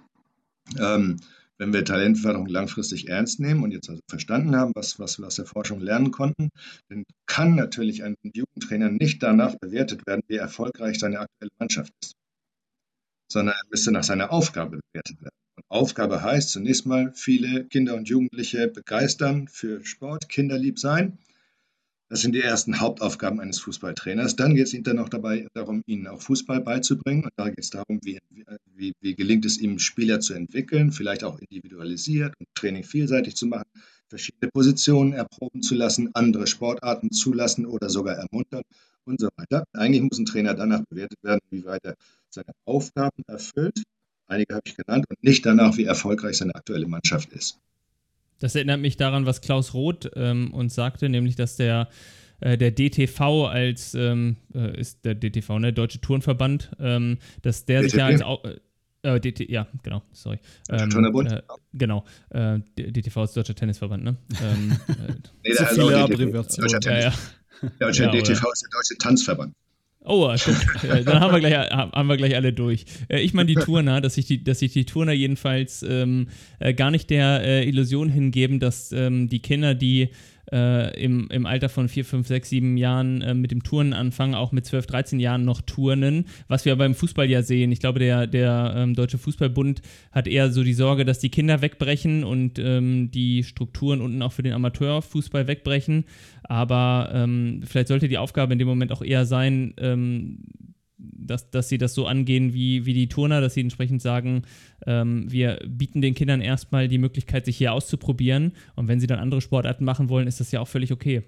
Ähm, 0.80 1.18
wenn 1.58 1.74
wir 1.74 1.84
Talentförderung 1.84 2.48
langfristig 2.48 3.10
ernst 3.10 3.40
nehmen 3.40 3.64
und 3.64 3.72
jetzt 3.72 3.90
also 3.90 4.02
verstanden 4.08 4.56
haben, 4.56 4.74
was, 4.76 5.00
was 5.00 5.18
wir 5.18 5.26
aus 5.26 5.36
der 5.36 5.46
Forschung 5.46 5.80
lernen 5.80 6.12
konnten, 6.12 6.50
dann 6.90 7.04
kann 7.26 7.56
natürlich 7.56 8.04
ein 8.04 8.16
Jugendtrainer 8.22 8.90
nicht 8.90 9.24
danach 9.24 9.56
bewertet 9.56 10.06
werden, 10.06 10.22
wie 10.28 10.36
erfolgreich 10.36 11.00
seine 11.00 11.20
aktuelle 11.20 11.52
Mannschaft 11.58 11.92
ist, 12.02 12.14
sondern 13.28 13.56
er 13.56 13.70
müsste 13.70 13.92
nach 13.92 14.04
seiner 14.04 14.32
Aufgabe 14.32 14.80
bewertet 14.92 15.22
werden. 15.22 15.36
Aufgabe 15.70 16.22
heißt 16.22 16.50
zunächst 16.50 16.86
mal, 16.86 17.12
viele 17.14 17.66
Kinder 17.66 17.96
und 17.96 18.08
Jugendliche 18.08 18.68
begeistern 18.68 19.48
für 19.48 19.86
Sport, 19.86 20.30
kinderlieb 20.30 20.80
sein. 20.80 21.18
Das 22.10 22.22
sind 22.22 22.34
die 22.34 22.42
ersten 22.42 22.80
Hauptaufgaben 22.80 23.42
eines 23.42 23.60
Fußballtrainers. 23.60 24.38
Dann 24.38 24.56
geht 24.56 24.74
es 24.74 24.84
dann 24.84 24.96
noch 24.96 25.10
dabei 25.10 25.46
darum, 25.54 25.84
ihnen 25.88 26.08
auch 26.08 26.22
Fußball 26.22 26.62
beizubringen. 26.62 27.26
Und 27.26 27.34
da 27.36 27.50
geht 27.50 27.60
es 27.60 27.70
darum, 27.70 28.00
wie, 28.02 28.18
wie, 28.76 28.94
wie 29.02 29.14
gelingt 29.14 29.44
es 29.44 29.58
ihm, 29.58 29.78
Spieler 29.78 30.22
zu 30.22 30.34
entwickeln, 30.34 30.94
vielleicht 30.94 31.26
auch 31.26 31.38
individualisiert 31.40 32.34
und 32.40 32.48
Training 32.56 32.86
vielseitig 32.86 33.36
zu 33.36 33.46
machen, 33.48 33.68
verschiedene 34.08 34.50
Positionen 34.52 35.12
erproben 35.12 35.62
zu 35.62 35.76
lassen, 35.76 36.12
andere 36.14 36.48
Sportarten 36.48 37.12
zulassen 37.12 37.66
oder 37.66 37.90
sogar 37.90 38.16
ermuntern 38.16 38.64
und 39.08 39.20
so 39.20 39.30
weiter. 39.36 39.64
Eigentlich 39.74 40.02
muss 40.02 40.20
ein 40.20 40.26
Trainer 40.26 40.54
danach 40.54 40.84
bewertet 40.90 41.18
werden, 41.24 41.42
wie 41.50 41.66
weit 41.66 41.84
er 41.86 41.96
seine 42.30 42.52
Aufgaben 42.66 43.24
erfüllt 43.28 43.84
einige 44.28 44.56
habe 44.56 44.64
ich 44.66 44.76
genannt, 44.76 45.06
und 45.10 45.24
nicht 45.24 45.46
danach, 45.46 45.78
wie 45.78 45.86
erfolgreich 45.86 46.38
seine 46.38 46.56
aktuelle 46.56 46.88
Mannschaft 46.88 47.32
ist. 47.32 47.60
Das 48.40 48.56
erinnert 48.56 48.80
mich 48.80 48.98
daran, 48.98 49.26
was 49.26 49.42
Klaus 49.42 49.74
Roth 49.74 50.12
ähm, 50.16 50.54
uns 50.54 50.76
sagte, 50.76 51.10
nämlich, 51.10 51.36
dass 51.36 51.56
der, 51.56 51.90
äh, 52.40 52.58
der 52.58 52.72
DTV 52.72 53.48
als, 53.48 53.96
ähm, 53.96 54.38
äh, 54.54 54.80
ist 54.80 55.06
der 55.06 55.16
DTV, 55.16 55.60
ne, 55.60 55.74
Deutsche 55.74 56.02
Turnverband, 56.02 56.72
ähm, 56.80 57.18
dass 57.42 57.66
der 57.66 57.82
DTV? 57.82 57.92
sich 57.92 58.00
ja 58.00 58.06
als, 58.06 58.22
äh, 59.04 59.20
DT, 59.20 59.50
ja, 59.50 59.68
genau, 59.82 60.04
sorry. 60.12 60.40
Ähm, 60.70 60.90
Turnerbund? 60.90 61.32
Äh, 61.32 61.42
genau, 61.74 62.04
äh, 62.30 62.60
DTV 62.78 63.24
ist 63.24 63.38
Deutscher 63.38 63.56
Tennisverband, 63.56 64.04
ne? 64.04 64.18
Ähm, 64.44 64.72
äh, 64.88 65.14
nee, 65.44 65.54
so 65.54 65.66
viele 65.66 65.98
Abbreviationen. 65.98 66.80
Ja, 66.84 67.00
ja. 67.00 67.14
Deutscher 67.80 68.06
ja, 68.06 68.12
DTV 68.12 68.44
ist 68.54 68.64
der 68.64 68.70
Deutsche 68.72 68.98
Tanzverband. 69.00 69.54
Oh, 70.10 70.34
guck, 70.42 70.56
dann 71.06 71.20
haben 71.20 71.34
wir, 71.34 71.40
gleich, 71.42 71.70
haben 71.70 72.08
wir 72.08 72.16
gleich 72.16 72.34
alle 72.36 72.54
durch. 72.54 72.86
Äh, 73.10 73.20
ich 73.20 73.34
meine 73.34 73.48
die 73.48 73.56
Turner, 73.56 74.00
dass 74.00 74.16
sich 74.16 74.26
die, 74.26 74.42
dass 74.42 74.60
sich 74.60 74.72
die 74.72 74.86
Turner 74.86 75.12
jedenfalls 75.12 75.84
ähm, 75.84 76.30
äh, 76.60 76.74
gar 76.74 76.92
nicht 76.92 77.10
der 77.10 77.42
äh, 77.44 77.68
Illusion 77.68 78.08
hingeben, 78.08 78.62
dass 78.62 78.94
ähm, 78.94 79.28
die 79.28 79.42
Kinder, 79.42 79.76
die 79.76 80.10
äh, 80.52 81.04
im, 81.04 81.30
im 81.30 81.46
Alter 81.46 81.70
von 81.70 81.90
4, 81.90 82.06
5, 82.06 82.28
6, 82.28 82.50
7 82.50 82.78
Jahren 82.78 83.22
äh, 83.22 83.34
mit 83.34 83.52
dem 83.52 83.64
Turnen 83.64 83.94
anfangen, 83.94 84.36
auch 84.36 84.52
mit 84.52 84.66
12, 84.66 84.88
13 84.88 85.20
Jahren 85.20 85.46
noch 85.46 85.62
turnen, 85.62 86.26
was 86.48 86.66
wir 86.66 86.76
beim 86.76 86.96
Fußball 86.96 87.30
ja 87.30 87.42
sehen. 87.42 87.72
Ich 87.72 87.80
glaube, 87.80 88.00
der, 88.00 88.28
der 88.28 88.74
ähm, 88.76 88.96
Deutsche 88.96 89.18
Fußballbund 89.18 89.82
hat 90.12 90.28
eher 90.28 90.52
so 90.52 90.64
die 90.64 90.74
Sorge, 90.74 91.06
dass 91.06 91.20
die 91.20 91.30
Kinder 91.30 91.62
wegbrechen 91.62 92.24
und 92.24 92.60
ähm, 92.60 93.12
die 93.12 93.44
Strukturen 93.44 94.02
unten 94.02 94.22
auch 94.22 94.32
für 94.32 94.44
den 94.44 94.54
Amateurfußball 94.54 95.48
wegbrechen. 95.48 96.06
Aber 96.44 97.12
ähm, 97.14 97.62
vielleicht 97.66 97.90
sollte 97.90 98.08
die 98.08 98.18
Aufgabe 98.18 98.54
in 98.54 98.60
dem 98.60 98.68
Moment 98.68 98.92
auch 98.92 99.02
eher 99.02 99.26
sein, 99.26 99.74
ähm, 99.78 100.40
dass, 100.98 101.50
dass 101.52 101.70
sie 101.70 101.78
das 101.78 101.94
so 101.94 102.08
angehen 102.08 102.54
wie, 102.54 102.86
wie 102.86 102.94
die 102.94 103.08
Turner, 103.08 103.42
dass 103.42 103.54
sie 103.54 103.62
entsprechend 103.62 104.02
sagen, 104.02 104.44
ähm, 104.86 105.32
wir 105.32 105.60
bieten 105.68 106.02
den 106.02 106.16
Kindern 106.16 106.42
erstmal 106.42 106.88
die 106.88 106.98
Möglichkeit, 106.98 107.46
sich 107.46 107.58
hier 107.58 107.74
auszuprobieren. 107.74 108.54
Und 108.76 108.88
wenn 108.88 109.00
sie 109.00 109.08
dann 109.08 109.20
andere 109.20 109.42
Sportarten 109.42 109.86
machen 109.86 110.10
wollen, 110.10 110.28
ist 110.28 110.40
das 110.40 110.52
ja 110.52 110.60
auch 110.60 110.68
völlig 110.68 110.92
okay. 110.92 111.24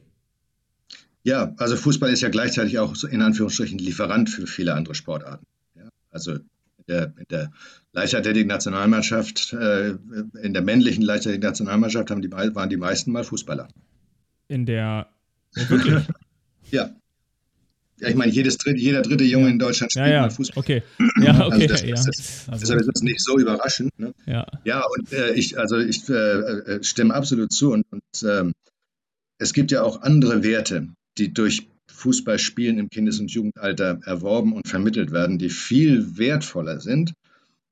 Ja, 1.23 1.53
also 1.57 1.75
Fußball 1.75 2.11
ist 2.11 2.21
ja 2.21 2.29
gleichzeitig 2.29 2.79
auch 2.79 2.95
in 3.03 3.21
Anführungsstrichen 3.21 3.77
Lieferant 3.77 4.29
für 4.29 4.47
viele 4.47 4.73
andere 4.73 4.95
Sportarten. 4.95 5.45
Ja, 5.75 5.89
also 6.11 6.33
in 6.33 6.43
der, 6.87 7.13
in 7.17 7.25
der 7.29 7.51
Leichtathletik-Nationalmannschaft, 7.93 9.53
äh, 9.53 9.95
in 10.41 10.53
der 10.53 10.61
männlichen 10.61 11.03
Leichtathletik-Nationalmannschaft 11.03 12.09
die, 12.09 12.31
waren 12.31 12.69
die 12.69 12.77
meisten 12.77 13.11
mal 13.11 13.23
Fußballer. 13.23 13.67
In 14.47 14.65
der 14.65 15.09
wirklich? 15.53 16.03
ja, 16.71 16.91
ja, 17.99 18.09
ich 18.09 18.15
meine, 18.15 18.31
jedes, 18.31 18.57
jeder 18.65 19.01
dritte 19.01 19.23
Junge 19.23 19.49
in 19.49 19.59
Deutschland 19.59 19.91
spielt 19.91 20.07
ja, 20.07 20.13
ja. 20.13 20.21
mal 20.21 20.31
Fußball. 20.31 20.59
Okay. 20.59 20.83
Ja, 21.21 21.45
okay. 21.45 21.63
Also 21.63 21.67
das, 21.67 21.81
ja. 21.81 21.95
Das, 21.95 22.45
also, 22.47 22.59
deshalb 22.61 22.79
ist 22.81 22.89
das 22.93 23.01
nicht 23.01 23.21
so 23.21 23.37
überraschend. 23.37 23.97
Ne? 23.99 24.13
Ja. 24.25 24.47
ja, 24.63 24.83
und 24.85 25.11
äh, 25.11 25.33
ich, 25.33 25.57
also 25.57 25.77
ich 25.77 26.07
äh, 26.09 26.13
äh, 26.13 26.83
stimme 26.83 27.13
absolut 27.13 27.51
zu. 27.51 27.71
Und, 27.71 27.85
und 27.91 28.01
ähm, 28.23 28.53
es 29.37 29.53
gibt 29.53 29.71
ja 29.71 29.83
auch 29.83 30.01
andere 30.01 30.43
Werte, 30.43 30.87
die 31.17 31.33
durch 31.33 31.67
Fußballspielen 31.91 32.77
im 32.77 32.89
Kindes- 32.89 33.19
und 33.19 33.31
Jugendalter 33.31 33.99
erworben 34.05 34.53
und 34.53 34.67
vermittelt 34.67 35.11
werden, 35.11 35.37
die 35.37 35.49
viel 35.49 36.17
wertvoller 36.17 36.79
sind, 36.79 37.13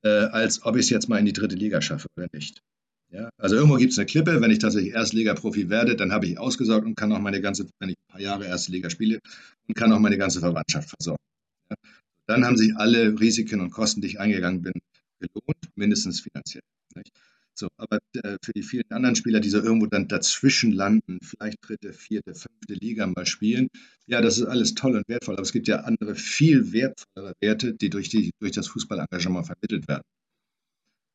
äh, 0.03 0.09
als 0.09 0.63
ob 0.63 0.75
ich 0.75 0.83
es 0.83 0.89
jetzt 0.89 1.07
mal 1.07 1.19
in 1.19 1.25
die 1.25 1.33
dritte 1.33 1.55
Liga 1.55 1.81
schaffe 1.81 2.07
oder 2.17 2.27
nicht. 2.33 2.61
Ja, 3.09 3.29
also 3.37 3.55
irgendwo 3.55 3.77
gibt 3.77 3.93
es 3.93 3.99
eine 3.99 4.05
Klippe, 4.05 4.41
wenn 4.41 4.51
ich 4.51 4.59
tatsächlich 4.59 4.93
Erstliga-Profi 4.93 5.69
werde, 5.69 5.95
dann 5.95 6.11
habe 6.11 6.27
ich 6.27 6.37
ausgesorgt 6.37 6.85
und 6.85 6.95
kann 6.95 7.11
auch 7.13 7.19
meine 7.19 7.39
ganze, 7.39 7.67
wenn 7.79 7.89
ich 7.89 7.95
ein 7.95 8.11
paar 8.11 8.21
Jahre 8.21 8.45
Erste 8.45 8.71
Liga 8.71 8.89
spiele, 8.89 9.19
und 9.67 9.75
kann 9.75 9.91
auch 9.93 9.99
meine 9.99 10.17
ganze 10.17 10.39
Verwandtschaft 10.39 10.89
versorgen. 10.89 11.23
Ja, 11.69 11.77
dann 12.25 12.45
haben 12.45 12.57
sich 12.57 12.75
alle 12.75 13.17
Risiken 13.19 13.61
und 13.61 13.71
Kosten, 13.71 14.01
die 14.01 14.07
ich 14.07 14.19
eingegangen 14.19 14.61
bin, 14.61 14.73
gelohnt, 15.19 15.69
mindestens 15.75 16.19
finanziell. 16.19 16.63
Nicht? 16.95 17.11
So, 17.53 17.69
aber 17.77 17.97
äh, 18.13 18.37
für 18.43 18.53
die 18.53 18.61
vielen 18.61 18.91
anderen 18.91 19.15
Spieler, 19.15 19.39
die 19.39 19.49
so 19.49 19.59
irgendwo 19.59 19.87
dann 19.87 20.07
dazwischen 20.07 20.71
landen, 20.71 21.19
vielleicht 21.23 21.57
dritte, 21.61 21.91
vierte, 21.93 22.35
fünfte 22.35 22.73
Liga 22.73 23.07
mal 23.07 23.25
spielen, 23.25 23.69
ja, 24.05 24.21
das 24.21 24.37
ist 24.37 24.45
alles 24.45 24.75
toll 24.75 24.95
und 24.95 25.07
wertvoll, 25.07 25.35
aber 25.35 25.43
es 25.43 25.53
gibt 25.53 25.67
ja 25.67 25.77
andere, 25.79 26.13
viel 26.13 26.71
wertvollere 26.71 27.33
Werte, 27.39 27.73
die 27.73 27.89
durch, 27.89 28.09
die, 28.09 28.31
durch 28.39 28.51
das 28.51 28.67
Fußballengagement 28.67 29.47
vermittelt 29.47 29.87
werden. 29.87 30.03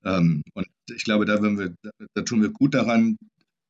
Ähm, 0.05 0.43
und 0.55 0.66
ich 0.95 1.05
glaube, 1.05 1.24
da, 1.24 1.41
wir, 1.43 1.74
da 2.15 2.23
tun 2.23 2.43
wir 2.43 2.51
gut 2.51 2.74
daran, 2.74 3.16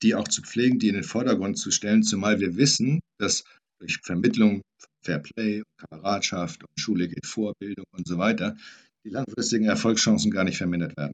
die 0.02 0.14
auch 0.14 0.28
zu 0.28 0.42
pflegen, 0.42 0.78
die 0.78 0.88
in 0.88 0.94
den 0.94 1.04
Vordergrund 1.04 1.59
zu 1.59 1.70
stellen, 1.70 2.02
zumal 2.02 2.40
wir 2.40 2.56
wissen, 2.56 3.00
dass 3.18 3.44
durch 3.78 3.98
Vermittlung, 4.02 4.62
Fair 5.02 5.18
Play, 5.18 5.62
Kameradschaft 5.76 6.62
und 6.62 6.80
Schule 6.80 7.09
geht 7.09 7.26
Vorbildung 7.26 7.84
und 7.92 8.06
so 8.06 8.18
weiter, 8.18 8.56
die 9.04 9.10
langfristigen 9.10 9.66
Erfolgschancen 9.66 10.30
gar 10.30 10.44
nicht 10.44 10.59
vermindert 10.59 10.96
werden. 10.96 11.12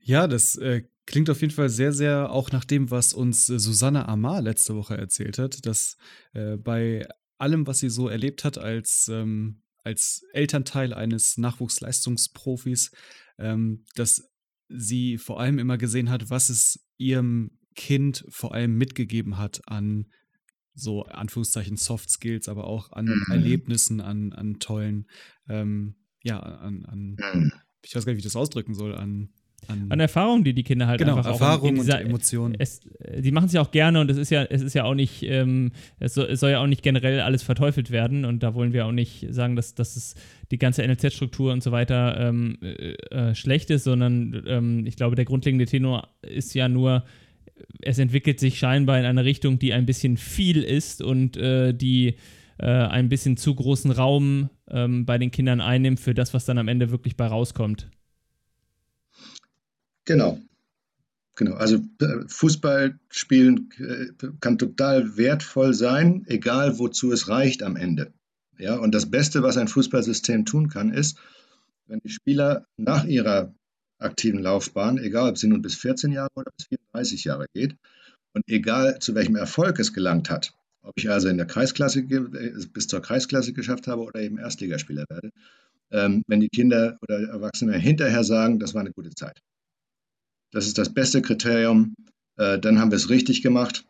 Ja, 0.00 0.26
das 0.26 0.56
äh, 0.56 0.84
klingt 1.06 1.28
auf 1.28 1.42
jeden 1.42 1.52
Fall 1.52 1.68
sehr, 1.68 1.92
sehr 1.92 2.30
auch 2.30 2.50
nach 2.50 2.64
dem, 2.64 2.90
was 2.90 3.12
uns 3.12 3.48
äh, 3.50 3.58
Susanne 3.58 4.08
Amar 4.08 4.40
letzte 4.40 4.74
Woche 4.74 4.96
erzählt 4.96 5.38
hat, 5.38 5.66
dass 5.66 5.98
äh, 6.32 6.56
bei 6.56 7.06
allem, 7.36 7.66
was 7.66 7.80
sie 7.80 7.90
so 7.90 8.08
erlebt 8.08 8.44
hat 8.44 8.56
als, 8.56 9.08
ähm, 9.08 9.60
als 9.84 10.24
Elternteil 10.32 10.92
eines 10.92 11.38
Nachwuchsleistungsprofis, 11.38 12.90
ähm, 13.38 13.84
dass 13.94 14.28
sie 14.68 15.18
vor 15.18 15.40
allem 15.40 15.58
immer 15.58 15.78
gesehen 15.78 16.10
hat, 16.10 16.30
was 16.30 16.50
es 16.50 16.86
ihrem 16.98 17.52
Kind 17.74 18.24
vor 18.28 18.54
allem 18.54 18.76
mitgegeben 18.76 19.38
hat 19.38 19.62
an 19.66 20.06
so 20.74 21.04
Anführungszeichen 21.04 21.76
Soft 21.76 22.10
Skills, 22.10 22.48
aber 22.48 22.64
auch 22.64 22.92
an 22.92 23.06
mhm. 23.06 23.26
Erlebnissen, 23.30 24.00
an, 24.00 24.32
an 24.32 24.58
tollen, 24.58 25.08
ähm, 25.48 25.96
ja, 26.22 26.38
an, 26.38 26.84
an 26.84 27.16
mhm. 27.18 27.52
ich 27.82 27.94
weiß 27.94 28.04
gar 28.04 28.12
nicht, 28.12 28.18
wie 28.18 28.26
ich 28.26 28.32
das 28.32 28.36
ausdrücken 28.36 28.74
soll, 28.74 28.94
an 28.94 29.30
an, 29.66 29.86
an 29.90 30.00
Erfahrungen, 30.00 30.44
die 30.44 30.54
die 30.54 30.62
Kinder 30.62 30.86
halt 30.86 30.98
genau, 30.98 31.16
einfach 31.16 31.32
Erfahrungen 31.32 31.80
und 31.80 31.88
Emotionen. 31.88 32.54
Es, 32.58 32.80
die 33.18 33.30
machen 33.32 33.46
es 33.46 33.52
ja 33.52 33.60
auch 33.60 33.70
gerne 33.70 34.00
und 34.00 34.10
es 34.10 34.16
ist 34.16 34.30
ja, 34.30 34.44
es 34.44 34.62
ist 34.62 34.74
ja 34.74 34.84
auch 34.84 34.94
nicht, 34.94 35.22
ähm, 35.24 35.72
es, 35.98 36.14
soll, 36.14 36.26
es, 36.26 36.40
soll, 36.40 36.50
ja 36.50 36.60
auch 36.62 36.66
nicht 36.66 36.82
generell 36.82 37.20
alles 37.20 37.42
verteufelt 37.42 37.90
werden 37.90 38.24
und 38.24 38.42
da 38.42 38.54
wollen 38.54 38.72
wir 38.72 38.86
auch 38.86 38.92
nicht 38.92 39.26
sagen, 39.30 39.56
dass, 39.56 39.74
dass 39.74 39.96
es 39.96 40.14
die 40.50 40.58
ganze 40.58 40.86
NLZ-Struktur 40.86 41.52
und 41.52 41.62
so 41.62 41.72
weiter 41.72 42.18
ähm, 42.18 42.58
äh, 42.62 42.94
äh, 43.10 43.34
schlecht 43.34 43.70
ist, 43.70 43.84
sondern 43.84 44.42
ähm, 44.46 44.86
ich 44.86 44.96
glaube, 44.96 45.16
der 45.16 45.24
grundlegende 45.24 45.66
Tenor 45.66 46.08
ist 46.22 46.54
ja 46.54 46.68
nur, 46.68 47.04
es 47.82 47.98
entwickelt 47.98 48.40
sich 48.40 48.58
scheinbar 48.58 48.98
in 48.98 49.04
eine 49.04 49.24
Richtung, 49.24 49.58
die 49.58 49.74
ein 49.74 49.84
bisschen 49.84 50.16
viel 50.16 50.62
ist 50.62 51.02
und 51.02 51.36
äh, 51.36 51.74
die 51.74 52.14
äh, 52.58 52.66
ein 52.66 53.08
bisschen 53.08 53.36
zu 53.36 53.54
großen 53.54 53.90
Raum 53.90 54.48
ähm, 54.70 55.04
bei 55.04 55.18
den 55.18 55.30
Kindern 55.30 55.60
einnimmt 55.60 56.00
für 56.00 56.14
das, 56.14 56.34
was 56.34 56.44
dann 56.44 56.58
am 56.58 56.68
Ende 56.68 56.90
wirklich 56.90 57.16
bei 57.16 57.26
rauskommt. 57.26 57.88
Genau. 60.08 60.40
Genau, 61.36 61.52
also 61.56 61.76
äh, 62.00 62.26
Fußball 62.26 62.98
spielen 63.10 63.68
äh, 63.78 64.06
kann 64.40 64.56
total 64.56 65.18
wertvoll 65.18 65.74
sein, 65.74 66.24
egal 66.28 66.78
wozu 66.78 67.12
es 67.12 67.28
reicht 67.28 67.62
am 67.62 67.76
Ende. 67.76 68.14
Ja, 68.58 68.76
und 68.76 68.94
das 68.94 69.10
Beste, 69.10 69.42
was 69.42 69.58
ein 69.58 69.68
Fußballsystem 69.68 70.46
tun 70.46 70.70
kann, 70.70 70.94
ist, 70.94 71.18
wenn 71.86 72.00
die 72.00 72.08
Spieler 72.08 72.64
nach 72.78 73.04
ihrer 73.04 73.54
aktiven 73.98 74.40
Laufbahn, 74.40 74.96
egal 74.96 75.28
ob 75.28 75.36
sie 75.36 75.48
nun 75.48 75.60
bis 75.60 75.74
14 75.74 76.10
Jahre 76.10 76.30
oder 76.34 76.50
bis 76.56 76.68
34 76.68 77.24
Jahre 77.24 77.46
geht, 77.52 77.76
und 78.32 78.44
egal 78.48 79.00
zu 79.00 79.14
welchem 79.14 79.36
Erfolg 79.36 79.78
es 79.78 79.92
gelangt 79.92 80.30
hat, 80.30 80.54
ob 80.80 80.94
ich 80.96 81.10
also 81.10 81.28
in 81.28 81.36
der 81.36 81.46
Kreisklasse 81.46 82.00
äh, 82.00 82.66
bis 82.72 82.88
zur 82.88 83.02
Kreisklasse 83.02 83.52
geschafft 83.52 83.88
habe 83.88 84.02
oder 84.04 84.22
eben 84.22 84.38
Erstligaspieler 84.38 85.04
werde, 85.10 85.32
ähm, 85.90 86.22
wenn 86.26 86.40
die 86.40 86.48
Kinder 86.48 86.96
oder 87.02 87.28
Erwachsene 87.28 87.76
hinterher 87.76 88.24
sagen, 88.24 88.58
das 88.58 88.72
war 88.72 88.80
eine 88.80 88.92
gute 88.92 89.10
Zeit. 89.10 89.42
Das 90.50 90.66
ist 90.66 90.78
das 90.78 90.92
beste 90.92 91.22
Kriterium. 91.22 91.94
Äh, 92.36 92.58
dann 92.58 92.78
haben 92.78 92.90
wir 92.90 92.96
es 92.96 93.10
richtig 93.10 93.42
gemacht. 93.42 93.84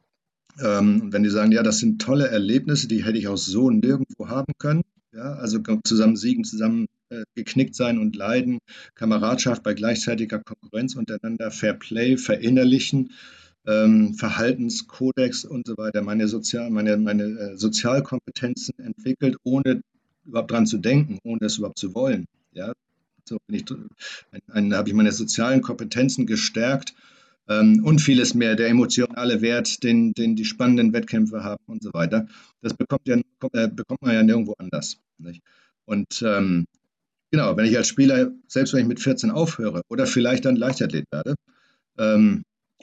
Ähm, 0.60 1.12
wenn 1.12 1.22
die 1.22 1.30
sagen, 1.30 1.52
ja, 1.52 1.62
das 1.62 1.78
sind 1.78 2.00
tolle 2.00 2.28
Erlebnisse, 2.28 2.88
die 2.88 3.04
hätte 3.04 3.18
ich 3.18 3.28
auch 3.28 3.36
so 3.36 3.70
nirgendwo 3.70 4.28
haben 4.28 4.52
können. 4.58 4.82
Ja, 5.12 5.34
also 5.34 5.58
zusammen 5.84 6.16
siegen, 6.16 6.44
zusammen 6.44 6.86
äh, 7.10 7.22
geknickt 7.34 7.74
sein 7.74 7.98
und 7.98 8.14
leiden, 8.14 8.58
Kameradschaft 8.94 9.62
bei 9.62 9.72
gleichzeitiger 9.72 10.38
Konkurrenz 10.38 10.96
untereinander, 10.96 11.50
Fair 11.50 11.74
Play, 11.74 12.18
verinnerlichen, 12.18 13.12
ähm, 13.66 14.14
Verhaltenskodex 14.14 15.44
und 15.44 15.66
so 15.66 15.76
weiter, 15.78 16.02
meine, 16.02 16.28
Sozial, 16.28 16.70
meine, 16.70 16.96
meine 16.98 17.24
äh, 17.24 17.56
Sozialkompetenzen 17.56 18.78
entwickelt, 18.78 19.36
ohne 19.44 19.80
überhaupt 20.26 20.50
dran 20.50 20.66
zu 20.66 20.78
denken, 20.78 21.18
ohne 21.24 21.46
es 21.46 21.56
überhaupt 21.56 21.78
zu 21.78 21.94
wollen. 21.94 22.26
Ja, 22.52 22.72
so 23.28 23.38
ich, 23.48 23.64
habe 24.50 24.88
ich 24.88 24.94
meine 24.94 25.12
sozialen 25.12 25.62
Kompetenzen 25.62 26.26
gestärkt 26.26 26.94
ähm, 27.48 27.84
und 27.84 28.00
vieles 28.00 28.34
mehr, 28.34 28.56
der 28.56 28.68
emotionale 28.68 29.40
Wert, 29.40 29.82
den, 29.82 30.12
den 30.12 30.36
die 30.36 30.44
spannenden 30.44 30.92
Wettkämpfe 30.92 31.44
haben 31.44 31.62
und 31.66 31.82
so 31.82 31.90
weiter. 31.92 32.26
Das 32.60 32.74
bekommt, 32.74 33.06
ja, 33.06 33.16
äh, 33.52 33.68
bekommt 33.68 34.02
man 34.02 34.14
ja 34.14 34.22
nirgendwo 34.22 34.54
anders. 34.58 34.98
Nicht? 35.18 35.42
Und 35.84 36.22
ähm, 36.22 36.66
genau, 37.30 37.56
wenn 37.56 37.64
ich 37.64 37.76
als 37.76 37.88
Spieler, 37.88 38.32
selbst 38.46 38.74
wenn 38.74 38.82
ich 38.82 38.88
mit 38.88 39.00
14 39.00 39.30
aufhöre 39.30 39.82
oder 39.88 40.06
vielleicht 40.06 40.44
dann 40.44 40.56
Leichtathlet 40.56 41.06
werde, 41.10 41.34
ähm, 41.96 42.42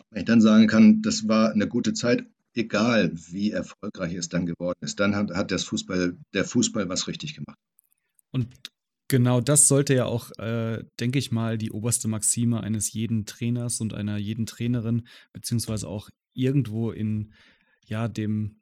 wenn 0.10 0.20
ich 0.22 0.26
dann 0.26 0.42
sagen 0.42 0.68
kann, 0.68 1.02
das 1.02 1.28
war 1.28 1.52
eine 1.52 1.68
gute 1.68 1.94
Zeit, 1.94 2.26
egal 2.56 3.12
wie 3.14 3.52
erfolgreich 3.52 4.16
es 4.16 4.30
dann 4.30 4.46
geworden 4.46 4.80
ist, 4.82 5.00
dann 5.00 5.16
hat, 5.16 5.32
hat 5.32 5.52
das 5.52 5.64
Fußball, 5.66 6.18
der 6.34 6.46
Fußball 6.46 6.90
was 6.90 7.08
richtig 7.08 7.36
gemacht. 7.36 7.58
Und 8.32 8.48
Genau, 9.08 9.40
das 9.40 9.68
sollte 9.68 9.94
ja 9.94 10.06
auch, 10.06 10.32
äh, 10.40 10.84
denke 11.00 11.20
ich 11.20 11.32
mal, 11.32 11.60
die 11.60 11.72
oberste 11.72 12.08
Maxime 12.08 12.62
eines 12.62 12.92
jeden 12.92 13.26
Trainers 13.26 13.80
und 13.80 13.94
einer 13.94 14.18
jeden 14.18 14.48
Trainerin, 14.48 15.08
beziehungsweise 15.32 15.88
auch 15.88 16.10
irgendwo 16.34 16.92
in 16.92 17.34
ja, 17.86 18.08
dem, 18.08 18.62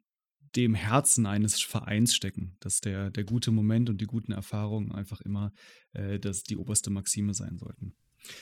dem 0.54 0.74
Herzen 0.74 1.24
eines 1.24 1.60
Vereins 1.62 2.14
stecken, 2.14 2.56
dass 2.60 2.80
der, 2.80 3.10
der 3.10 3.24
gute 3.24 3.52
Moment 3.52 3.88
und 3.88 4.02
die 4.02 4.06
guten 4.06 4.32
Erfahrungen 4.32 4.92
einfach 4.92 5.22
immer 5.22 5.52
äh, 5.92 6.20
das 6.20 6.42
die 6.42 6.58
oberste 6.58 6.90
Maxime 6.90 7.32
sein 7.32 7.56
sollten. 7.56 7.94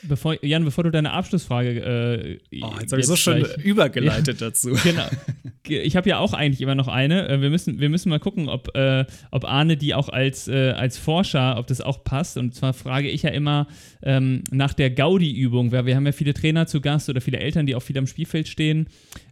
Bevor, 0.03 0.43
Jan, 0.43 0.63
bevor 0.65 0.83
du 0.83 0.91
deine 0.91 1.11
Abschlussfrage. 1.11 2.39
Äh, 2.51 2.61
oh, 2.61 2.71
jetzt 2.79 2.91
habe 2.91 3.01
ich 3.01 3.07
so 3.07 3.15
gleich, 3.15 3.57
übergeleitet 3.63 4.41
ja, 4.41 4.47
dazu. 4.47 4.77
Genau. 4.83 5.07
Ich 5.65 5.95
habe 5.95 6.09
ja 6.09 6.17
auch 6.17 6.33
eigentlich 6.33 6.59
immer 6.59 6.75
noch 6.75 6.89
eine. 6.89 7.29
Äh, 7.29 7.39
wir 7.39 7.49
müssen, 7.49 7.79
wir 7.79 7.87
müssen 7.87 8.09
mal 8.09 8.19
gucken, 8.19 8.49
ob, 8.49 8.75
äh, 8.75 9.05
ob 9.31 9.45
Arne 9.45 9.77
die 9.77 9.93
auch 9.93 10.09
als, 10.09 10.49
äh, 10.49 10.71
als 10.71 10.97
Forscher, 10.97 11.57
ob 11.57 11.67
das 11.67 11.79
auch 11.79 12.03
passt. 12.03 12.35
Und 12.35 12.53
zwar 12.53 12.73
frage 12.73 13.09
ich 13.09 13.23
ja 13.23 13.29
immer 13.29 13.67
ähm, 14.01 14.43
nach 14.51 14.73
der 14.73 14.91
Gaudi-Übung, 14.91 15.71
weil 15.71 15.85
wir 15.85 15.95
haben 15.95 16.05
ja 16.05 16.11
viele 16.11 16.33
Trainer 16.33 16.67
zu 16.67 16.81
Gast 16.81 17.07
oder 17.07 17.21
viele 17.21 17.39
Eltern, 17.39 17.65
die 17.65 17.75
auch 17.75 17.81
viel 17.81 17.97
am 17.97 18.07
Spielfeld 18.07 18.49
stehen. 18.49 18.87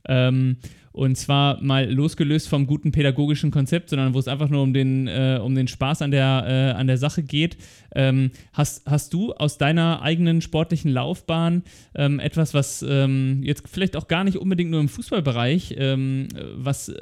Ähm, 0.07 0.56
und 0.92 1.18
zwar 1.18 1.62
mal 1.62 1.90
losgelöst 1.92 2.50
vom 2.50 2.68
guten 2.68 2.92
pädagogischen 2.92 3.52
Konzept, 3.52 3.90
sondern 3.90 4.14
wo 4.14 4.20
es 4.20 4.28
einfach 4.28 4.50
nur 4.50 4.62
um 4.62 4.74
den, 4.74 5.08
äh, 5.08 5.40
um 5.42 5.56
den 5.56 5.68
Spaß 5.68 6.02
an 6.02 6.12
der, 6.12 6.46
äh, 6.48 6.78
an 6.78 6.88
der 6.88 6.98
Sache 6.98 7.24
geht. 7.24 7.58
Ähm, 7.96 8.32
hast, 8.54 8.86
hast 8.90 9.14
du 9.14 9.34
aus 9.34 9.58
deiner 9.58 10.02
eigenen 10.02 10.42
sportlichen 10.42 10.92
Laufbahn 10.92 11.64
ähm, 11.96 12.20
etwas, 12.20 12.54
was 12.54 12.86
ähm, 12.88 13.42
jetzt 13.44 13.64
vielleicht 13.70 13.96
auch 13.96 14.08
gar 14.08 14.24
nicht 14.24 14.38
unbedingt 14.38 14.72
nur 14.72 14.82
im 14.82 14.90
Fußballbereich, 14.90 15.76
ähm, 15.78 16.28
was, 16.56 16.94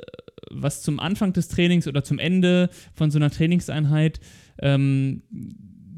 was 0.52 0.82
zum 0.82 1.00
Anfang 1.00 1.34
des 1.34 1.48
Trainings 1.48 1.88
oder 1.88 2.04
zum 2.04 2.20
Ende 2.20 2.70
von 2.94 3.12
so 3.12 3.18
einer 3.18 3.32
Trainingseinheit 3.32 4.20
ähm, 4.62 5.24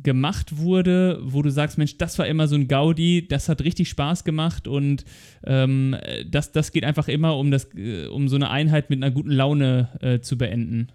gemacht 0.04 0.58
wurde, 0.58 1.20
wo 1.24 1.42
du 1.42 1.50
sagst, 1.50 1.78
Mensch, 1.78 1.98
das 1.98 2.18
war 2.20 2.28
immer 2.28 2.48
so 2.48 2.56
ein 2.56 2.68
Gaudi, 2.68 3.28
das 3.28 3.50
hat 3.50 3.62
richtig 3.64 3.90
Spaß 3.90 4.24
gemacht 4.24 4.68
und 4.68 5.06
ähm, 5.44 5.96
das, 6.30 6.52
das 6.52 6.72
geht 6.72 6.84
einfach 6.84 7.08
immer, 7.08 7.38
um, 7.38 7.52
das, 7.52 7.68
äh, 7.76 8.08
um 8.08 8.28
so 8.28 8.36
eine 8.36 8.50
Einheit 8.50 8.90
mit 8.90 9.04
einer 9.04 9.12
guten 9.12 9.32
Laune 9.32 9.90
äh, 10.02 10.20
zu 10.20 10.38
beenden? 10.38 10.92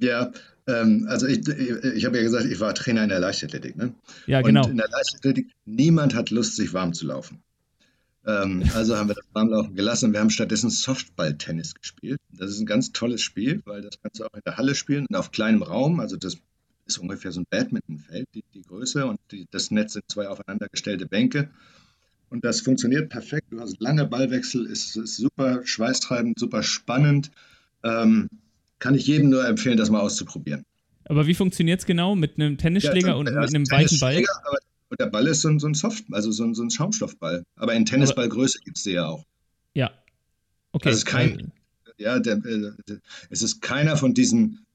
Ja, 0.00 0.32
ähm, 0.66 1.06
also 1.08 1.26
ich, 1.26 1.46
ich, 1.46 1.70
ich 1.96 2.04
habe 2.04 2.16
ja 2.16 2.22
gesagt, 2.22 2.46
ich 2.46 2.60
war 2.60 2.74
Trainer 2.74 3.02
in 3.02 3.08
der 3.08 3.20
Leichtathletik. 3.20 3.76
Ne? 3.76 3.94
Ja, 4.26 4.42
genau. 4.42 4.64
Und 4.64 4.72
in 4.72 4.76
der 4.76 4.88
Leichtathletik, 4.90 5.50
niemand 5.64 6.14
hat 6.14 6.30
Lust, 6.30 6.56
sich 6.56 6.72
warm 6.72 6.94
zu 6.94 7.06
laufen. 7.06 7.42
Ähm, 8.26 8.62
also 8.74 8.96
haben 8.96 9.08
wir 9.08 9.14
das 9.14 9.26
Warmlaufen 9.32 9.74
gelassen 9.74 10.06
und 10.06 10.12
wir 10.12 10.20
haben 10.20 10.30
stattdessen 10.30 10.70
Softball-Tennis 10.70 11.74
gespielt. 11.74 12.20
Das 12.30 12.50
ist 12.50 12.60
ein 12.60 12.66
ganz 12.66 12.92
tolles 12.92 13.22
Spiel, 13.22 13.62
weil 13.64 13.82
das 13.82 14.00
kannst 14.02 14.20
du 14.20 14.24
auch 14.24 14.34
in 14.34 14.42
der 14.44 14.56
Halle 14.56 14.74
spielen 14.74 15.06
und 15.08 15.16
auf 15.16 15.32
kleinem 15.32 15.62
Raum. 15.62 16.00
Also 16.00 16.16
das 16.16 16.36
ist 16.90 16.98
ungefähr 16.98 17.32
so 17.32 17.40
ein 17.40 17.46
Badmintonfeld, 17.48 18.28
die, 18.34 18.44
die 18.54 18.62
Größe 18.62 19.06
und 19.06 19.20
die, 19.30 19.46
das 19.50 19.70
Netz 19.70 19.94
sind 19.94 20.04
zwei 20.08 20.28
aufeinandergestellte 20.28 21.06
Bänke. 21.06 21.50
Und 22.28 22.44
das 22.44 22.60
funktioniert 22.60 23.08
perfekt. 23.08 23.48
Du 23.50 23.60
hast 23.60 23.80
lange 23.80 24.06
Ballwechsel, 24.06 24.66
ist, 24.66 24.96
ist 24.96 25.16
super 25.16 25.62
schweißtreibend, 25.64 26.38
super 26.38 26.62
spannend. 26.62 27.30
Ähm, 27.82 28.28
kann 28.78 28.94
ich 28.94 29.06
jedem 29.06 29.30
nur 29.30 29.46
empfehlen, 29.46 29.76
das 29.76 29.90
mal 29.90 30.00
auszuprobieren. 30.00 30.64
Aber 31.04 31.26
wie 31.26 31.34
funktioniert 31.34 31.80
es 31.80 31.86
genau 31.86 32.14
mit 32.14 32.36
einem 32.36 32.56
Tennisschläger 32.56 33.08
ja, 33.08 33.14
und 33.14 33.24
mit 33.24 33.36
einem 33.36 33.68
weichen 33.70 33.98
Ball? 33.98 34.22
Und 34.90 35.00
der 35.00 35.06
Ball 35.06 35.26
ist 35.26 35.42
so 35.42 35.48
ein, 35.48 35.58
so 35.58 35.68
ein 35.68 35.74
Soft, 35.74 36.04
also 36.10 36.30
so 36.30 36.44
ein, 36.44 36.54
so 36.54 36.62
ein 36.62 36.70
Schaumstoffball. 36.70 37.44
Aber 37.56 37.74
in 37.74 37.84
Tennisballgröße 37.84 38.60
gibt 38.64 38.76
es 38.76 38.84
die 38.84 38.92
ja 38.92 39.06
auch. 39.06 39.24
Ja. 39.74 39.92
Okay. 40.72 40.88
Also 40.88 40.96
es 40.96 41.04
ist 41.04 41.06
kein, 41.06 41.52
ja, 41.98 42.18
der, 42.18 42.36
der, 42.36 42.74
der, 42.88 42.98
es 43.28 43.42
ist 43.42 43.60
keiner 43.60 43.96
von 43.96 44.14
diesen 44.14 44.66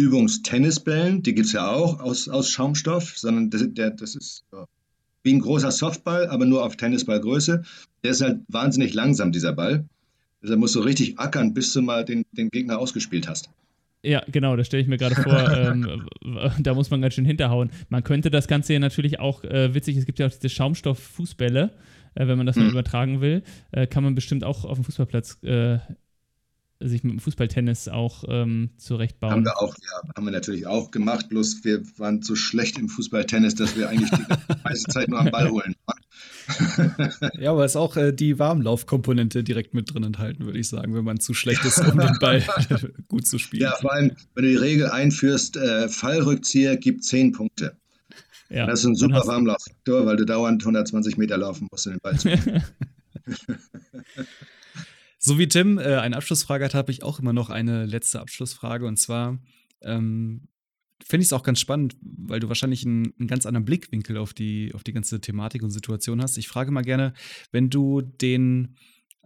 Übungstennisbällen, 0.00 1.22
die 1.22 1.34
gibt 1.34 1.46
es 1.46 1.52
ja 1.52 1.70
auch 1.70 2.00
aus, 2.00 2.28
aus 2.28 2.50
Schaumstoff, 2.50 3.16
sondern 3.16 3.50
das, 3.50 3.64
der, 3.68 3.90
das 3.90 4.14
ist 4.14 4.44
wie 5.22 5.34
ein 5.34 5.40
großer 5.40 5.70
Softball, 5.70 6.28
aber 6.28 6.46
nur 6.46 6.64
auf 6.64 6.76
Tennisballgröße. 6.76 7.62
Der 8.02 8.10
ist 8.10 8.22
halt 8.22 8.40
wahnsinnig 8.48 8.94
langsam, 8.94 9.32
dieser 9.32 9.52
Ball. 9.52 9.84
Deshalb 10.42 10.60
musst 10.60 10.74
du 10.74 10.80
richtig 10.80 11.18
ackern, 11.18 11.52
bis 11.52 11.72
du 11.72 11.82
mal 11.82 12.04
den, 12.04 12.24
den 12.32 12.50
Gegner 12.50 12.78
ausgespielt 12.78 13.28
hast. 13.28 13.50
Ja, 14.02 14.22
genau, 14.32 14.56
das 14.56 14.66
stelle 14.66 14.82
ich 14.82 14.88
mir 14.88 14.96
gerade 14.96 15.14
vor. 15.14 15.34
ähm, 15.56 16.08
da 16.60 16.72
muss 16.72 16.90
man 16.90 17.02
ganz 17.02 17.14
schön 17.14 17.26
hinterhauen. 17.26 17.70
Man 17.90 18.02
könnte 18.02 18.30
das 18.30 18.48
Ganze 18.48 18.72
ja 18.72 18.78
natürlich 18.78 19.20
auch, 19.20 19.44
äh, 19.44 19.74
witzig, 19.74 19.98
es 19.98 20.06
gibt 20.06 20.18
ja 20.18 20.26
auch 20.26 20.30
diese 20.30 20.48
Schaumstoff-Fußbälle, 20.48 21.70
äh, 22.14 22.26
wenn 22.26 22.38
man 22.38 22.46
das 22.46 22.56
mal 22.56 22.64
hm. 22.64 22.70
übertragen 22.70 23.20
will, 23.20 23.42
äh, 23.72 23.86
kann 23.86 24.02
man 24.02 24.14
bestimmt 24.14 24.44
auch 24.44 24.64
auf 24.64 24.78
dem 24.78 24.84
Fußballplatz 24.84 25.42
äh, 25.42 25.78
sich 26.80 27.04
mit 27.04 27.12
dem 27.12 27.20
Fußballtennis 27.20 27.88
auch 27.88 28.24
ähm, 28.28 28.70
zurechtbauen. 28.78 29.32
Haben 29.32 29.44
wir 29.44 29.58
auch, 29.58 29.74
ja, 29.74 30.14
haben 30.16 30.24
wir 30.24 30.32
natürlich 30.32 30.66
auch 30.66 30.90
gemacht, 30.90 31.28
bloß 31.28 31.64
wir 31.64 31.82
waren 31.98 32.22
so 32.22 32.34
schlecht 32.34 32.78
im 32.78 32.88
Fußballtennis, 32.88 33.54
dass 33.54 33.76
wir 33.76 33.88
eigentlich 33.88 34.10
die 34.10 34.56
meiste 34.64 34.90
Zeit 34.90 35.08
nur 35.08 35.20
am 35.20 35.30
Ball 35.30 35.50
holen 35.50 35.74
ja, 37.38 37.50
aber 37.50 37.64
ist 37.64 37.76
auch 37.76 37.96
äh, 37.96 38.12
die 38.12 38.38
Warmlaufkomponente 38.38 39.42
direkt 39.44 39.74
mit 39.74 39.92
drin 39.92 40.04
enthalten, 40.04 40.44
würde 40.44 40.58
ich 40.58 40.68
sagen, 40.68 40.94
wenn 40.94 41.04
man 41.04 41.20
zu 41.20 41.34
schlecht 41.34 41.64
ist, 41.64 41.78
um 41.80 41.98
den 41.98 42.18
Ball 42.20 42.42
gut 43.08 43.26
zu 43.26 43.38
spielen. 43.38 43.62
Ja, 43.62 43.76
vor 43.80 43.92
allem, 43.92 44.12
wenn 44.34 44.44
du 44.44 44.50
die 44.50 44.56
Regel 44.56 44.90
einführst, 44.90 45.56
äh, 45.56 45.88
Fallrückzieher 45.88 46.76
gibt 46.76 47.04
10 47.04 47.32
Punkte. 47.32 47.76
Ja, 48.48 48.66
das 48.66 48.80
ist 48.80 48.86
ein 48.86 48.94
super 48.96 49.26
Warmlauffaktor, 49.26 50.06
weil 50.06 50.16
du 50.16 50.26
dauernd 50.26 50.62
120 50.62 51.16
Meter 51.16 51.38
laufen 51.38 51.68
musst, 51.70 51.86
um 51.86 51.92
den 51.92 52.00
Ball 52.00 52.18
zu 52.18 52.36
spielen. 52.36 52.64
So 55.22 55.38
wie 55.38 55.48
Tim 55.48 55.78
äh, 55.78 55.96
eine 55.96 56.16
Abschlussfrage 56.16 56.64
hat, 56.64 56.72
habe 56.72 56.90
ich 56.90 57.02
auch 57.02 57.18
immer 57.18 57.34
noch 57.34 57.50
eine 57.50 57.84
letzte 57.84 58.20
Abschlussfrage. 58.20 58.86
Und 58.86 58.96
zwar 58.96 59.38
ähm, 59.82 60.48
finde 61.04 61.22
ich 61.22 61.28
es 61.28 61.34
auch 61.34 61.42
ganz 61.42 61.60
spannend, 61.60 61.94
weil 62.00 62.40
du 62.40 62.48
wahrscheinlich 62.48 62.86
einen, 62.86 63.12
einen, 63.18 63.28
ganz 63.28 63.44
anderen 63.44 63.66
Blickwinkel 63.66 64.16
auf 64.16 64.32
die, 64.32 64.72
auf 64.74 64.82
die 64.82 64.94
ganze 64.94 65.20
Thematik 65.20 65.62
und 65.62 65.72
Situation 65.72 66.22
hast. 66.22 66.38
Ich 66.38 66.48
frage 66.48 66.70
mal 66.70 66.80
gerne, 66.82 67.12
wenn 67.52 67.68
du 67.68 68.00
den 68.00 68.76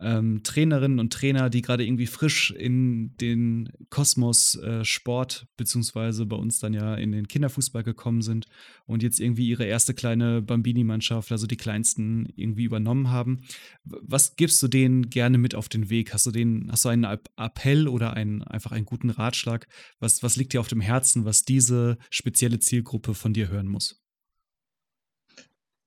ähm, 0.05 0.43
Trainerinnen 0.45 0.99
und 0.99 1.13
Trainer, 1.13 1.49
die 1.49 1.63
gerade 1.63 1.85
irgendwie 1.85 2.07
frisch 2.07 2.51
in 2.51 3.17
den 3.17 3.71
Kosmos 3.89 4.57
äh, 4.57 4.85
Sport, 4.85 5.47
beziehungsweise 5.57 6.27
bei 6.27 6.37
uns 6.37 6.59
dann 6.59 6.75
ja 6.75 6.95
in 6.95 7.11
den 7.11 7.27
Kinderfußball 7.27 7.83
gekommen 7.83 8.21
sind 8.21 8.47
und 8.87 9.03
jetzt 9.03 9.19
irgendwie 9.19 9.49
ihre 9.49 9.65
erste 9.65 9.95
kleine 9.95 10.43
Bambini-Mannschaft, 10.43 11.33
also 11.33 11.47
die 11.47 11.57
kleinsten, 11.57 12.29
irgendwie 12.37 12.65
übernommen 12.65 13.11
haben. 13.11 13.41
Was 13.85 14.37
gibst 14.37 14.63
du 14.63 14.69
denen 14.69 15.09
gerne 15.09 15.39
mit 15.39 15.55
auf 15.55 15.69
den 15.69 15.89
Weg? 15.89 16.13
Hast 16.13 16.27
du 16.27 16.31
den, 16.31 16.69
hast 16.71 16.85
du 16.85 16.91
einen 16.91 17.05
Appell 17.37 17.89
oder 17.89 18.13
einen, 18.13 18.43
einfach 18.43 18.73
einen 18.73 18.87
guten 18.87 19.11
Ratschlag? 19.11 19.67
Was, 20.01 20.23
was 20.23 20.37
liegt 20.37 20.53
dir 20.53 20.61
auf 20.61 20.69
dem 20.69 20.83
Herzen, 20.83 21.25
was 21.25 21.45
diese 21.45 21.97
spezielle 22.11 22.59
Zielgruppe 22.59 23.15
von 23.15 23.33
dir 23.33 23.49
hören 23.49 23.69
muss? 23.69 24.05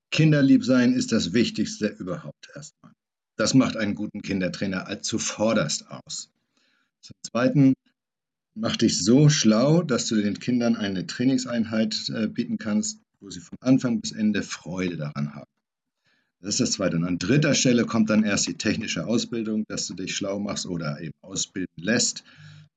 Kinderlieb 0.09 0.63
sein 0.63 0.93
ist 0.93 1.11
das 1.11 1.33
Wichtigste 1.33 1.87
überhaupt 1.87 2.47
erstmal. 2.55 2.96
Das 3.37 3.53
macht 3.53 3.77
einen 3.77 3.95
guten 3.95 4.21
Kindertrainer 4.21 5.01
zuvorderst 5.01 5.89
aus. 5.89 6.29
Zum 7.01 7.15
Zweiten, 7.21 7.73
mach 8.55 8.75
dich 8.75 9.03
so 9.03 9.29
schlau, 9.29 9.83
dass 9.83 10.07
du 10.07 10.15
den 10.15 10.39
Kindern 10.39 10.75
eine 10.75 11.05
Trainingseinheit 11.05 12.09
äh, 12.09 12.27
bieten 12.27 12.57
kannst, 12.57 12.99
wo 13.19 13.29
sie 13.29 13.39
von 13.39 13.57
Anfang 13.61 14.01
bis 14.01 14.11
Ende 14.11 14.41
Freude 14.41 14.97
daran 14.97 15.35
haben. 15.35 15.49
Das 16.41 16.55
ist 16.55 16.59
das 16.59 16.71
Zweite. 16.71 16.97
Und 16.97 17.03
an 17.03 17.19
dritter 17.19 17.53
Stelle 17.53 17.85
kommt 17.85 18.09
dann 18.09 18.23
erst 18.23 18.47
die 18.47 18.57
technische 18.57 19.05
Ausbildung, 19.05 19.65
dass 19.67 19.87
du 19.87 19.93
dich 19.93 20.15
schlau 20.15 20.39
machst 20.39 20.65
oder 20.65 20.99
eben 20.99 21.15
ausbilden 21.21 21.83
lässt. 21.83 22.23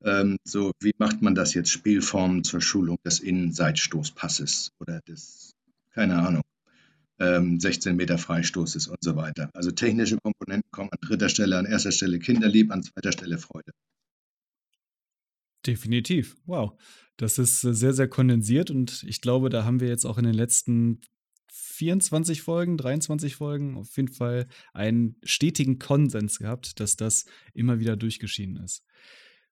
Ähm, 0.03 0.37
so, 0.43 0.71
wie 0.79 0.93
macht 0.97 1.21
man 1.21 1.35
das 1.35 1.53
jetzt? 1.53 1.69
Spielformen 1.69 2.43
zur 2.43 2.61
Schulung 2.61 2.97
des 3.03 3.19
Innenseitstoßpasses 3.19 4.71
oder 4.79 5.01
des, 5.01 5.53
keine 5.91 6.19
Ahnung, 6.19 6.40
16 7.21 7.91
ähm, 7.91 7.97
Meter 7.97 8.17
Freistoß 8.17 8.75
ist 8.75 8.87
und 8.87 8.97
so 9.01 9.15
weiter. 9.15 9.51
Also 9.53 9.71
technische 9.71 10.17
Komponenten 10.17 10.69
kommen 10.71 10.89
an 10.91 10.97
dritter 11.01 11.29
Stelle, 11.29 11.57
an 11.57 11.65
erster 11.65 11.91
Stelle 11.91 12.17
Kinderlieb, 12.19 12.71
an 12.71 12.81
zweiter 12.81 13.11
Stelle 13.11 13.37
Freude. 13.37 13.71
Definitiv. 15.65 16.35
Wow. 16.45 16.79
Das 17.17 17.37
ist 17.37 17.63
äh, 17.63 17.73
sehr, 17.73 17.93
sehr 17.93 18.07
kondensiert 18.07 18.71
und 18.71 19.03
ich 19.07 19.21
glaube, 19.21 19.49
da 19.49 19.63
haben 19.63 19.79
wir 19.79 19.87
jetzt 19.87 20.05
auch 20.05 20.17
in 20.17 20.23
den 20.23 20.33
letzten 20.33 21.01
24 21.51 22.41
Folgen, 22.41 22.77
23 22.77 23.35
Folgen 23.35 23.77
auf 23.77 23.95
jeden 23.97 24.11
Fall 24.11 24.47
einen 24.73 25.17
stetigen 25.23 25.77
Konsens 25.77 26.39
gehabt, 26.39 26.79
dass 26.79 26.95
das 26.95 27.25
immer 27.53 27.79
wieder 27.79 27.97
durchgeschieden 27.97 28.57
ist. 28.57 28.83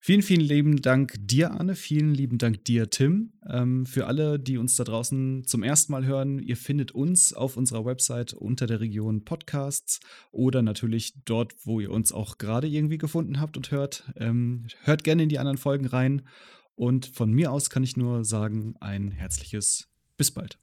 Vielen, 0.01 0.21
vielen 0.21 0.41
lieben 0.41 0.81
Dank 0.81 1.15
dir, 1.19 1.51
Anne. 1.51 1.75
Vielen 1.75 2.13
lieben 2.13 2.37
Dank 2.37 2.63
dir, 2.63 2.89
Tim. 2.89 3.33
Ähm, 3.45 3.85
für 3.85 4.07
alle, 4.07 4.39
die 4.39 4.57
uns 4.57 4.77
da 4.77 4.85
draußen 4.85 5.43
zum 5.45 5.61
ersten 5.61 5.91
Mal 5.91 6.05
hören, 6.05 6.39
ihr 6.39 6.55
findet 6.55 6.93
uns 6.93 7.33
auf 7.33 7.57
unserer 7.57 7.83
Website 7.83 8.33
unter 8.33 8.65
der 8.65 8.79
Region 8.79 9.25
Podcasts 9.25 9.99
oder 10.31 10.61
natürlich 10.61 11.15
dort, 11.25 11.53
wo 11.65 11.81
ihr 11.81 11.91
uns 11.91 12.13
auch 12.13 12.37
gerade 12.37 12.67
irgendwie 12.67 12.97
gefunden 12.97 13.41
habt 13.41 13.57
und 13.57 13.71
hört. 13.71 14.05
Ähm, 14.15 14.67
hört 14.83 15.03
gerne 15.03 15.23
in 15.23 15.29
die 15.29 15.37
anderen 15.37 15.57
Folgen 15.57 15.85
rein. 15.85 16.21
Und 16.75 17.05
von 17.07 17.31
mir 17.33 17.51
aus 17.51 17.69
kann 17.69 17.83
ich 17.83 17.97
nur 17.97 18.23
sagen, 18.23 18.75
ein 18.79 19.11
herzliches 19.11 19.89
bis 20.15 20.31
bald. 20.31 20.57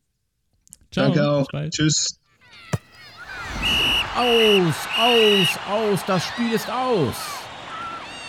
Ciao. 0.90 1.12
Danke 1.12 1.30
auch. 1.30 1.50
Tschüss. 1.68 2.18
Aus, 4.16 4.74
aus, 4.98 5.58
aus, 5.68 6.00
das 6.06 6.24
Spiel 6.24 6.52
ist 6.52 6.70
aus. 6.70 7.45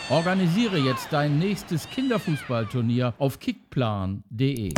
Organisiere 0.09 0.77
jetzt 0.77 1.11
dein 1.11 1.37
nächstes 1.37 1.89
Kinderfußballturnier 1.89 3.13
auf 3.17 3.39
kickplan.de. 3.39 4.73